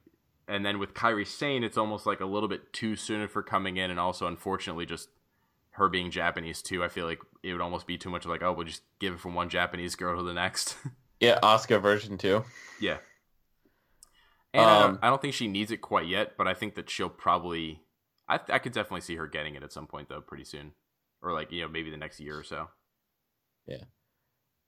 and 0.49 0.65
then 0.67 0.79
with 0.79 0.95
Kairi 0.95 1.27
Sane, 1.27 1.63
it's 1.65 1.79
almost 1.79 2.07
like 2.07 2.21
a 2.21 2.27
little 2.27 2.49
bit 2.49 2.73
too 2.73 2.97
soon 2.97 3.27
for 3.29 3.43
coming 3.43 3.77
in, 3.77 3.91
and 3.91 4.01
also 4.01 4.27
unfortunately 4.27 4.87
just 4.87 5.11
her 5.73 5.89
being 5.89 6.11
Japanese 6.11 6.63
too. 6.63 6.83
I 6.83 6.89
feel 6.89 7.07
like 7.07 7.21
it 7.43 7.53
would 7.53 7.61
almost 7.63 7.87
be 7.87 7.99
too 7.99 8.11
much 8.11 8.25
of 8.25 8.31
like, 8.31 8.43
oh, 8.43 8.53
we'll 8.53 8.67
just 8.67 8.83
give 8.99 9.15
it 9.15 9.21
from 9.21 9.35
one 9.35 9.49
Japanese 9.49 9.95
girl 9.95 10.17
to 10.19 10.23
the 10.25 10.35
next. 10.35 10.77
Yeah, 11.21 11.41
Asuka 11.43 11.83
version 11.83 12.17
too. 12.17 12.45
yeah. 12.81 12.99
And 14.55 14.71
I, 14.71 14.83
Um, 14.83 14.93
don't, 14.93 15.05
I 15.05 15.11
don't 15.11 15.21
think 15.21 15.35
she 15.35 15.49
needs 15.49 15.71
it 15.71 15.79
quite 15.79 16.07
yet, 16.07 16.37
but 16.37 16.47
I 16.47 16.55
think 16.55 16.75
that 16.77 16.89
she'll 16.89 17.09
probably. 17.09 17.83
I 18.29 18.39
I 18.49 18.59
could 18.59 18.73
definitely 18.73 19.01
see 19.03 19.17
her 19.17 19.27
getting 19.27 19.55
it 19.55 19.63
at 19.63 19.73
some 19.73 19.87
point 19.87 20.09
though, 20.09 20.21
pretty 20.21 20.45
soon, 20.45 20.73
or 21.23 21.33
like 21.33 21.51
you 21.51 21.63
know 21.63 21.69
maybe 21.69 21.91
the 21.91 21.97
next 21.97 22.21
year 22.21 22.39
or 22.39 22.45
so. 22.45 22.69
Yeah. 23.67 23.85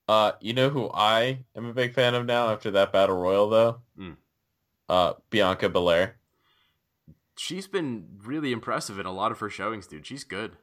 Uh, 0.09 0.33
you 0.41 0.53
know 0.53 0.71
who 0.71 0.91
I 0.93 1.45
am 1.55 1.67
a 1.67 1.73
big 1.73 1.95
fan 1.95 2.15
of 2.15 2.27
now 2.27 2.51
after 2.51 2.71
that 2.73 2.93
battle 2.93 3.17
royal 3.17 3.49
though? 3.49 3.81
Mm. 3.99 4.17
Uh, 4.91 5.13
Bianca 5.31 5.69
Belair. 5.69 6.17
She's 7.39 7.69
been 7.69 8.19
really 8.25 8.51
impressive 8.53 8.99
in 8.99 9.07
a 9.07 9.13
lot 9.13 9.31
of 9.31 9.39
her 9.39 9.49
showings, 9.49 9.87
dude. 9.87 10.05
She's 10.05 10.25
good. 10.25 10.57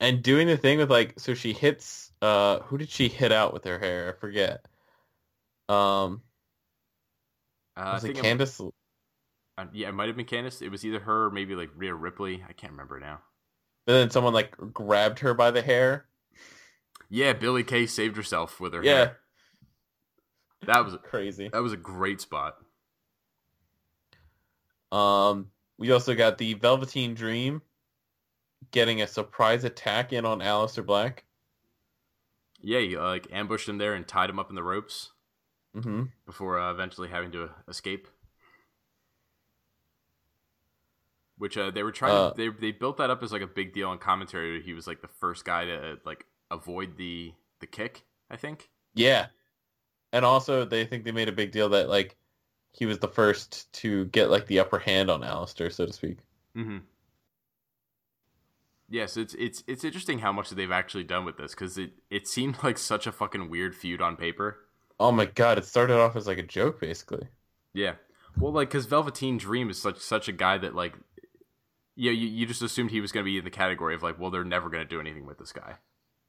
And 0.00 0.22
doing 0.24 0.48
the 0.48 0.56
thing 0.56 0.78
with 0.78 0.90
like, 0.90 1.14
so 1.20 1.34
she 1.34 1.52
hits, 1.52 2.10
uh, 2.20 2.58
who 2.60 2.76
did 2.78 2.90
she 2.90 3.06
hit 3.08 3.30
out 3.30 3.52
with 3.54 3.62
her 3.64 3.78
hair? 3.78 4.14
I 4.16 4.20
forget. 4.20 4.66
Um, 5.68 6.22
Uh, 7.76 7.92
was 7.94 8.04
I 8.04 8.08
it 8.08 8.14
think 8.14 8.24
I'm- 8.26 8.38
Candice? 8.38 8.72
uh, 9.56 9.66
yeah, 9.72 9.88
it 9.88 9.92
might 9.94 10.08
have 10.08 10.16
been 10.16 10.26
Candice. 10.26 10.60
It 10.60 10.68
was 10.70 10.84
either 10.84 10.98
her, 11.00 11.26
or 11.26 11.30
maybe 11.30 11.54
like 11.54 11.70
Rhea 11.76 11.94
Ripley. 11.94 12.44
I 12.48 12.52
can't 12.54 12.72
remember 12.72 12.98
now. 12.98 13.22
And 13.86 13.94
then 13.96 14.10
someone 14.10 14.32
like 14.34 14.56
grabbed 14.72 15.20
her 15.20 15.32
by 15.32 15.52
the 15.52 15.62
hair. 15.62 16.06
Yeah, 17.08 17.34
Billie 17.34 17.62
Kay 17.64 17.86
saved 17.86 18.16
herself 18.16 18.58
with 18.58 18.74
her 18.74 18.82
Yeah, 18.82 18.94
hair. 18.96 19.20
That 20.66 20.84
was 20.84 20.96
crazy. 21.04 21.48
that 21.50 21.62
was 21.62 21.72
a 21.72 21.76
great 21.76 22.20
spot. 22.20 22.56
Um, 24.94 25.50
we 25.78 25.90
also 25.90 26.14
got 26.14 26.38
the 26.38 26.54
Velveteen 26.54 27.14
Dream 27.14 27.62
getting 28.70 29.02
a 29.02 29.06
surprise 29.06 29.64
attack 29.64 30.12
in 30.12 30.24
on 30.24 30.38
Aleister 30.38 30.84
Black. 30.86 31.24
Yeah, 32.60 32.78
you 32.78 33.00
uh, 33.00 33.06
like 33.08 33.26
ambushed 33.32 33.68
him 33.68 33.78
there 33.78 33.94
and 33.94 34.06
tied 34.06 34.30
him 34.30 34.38
up 34.38 34.50
in 34.50 34.54
the 34.56 34.62
ropes 34.62 35.10
Mm-hmm. 35.76 36.04
before 36.24 36.60
uh, 36.60 36.70
eventually 36.70 37.08
having 37.08 37.32
to 37.32 37.50
escape. 37.66 38.06
Which 41.36 41.58
uh, 41.58 41.72
they 41.72 41.82
were 41.82 41.90
trying 41.90 42.12
Uh, 42.14 42.30
to 42.30 42.36
they 42.36 42.48
they 42.48 42.70
built 42.70 42.98
that 42.98 43.10
up 43.10 43.24
as 43.24 43.32
like 43.32 43.42
a 43.42 43.46
big 43.48 43.74
deal 43.74 43.88
on 43.88 43.98
commentary. 43.98 44.62
He 44.62 44.72
was 44.72 44.86
like 44.86 45.02
the 45.02 45.08
first 45.08 45.44
guy 45.44 45.64
to 45.64 45.92
uh, 45.92 45.96
like 46.04 46.26
avoid 46.52 46.96
the 46.96 47.34
the 47.58 47.66
kick. 47.66 48.04
I 48.30 48.36
think. 48.36 48.70
Yeah. 48.94 49.26
And 50.12 50.24
also 50.24 50.64
they 50.64 50.84
think 50.84 51.04
they 51.04 51.10
made 51.10 51.28
a 51.28 51.32
big 51.32 51.50
deal 51.50 51.68
that 51.70 51.88
like 51.88 52.16
he 52.74 52.86
was 52.86 52.98
the 52.98 53.08
first 53.08 53.72
to 53.74 54.06
get 54.06 54.30
like 54.30 54.46
the 54.46 54.58
upper 54.58 54.80
hand 54.80 55.08
on 55.08 55.22
Aleister, 55.22 55.72
so 55.72 55.86
to 55.86 55.92
speak. 55.92 56.18
Mm-hmm. 56.56 56.78
Yes, 58.90 59.16
it's 59.16 59.34
it's 59.34 59.62
it's 59.66 59.84
interesting 59.84 60.18
how 60.18 60.32
much 60.32 60.50
they've 60.50 60.70
actually 60.70 61.04
done 61.04 61.24
with 61.24 61.36
this 61.36 61.54
because 61.54 61.78
it 61.78 61.92
it 62.10 62.26
seemed 62.26 62.62
like 62.62 62.76
such 62.76 63.06
a 63.06 63.12
fucking 63.12 63.48
weird 63.48 63.74
feud 63.74 64.02
on 64.02 64.16
paper. 64.16 64.58
Oh 64.98 65.12
my 65.12 65.24
god, 65.24 65.56
it 65.58 65.64
started 65.64 65.98
off 65.98 66.16
as 66.16 66.26
like 66.26 66.38
a 66.38 66.42
joke 66.42 66.80
basically. 66.80 67.28
Yeah, 67.72 67.94
well, 68.38 68.52
like 68.52 68.68
because 68.68 68.86
Velveteen 68.86 69.38
Dream 69.38 69.70
is 69.70 69.80
such 69.80 69.98
such 69.98 70.28
a 70.28 70.32
guy 70.32 70.58
that 70.58 70.74
like, 70.74 70.94
yeah, 71.94 72.12
you, 72.12 72.26
you 72.26 72.46
just 72.46 72.62
assumed 72.62 72.90
he 72.90 73.00
was 73.00 73.12
going 73.12 73.24
to 73.24 73.30
be 73.30 73.38
in 73.38 73.44
the 73.44 73.50
category 73.50 73.94
of 73.94 74.02
like, 74.02 74.18
well, 74.18 74.30
they're 74.30 74.44
never 74.44 74.68
going 74.68 74.82
to 74.82 74.88
do 74.88 75.00
anything 75.00 75.26
with 75.26 75.38
this 75.38 75.52
guy. 75.52 75.74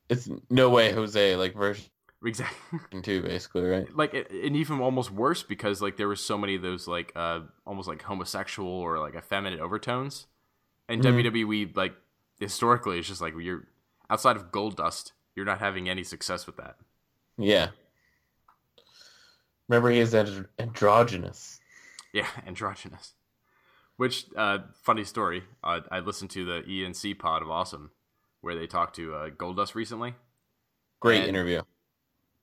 It's 0.09 0.29
no 0.51 0.69
way 0.69 0.93
Jose 0.93 1.35
like 1.35 1.55
version 1.55 1.85
Exactly. 2.25 3.01
Too 3.03 3.21
basically, 3.21 3.61
right? 3.63 3.95
like 3.95 4.13
and 4.13 4.55
even 4.55 4.79
almost 4.81 5.11
worse 5.11 5.43
because 5.43 5.81
like 5.81 5.95
there 5.97 6.07
was 6.07 6.19
so 6.19 6.37
many 6.37 6.55
of 6.55 6.61
those 6.63 6.87
like 6.87 7.11
uh 7.15 7.41
almost 7.67 7.87
like 7.87 8.01
homosexual 8.01 8.67
or 8.69 8.99
like 8.99 9.15
effeminate 9.15 9.59
overtones 9.59 10.25
and 10.89 11.01
Mhm. 11.03 11.23
WWE 11.31 11.75
like 11.75 11.93
historically 12.39 12.97
it's 12.99 13.07
just 13.07 13.21
like 13.21 13.33
you're 13.39 13.67
outside 14.09 14.35
of 14.37 14.51
Goldust 14.51 15.11
you're 15.35 15.45
not 15.45 15.59
having 15.59 15.87
any 15.87 16.03
success 16.03 16.47
with 16.47 16.57
that 16.57 16.77
Yeah. 17.37 17.69
Remember 19.67 19.89
he 19.89 19.99
is 19.99 20.13
and- 20.13 20.47
androgynous. 20.59 21.59
yeah 22.13 22.27
androgynous 22.47 23.13
which 23.97 24.25
uh 24.35 24.59
funny 24.81 25.03
story 25.03 25.43
uh, 25.63 25.81
I 25.91 25.99
listened 25.99 26.31
to 26.31 26.43
the 26.45 26.63
E&C 26.67 27.13
pod 27.13 27.41
of 27.41 27.49
Awesome 27.49 27.91
where 28.41 28.55
they 28.55 28.67
talked 28.67 28.95
to 28.97 29.13
uh, 29.13 29.29
Goldust 29.29 29.75
recently 29.75 30.15
Great 30.99 31.19
And- 31.19 31.29
interview. 31.29 31.61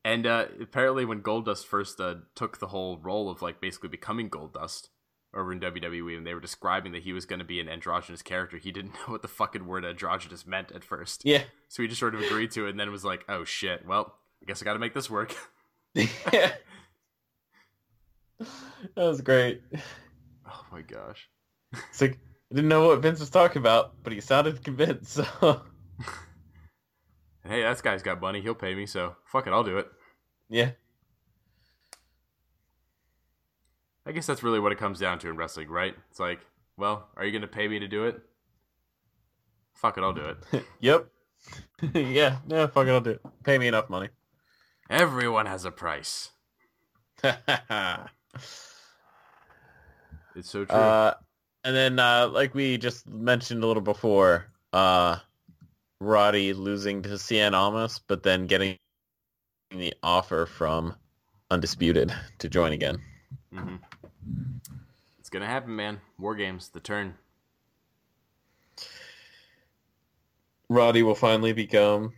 And 0.05 0.27
uh, 0.27 0.47
apparently, 0.61 1.05
when 1.05 1.23
Goldust 1.23 1.65
first 1.65 2.01
uh, 2.01 2.17
took 2.35 2.59
the 2.59 2.69
whole 2.69 2.99
role 2.99 3.31
of 3.31 3.43
like 3.43 3.61
basically 3.61 3.89
becoming 3.89 4.29
Goldust 4.29 4.89
over 5.35 5.53
in 5.53 5.61
WWE, 5.61 6.17
and 6.17 6.27
they 6.27 6.35
were 6.35 6.41
describing 6.41 6.93
that 6.93 7.03
he 7.03 7.13
was 7.13 7.25
going 7.25 7.39
to 7.39 7.45
be 7.45 7.61
an 7.61 7.69
androgynous 7.69 8.23
character, 8.23 8.59
he 8.59 8.73
didn't 8.73 8.95
know 9.07 9.13
what 9.13 9.23
the 9.23 9.29
fucking 9.29 9.67
word 9.67 9.85
androgynous 9.85 10.47
meant 10.47 10.73
at 10.73 10.85
first. 10.85 11.23
Yeah. 11.25 11.45
So 11.69 11.83
he 11.83 11.89
just 11.89 12.01
sort 12.01 12.15
of 12.15 12.21
agreed 12.21 12.51
to 12.53 12.67
it, 12.67 12.71
and 12.71 12.81
then 12.81 12.91
was 12.91 13.05
like, 13.05 13.25
"Oh 13.29 13.45
shit, 13.45 13.87
well, 13.87 14.17
I 14.43 14.47
guess 14.47 14.61
I 14.61 14.65
got 14.65 14.75
to 14.75 14.79
make 14.79 14.95
this 14.95 15.11
work." 15.11 15.35
yeah. 15.95 16.53
That 18.97 19.05
was 19.05 19.21
great. 19.21 19.63
oh 20.47 20.67
my 20.73 20.83
gosh. 20.83 21.29
It's 21.91 22.01
like 22.01 22.19
I 22.51 22.55
didn't 22.57 22.69
know 22.69 22.89
what 22.89 23.01
Vince 23.01 23.21
was 23.21 23.31
talking 23.31 23.61
about, 23.61 23.95
but 24.03 24.13
he 24.13 24.21
sounded 24.21 24.63
convinced. 24.65 25.13
So 25.13 25.63
Hey, 27.45 27.63
that 27.63 27.83
guy's 27.83 28.03
got 28.03 28.21
money; 28.21 28.41
he'll 28.41 28.55
pay 28.55 28.75
me, 28.75 28.87
so 28.87 29.17
fuck 29.25 29.47
it, 29.47 29.53
I'll 29.53 29.65
do 29.65 29.79
it. 29.79 29.89
yeah, 30.49 30.71
I 34.07 34.13
guess 34.13 34.27
that's 34.27 34.43
really 34.43 34.61
what 34.61 34.73
it 34.73 34.79
comes 34.79 34.99
down 34.99 35.19
to 35.21 35.29
in 35.31 35.37
wrestling, 35.37 35.69
right? 35.69 35.95
It's 36.11 36.21
like, 36.21 36.41
well, 36.77 37.09
are 37.17 37.25
you 37.25 37.31
going 37.33 37.43
to 37.43 37.49
pay 37.49 37.69
me 37.69 37.79
to 37.79 37.89
do 37.89 38.05
it? 38.05 38.21
Fuck 39.75 39.99
it, 39.99 40.05
I'll 40.05 40.13
do 40.13 40.37
it. 40.53 40.65
yep, 40.81 41.09
yeah. 41.95 42.39
No, 42.47 42.67
fuck 42.69 42.87
it, 42.87 42.91
I'll 42.91 43.01
do 43.01 43.11
it. 43.11 43.23
Pay 43.45 43.59
me 43.59 43.67
enough 43.69 43.91
money. 43.91 44.09
Everyone 44.91 45.47
has 45.47 45.65
a 45.65 45.71
price. 45.71 46.31
It's 50.35 50.49
so 50.51 50.65
true. 50.65 50.77
uh, 50.77 51.15
and 51.65 51.77
then, 51.77 51.99
uh, 51.99 52.29
like 52.29 52.55
we 52.55 52.79
just 52.79 53.07
mentioned 53.07 53.63
a 53.63 53.67
little 53.67 53.83
before, 53.83 54.47
uh, 54.73 55.19
Roddy 56.03 56.53
losing 56.53 57.03
to 57.03 57.11
Cien 57.11 57.53
Almas, 57.55 58.01
but 58.09 58.25
then 58.25 58.47
getting 58.49 58.77
the 59.71 59.95
offer 60.03 60.47
from 60.47 60.97
Undisputed 61.51 62.13
to 62.39 62.49
join 62.49 62.73
again. 62.73 63.01
hmm 63.53 63.77
It's 65.21 65.31
gonna 65.31 65.47
happen, 65.47 65.77
man. 65.77 66.01
War 66.19 66.35
games, 66.35 66.71
the 66.71 66.81
turn. 66.81 67.15
Roddy 70.69 71.03
will 71.05 71.15
finally 71.15 71.53
become 71.53 72.15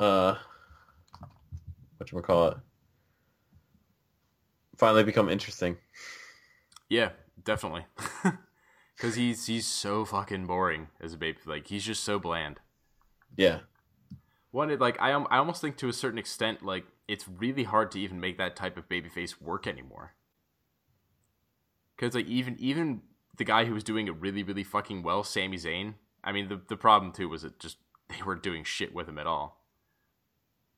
uh 0.00 0.36
what 1.98 2.10
you 2.10 2.20
call 2.22 2.48
it? 2.48 2.56
Finally 4.78 5.04
become 5.04 5.28
interesting. 5.28 5.76
Yeah, 6.88 7.10
definitely. 7.44 7.84
Because 8.96 9.16
he's 9.16 9.46
he's 9.46 9.66
so 9.66 10.04
fucking 10.04 10.46
boring 10.46 10.88
as 11.00 11.14
a 11.14 11.16
baby. 11.16 11.38
Like 11.44 11.66
he's 11.68 11.84
just 11.84 12.04
so 12.04 12.18
bland. 12.18 12.60
Yeah. 13.36 13.60
One, 14.50 14.70
it, 14.70 14.80
like 14.80 15.00
I 15.00 15.12
um, 15.12 15.26
I 15.30 15.38
almost 15.38 15.60
think 15.60 15.76
to 15.78 15.88
a 15.88 15.92
certain 15.92 16.18
extent, 16.18 16.62
like 16.62 16.84
it's 17.08 17.28
really 17.28 17.64
hard 17.64 17.90
to 17.92 18.00
even 18.00 18.20
make 18.20 18.38
that 18.38 18.56
type 18.56 18.76
of 18.76 18.88
babyface 18.88 19.40
work 19.40 19.66
anymore. 19.66 20.14
Because 21.96 22.14
like 22.14 22.26
even 22.26 22.56
even 22.60 23.02
the 23.36 23.44
guy 23.44 23.64
who 23.64 23.74
was 23.74 23.84
doing 23.84 24.06
it 24.06 24.16
really 24.20 24.42
really 24.42 24.64
fucking 24.64 25.02
well, 25.02 25.24
Sami 25.24 25.56
Zayn. 25.56 25.94
I 26.22 26.32
mean, 26.32 26.48
the 26.48 26.60
the 26.68 26.76
problem 26.76 27.12
too 27.12 27.28
was 27.28 27.42
it 27.42 27.58
just 27.58 27.78
they 28.08 28.22
weren't 28.24 28.42
doing 28.42 28.64
shit 28.64 28.94
with 28.94 29.08
him 29.08 29.18
at 29.18 29.26
all. 29.26 29.60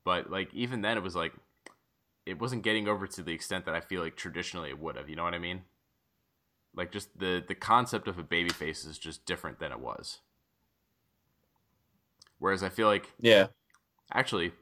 But 0.03 0.31
like 0.31 0.53
even 0.53 0.81
then, 0.81 0.97
it 0.97 1.03
was 1.03 1.15
like 1.15 1.33
it 2.25 2.39
wasn't 2.39 2.63
getting 2.63 2.87
over 2.87 3.07
to 3.07 3.21
the 3.21 3.33
extent 3.33 3.65
that 3.65 3.75
I 3.75 3.79
feel 3.79 4.01
like 4.01 4.15
traditionally 4.15 4.69
it 4.69 4.79
would 4.79 4.95
have. 4.95 5.09
You 5.09 5.15
know 5.15 5.23
what 5.23 5.33
I 5.33 5.39
mean? 5.39 5.61
Like 6.77 6.91
just 6.91 7.17
the 7.17 7.43
the 7.45 7.55
concept 7.55 8.07
of 8.07 8.19
a 8.19 8.23
babyface 8.23 8.87
is 8.87 8.97
just 8.97 9.25
different 9.25 9.59
than 9.59 9.71
it 9.71 9.79
was. 9.79 10.19
Whereas 12.39 12.63
I 12.63 12.69
feel 12.69 12.87
like 12.87 13.11
Yeah. 13.19 13.47
Actually, 14.13 14.53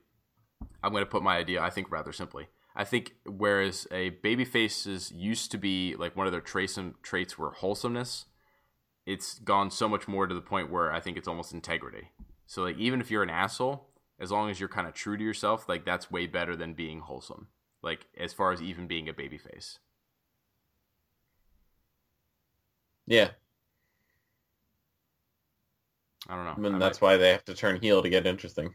I'm 0.82 0.92
going 0.92 1.04
to 1.04 1.10
put 1.10 1.22
my 1.22 1.38
idea, 1.38 1.62
I 1.62 1.70
think, 1.70 1.92
rather 1.92 2.12
simply. 2.12 2.48
I 2.76 2.84
think 2.84 3.14
whereas 3.26 3.88
a 3.92 4.12
babyface's 4.12 5.12
used 5.12 5.52
to 5.52 5.58
be 5.58 5.96
like 5.96 6.16
one 6.16 6.26
of 6.26 6.32
their 6.32 6.42
trace- 6.42 6.80
traits 7.04 7.38
were 7.38 7.52
wholesomeness, 7.52 8.26
it's 9.06 9.40
gone 9.40 9.70
so 9.70 9.88
much 9.88 10.08
more 10.08 10.26
to 10.26 10.34
the 10.34 10.42
point 10.42 10.72
where 10.72 10.92
I 10.92 11.00
think 11.00 11.16
it's 11.16 11.28
almost 11.28 11.54
integrity. 11.54 12.10
So 12.48 12.64
like 12.64 12.78
even 12.78 13.02
if 13.02 13.12
you're 13.12 13.24
an 13.24 13.30
asshole, 13.30 13.90
as 14.20 14.32
long 14.32 14.50
as 14.50 14.60
you're 14.60 14.70
kind 14.70 14.88
of 14.88 14.94
true 14.94 15.16
to 15.16 15.24
yourself, 15.24 15.70
like 15.70 15.86
that's 15.86 16.10
way 16.12 16.26
better 16.28 16.56
than 16.56 16.74
being 16.74 17.02
wholesome. 17.02 17.48
Like 17.84 18.08
as 18.18 18.34
far 18.34 18.52
as 18.52 18.62
even 18.62 18.88
being 18.88 19.08
a 19.08 19.14
babyface. 19.14 19.78
Yeah. 23.08 23.30
I 26.28 26.36
don't 26.36 26.46
know. 26.46 26.52
I 26.52 26.58
mean, 26.58 26.76
I 26.76 26.80
that's 26.80 27.02
might- 27.02 27.08
why 27.08 27.18
they 27.18 27.30
have 27.30 27.46
to 27.46 27.54
turn 27.54 27.80
heel 27.82 28.02
to 28.02 28.10
get 28.10 28.26
interesting. 28.26 28.74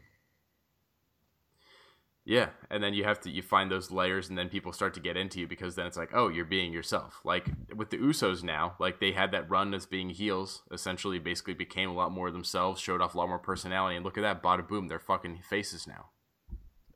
Yeah, 2.23 2.49
and 2.69 2.83
then 2.83 2.93
you 2.93 3.03
have 3.03 3.19
to 3.21 3.31
you 3.31 3.41
find 3.41 3.71
those 3.71 3.89
layers, 3.89 4.29
and 4.29 4.37
then 4.37 4.47
people 4.47 4.71
start 4.73 4.93
to 4.93 4.99
get 4.99 5.17
into 5.17 5.39
you 5.39 5.47
because 5.47 5.73
then 5.75 5.87
it's 5.87 5.97
like, 5.97 6.11
oh, 6.13 6.27
you're 6.29 6.45
being 6.45 6.71
yourself. 6.71 7.19
Like 7.23 7.49
with 7.75 7.89
the 7.89 7.97
Usos 7.97 8.43
now, 8.43 8.75
like 8.79 8.99
they 8.99 9.11
had 9.11 9.31
that 9.31 9.49
run 9.49 9.73
as 9.73 9.87
being 9.87 10.11
heels, 10.11 10.61
essentially, 10.71 11.17
basically 11.17 11.55
became 11.55 11.89
a 11.89 11.93
lot 11.95 12.11
more 12.11 12.29
themselves, 12.29 12.79
showed 12.79 13.01
off 13.01 13.15
a 13.15 13.17
lot 13.17 13.27
more 13.27 13.39
personality, 13.39 13.95
and 13.95 14.05
look 14.05 14.19
at 14.19 14.21
that, 14.21 14.43
bada 14.43 14.65
boom, 14.65 14.87
they're 14.87 14.99
fucking 14.99 15.39
faces 15.49 15.87
now. 15.87 16.09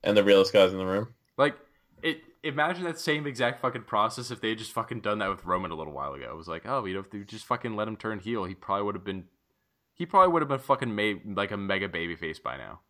And 0.03 0.15
the 0.15 0.23
realest 0.23 0.53
guys 0.53 0.71
in 0.71 0.77
the 0.77 0.85
room. 0.85 1.15
Like 1.37 1.55
it. 2.03 2.21
Imagine 2.45 2.84
that 2.84 2.99
same 2.99 3.26
exact 3.26 3.59
fucking 3.59 3.84
process 3.84 4.30
if 4.30 4.39
they 4.39 4.49
had 4.49 4.59
just 4.59 4.72
fucking 4.72 5.01
done 5.01 5.17
that 5.17 5.30
with 5.30 5.45
Roman 5.45 5.72
a 5.72 5.76
little 5.76 5.93
while 5.93 6.13
ago. 6.13 6.30
It 6.30 6.38
was 6.38 6.47
like, 6.47 6.61
oh, 6.65 6.85
you 6.85 6.93
know, 6.93 6.99
if 6.99 7.09
they 7.09 7.19
just 7.22 7.45
fucking 7.45 7.76
let 7.76 7.88
him 7.88 7.97
turn 7.97 8.19
heel, 8.19 8.45
he 8.45 8.53
probably 8.53 8.84
would 8.84 8.93
have 8.93 9.03
been, 9.03 9.26
he 9.95 10.05
probably 10.05 10.31
would 10.31 10.43
have 10.43 10.49
been 10.49 10.59
fucking 10.59 10.93
made 10.93 11.35
like 11.35 11.49
a 11.49 11.57
mega 11.57 11.89
baby 11.89 12.15
face 12.15 12.38
by 12.38 12.55
now. 12.55 12.81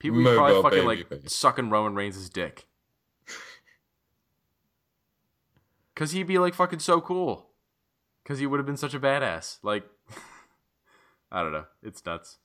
People 0.00 0.22
would 0.22 0.36
probably 0.36 0.62
fucking 0.62 0.84
like 0.84 1.08
babyface. 1.08 1.30
sucking 1.30 1.70
Roman 1.70 1.94
Reigns' 1.94 2.28
dick. 2.28 2.66
Cause 5.94 6.10
he'd 6.12 6.26
be 6.28 6.38
like 6.38 6.54
fucking 6.54 6.78
so 6.80 7.00
cool. 7.00 7.50
Cause 8.24 8.40
he 8.40 8.46
would 8.46 8.58
have 8.58 8.66
been 8.66 8.76
such 8.76 8.94
a 8.94 9.00
badass. 9.00 9.58
Like, 9.62 9.84
I 11.30 11.42
don't 11.42 11.52
know. 11.52 11.66
It's 11.82 12.04
nuts. 12.04 12.38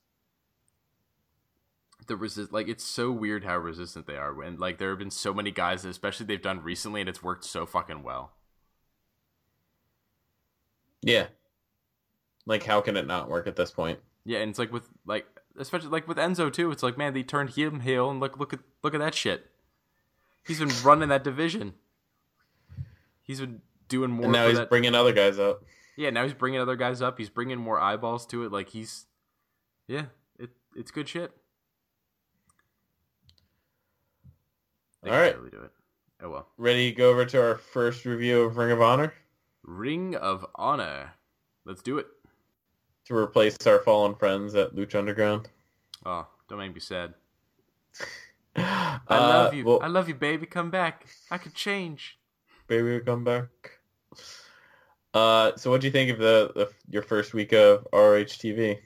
The 2.08 2.16
resist, 2.16 2.52
like, 2.52 2.68
it's 2.68 2.84
so 2.84 3.12
weird 3.12 3.44
how 3.44 3.58
resistant 3.58 4.08
they 4.08 4.18
are. 4.18 4.42
And 4.42 4.60
like, 4.60 4.78
there 4.78 4.90
have 4.90 5.00
been 5.00 5.12
so 5.12 5.34
many 5.34 5.52
guys, 5.52 5.86
especially 5.86 6.26
they've 6.26 6.42
done 6.42 6.62
recently, 6.62 7.02
and 7.02 7.10
it's 7.10 7.24
worked 7.24 7.46
so 7.46 7.66
fucking 7.66 8.04
well. 8.04 8.34
Yeah. 11.02 11.28
Like, 12.46 12.64
how 12.64 12.82
can 12.82 12.98
it 12.98 13.08
not 13.08 13.30
work 13.30 13.48
at 13.48 13.56
this 13.56 13.72
point? 13.72 14.00
Yeah, 14.26 14.40
and 14.40 14.50
it's 14.50 14.60
like 14.60 14.72
with 14.72 14.90
like, 15.06 15.26
especially 15.58 15.90
like 15.90 16.08
with 16.08 16.18
Enzo 16.18 16.52
too. 16.52 16.72
It's 16.72 16.84
like, 16.84 16.98
man, 16.98 17.14
they 17.14 17.24
turned 17.24 17.52
him 17.52 17.82
heel, 17.82 18.10
and 18.10 18.20
look, 18.20 18.40
look 18.40 18.54
at 18.54 18.60
look 18.82 18.94
at 18.94 19.00
that 19.00 19.14
shit. 19.14 19.50
He's 20.46 20.60
been 20.60 20.72
running 20.84 21.10
that 21.10 21.24
division. 21.24 21.74
He's 23.22 23.40
been 23.40 23.62
doing 23.88 24.12
more. 24.12 24.26
And 24.26 24.34
now 24.34 24.48
he's 24.48 24.58
that- 24.58 24.70
bringing 24.70 24.96
other 24.96 25.14
guys 25.14 25.40
up. 25.40 25.64
Yeah, 25.96 26.10
now 26.10 26.24
he's 26.24 26.34
bringing 26.34 26.60
other 26.60 26.76
guys 26.76 27.02
up. 27.02 27.18
He's 27.18 27.30
bringing 27.30 27.60
more 27.60 27.80
eyeballs 27.80 28.26
to 28.28 28.44
it. 28.44 28.52
Like 28.52 28.70
he's, 28.70 29.06
yeah, 29.88 30.06
it 30.40 30.50
it's 30.76 30.90
good 30.92 31.08
shit. 31.08 31.32
All 35.06 35.12
right. 35.12 35.36
do 35.52 35.62
it. 35.64 35.72
Oh 36.22 36.30
well. 36.30 36.48
Ready 36.58 36.92
to 36.92 36.96
go 36.98 37.10
over 37.10 37.26
to 37.26 37.42
our 37.42 37.56
first 37.58 38.06
review 38.06 38.42
of 38.44 38.58
Ring 38.58 38.72
of 38.72 38.82
Honor 38.82 39.14
Ring 39.64 40.16
of 40.16 40.46
Honor. 40.56 41.14
Let's 41.66 41.82
do 41.82 41.98
it. 41.98 42.08
to 43.06 43.16
replace 43.16 43.58
our 43.68 43.80
fallen 43.80 44.16
friends 44.16 44.56
at 44.56 44.76
Lucha 44.76 44.96
Underground. 45.00 45.50
Oh, 46.06 46.28
don't 46.50 46.60
make 46.60 46.74
me 46.74 46.80
sad. 46.80 47.14
I 48.56 49.00
love 49.10 49.54
you. 49.54 49.64
Uh, 49.64 49.66
Well, 49.66 49.80
I 49.82 49.88
love 49.88 50.08
you, 50.08 50.16
baby. 50.16 50.46
Come 50.46 50.70
back. 50.70 51.08
I 51.32 51.38
could 51.38 51.54
change. 51.54 52.18
baby, 52.68 53.00
come 53.04 53.24
back. 53.24 53.48
Uh, 55.14 55.56
so 55.58 55.70
what 55.70 55.82
do 55.82 55.88
you 55.88 55.92
think 55.92 56.12
of 56.12 56.18
the, 56.20 56.52
the 56.56 56.70
your 56.90 57.04
first 57.04 57.34
week 57.34 57.52
of 57.54 57.88
RHTV? 57.92 58.80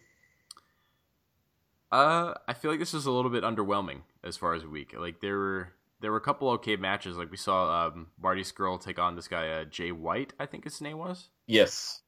Uh, 1.91 2.34
I 2.48 2.53
feel 2.53 2.69
like 2.72 2.80
this 2.80 2.94
is 2.94 3.06
a 3.06 3.11
little 3.11 3.31
bit 3.31 3.44
underwhelming 3.44 4.02
as 4.23 4.35
far 4.35 4.53
as 4.53 4.64
a 4.64 4.68
week. 4.68 4.94
Like 4.98 5.22
there 5.22 5.38
were 5.38 5.73
there 6.02 6.11
were 6.11 6.18
a 6.18 6.22
couple 6.22 6.49
okay 6.52 6.76
matches. 6.76 7.18
Like 7.18 7.32
we 7.32 7.38
saw 7.38 7.88
um 7.88 8.07
Marty 8.22 8.44
Scurll 8.44 8.80
take 8.82 8.99
on 8.99 9.15
this 9.15 9.28
guy 9.28 9.48
uh, 9.49 9.65
Jay 9.65 9.91
White. 9.91 10.34
I 10.40 10.45
think 10.45 10.64
his 10.64 10.82
name 10.82 10.98
was. 10.98 11.30
Yes. 11.48 12.02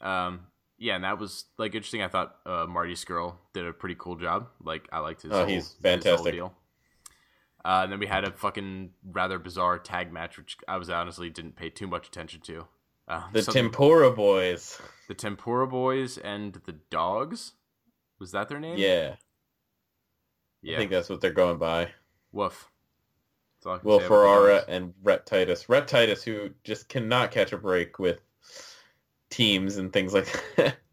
Um, 0.00 0.46
yeah, 0.78 0.94
and 0.94 1.04
that 1.04 1.18
was 1.18 1.44
like 1.58 1.74
interesting. 1.74 2.02
I 2.02 2.08
thought 2.08 2.36
uh, 2.46 2.66
Marty 2.68 2.94
Scurll 2.94 3.34
did 3.52 3.66
a 3.66 3.72
pretty 3.72 3.96
cool 3.98 4.16
job. 4.16 4.48
Like 4.62 4.88
I 4.92 5.00
liked 5.00 5.22
his. 5.22 5.32
Oh, 5.32 5.38
whole, 5.40 5.46
he's 5.46 5.74
fantastic. 5.82 6.32
deal. 6.32 6.54
Uh, 7.62 7.80
and 7.82 7.92
then 7.92 7.98
we 7.98 8.06
had 8.06 8.24
a 8.24 8.30
fucking 8.32 8.90
rather 9.04 9.38
bizarre 9.38 9.78
tag 9.78 10.10
match, 10.10 10.38
which 10.38 10.56
I 10.66 10.78
was 10.78 10.88
honestly 10.88 11.28
didn't 11.28 11.56
pay 11.56 11.68
too 11.68 11.86
much 11.86 12.08
attention 12.08 12.40
to. 12.42 12.66
Uh, 13.06 13.24
The 13.32 13.42
Tempura 13.42 14.10
Boys. 14.12 14.80
the 15.08 15.14
Tempura 15.14 15.66
Boys 15.66 16.16
and 16.16 16.54
the 16.64 16.72
Dogs. 16.88 17.52
Was 18.18 18.32
that 18.32 18.48
their 18.48 18.60
name? 18.60 18.78
Yeah, 18.78 19.16
yeah. 20.62 20.76
I 20.76 20.78
think 20.78 20.90
that's 20.90 21.10
what 21.10 21.20
they're 21.20 21.32
going 21.32 21.58
by. 21.58 21.88
Woof. 22.32 22.54
That's 22.54 22.64
all 22.64 22.68
I 22.68 22.68
can 22.68 23.49
Will 23.64 23.98
say 24.00 24.06
about 24.06 24.14
the 24.14 24.20
Ferrara 24.20 24.64
and 24.68 24.94
Rhett 25.02 25.26
Titus. 25.26 25.68
Rhett 25.68 25.86
Titus, 25.88 26.22
who 26.22 26.50
just 26.64 26.88
cannot 26.88 27.30
catch 27.30 27.52
a 27.52 27.58
break 27.58 27.98
with 27.98 28.20
teams 29.30 29.76
and 29.76 29.92
things 29.92 30.12
like 30.14 30.26
that. 30.56 30.76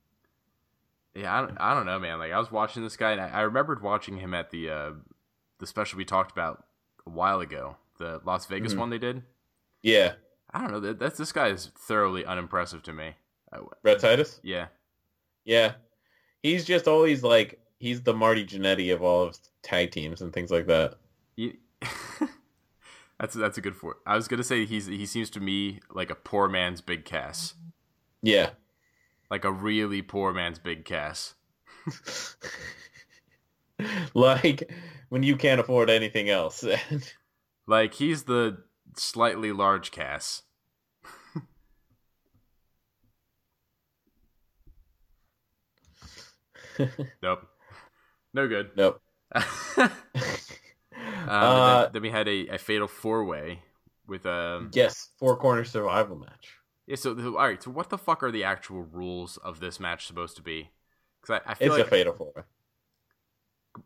Yeah, 1.16 1.36
I 1.36 1.42
don't, 1.42 1.58
I 1.60 1.74
don't 1.74 1.88
know, 1.88 1.98
man. 1.98 2.20
Like 2.20 2.32
I 2.32 2.38
was 2.38 2.52
watching 2.52 2.84
this 2.84 2.96
guy, 2.96 3.12
and 3.14 3.20
I, 3.20 3.30
I 3.30 3.42
remembered 3.42 3.82
watching 3.82 4.18
him 4.18 4.36
at 4.36 4.52
the 4.52 4.70
uh, 4.70 4.92
the 5.58 5.66
special 5.66 5.98
we 5.98 6.06
talked 6.06 6.32
about 6.32 6.64
a 7.08 7.10
while 7.10 7.40
ago, 7.40 7.76
the 7.98 8.22
Las 8.24 8.46
Vegas 8.46 8.76
Mhm. 8.76 8.78
one 8.78 8.90
they 8.92 9.00
did. 9.00 9.24
yeah, 9.82 10.14
I 10.54 10.62
don't 10.62 10.72
know. 10.72 10.80
That, 10.80 11.00
that's 11.00 11.18
this 11.18 11.32
guy 11.32 11.48
is 11.48 11.72
thoroughly 11.76 12.24
unimpressive 12.24 12.84
to 12.84 12.94
me. 12.94 13.16
Rhett 13.82 14.00
Titus. 14.00 14.40
yeah, 14.44 14.68
Yeah, 15.44 15.72
he's 16.44 16.66
just 16.66 16.88
always 16.88 17.24
like 17.24 17.62
he's 17.80 18.04
the 18.04 18.14
Marty 18.14 18.46
Jannetty 18.46 18.94
of 18.94 19.02
all 19.02 19.24
of 19.24 19.38
tag 19.64 19.90
teams 19.90 20.22
and 20.22 20.32
things 20.32 20.52
like 20.52 20.68
that. 20.68 21.00
that's 23.20 23.36
that's 23.36 23.58
a 23.58 23.62
good 23.62 23.76
for. 23.76 23.98
I 24.06 24.16
was 24.16 24.28
gonna 24.28 24.44
say 24.44 24.66
he's 24.66 24.88
he 24.88 25.06
seems 25.06 25.30
to 25.32 25.40
me 25.40 25.80
like 25.92 26.10
a 26.10 26.16
poor 26.16 26.48
man's 26.48 26.82
Big 26.82 27.06
Cass, 27.06 27.54
Yeah, 28.22 28.52
like 29.30 29.46
a 29.46 29.52
really 29.52 30.02
poor 30.02 30.34
man's 30.34 30.60
Big 30.60 30.86
Cass. 30.86 31.36
like 34.14 34.72
when 35.10 35.24
you 35.24 35.36
can't 35.36 35.60
afford 35.60 35.90
anything 35.90 36.30
else. 36.30 36.64
Like 37.68 37.96
he's 37.96 38.24
the 38.24 38.64
slightly 38.96 39.52
large 39.52 39.92
Cass. 39.92 40.44
Nope, 47.22 47.48
no 48.34 48.48
good. 48.48 48.72
nope. 48.76 49.02
Um, 51.28 51.66
Uh, 51.66 51.66
then, 51.66 51.90
then 51.92 52.02
we 52.02 52.10
had 52.12 52.28
a, 52.28 52.48
a 52.50 52.58
fatal 52.58 52.88
four 52.88 53.24
way 53.26 53.64
with 54.08 54.26
a 54.26 54.72
yes, 54.72 55.10
four 55.18 55.36
corner 55.38 55.64
survival 55.66 56.16
match. 56.18 56.60
yeah. 56.86 56.96
So 56.96 57.12
all 57.38 57.48
right, 57.48 57.62
so 57.62 57.72
what 57.72 57.90
the 57.90 57.98
fuck 57.98 58.24
are 58.24 58.32
the 58.32 58.44
actual 58.44 58.84
rules 58.84 59.38
of 59.38 59.60
this 59.60 59.80
match 59.80 60.06
supposed 60.08 60.36
to 60.38 60.42
be? 60.42 60.72
Because 61.22 61.42
I, 61.46 61.52
I 61.52 61.54
feel 61.56 61.74
It's 61.74 61.78
like 61.78 61.86
a 61.88 61.90
fatal 61.90 62.14
four. 62.14 62.48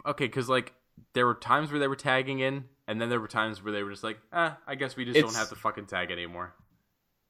okay, 0.05 0.25
because 0.25 0.49
like 0.49 0.73
there 1.13 1.25
were 1.25 1.35
times 1.35 1.71
where 1.71 1.79
they 1.79 1.87
were 1.87 1.95
tagging 1.95 2.39
in, 2.39 2.65
and 2.87 2.99
then 3.01 3.09
there 3.09 3.19
were 3.19 3.27
times 3.27 3.63
where 3.63 3.73
they 3.73 3.83
were 3.83 3.91
just 3.91 4.03
like, 4.03 4.19
ah, 4.33 4.57
I 4.67 4.75
guess 4.75 4.95
we 4.95 5.05
just 5.05 5.19
don't 5.19 5.35
have 5.35 5.49
to 5.49 5.55
fucking 5.55 5.85
tag 5.87 6.11
anymore. 6.11 6.53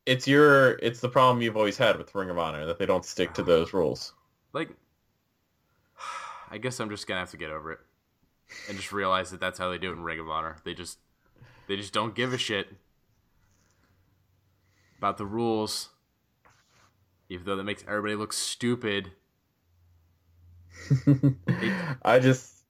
It's 0.05 0.27
your 0.27 0.73
it's 0.73 0.99
the 0.99 1.09
problem 1.09 1.41
you've 1.41 1.57
always 1.57 1.75
had 1.77 1.97
with 1.97 2.13
Ring 2.13 2.29
of 2.29 2.37
Honor 2.37 2.67
that 2.67 2.77
they 2.77 2.85
don't 2.85 3.03
stick 3.03 3.33
to 3.33 3.41
those 3.43 3.73
rules. 3.73 4.13
Like, 4.53 4.69
I 6.51 6.57
guess 6.57 6.79
I'm 6.79 6.89
just 6.89 7.07
gonna 7.07 7.19
have 7.19 7.31
to 7.31 7.37
get 7.37 7.49
over 7.51 7.71
it 7.71 7.79
and 8.67 8.77
just 8.77 8.91
realize 8.91 9.31
that 9.31 9.39
that's 9.39 9.59
how 9.59 9.69
they 9.69 9.77
do 9.77 9.89
it 9.89 9.93
in 9.93 10.03
Ring 10.03 10.19
of 10.19 10.29
Honor. 10.29 10.57
They 10.63 10.73
just 10.73 10.99
they 11.67 11.75
just 11.75 11.93
don't 11.93 12.15
give 12.15 12.33
a 12.33 12.37
shit 12.37 12.67
about 14.97 15.17
the 15.17 15.25
rules, 15.25 15.89
even 17.29 17.45
though 17.45 17.55
that 17.55 17.63
makes 17.63 17.83
everybody 17.87 18.15
look 18.15 18.33
stupid. 18.33 19.11
I 22.03 22.19
just 22.19 22.63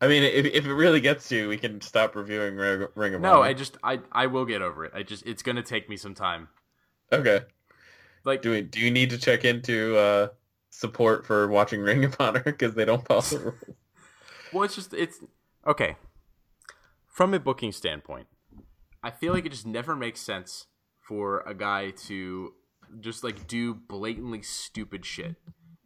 I 0.00 0.08
mean 0.08 0.22
if 0.22 0.46
if 0.46 0.66
it 0.66 0.74
really 0.74 1.00
gets 1.00 1.28
to 1.28 1.36
you, 1.36 1.48
we 1.48 1.58
can 1.58 1.80
stop 1.80 2.14
reviewing 2.16 2.56
Ring, 2.56 2.82
of 2.82 2.90
Honor. 2.96 3.18
No, 3.18 3.42
I 3.42 3.52
just 3.52 3.76
I 3.82 4.00
I 4.12 4.26
will 4.26 4.44
get 4.44 4.62
over 4.62 4.84
it. 4.84 4.92
I 4.94 5.02
just 5.02 5.26
it's 5.26 5.42
gonna 5.42 5.62
take 5.62 5.88
me 5.88 5.96
some 5.96 6.14
time. 6.14 6.48
Okay. 7.12 7.40
Like 8.24 8.42
Do 8.42 8.50
we 8.50 8.62
do 8.62 8.80
you 8.80 8.90
need 8.90 9.10
to 9.10 9.18
check 9.18 9.44
into 9.44 9.96
uh 9.96 10.28
support 10.70 11.26
for 11.26 11.48
watching 11.48 11.80
Ring 11.80 12.04
of 12.04 12.16
Honor 12.20 12.42
because 12.44 12.74
they 12.74 12.84
don't 12.84 13.06
follow 13.06 13.20
the 13.20 13.38
rules? 13.38 13.76
Well, 14.52 14.64
it's 14.64 14.74
just 14.74 14.92
it's 14.94 15.20
okay. 15.66 15.96
From 17.06 17.34
a 17.34 17.40
booking 17.40 17.72
standpoint, 17.72 18.26
I 19.02 19.10
feel 19.10 19.32
like 19.32 19.46
it 19.46 19.52
just 19.52 19.66
never 19.66 19.94
makes 19.94 20.20
sense 20.20 20.66
for 21.00 21.40
a 21.40 21.54
guy 21.54 21.90
to 21.90 22.54
just 23.00 23.22
like 23.22 23.46
do 23.46 23.74
blatantly 23.74 24.42
stupid 24.42 25.04
shit. 25.04 25.36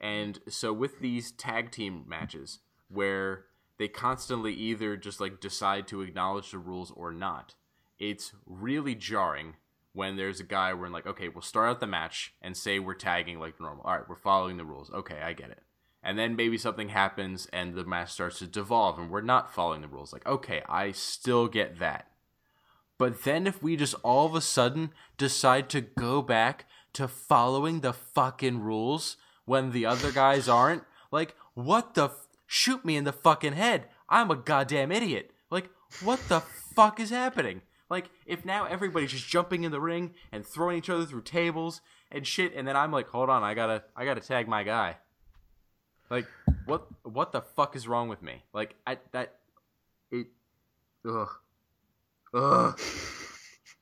And 0.01 0.39
so 0.49 0.73
with 0.73 1.01
these 1.01 1.33
tag 1.33 1.71
team 1.71 2.05
matches 2.07 2.61
where 2.89 3.47
they 3.79 3.89
constantly 3.89 4.55
either 4.55 4.97
just 4.97 5.21
like 5.21 5.41
decide 5.41 5.87
to 5.89 6.03
acknowledge 6.03 6.51
the 6.51 6.59
rules 6.59 6.91
or 6.91 7.13
not, 7.13 7.55
it's 7.99 8.33
really 8.47 8.95
jarring 8.95 9.55
when 9.93 10.17
there's 10.17 10.41
a 10.41 10.45
guy 10.45 10.73
where 10.73 10.87
I'm 10.87 10.93
like, 10.93 11.07
okay, 11.07 11.29
we'll 11.29 11.43
start 11.43 11.69
out 11.69 11.81
the 11.81 11.87
match 11.87 12.35
and 12.43 12.57
say 12.57 12.79
we're 12.79 12.95
tagging 12.95 13.39
like 13.39 13.61
normal. 13.61 13.85
All 13.85 13.97
right, 13.97 14.09
we're 14.09 14.17
following 14.17 14.57
the 14.57 14.65
rules. 14.65 14.91
Okay, 14.91 15.21
I 15.21 15.33
get 15.33 15.51
it 15.51 15.64
and 16.05 16.19
then 16.19 16.37
maybe 16.37 16.57
something 16.59 16.91
happens 16.91 17.49
and 17.53 17.75
the 17.75 17.85
match 17.85 18.13
starts 18.13 18.39
to 18.39 18.47
devolve 18.47 18.99
and 18.99 19.11
we're 19.11 19.21
not 19.21 19.53
following 19.53 19.81
the 19.81 19.89
rules 19.89 20.13
like 20.13 20.27
okay 20.27 20.63
i 20.69 20.93
still 20.93 21.49
get 21.49 21.79
that 21.79 22.07
but 22.99 23.25
then 23.25 23.47
if 23.47 23.63
we 23.63 23.77
just 23.77 23.95
all 24.03 24.27
of 24.27 24.35
a 24.35 24.41
sudden 24.41 24.91
decide 25.17 25.69
to 25.71 25.81
go 25.81 26.23
back 26.23 26.67
to 26.95 27.09
following 27.09 27.81
the 27.81 27.93
fucking 27.93 28.61
rules 28.61 29.17
when 29.45 29.73
the 29.73 29.85
other 29.85 30.11
guys 30.11 30.49
aren't. 30.49 30.85
Like, 31.11 31.35
what 31.55 31.95
the? 31.95 32.07
F- 32.07 32.29
shoot 32.47 32.85
me 32.85 32.97
in 32.97 33.05
the 33.05 33.13
fucking 33.13 33.53
head. 33.53 33.89
I'm 34.09 34.31
a 34.31 34.37
goddamn 34.37 34.93
idiot. 34.93 35.33
Like, 35.51 35.71
what 36.03 36.21
the 36.29 36.41
fuck 36.41 37.01
is 37.01 37.11
happening? 37.11 37.63
Like, 37.91 38.11
if 38.27 38.45
now 38.45 38.65
everybody's 38.65 39.13
just 39.13 39.29
jumping 39.29 39.65
in 39.65 39.73
the 39.73 39.81
ring 39.81 40.15
and 40.33 40.47
throwing 40.47 40.79
each 40.79 40.91
other 40.91 41.05
through 41.05 41.23
tables 41.23 41.81
and 42.11 42.27
shit, 42.27 42.55
and 42.55 42.67
then 42.67 42.77
I'm 42.77 42.93
like, 42.93 43.09
hold 43.09 43.29
on, 43.29 43.43
I 43.43 43.55
gotta, 43.55 43.85
I 43.95 44.05
gotta 44.05 44.21
tag 44.21 44.49
my 44.49 44.63
guy. 44.63 44.97
Like, 46.11 46.27
what, 46.67 46.87
what 47.03 47.33
the 47.33 47.41
fuck 47.41 47.77
is 47.77 47.89
wrong 47.89 48.09
with 48.09 48.23
me? 48.23 48.43
Like, 48.53 48.75
I 48.87 48.99
that, 49.13 49.37
it, 50.11 50.27
ugh, 51.09 51.29
ugh. 52.35 52.79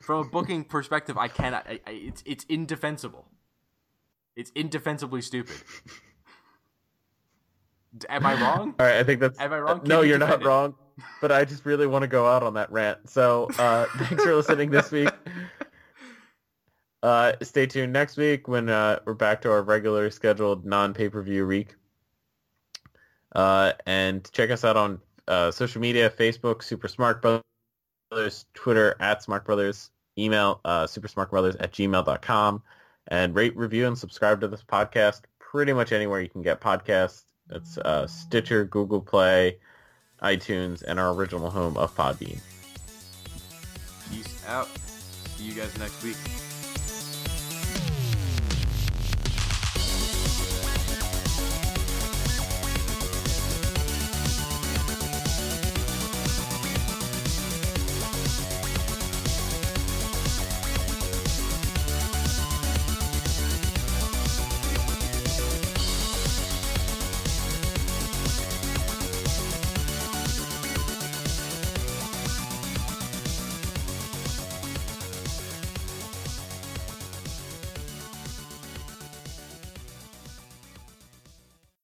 From 0.01 0.27
a 0.27 0.29
booking 0.29 0.65
perspective, 0.65 1.17
I 1.17 1.29
cannot. 1.29 1.67
I, 1.69 1.79
I, 1.87 1.91
it's 1.93 2.23
it's 2.27 2.45
indefensible. 2.49 3.29
It's 4.35 4.51
indefensibly 4.55 5.23
stupid. 5.23 5.57
Am 8.09 8.27
I 8.27 8.41
wrong? 8.41 8.75
All 8.81 8.87
right, 8.87 8.97
I 8.97 9.05
think 9.05 9.21
that's. 9.21 9.39
Am 9.39 9.53
I 9.53 9.61
wrong? 9.61 9.83
no, 9.85 9.99
Can 9.99 10.05
you 10.05 10.11
you're 10.11 10.19
not 10.19 10.43
wrong. 10.45 10.75
But 11.21 11.33
I 11.33 11.45
just 11.45 11.65
really 11.65 11.87
want 11.87 12.03
to 12.03 12.09
go 12.09 12.27
out 12.27 12.43
on 12.43 12.55
that 12.55 12.71
rant. 12.73 13.09
So 13.09 13.49
uh, 13.59 13.87
thanks 13.97 14.25
for 14.25 14.35
listening 14.35 14.71
this 14.71 14.91
week. 14.91 15.11
Uh, 17.03 17.33
stay 17.43 17.67
tuned 17.67 17.93
next 17.93 18.17
week 18.17 18.49
when 18.49 18.69
uh, 18.69 18.99
we're 19.05 19.15
back 19.15 19.41
to 19.43 19.51
our 19.51 19.63
regular 19.63 20.11
scheduled 20.11 20.65
non-pay-per-view 20.65 21.47
week. 21.47 21.75
Uh, 23.35 23.73
and 23.87 24.31
check 24.33 24.51
us 24.51 24.65
out 24.65 24.77
on 24.77 25.01
uh, 25.29 25.51
social 25.51 25.81
media, 25.81 26.11
Facebook, 26.11 26.63
Super 26.63 26.89
Smart 26.89 27.23
Brothers, 27.23 28.45
Twitter, 28.55 28.97
at 29.01 29.23
Smart 29.23 29.45
Brothers, 29.45 29.91
email, 30.19 30.61
uh, 30.65 30.87
supersmartbrothers 30.87 31.57
at 31.61 31.73
gmail.com, 31.73 32.63
and 33.09 33.35
rate, 33.35 33.57
review, 33.57 33.87
and 33.87 33.97
subscribe 33.97 34.41
to 34.41 34.49
this 34.49 34.63
podcast 34.63 35.23
pretty 35.39 35.73
much 35.73 35.93
anywhere 35.93 36.21
you 36.21 36.29
can 36.29 36.43
get 36.43 36.61
podcasts. 36.61 37.25
It's 37.51 37.79
uh, 37.79 38.07
Stitcher, 38.07 38.65
Google 38.65 39.01
Play, 39.01 39.59
iTunes, 40.23 40.83
and 40.83 40.99
our 40.99 41.13
original 41.13 41.51
home 41.51 41.77
of 41.77 41.95
Podbean. 41.95 42.41
Peace 44.11 44.45
out. 44.47 44.69
See 45.37 45.45
you 45.45 45.55
guys 45.55 45.77
next 45.79 46.03
week. 46.03 46.17